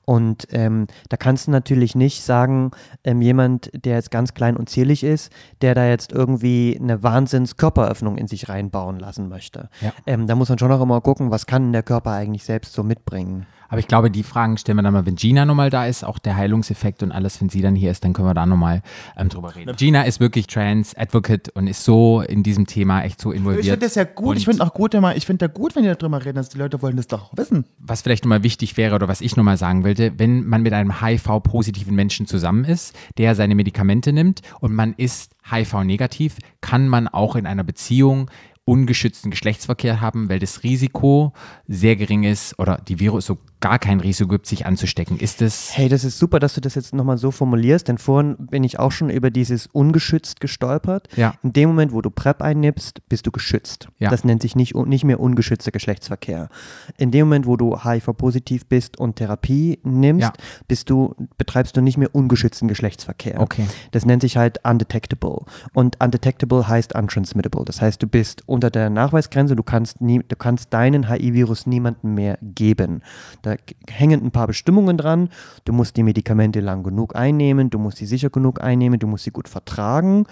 Und 0.07 0.47
ähm, 0.51 0.85
da 1.09 1.17
kannst 1.17 1.47
du 1.47 1.51
natürlich 1.51 1.95
nicht 1.95 2.21
sagen, 2.21 2.69
ähm, 3.03 3.21
jemand, 3.23 3.71
der 3.73 3.95
jetzt 3.95 4.11
ganz 4.11 4.35
klein 4.35 4.55
und 4.55 4.69
zierlich 4.69 5.03
ist, 5.03 5.31
der 5.61 5.73
da 5.73 5.87
jetzt 5.87 6.11
irgendwie 6.11 6.77
eine 6.79 7.01
Wahnsinns-Körperöffnung 7.01 8.17
in 8.17 8.27
sich 8.27 8.47
reinbauen 8.49 8.99
lassen 8.99 9.29
möchte. 9.29 9.69
Ja. 9.81 9.93
Ähm, 10.05 10.27
da 10.27 10.35
muss 10.35 10.49
man 10.49 10.59
schon 10.59 10.71
auch 10.71 10.81
immer 10.81 11.01
gucken, 11.01 11.31
was 11.31 11.47
kann 11.47 11.71
der 11.73 11.83
Körper 11.83 12.11
eigentlich 12.11 12.43
selbst 12.43 12.73
so 12.73 12.83
mitbringen. 12.83 13.47
Aber 13.75 13.81
ich 13.81 13.89
glaube, 13.89 14.09
die 14.09 14.23
Fragen 14.23 14.57
stellen 14.57 14.77
wir 14.77 14.83
dann 14.83 14.93
mal, 14.93 15.05
wenn 15.05 15.17
Gina 15.17 15.43
nochmal 15.43 15.69
da 15.69 15.85
ist, 15.85 16.05
auch 16.05 16.17
der 16.17 16.37
Heilungseffekt 16.37 17.03
und 17.03 17.11
alles, 17.11 17.41
wenn 17.41 17.49
sie 17.49 17.61
dann 17.61 17.75
hier 17.75 17.91
ist, 17.91 18.05
dann 18.05 18.13
können 18.13 18.25
wir 18.25 18.33
da 18.33 18.45
nochmal 18.45 18.81
ähm, 19.17 19.27
drüber 19.27 19.53
reden. 19.53 19.75
Gina 19.75 20.03
ist 20.03 20.21
wirklich 20.21 20.47
Trans-Advocate 20.47 21.49
und 21.55 21.67
ist 21.67 21.83
so 21.83 22.21
in 22.21 22.41
diesem 22.41 22.67
Thema 22.67 23.03
echt 23.03 23.19
so 23.19 23.33
involviert. 23.33 23.65
Ich 23.65 23.71
finde 23.71 23.85
das 23.85 23.95
ja 23.95 24.05
gut, 24.05 24.37
ich 24.37 24.47
Und 24.47 24.53
finde 24.53 24.65
auch 24.65 24.73
gut, 24.73 24.93
immer, 24.93 25.17
ich 25.17 25.25
finde 25.25 25.49
da 25.49 25.53
gut, 25.53 25.75
wenn 25.75 25.83
die 25.83 25.93
darüber 25.93 26.23
reden, 26.23 26.37
dass 26.37 26.47
die 26.47 26.57
Leute 26.57 26.81
wollen 26.81 26.95
das 26.95 27.07
doch 27.07 27.35
wissen. 27.35 27.65
was 27.77 28.01
vielleicht 28.01 28.23
nochmal 28.23 28.43
wichtig 28.43 28.77
wäre 28.77 28.95
oder 28.95 29.09
was 29.09 29.19
ich 29.19 29.35
nochmal 29.35 29.57
sagen 29.57 29.83
wollte, 29.83 30.13
wenn 30.17 30.47
man 30.47 30.61
mit 30.61 30.71
einem 30.71 31.01
HIV-positiven 31.01 31.93
Menschen 31.93 32.27
zusammen 32.27 32.63
ist, 32.63 32.95
der 33.17 33.35
seine 33.35 33.55
Medikamente 33.55 34.13
nimmt 34.13 34.41
und 34.61 34.73
man 34.73 34.93
ist 34.93 35.33
HIV-negativ, 35.51 36.37
kann 36.61 36.87
man 36.87 37.09
auch 37.09 37.35
in 37.35 37.45
einer 37.45 37.65
Beziehung 37.65 38.31
ungeschützten 38.65 39.29
Geschlechtsverkehr 39.31 40.01
haben, 40.01 40.27
weil 40.27 40.39
das 40.39 40.63
Risiko 40.63 41.33
sehr 41.67 41.95
gering 41.95 42.23
ist 42.23 42.57
oder 42.59 42.81
die 42.87 42.99
Virus 42.99 43.27
so 43.27 43.37
gar 43.61 43.79
kein 43.79 43.99
Risiko 43.99 44.29
gibt, 44.29 44.45
sich 44.47 44.65
anzustecken. 44.65 45.17
Ist 45.17 45.41
das 45.41 45.75
Hey, 45.75 45.89
das 45.89 46.03
ist 46.03 46.19
super, 46.19 46.39
dass 46.39 46.53
du 46.53 46.61
das 46.61 46.75
jetzt 46.75 46.93
nochmal 46.93 47.17
so 47.17 47.31
formulierst, 47.31 47.87
denn 47.87 47.97
vorhin 47.97 48.35
bin 48.37 48.63
ich 48.63 48.79
auch 48.79 48.91
schon 48.91 49.09
über 49.09 49.31
dieses 49.31 49.67
ungeschützt 49.67 50.39
gestolpert. 50.39 51.07
Ja. 51.15 51.33
In 51.43 51.53
dem 51.53 51.69
Moment, 51.69 51.91
wo 51.91 52.01
du 52.01 52.09
PrEP 52.09 52.41
einnimmst, 52.41 53.01
bist 53.09 53.25
du 53.27 53.31
geschützt. 53.31 53.87
Ja. 53.99 54.09
Das 54.09 54.23
nennt 54.23 54.41
sich 54.41 54.55
nicht, 54.55 54.75
nicht 54.75 55.03
mehr 55.03 55.19
ungeschützter 55.19 55.71
Geschlechtsverkehr. 55.71 56.49
In 56.97 57.11
dem 57.11 57.27
Moment, 57.27 57.45
wo 57.45 57.57
du 57.57 57.83
HIV-positiv 57.83 58.65
bist 58.67 58.99
und 58.99 59.15
Therapie 59.15 59.79
nimmst, 59.83 60.21
Ja. 60.23 60.33
bist 60.67 60.89
du, 60.89 61.15
betreibst 61.37 61.75
du 61.77 61.81
nicht 61.81 61.97
mehr 61.97 62.13
ungeschützten 62.13 62.67
Geschlechtsverkehr. 62.67 63.39
Okay. 63.39 63.65
Das 63.91 64.05
nennt 64.05 64.21
sich 64.21 64.37
halt 64.37 64.59
undetectable. 64.63 65.45
Und 65.73 66.01
undetectable 66.03 66.67
heißt 66.67 66.95
untransmittable. 66.95 67.65
Das 67.65 67.81
heißt, 67.81 68.01
du 68.01 68.07
bist 68.07 68.43
unter 68.47 68.69
der 68.69 68.89
Nachweisgrenze, 68.89 69.55
du 69.55 69.63
kannst, 69.63 70.01
nie, 70.01 70.21
du 70.27 70.35
kannst 70.35 70.73
deinen 70.73 71.09
HIV-Virus 71.09 71.65
niemandem 71.65 72.13
mehr 72.13 72.37
geben. 72.41 73.01
Da 73.45 73.55
hängen 73.89 74.23
ein 74.23 74.31
paar 74.31 74.47
Bestimmungen 74.47 74.97
dran. 74.97 75.29
Du 75.65 75.73
musst 75.73 75.97
die 75.97 76.03
Medikamente 76.03 76.61
lang 76.61 76.83
genug 76.83 77.15
einnehmen, 77.15 77.69
du 77.69 77.77
musst 77.77 77.97
sie 77.97 78.05
sicher 78.05 78.29
genug 78.29 78.61
einnehmen, 78.61 78.99
du 78.99 79.07
musst 79.07 79.23
sie 79.23 79.31
gut 79.31 79.47
vertragen. 79.47 80.25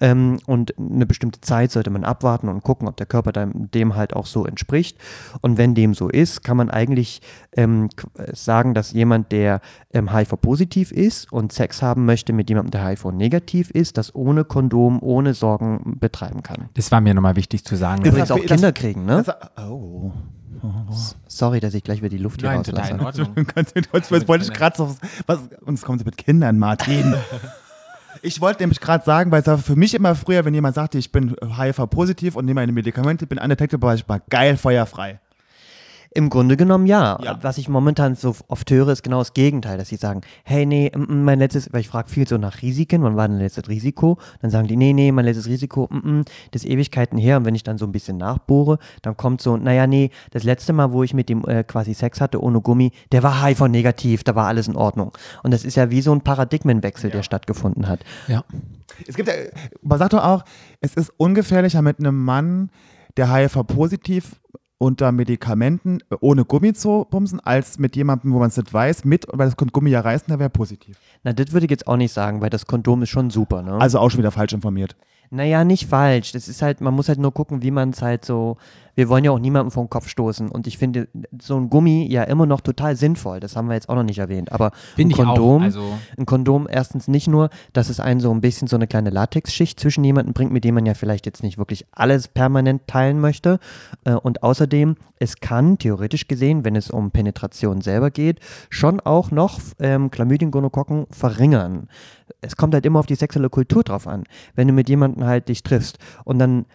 Ähm, 0.00 0.38
und 0.46 0.74
eine 0.78 1.06
bestimmte 1.06 1.40
Zeit 1.40 1.72
sollte 1.72 1.90
man 1.90 2.04
abwarten 2.04 2.48
und 2.48 2.62
gucken, 2.62 2.86
ob 2.86 2.96
der 2.96 3.06
Körper 3.06 3.32
dem, 3.32 3.70
dem 3.72 3.96
halt 3.96 4.14
auch 4.14 4.26
so 4.26 4.46
entspricht. 4.46 4.98
Und 5.40 5.58
wenn 5.58 5.74
dem 5.74 5.94
so 5.94 6.08
ist, 6.08 6.44
kann 6.44 6.56
man 6.56 6.70
eigentlich 6.70 7.22
ähm, 7.56 7.88
äh, 8.16 8.34
sagen, 8.34 8.74
dass 8.74 8.92
jemand, 8.92 9.32
der 9.32 9.60
ähm, 9.92 10.14
HIV-positiv 10.14 10.92
ist 10.92 11.32
und 11.32 11.52
Sex 11.52 11.82
haben 11.82 12.06
möchte 12.06 12.32
mit 12.32 12.48
jemandem, 12.48 12.70
der 12.70 12.86
HIV-negativ 12.86 13.70
ist, 13.70 13.98
das 13.98 14.14
ohne 14.14 14.44
Kondom, 14.44 15.02
ohne 15.02 15.34
Sorgen 15.34 15.96
betreiben 15.98 16.42
kann. 16.42 16.68
Das 16.74 16.92
war 16.92 17.00
mir 17.00 17.14
nochmal 17.14 17.36
wichtig 17.36 17.64
zu 17.64 17.76
sagen. 17.76 18.04
Übrigens 18.04 18.30
auch 18.30 18.40
Kinder 18.40 18.72
kriegen, 18.72 19.04
ne? 19.04 19.24
Das, 19.26 19.68
oh. 19.68 20.12
Sorry, 21.26 21.60
dass 21.60 21.74
ich 21.74 21.82
gleich 21.82 22.00
wieder 22.00 22.10
die 22.10 22.18
Luft 22.18 22.40
hier 22.40 22.50
Nein, 22.50 22.59
total 22.62 22.90
in. 22.94 23.00
Ordnung. 23.00 23.46
Jetzt 23.56 24.28
wollte 24.28 24.44
ich 24.44 24.52
gerade 24.52 24.76
so, 24.76 24.96
was, 25.26 25.40
und 25.62 25.74
es 25.74 25.82
kommt 25.82 26.04
mit 26.04 26.16
Kindern, 26.16 26.58
Martin. 26.58 27.14
Ich 28.22 28.40
wollte 28.40 28.62
nämlich 28.62 28.80
gerade 28.80 29.02
sagen, 29.04 29.30
weil 29.30 29.40
es 29.40 29.46
war 29.46 29.56
für 29.56 29.76
mich 29.76 29.94
immer 29.94 30.14
früher, 30.14 30.44
wenn 30.44 30.52
jemand 30.52 30.74
sagte, 30.74 30.98
ich 30.98 31.10
bin 31.10 31.34
HIV-positiv 31.40 32.36
und 32.36 32.44
nehme 32.44 32.60
meine 32.60 32.72
Medikamente, 32.72 33.26
bin 33.26 33.38
undetected, 33.38 33.80
war 33.80 33.94
ich 33.94 34.06
mal 34.06 34.20
geil, 34.28 34.58
feuerfrei. 34.58 35.20
Im 36.12 36.28
Grunde 36.28 36.56
genommen 36.56 36.86
ja. 36.86 37.18
Ja. 37.22 37.38
Was 37.42 37.56
ich 37.56 37.68
momentan 37.68 38.16
so 38.16 38.34
oft 38.48 38.68
höre, 38.70 38.88
ist 38.88 39.04
genau 39.04 39.18
das 39.18 39.32
Gegenteil, 39.32 39.78
dass 39.78 39.88
sie 39.88 39.96
sagen, 39.96 40.22
hey, 40.42 40.66
nee, 40.66 40.90
mm, 40.92 41.02
mm, 41.02 41.24
mein 41.24 41.38
letztes, 41.38 41.72
weil 41.72 41.82
ich 41.82 41.88
frage 41.88 42.08
viel 42.08 42.26
so 42.26 42.36
nach 42.36 42.62
Risiken, 42.62 43.04
wann 43.04 43.16
war 43.16 43.28
dein 43.28 43.38
letztes 43.38 43.68
Risiko? 43.68 44.18
Dann 44.42 44.50
sagen 44.50 44.66
die, 44.66 44.76
nee, 44.76 44.92
nee, 44.92 45.12
mein 45.12 45.24
letztes 45.24 45.46
Risiko, 45.46 45.88
mm, 45.88 45.96
mm, 45.98 46.24
das 46.50 46.64
ist 46.64 46.70
Ewigkeiten 46.70 47.16
her. 47.16 47.36
Und 47.36 47.44
wenn 47.44 47.54
ich 47.54 47.62
dann 47.62 47.78
so 47.78 47.86
ein 47.86 47.92
bisschen 47.92 48.16
nachbohre, 48.16 48.78
dann 49.02 49.16
kommt 49.16 49.40
so, 49.40 49.56
naja, 49.56 49.86
nee, 49.86 50.10
das 50.32 50.42
letzte 50.42 50.72
Mal, 50.72 50.90
wo 50.90 51.04
ich 51.04 51.14
mit 51.14 51.28
dem 51.28 51.44
äh, 51.44 51.62
quasi 51.62 51.94
Sex 51.94 52.20
hatte 52.20 52.42
ohne 52.42 52.60
Gummi, 52.60 52.90
der 53.12 53.22
war 53.22 53.44
HIV-negativ, 53.44 54.24
da 54.24 54.34
war 54.34 54.48
alles 54.48 54.66
in 54.66 54.74
Ordnung. 54.74 55.12
Und 55.44 55.52
das 55.52 55.64
ist 55.64 55.76
ja 55.76 55.90
wie 55.90 56.02
so 56.02 56.12
ein 56.12 56.22
Paradigmenwechsel, 56.22 57.10
der 57.10 57.22
stattgefunden 57.22 57.86
hat. 57.86 58.00
Ja. 58.26 58.42
Es 59.06 59.14
gibt 59.14 59.28
ja, 59.28 59.34
man 59.82 59.98
sagt 60.00 60.12
doch 60.12 60.24
auch, 60.24 60.44
es 60.80 60.94
ist 60.94 61.12
ungefährlicher 61.16 61.82
mit 61.82 62.00
einem 62.00 62.24
Mann, 62.24 62.70
der 63.16 63.32
HIV-positiv 63.32 64.40
unter 64.80 65.12
Medikamenten 65.12 66.00
äh, 66.10 66.16
ohne 66.20 66.44
Gummi 66.44 66.72
zu 66.72 67.06
bumsen, 67.10 67.38
als 67.38 67.78
mit 67.78 67.94
jemandem, 67.96 68.32
wo 68.32 68.38
man 68.38 68.48
es 68.48 68.56
nicht 68.56 68.72
weiß, 68.72 69.04
mit, 69.04 69.26
weil 69.30 69.46
das 69.46 69.56
könnte 69.56 69.72
Gummi 69.72 69.90
ja 69.90 70.00
reißen, 70.00 70.26
da 70.28 70.38
wäre 70.38 70.50
positiv. 70.50 70.98
Na, 71.22 71.32
das 71.34 71.52
würde 71.52 71.66
ich 71.66 71.70
jetzt 71.70 71.86
auch 71.86 71.98
nicht 71.98 72.12
sagen, 72.12 72.40
weil 72.40 72.50
das 72.50 72.66
Kondom 72.66 73.02
ist 73.02 73.10
schon 73.10 73.30
super, 73.30 73.62
ne? 73.62 73.74
Also 73.74 73.98
auch 73.98 74.10
schon 74.10 74.18
wieder 74.18 74.30
falsch 74.30 74.54
informiert. 74.54 74.96
Naja, 75.30 75.64
nicht 75.64 75.86
falsch. 75.86 76.32
Das 76.32 76.48
ist 76.48 76.60
halt, 76.62 76.80
man 76.80 76.94
muss 76.94 77.08
halt 77.08 77.20
nur 77.20 77.32
gucken, 77.32 77.62
wie 77.62 77.70
man 77.70 77.90
es 77.90 78.02
halt 78.02 78.24
so. 78.24 78.56
Wir 78.94 79.08
wollen 79.08 79.24
ja 79.24 79.30
auch 79.30 79.38
niemandem 79.38 79.70
vom 79.70 79.88
Kopf 79.90 80.08
stoßen. 80.08 80.48
Und 80.50 80.66
ich 80.66 80.78
finde 80.78 81.08
so 81.40 81.56
ein 81.56 81.70
Gummi 81.70 82.06
ja 82.10 82.22
immer 82.24 82.46
noch 82.46 82.60
total 82.60 82.96
sinnvoll. 82.96 83.40
Das 83.40 83.56
haben 83.56 83.68
wir 83.68 83.74
jetzt 83.74 83.88
auch 83.88 83.94
noch 83.94 84.02
nicht 84.02 84.18
erwähnt. 84.18 84.52
Aber 84.52 84.72
ein 84.98 85.10
ich 85.10 85.18
auch. 85.18 85.24
Kondom, 85.24 85.62
Also, 85.62 85.82
ein 86.18 86.26
Kondom 86.26 86.66
erstens 86.70 87.08
nicht 87.08 87.28
nur, 87.28 87.50
dass 87.72 87.88
es 87.88 88.00
einen 88.00 88.20
so 88.20 88.30
ein 88.30 88.40
bisschen 88.40 88.68
so 88.68 88.76
eine 88.76 88.86
kleine 88.86 89.10
Latexschicht 89.10 89.78
zwischen 89.78 90.04
jemanden 90.04 90.32
bringt, 90.32 90.52
mit 90.52 90.64
dem 90.64 90.74
man 90.74 90.86
ja 90.86 90.94
vielleicht 90.94 91.26
jetzt 91.26 91.42
nicht 91.42 91.58
wirklich 91.58 91.86
alles 91.92 92.28
permanent 92.28 92.86
teilen 92.86 93.20
möchte. 93.20 93.58
Äh, 94.04 94.14
Und 94.14 94.42
außerdem, 94.42 94.96
es 95.18 95.36
kann 95.40 95.78
theoretisch 95.78 96.28
gesehen, 96.28 96.64
wenn 96.64 96.76
es 96.76 96.90
um 96.90 97.10
Penetration 97.10 97.80
selber 97.80 98.10
geht, 98.10 98.40
schon 98.70 99.00
auch 99.00 99.30
noch 99.30 99.60
ähm, 99.78 100.10
Chlamydien, 100.10 100.50
Gonokokken 100.50 101.06
verringern. 101.10 101.88
Es 102.40 102.56
kommt 102.56 102.74
halt 102.74 102.86
immer 102.86 102.98
auf 103.00 103.06
die 103.06 103.14
sexuelle 103.14 103.50
Kultur 103.50 103.82
drauf 103.82 104.06
an. 104.06 104.24
Wenn 104.54 104.68
du 104.68 104.72
mit 104.72 104.88
jemandem 104.88 105.24
halt 105.24 105.48
dich 105.48 105.62
triffst 105.62 105.98
und 106.24 106.38
dann 106.38 106.66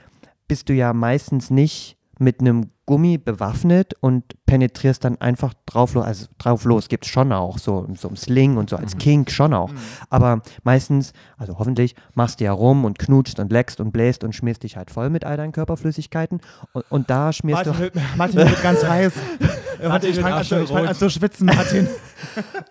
bist 0.47 0.69
du 0.69 0.73
ja 0.73 0.93
meistens 0.93 1.49
nicht 1.49 1.97
mit 2.19 2.39
einem 2.39 2.71
Gummi 2.85 3.17
bewaffnet 3.17 3.93
und 3.99 4.23
penetrierst 4.45 5.03
dann 5.03 5.19
einfach 5.19 5.53
drauf 5.65 5.95
los. 5.95 6.05
Also 6.05 6.27
drauf 6.37 6.65
los 6.65 6.87
gibt 6.87 7.05
es 7.05 7.11
schon 7.11 7.31
auch, 7.31 7.57
so, 7.57 7.87
so 7.95 8.09
im 8.09 8.15
Sling 8.15 8.57
und 8.57 8.69
so 8.69 8.75
als 8.75 8.97
Kink 8.97 9.31
schon 9.31 9.53
auch. 9.53 9.71
Aber 10.09 10.41
meistens, 10.63 11.13
also 11.37 11.57
hoffentlich, 11.57 11.95
machst 12.13 12.39
du 12.39 12.45
ja 12.45 12.51
rum 12.51 12.85
und 12.85 12.99
knutscht 12.99 13.39
und 13.39 13.51
leckst 13.51 13.79
und 13.79 13.91
bläst 13.91 14.23
und 14.23 14.33
schmierst 14.33 14.63
dich 14.63 14.77
halt 14.77 14.91
voll 14.91 15.09
mit 15.09 15.25
all 15.25 15.37
deinen 15.37 15.51
Körperflüssigkeiten. 15.51 16.41
Und, 16.73 16.85
und 16.89 17.09
da 17.09 17.33
schmierst 17.33 17.65
du. 17.65 17.79
wird, 17.79 17.95
Martin 18.17 18.37
wird 18.37 18.61
ganz 18.61 18.83
heiß. 18.83 19.13
Warte, 19.81 20.07
ich 20.07 20.19
fange 20.19 20.35
an, 20.35 20.41
ich 20.41 20.69
fang 20.69 20.87
an 20.87 20.95
zu 20.95 21.09
schwitzen, 21.09 21.47
Martin. 21.47 21.87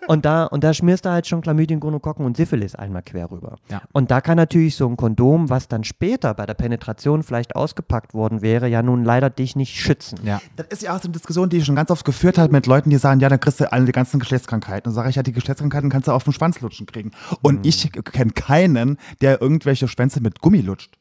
Und 0.07 0.25
da, 0.25 0.45
und 0.45 0.65
da 0.65 0.75
schmierst 0.75 1.05
du 1.05 1.11
halt 1.11 1.27
schon 1.27 1.41
Chlamydien, 1.41 1.81
Gonokokken 1.81 2.27
und 2.27 2.37
Syphilis 2.37 2.75
einmal 2.75 3.03
quer 3.03 3.31
rüber. 3.31 3.57
Ja. 3.71 3.83
Und 3.93 4.11
da 4.11 4.21
kann 4.21 4.37
natürlich 4.37 4.77
so 4.77 4.87
ein 4.87 4.97
Kondom, 4.97 5.49
was 5.49 5.69
dann 5.69 5.85
später 5.85 6.35
bei 6.35 6.45
der 6.45 6.55
Penetration 6.55 7.23
vielleicht 7.23 7.57
ausgepackt 7.57 8.13
worden 8.15 8.43
wäre, 8.43 8.69
ja 8.69 8.83
nun 8.83 9.05
leider 9.05 9.31
dich 9.31 9.57
nicht 9.57 9.77
schützen. 9.77 10.04
Ja. 10.23 10.41
Das 10.57 10.67
ist 10.69 10.83
ja 10.83 10.95
auch 10.97 11.01
so 11.01 11.09
eine 11.09 11.13
Diskussion, 11.13 11.49
die 11.49 11.59
ich 11.59 11.65
schon 11.65 11.77
ganz 11.77 11.91
oft 11.91 12.05
geführt 12.05 12.39
habe 12.39 12.53
mit 12.53 12.67
Leuten, 12.67 12.91
die 12.91 12.97
sagen, 12.97 13.21
ja, 13.21 13.29
dann 13.29 13.41
kriegst 13.41 13.61
du 13.61 13.71
alle 13.73 13.85
die 13.87 13.93
ganzen 13.93 14.21
Geschlechtskrankheiten. 14.21 14.85
Dann 14.85 14.95
sage 14.95 15.11
ich, 15.11 15.17
ja, 15.17 15.23
die 15.23 15.33
Geschlechtskrankheiten 15.33 15.91
kannst 15.91 16.09
du 16.09 16.13
auf 16.13 16.25
dem 16.25 16.33
Schwanz 16.33 16.61
lutschen 16.61 16.87
kriegen. 16.87 17.11
Und 17.43 17.65
ich 17.67 17.91
kenne 17.93 18.33
keinen, 18.33 18.99
der 19.21 19.41
irgendwelche 19.41 19.89
Schwänze 19.89 20.21
mit 20.21 20.41
Gummi 20.41 20.61
lutscht. 20.61 20.99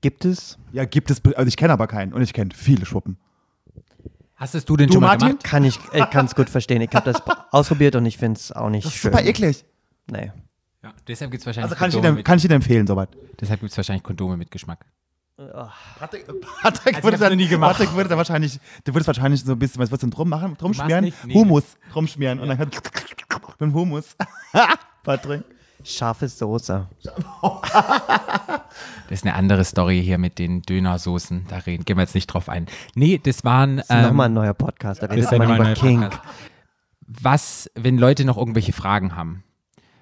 Gibt 0.00 0.24
es? 0.24 0.58
Ja, 0.72 0.84
gibt 0.84 1.10
es, 1.10 1.20
also 1.24 1.48
ich 1.48 1.56
kenne 1.56 1.72
aber 1.72 1.86
keinen 1.88 2.12
und 2.12 2.22
ich 2.22 2.32
kenne 2.32 2.50
viele 2.54 2.86
Schwuppen. 2.86 3.16
Hast 4.36 4.54
es 4.54 4.64
du 4.64 4.76
denn 4.76 4.86
Du, 4.86 4.92
schon 4.94 5.00
mal 5.02 5.08
Martin? 5.08 5.28
gemacht? 5.30 5.44
Kann 5.44 5.64
ich, 5.64 5.78
ich 5.92 6.10
kann 6.10 6.26
es 6.26 6.34
gut 6.36 6.48
verstehen. 6.48 6.80
Ich 6.80 6.94
habe 6.94 7.10
das 7.12 7.20
ausprobiert 7.50 7.96
und 7.96 8.06
ich 8.06 8.18
finde 8.18 8.38
es 8.38 8.52
auch 8.52 8.70
nicht 8.70 8.86
Das 8.86 8.94
ist 8.94 9.00
schön. 9.00 9.12
super 9.12 9.24
eklig. 9.24 9.64
Nee. 10.10 10.30
Ja, 10.84 10.92
deshalb 11.08 11.32
gibt 11.32 11.40
es 11.42 11.46
wahrscheinlich, 11.46 11.72
Also 11.72 11.74
kann 11.78 11.88
ich, 11.88 11.94
Kondome 11.96 12.08
Ihnen, 12.10 12.16
mit, 12.18 12.24
kann 12.24 12.38
ich 12.38 12.44
Ihnen 12.44 12.54
empfehlen, 12.54 12.86
soweit. 12.86 13.08
deshalb 13.40 13.58
gibt's 13.60 13.76
wahrscheinlich 13.76 14.04
Kondome 14.04 14.36
mit 14.36 14.52
Geschmack. 14.52 14.86
Patrick, 15.98 16.26
Patrick, 16.62 16.96
Also 16.96 17.04
würde 17.04 17.18
noch 17.30 17.36
nie 17.36 17.44
dann, 17.44 17.50
gemacht. 17.50 17.76
Patrick 17.76 17.94
würde 17.94 18.08
dann 18.08 18.18
wahrscheinlich, 18.18 18.58
du 18.84 18.92
würdest 18.92 19.06
wahrscheinlich 19.06 19.44
so 19.44 19.52
ein 19.52 19.58
bisschen, 19.58 19.80
was 19.80 19.90
würdest 19.90 20.02
du 20.02 20.06
denn 20.08 20.10
drum 20.10 20.28
machen? 20.28 20.56
Drum 20.58 20.74
schmieren? 20.74 21.04
nicht? 21.04 21.24
Nee. 21.24 21.34
Humus 21.34 21.76
drum 21.92 22.08
schmieren 22.08 22.40
und 22.40 22.48
dann 22.48 22.58
mit 22.58 23.60
dem 23.60 23.74
Humus. 23.74 24.16
Patrick. 25.04 25.44
Scharfe 25.84 26.28
Soße. 26.28 26.88
Das 29.08 29.20
ist 29.20 29.24
eine 29.24 29.34
andere 29.34 29.64
Story 29.64 30.02
hier 30.04 30.18
mit 30.18 30.38
den 30.38 30.60
Dönersoßen. 30.62 31.46
Da 31.48 31.56
reden, 31.58 31.84
gehen 31.86 31.96
wir 31.96 32.02
jetzt 32.02 32.14
nicht 32.14 32.26
drauf 32.26 32.48
ein. 32.50 32.66
Nee, 32.94 33.18
das 33.22 33.42
waren. 33.42 33.78
Das 33.78 33.86
ist 33.86 33.90
ähm, 33.96 34.02
nochmal 34.02 34.26
ein 34.28 34.34
neuer 34.34 34.52
Podcast. 34.52 35.02
Da 35.02 35.06
das 35.06 35.16
redet 35.16 35.24
ist 35.24 35.32
ja 35.32 35.38
man 35.38 35.48
nochmal 35.48 35.66
ein 35.68 35.72
über 35.72 35.82
neuer 35.82 35.90
Kink. 35.90 36.10
Podcast. 36.12 36.34
Was, 37.06 37.70
wenn 37.74 37.96
Leute 37.96 38.26
noch 38.26 38.36
irgendwelche 38.36 38.74
Fragen 38.74 39.16
haben, 39.16 39.44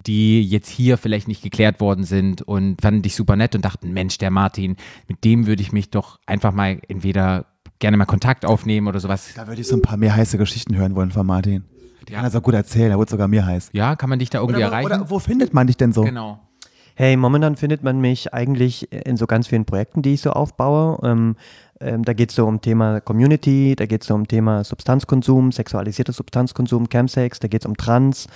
die 0.07 0.41
jetzt 0.43 0.69
hier 0.69 0.97
vielleicht 0.97 1.27
nicht 1.27 1.43
geklärt 1.43 1.79
worden 1.81 2.03
sind 2.03 2.41
und 2.41 2.81
fanden 2.81 3.01
dich 3.01 3.15
super 3.15 3.35
nett 3.35 3.53
und 3.55 3.63
dachten, 3.65 3.91
Mensch, 3.93 4.17
der 4.17 4.31
Martin, 4.31 4.77
mit 5.07 5.23
dem 5.23 5.45
würde 5.47 5.61
ich 5.61 5.71
mich 5.71 5.89
doch 5.89 6.19
einfach 6.25 6.53
mal 6.53 6.79
entweder 6.87 7.45
gerne 7.79 7.97
mal 7.97 8.05
Kontakt 8.05 8.45
aufnehmen 8.45 8.87
oder 8.87 8.99
sowas. 8.99 9.33
Da 9.35 9.47
würde 9.47 9.61
ich 9.61 9.67
so 9.67 9.75
ein 9.75 9.81
paar 9.81 9.97
mehr 9.97 10.15
heiße 10.15 10.37
Geschichten 10.37 10.75
hören 10.75 10.95
wollen 10.95 11.11
von 11.11 11.25
Martin. 11.27 11.65
Die 12.07 12.13
kann 12.13 12.23
er 12.23 12.31
so 12.31 12.39
gut 12.41 12.53
erzählen, 12.53 12.89
er 12.91 12.97
wird 12.99 13.09
sogar 13.09 13.27
mir 13.27 13.45
heiß. 13.45 13.69
Ja, 13.73 13.95
kann 13.97 14.09
man 14.09 14.17
dich 14.19 14.29
da 14.29 14.39
irgendwie 14.39 14.59
Oder, 14.59 14.67
wo- 14.67 14.71
erreichen? 14.71 14.85
oder 15.01 15.09
wo 15.09 15.19
findet 15.19 15.53
man 15.53 15.67
dich 15.67 15.77
denn 15.77 15.91
so? 15.91 16.03
genau. 16.03 16.39
Hey, 16.99 17.15
momentan 17.15 17.55
findet 17.57 17.83
man 17.83 18.01
mich 18.01 18.33
eigentlich 18.33 18.91
in 18.91 19.17
so 19.17 19.27
ganz 19.27 19.45
vielen 19.47 19.65
Projekten, 19.65 20.01
die 20.01 20.15
ich 20.15 20.21
so 20.21 20.31
aufbaue. 20.31 20.97
Ähm, 21.07 21.35
ähm, 21.79 22.03
da 22.03 22.13
geht 22.13 22.29
es 22.29 22.35
so 22.35 22.45
um 22.45 22.61
Thema 22.61 23.01
Community, 23.01 23.75
da 23.75 23.85
geht 23.85 24.01
es 24.01 24.07
so 24.07 24.15
um 24.15 24.27
Thema 24.27 24.63
Substanzkonsum, 24.63 25.51
sexualisierter 25.51 26.13
Substanzkonsum, 26.13 26.89
Chemsex, 26.89 27.39
da 27.39 27.47
geht 27.47 27.61
es 27.61 27.65
um 27.65 27.77
Trans 27.77 28.27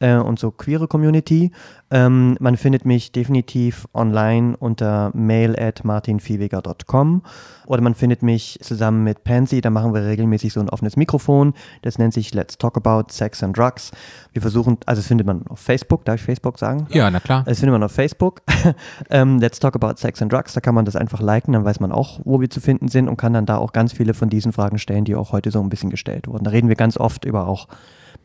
äh, 0.00 0.16
und 0.16 0.38
so 0.38 0.50
queere 0.50 0.88
Community. 0.88 1.52
Ähm, 1.92 2.38
man 2.40 2.56
findet 2.56 2.86
mich 2.86 3.12
definitiv 3.12 3.86
online 3.92 4.56
unter 4.56 5.10
mail 5.14 5.54
at 5.58 5.84
martinviehweger.com 5.84 7.22
oder 7.66 7.82
man 7.82 7.94
findet 7.94 8.22
mich 8.22 8.58
zusammen 8.62 9.04
mit 9.04 9.24
Pansy, 9.24 9.60
da 9.60 9.68
machen 9.68 9.92
wir 9.92 10.02
regelmäßig 10.02 10.54
so 10.54 10.60
ein 10.60 10.70
offenes 10.70 10.96
Mikrofon, 10.96 11.52
das 11.82 11.98
nennt 11.98 12.14
sich 12.14 12.32
Let's 12.32 12.56
Talk 12.56 12.78
About 12.78 13.12
Sex 13.12 13.42
and 13.42 13.56
Drugs. 13.56 13.90
Wir 14.32 14.40
versuchen, 14.40 14.78
also 14.86 15.00
das 15.00 15.06
findet 15.06 15.26
man 15.26 15.46
auf 15.48 15.60
Facebook, 15.60 16.06
darf 16.06 16.16
ich 16.16 16.22
Facebook 16.22 16.58
sagen? 16.58 16.86
Ja, 16.88 17.10
na 17.10 17.20
klar. 17.20 17.44
Das 17.44 17.60
findet 17.60 17.74
man 17.74 17.82
auf 17.82 17.92
Facebook. 17.92 18.40
ähm, 19.10 19.38
Let's 19.38 19.60
Talk 19.60 19.76
About 19.76 19.96
Sex 19.96 20.22
and 20.22 20.32
Drugs. 20.32 20.54
Da 20.54 20.62
kann 20.62 20.74
man 20.74 20.86
das 20.86 20.96
einfach 20.96 21.20
liken, 21.20 21.52
dann 21.52 21.66
weiß 21.66 21.78
man 21.80 21.92
auch, 21.92 22.20
wo 22.24 22.40
wir 22.40 22.48
zu 22.48 22.62
finden 22.62 22.88
sind 22.88 23.06
und 23.06 23.18
kann 23.18 23.34
dann 23.34 23.44
da 23.44 23.58
auch 23.58 23.74
ganz 23.74 23.92
viele 23.92 24.14
von 24.14 24.30
diesen 24.30 24.54
Fragen 24.54 24.78
stellen, 24.78 25.04
die 25.04 25.14
auch 25.14 25.32
heute 25.32 25.50
so 25.50 25.60
ein 25.60 25.68
bisschen 25.68 25.90
gestellt 25.90 26.26
wurden. 26.26 26.44
Da 26.44 26.52
reden 26.52 26.68
wir 26.68 26.76
ganz 26.76 26.96
oft 26.96 27.26
über 27.26 27.46
auch 27.46 27.68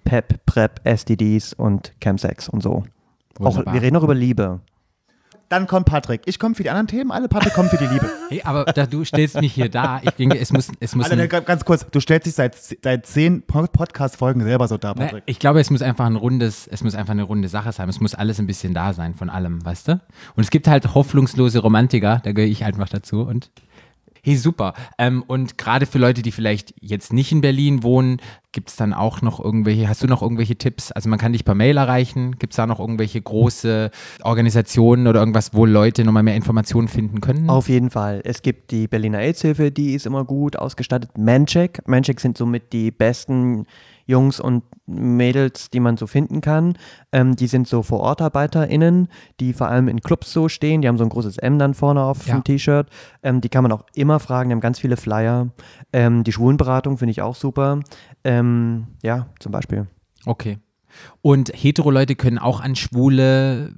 PEP, 0.05 0.45
PrEP, 0.45 0.79
STDs 0.85 1.51
und 1.51 1.91
Chemsex 1.99 2.47
und 2.47 2.63
so. 2.63 2.85
Auch, 3.39 3.57
wir 3.57 3.81
reden 3.81 3.95
auch 3.97 4.03
über 4.03 4.15
Liebe. 4.15 4.59
Dann 5.49 5.65
kommt 5.65 5.85
Patrick. 5.85 6.23
Ich 6.25 6.39
komme 6.39 6.55
für 6.55 6.63
die 6.63 6.69
anderen 6.69 6.87
Themen, 6.87 7.09
alle 7.09 7.29
Patrick 7.29 7.53
kommt 7.53 7.69
für 7.69 7.77
die 7.77 7.85
Liebe. 7.85 8.09
Hey, 8.29 8.41
aber 8.43 8.65
da, 8.65 8.85
du 8.85 9.05
stellst 9.05 9.39
mich 9.39 9.53
hier 9.53 9.69
da. 9.69 10.01
Ich 10.03 10.09
denke, 10.11 10.37
es 10.37 10.51
muss, 10.51 10.67
es 10.81 10.93
muss 10.93 11.09
ein, 11.09 11.29
ganz, 11.29 11.63
kurz, 11.63 11.85
du 11.89 12.01
stellst 12.01 12.25
dich 12.27 12.33
seit, 12.33 12.53
seit 12.83 13.05
zehn 13.05 13.41
Po- 13.43 13.65
Podcast-Folgen 13.67 14.43
selber 14.43 14.67
so 14.67 14.75
dar, 14.77 14.93
Ne, 14.95 15.05
Patrick. 15.05 15.23
ich 15.25 15.39
glaube, 15.39 15.61
es 15.61 15.69
muss 15.69 15.81
einfach 15.81 16.05
ein 16.05 16.17
rundes, 16.17 16.67
es 16.67 16.83
muss 16.83 16.93
einfach 16.93 17.11
eine 17.13 17.23
runde 17.23 17.47
Sache 17.47 17.71
sein. 17.71 17.87
Es 17.87 18.01
muss 18.01 18.13
alles 18.13 18.37
ein 18.39 18.47
bisschen 18.47 18.73
da 18.73 18.91
sein 18.91 19.15
von 19.15 19.29
allem, 19.29 19.63
weißt 19.65 19.87
du? 19.87 19.91
Und 20.35 20.43
es 20.43 20.49
gibt 20.49 20.67
halt 20.67 20.93
hoffnungslose 20.93 21.59
Romantiker, 21.59 22.19
da 22.25 22.33
gehöre 22.33 22.49
ich 22.51 22.65
einfach 22.65 22.89
dazu 22.89 23.21
und 23.21 23.49
hey, 24.27 24.35
super. 24.35 24.73
Ähm, 24.97 25.23
und 25.25 25.57
gerade 25.57 25.85
für 25.85 25.99
Leute, 25.99 26.21
die 26.21 26.33
vielleicht 26.33 26.73
jetzt 26.81 27.13
nicht 27.13 27.31
in 27.31 27.39
Berlin 27.39 27.81
wohnen, 27.81 28.17
gibt 28.51 28.69
es 28.69 28.75
dann 28.75 28.93
auch 28.93 29.21
noch 29.21 29.39
irgendwelche, 29.39 29.87
hast 29.87 30.03
du 30.03 30.07
noch 30.07 30.21
irgendwelche 30.21 30.57
Tipps? 30.57 30.91
Also 30.91 31.07
man 31.07 31.17
kann 31.17 31.31
dich 31.31 31.45
per 31.45 31.55
Mail 31.55 31.77
erreichen. 31.77 32.37
Gibt 32.37 32.51
es 32.51 32.57
da 32.57 32.67
noch 32.67 32.79
irgendwelche 32.79 33.21
große 33.21 33.89
Organisationen 34.23 35.07
oder 35.07 35.21
irgendwas, 35.21 35.53
wo 35.53 35.65
Leute 35.65 36.03
nochmal 36.03 36.23
mehr 36.23 36.35
Informationen 36.35 36.89
finden 36.89 37.21
können? 37.21 37.49
Auf 37.49 37.69
jeden 37.69 37.89
Fall. 37.89 38.21
Es 38.25 38.41
gibt 38.41 38.71
die 38.71 38.89
Berliner 38.89 39.19
AIDS-Hilfe, 39.19 39.71
die 39.71 39.93
ist 39.93 40.05
immer 40.05 40.25
gut 40.25 40.57
ausgestattet. 40.57 41.17
Mancheck. 41.17 41.81
Mancheck 41.87 42.19
sind 42.19 42.37
somit 42.37 42.73
die 42.73 42.91
besten 42.91 43.65
Jungs 44.07 44.39
und 44.39 44.63
Mädels, 44.87 45.69
die 45.69 45.79
man 45.79 45.97
so 45.97 46.07
finden 46.07 46.41
kann. 46.41 46.77
Ähm, 47.11 47.35
die 47.35 47.47
sind 47.47 47.67
so 47.67 47.83
VorortarbeiterInnen, 47.83 49.09
die 49.39 49.53
vor 49.53 49.67
allem 49.67 49.87
in 49.87 50.01
Clubs 50.01 50.31
so 50.33 50.49
stehen. 50.49 50.81
Die 50.81 50.87
haben 50.87 50.97
so 50.97 51.03
ein 51.03 51.09
großes 51.09 51.37
M 51.37 51.59
dann 51.59 51.73
vorne 51.73 52.01
auf 52.01 52.25
Ja. 52.25 52.35
dem 52.35 52.43
T-Shirt. 52.43 52.89
Ähm, 53.21 53.41
die 53.41 53.49
kann 53.49 53.63
man 53.63 53.71
auch 53.71 53.83
immer 53.93 54.19
fragen. 54.19 54.49
Die 54.49 54.53
haben 54.53 54.61
ganz 54.61 54.79
viele 54.79 54.97
Flyer. 54.97 55.49
Ähm, 55.93 56.23
die 56.23 56.31
Schwulenberatung 56.31 56.97
finde 56.97 57.11
ich 57.11 57.21
auch 57.21 57.35
super. 57.35 57.81
Ähm, 58.23 58.87
ja, 59.03 59.27
zum 59.39 59.51
Beispiel. 59.51 59.87
Okay. 60.25 60.57
Und 61.21 61.51
hetero-Leute 61.53 62.15
können 62.15 62.39
auch 62.39 62.61
an 62.61 62.75
schwule 62.75 63.73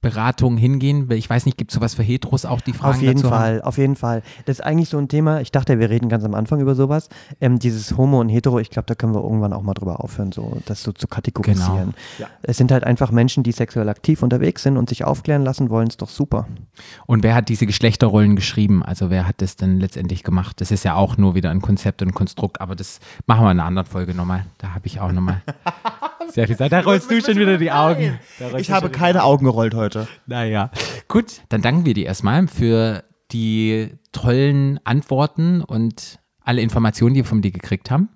Beratungen 0.00 0.58
hingehen? 0.58 1.08
Weil 1.08 1.18
Ich 1.18 1.30
weiß 1.30 1.46
nicht, 1.46 1.56
gibt 1.56 1.70
es 1.70 1.76
sowas 1.76 1.94
für 1.94 2.02
Heteros 2.02 2.44
auch, 2.44 2.60
die 2.60 2.72
Fragen 2.72 2.96
Auf 2.96 3.02
jeden 3.02 3.16
dazu 3.16 3.28
Fall, 3.28 3.62
auf 3.62 3.78
jeden 3.78 3.96
Fall. 3.96 4.22
Das 4.46 4.58
ist 4.58 4.64
eigentlich 4.64 4.88
so 4.88 4.98
ein 4.98 5.08
Thema, 5.08 5.40
ich 5.40 5.52
dachte, 5.52 5.78
wir 5.78 5.90
reden 5.90 6.08
ganz 6.08 6.24
am 6.24 6.34
Anfang 6.34 6.60
über 6.60 6.74
sowas. 6.74 7.08
Ähm, 7.40 7.58
dieses 7.58 7.96
Homo 7.96 8.20
und 8.20 8.28
Hetero, 8.28 8.58
ich 8.58 8.70
glaube, 8.70 8.86
da 8.86 8.94
können 8.94 9.14
wir 9.14 9.22
irgendwann 9.22 9.52
auch 9.52 9.62
mal 9.62 9.74
drüber 9.74 10.02
aufhören, 10.02 10.32
so 10.32 10.58
das 10.66 10.82
so 10.82 10.92
zu 10.92 11.06
kategorisieren. 11.06 11.94
Genau. 12.18 12.30
Es 12.42 12.56
sind 12.56 12.72
halt 12.72 12.84
einfach 12.84 13.12
Menschen, 13.12 13.42
die 13.42 13.52
sexuell 13.52 13.88
aktiv 13.88 14.22
unterwegs 14.22 14.62
sind 14.62 14.76
und 14.76 14.88
sich 14.88 15.04
aufklären 15.04 15.44
lassen 15.44 15.70
wollen, 15.70 15.88
ist 15.88 16.02
doch 16.02 16.08
super. 16.08 16.40
haben? 16.50 16.66
Und 17.06 17.22
wer 17.22 17.34
hat 17.34 17.48
diese 17.48 17.66
Geschlechterrollen 17.66 18.36
geschrieben? 18.36 18.82
Also 18.82 19.10
wer 19.10 19.26
hat 19.26 19.40
das 19.42 19.56
denn 19.56 19.80
letztendlich 19.80 20.22
gemacht? 20.22 20.60
Das 20.60 20.70
ist 20.70 20.84
ja 20.84 20.94
auch 20.94 21.16
nur 21.16 21.34
wieder 21.34 21.50
ein 21.50 21.60
Konzept 21.60 22.02
und 22.02 22.08
ein 22.08 22.14
Konstrukt, 22.14 22.60
aber 22.60 22.76
das 22.76 23.00
machen 23.26 23.44
wir 23.44 23.50
in 23.50 23.58
einer 23.58 23.66
anderen 23.66 23.86
Folge 23.86 24.14
nochmal. 24.14 24.44
Da 24.58 24.74
habe 24.74 24.86
ich 24.86 25.00
auch 25.00 25.12
nochmal. 25.12 25.42
Sehr 26.28 26.46
viel 26.46 26.56
Zeit. 26.56 26.70
Da 26.70 26.80
rollst 26.80 27.10
du 27.10 27.20
schon 27.20 27.36
wieder 27.36 27.58
die 27.58 27.72
Augen. 27.72 28.18
Ich 28.56 28.70
habe 28.70 28.88
keine 28.88 29.24
Augen 29.24 29.44
gerollt 29.44 29.74
heute. 29.74 29.89
Naja, 30.26 30.70
gut, 31.08 31.42
dann 31.48 31.62
danken 31.62 31.84
wir 31.84 31.94
dir 31.94 32.06
erstmal 32.06 32.46
für 32.48 33.04
die 33.32 33.90
tollen 34.12 34.80
Antworten 34.84 35.62
und 35.62 36.18
alle 36.42 36.62
Informationen, 36.62 37.14
die 37.14 37.20
wir 37.20 37.26
von 37.26 37.42
dir 37.42 37.50
gekriegt 37.50 37.90
haben. 37.90 38.08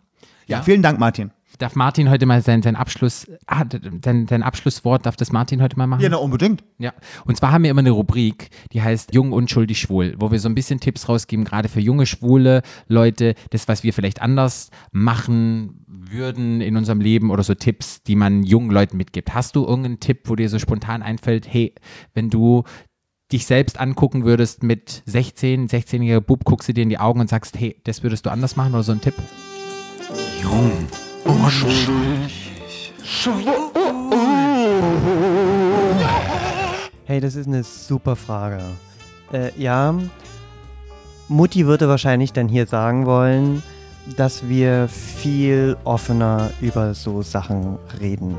Ja, 0.47 0.63
vielen 0.63 0.83
Dank, 0.83 0.99
Martin. 0.99 1.31
Darf 1.59 1.77
Martin 1.77 2.11
heute 2.11 2.27
mal 2.27 2.43
sein, 2.43 2.63
sein 2.63 2.75
Abschluss, 2.75 3.31
ah, 3.47 3.65
sein, 4.05 4.27
sein 4.27 4.43
Abschlusswort, 4.43 5.07
darf 5.07 5.17
das 5.17 5.31
Martin 5.31 5.63
heute 5.63 5.79
mal 5.79 5.87
machen? 5.87 6.03
Ja, 6.03 6.09
na, 6.09 6.17
unbedingt. 6.17 6.65
Ja, 6.79 6.93
und 7.27 7.37
zwar 7.37 7.53
haben 7.53 7.63
wir 7.63 7.71
immer 7.71 7.81
eine 7.81 7.93
Rubrik, 7.93 8.51
die 8.73 8.83
heißt 8.83 9.15
Jung, 9.15 9.33
unschuldig, 9.33 9.79
schwul, 9.79 10.15
wo 10.19 10.33
wir 10.33 10.41
so 10.41 10.49
ein 10.49 10.57
bisschen 10.57 10.81
Tipps 10.81 11.09
rausgeben, 11.09 11.45
gerade 11.45 11.69
für 11.69 11.81
junge, 11.81 12.07
schwule 12.07 12.63
Leute, 12.89 13.35
das, 13.51 13.69
was 13.69 13.85
wir 13.85 13.93
vielleicht 13.93 14.21
anders 14.21 14.71
machen 14.91 15.84
würden 16.11 16.61
in 16.61 16.77
unserem 16.77 17.01
Leben 17.01 17.31
oder 17.31 17.43
so 17.43 17.55
Tipps, 17.55 18.03
die 18.03 18.17
man 18.17 18.43
jungen 18.43 18.71
Leuten 18.71 18.97
mitgibt. 18.97 19.35
Hast 19.35 19.57
du 19.57 19.65
irgendeinen 19.65 20.01
Tipp, 20.01 20.23
wo 20.25 20.37
dir 20.37 20.49
so 20.49 20.59
spontan 20.59 21.03
einfällt, 21.03 21.47
hey, 21.53 21.75
wenn 22.15 22.31
du 22.31 22.65
dich 23.33 23.47
selbst 23.47 23.81
angucken 23.81 24.25
würdest 24.25 24.63
mit 24.63 25.03
16, 25.07 25.69
16-jähriger 25.69 26.21
Bub, 26.21 26.45
guckst 26.45 26.69
du 26.69 26.75
dir 26.75 26.83
in 26.83 26.91
die 26.91 26.99
Augen 26.99 27.21
und 27.21 27.29
sagst, 27.29 27.59
hey, 27.59 27.81
das 27.85 28.03
würdest 28.03 28.27
du 28.27 28.31
anders 28.31 28.57
machen 28.57 28.75
oder 28.75 28.83
so 28.83 28.93
ein 28.93 29.01
Tipp? 29.01 29.15
Jung, 30.43 30.73
unschuldig, 31.25 32.53
Hey, 37.07 37.21
das 37.21 37.35
ist 37.35 37.47
eine 37.47 37.63
super 37.63 38.17
Frage. 38.17 38.61
Äh, 39.33 39.51
ja, 39.61 39.95
Mutti 41.29 41.67
würde 41.67 41.89
wahrscheinlich 41.89 42.33
dann 42.33 42.49
hier 42.49 42.67
sagen 42.67 43.07
wollen, 43.07 43.63
dass 44.17 44.49
wir 44.49 44.89
viel 44.89 45.77
offener 45.85 46.51
über 46.61 46.95
so 46.95 47.23
Sachen 47.23 47.79
reden. 48.01 48.37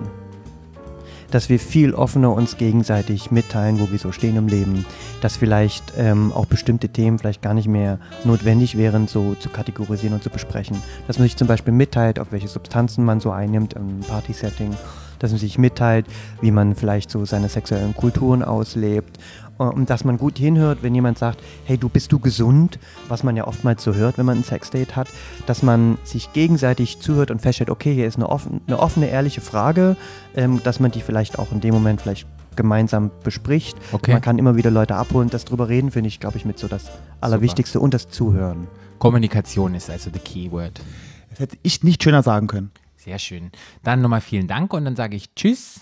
Dass 1.31 1.49
wir 1.49 1.59
viel 1.59 1.93
offener 1.93 2.31
uns 2.31 2.57
gegenseitig 2.57 3.31
mitteilen, 3.31 3.79
wo 3.79 3.91
wir 3.91 3.97
so 3.97 4.11
stehen 4.11 4.37
im 4.37 4.47
Leben. 4.47 4.85
Dass 5.21 5.37
vielleicht 5.37 5.93
ähm, 5.97 6.31
auch 6.31 6.45
bestimmte 6.45 6.89
Themen 6.89 7.17
vielleicht 7.17 7.41
gar 7.41 7.53
nicht 7.53 7.67
mehr 7.67 7.99
notwendig 8.23 8.77
wären, 8.77 9.07
so 9.07 9.35
zu 9.35 9.49
kategorisieren 9.49 10.13
und 10.13 10.23
zu 10.23 10.29
besprechen. 10.29 10.81
Dass 11.07 11.17
man 11.17 11.27
sich 11.27 11.35
zum 11.35 11.47
Beispiel 11.47 11.73
mitteilt, 11.73 12.19
auf 12.19 12.31
welche 12.31 12.47
Substanzen 12.47 13.03
man 13.03 13.19
so 13.19 13.31
einnimmt 13.31 13.73
im 13.73 14.01
Party-Setting. 14.01 14.75
Dass 15.19 15.31
man 15.31 15.39
sich 15.39 15.57
mitteilt, 15.57 16.05
wie 16.41 16.51
man 16.51 16.75
vielleicht 16.75 17.09
so 17.09 17.25
seine 17.25 17.49
sexuellen 17.49 17.95
Kulturen 17.95 18.43
auslebt 18.43 19.17
und 19.57 19.89
dass 19.89 20.03
man 20.03 20.17
gut 20.17 20.37
hinhört, 20.37 20.83
wenn 20.83 20.93
jemand 20.93 21.17
sagt, 21.17 21.41
hey, 21.65 21.77
du 21.77 21.89
bist 21.89 22.11
du 22.11 22.19
gesund, 22.19 22.79
was 23.07 23.23
man 23.23 23.35
ja 23.35 23.47
oftmals 23.47 23.83
so 23.83 23.93
hört, 23.93 24.17
wenn 24.17 24.25
man 24.25 24.39
ein 24.39 24.43
Sexdate 24.43 24.95
hat, 24.95 25.07
dass 25.45 25.63
man 25.63 25.97
sich 26.03 26.33
gegenseitig 26.33 26.99
zuhört 26.99 27.31
und 27.31 27.41
feststellt, 27.41 27.69
okay, 27.69 27.93
hier 27.93 28.07
ist 28.07 28.17
eine, 28.17 28.29
offen, 28.29 28.61
eine 28.67 28.79
offene, 28.79 29.07
ehrliche 29.07 29.41
Frage, 29.41 29.95
ähm, 30.35 30.61
dass 30.63 30.79
man 30.79 30.91
die 30.91 31.01
vielleicht 31.01 31.39
auch 31.39 31.51
in 31.51 31.61
dem 31.61 31.73
Moment 31.73 32.01
vielleicht 32.01 32.27
gemeinsam 32.55 33.11
bespricht. 33.23 33.77
Okay. 33.91 34.13
Man 34.13 34.21
kann 34.21 34.37
immer 34.37 34.55
wieder 34.55 34.71
Leute 34.71 34.95
abholen. 34.95 35.29
Das 35.29 35.45
drüber 35.45 35.69
reden 35.69 35.91
finde 35.91 36.07
ich, 36.07 36.19
glaube 36.19 36.37
ich, 36.37 36.45
mit 36.45 36.57
so 36.57 36.67
das 36.67 36.89
Allerwichtigste 37.21 37.79
und 37.79 37.93
das 37.93 38.09
Zuhören. 38.09 38.67
Kommunikation 38.99 39.75
ist 39.75 39.89
also 39.89 40.09
the 40.13 40.19
keyword. 40.19 40.81
Das 41.29 41.39
hätte 41.39 41.57
ich 41.63 41.83
nicht 41.83 42.01
schöner 42.03 42.23
sagen 42.23 42.47
können. 42.47 42.71
Sehr 42.95 43.19
schön. 43.19 43.51
Dann 43.83 44.01
nochmal 44.01 44.21
vielen 44.21 44.47
Dank 44.47 44.73
und 44.73 44.85
dann 44.85 44.95
sage 44.95 45.15
ich 45.15 45.33
Tschüss. 45.35 45.81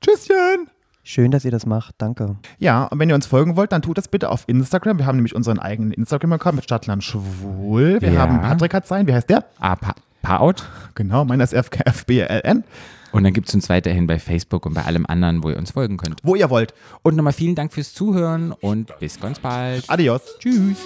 Tschüsschen. 0.00 0.68
Schön, 1.10 1.32
dass 1.32 1.44
ihr 1.44 1.50
das 1.50 1.66
macht. 1.66 1.96
Danke. 1.98 2.36
Ja, 2.60 2.84
und 2.84 3.00
wenn 3.00 3.08
ihr 3.08 3.16
uns 3.16 3.26
folgen 3.26 3.56
wollt, 3.56 3.72
dann 3.72 3.82
tut 3.82 3.98
das 3.98 4.06
bitte 4.06 4.28
auf 4.28 4.44
Instagram. 4.46 4.98
Wir 4.98 5.06
haben 5.06 5.16
nämlich 5.16 5.34
unseren 5.34 5.58
eigenen 5.58 5.90
Instagram-Account 5.90 6.54
mit 6.54 6.62
Stadtland 6.64 7.02
Schwul. 7.02 8.00
Wir 8.00 8.12
Ja. 8.12 8.20
haben 8.20 8.40
Patrick 8.40 8.72
hat 8.74 8.86
sein. 8.86 9.08
Wie 9.08 9.12
heißt 9.12 9.28
der? 9.28 9.44
Ah, 9.58 9.74
pa 9.74 9.96
Paar-Out. 10.22 10.62
Genau, 10.94 11.24
meiner 11.24 11.42
ist 11.42 11.52
FKFBLN. 11.52 12.62
Und 13.10 13.24
dann 13.24 13.32
gibt 13.32 13.48
es 13.48 13.54
uns 13.56 13.68
weiterhin 13.68 14.06
bei 14.06 14.20
Facebook 14.20 14.64
und 14.66 14.74
bei 14.74 14.84
allem 14.84 15.04
anderen, 15.04 15.42
wo 15.42 15.50
ihr 15.50 15.58
uns 15.58 15.72
folgen 15.72 15.96
könnt. 15.96 16.20
Wo 16.22 16.36
ihr 16.36 16.48
wollt. 16.48 16.74
Und 17.02 17.16
nochmal 17.16 17.32
vielen 17.32 17.56
Dank 17.56 17.72
fürs 17.72 17.92
Zuhören 17.92 18.52
und 18.52 18.96
bis 19.00 19.18
ganz 19.18 19.40
bald. 19.40 19.90
Adios. 19.90 20.22
Tschüss. 20.38 20.76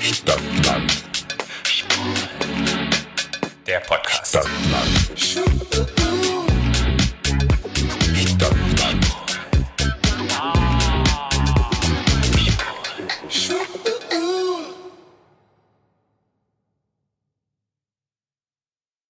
Stadtland. 0.00 1.04
Der 3.68 3.78
Podcast. 3.86 4.30
Stadtland. 4.30 6.41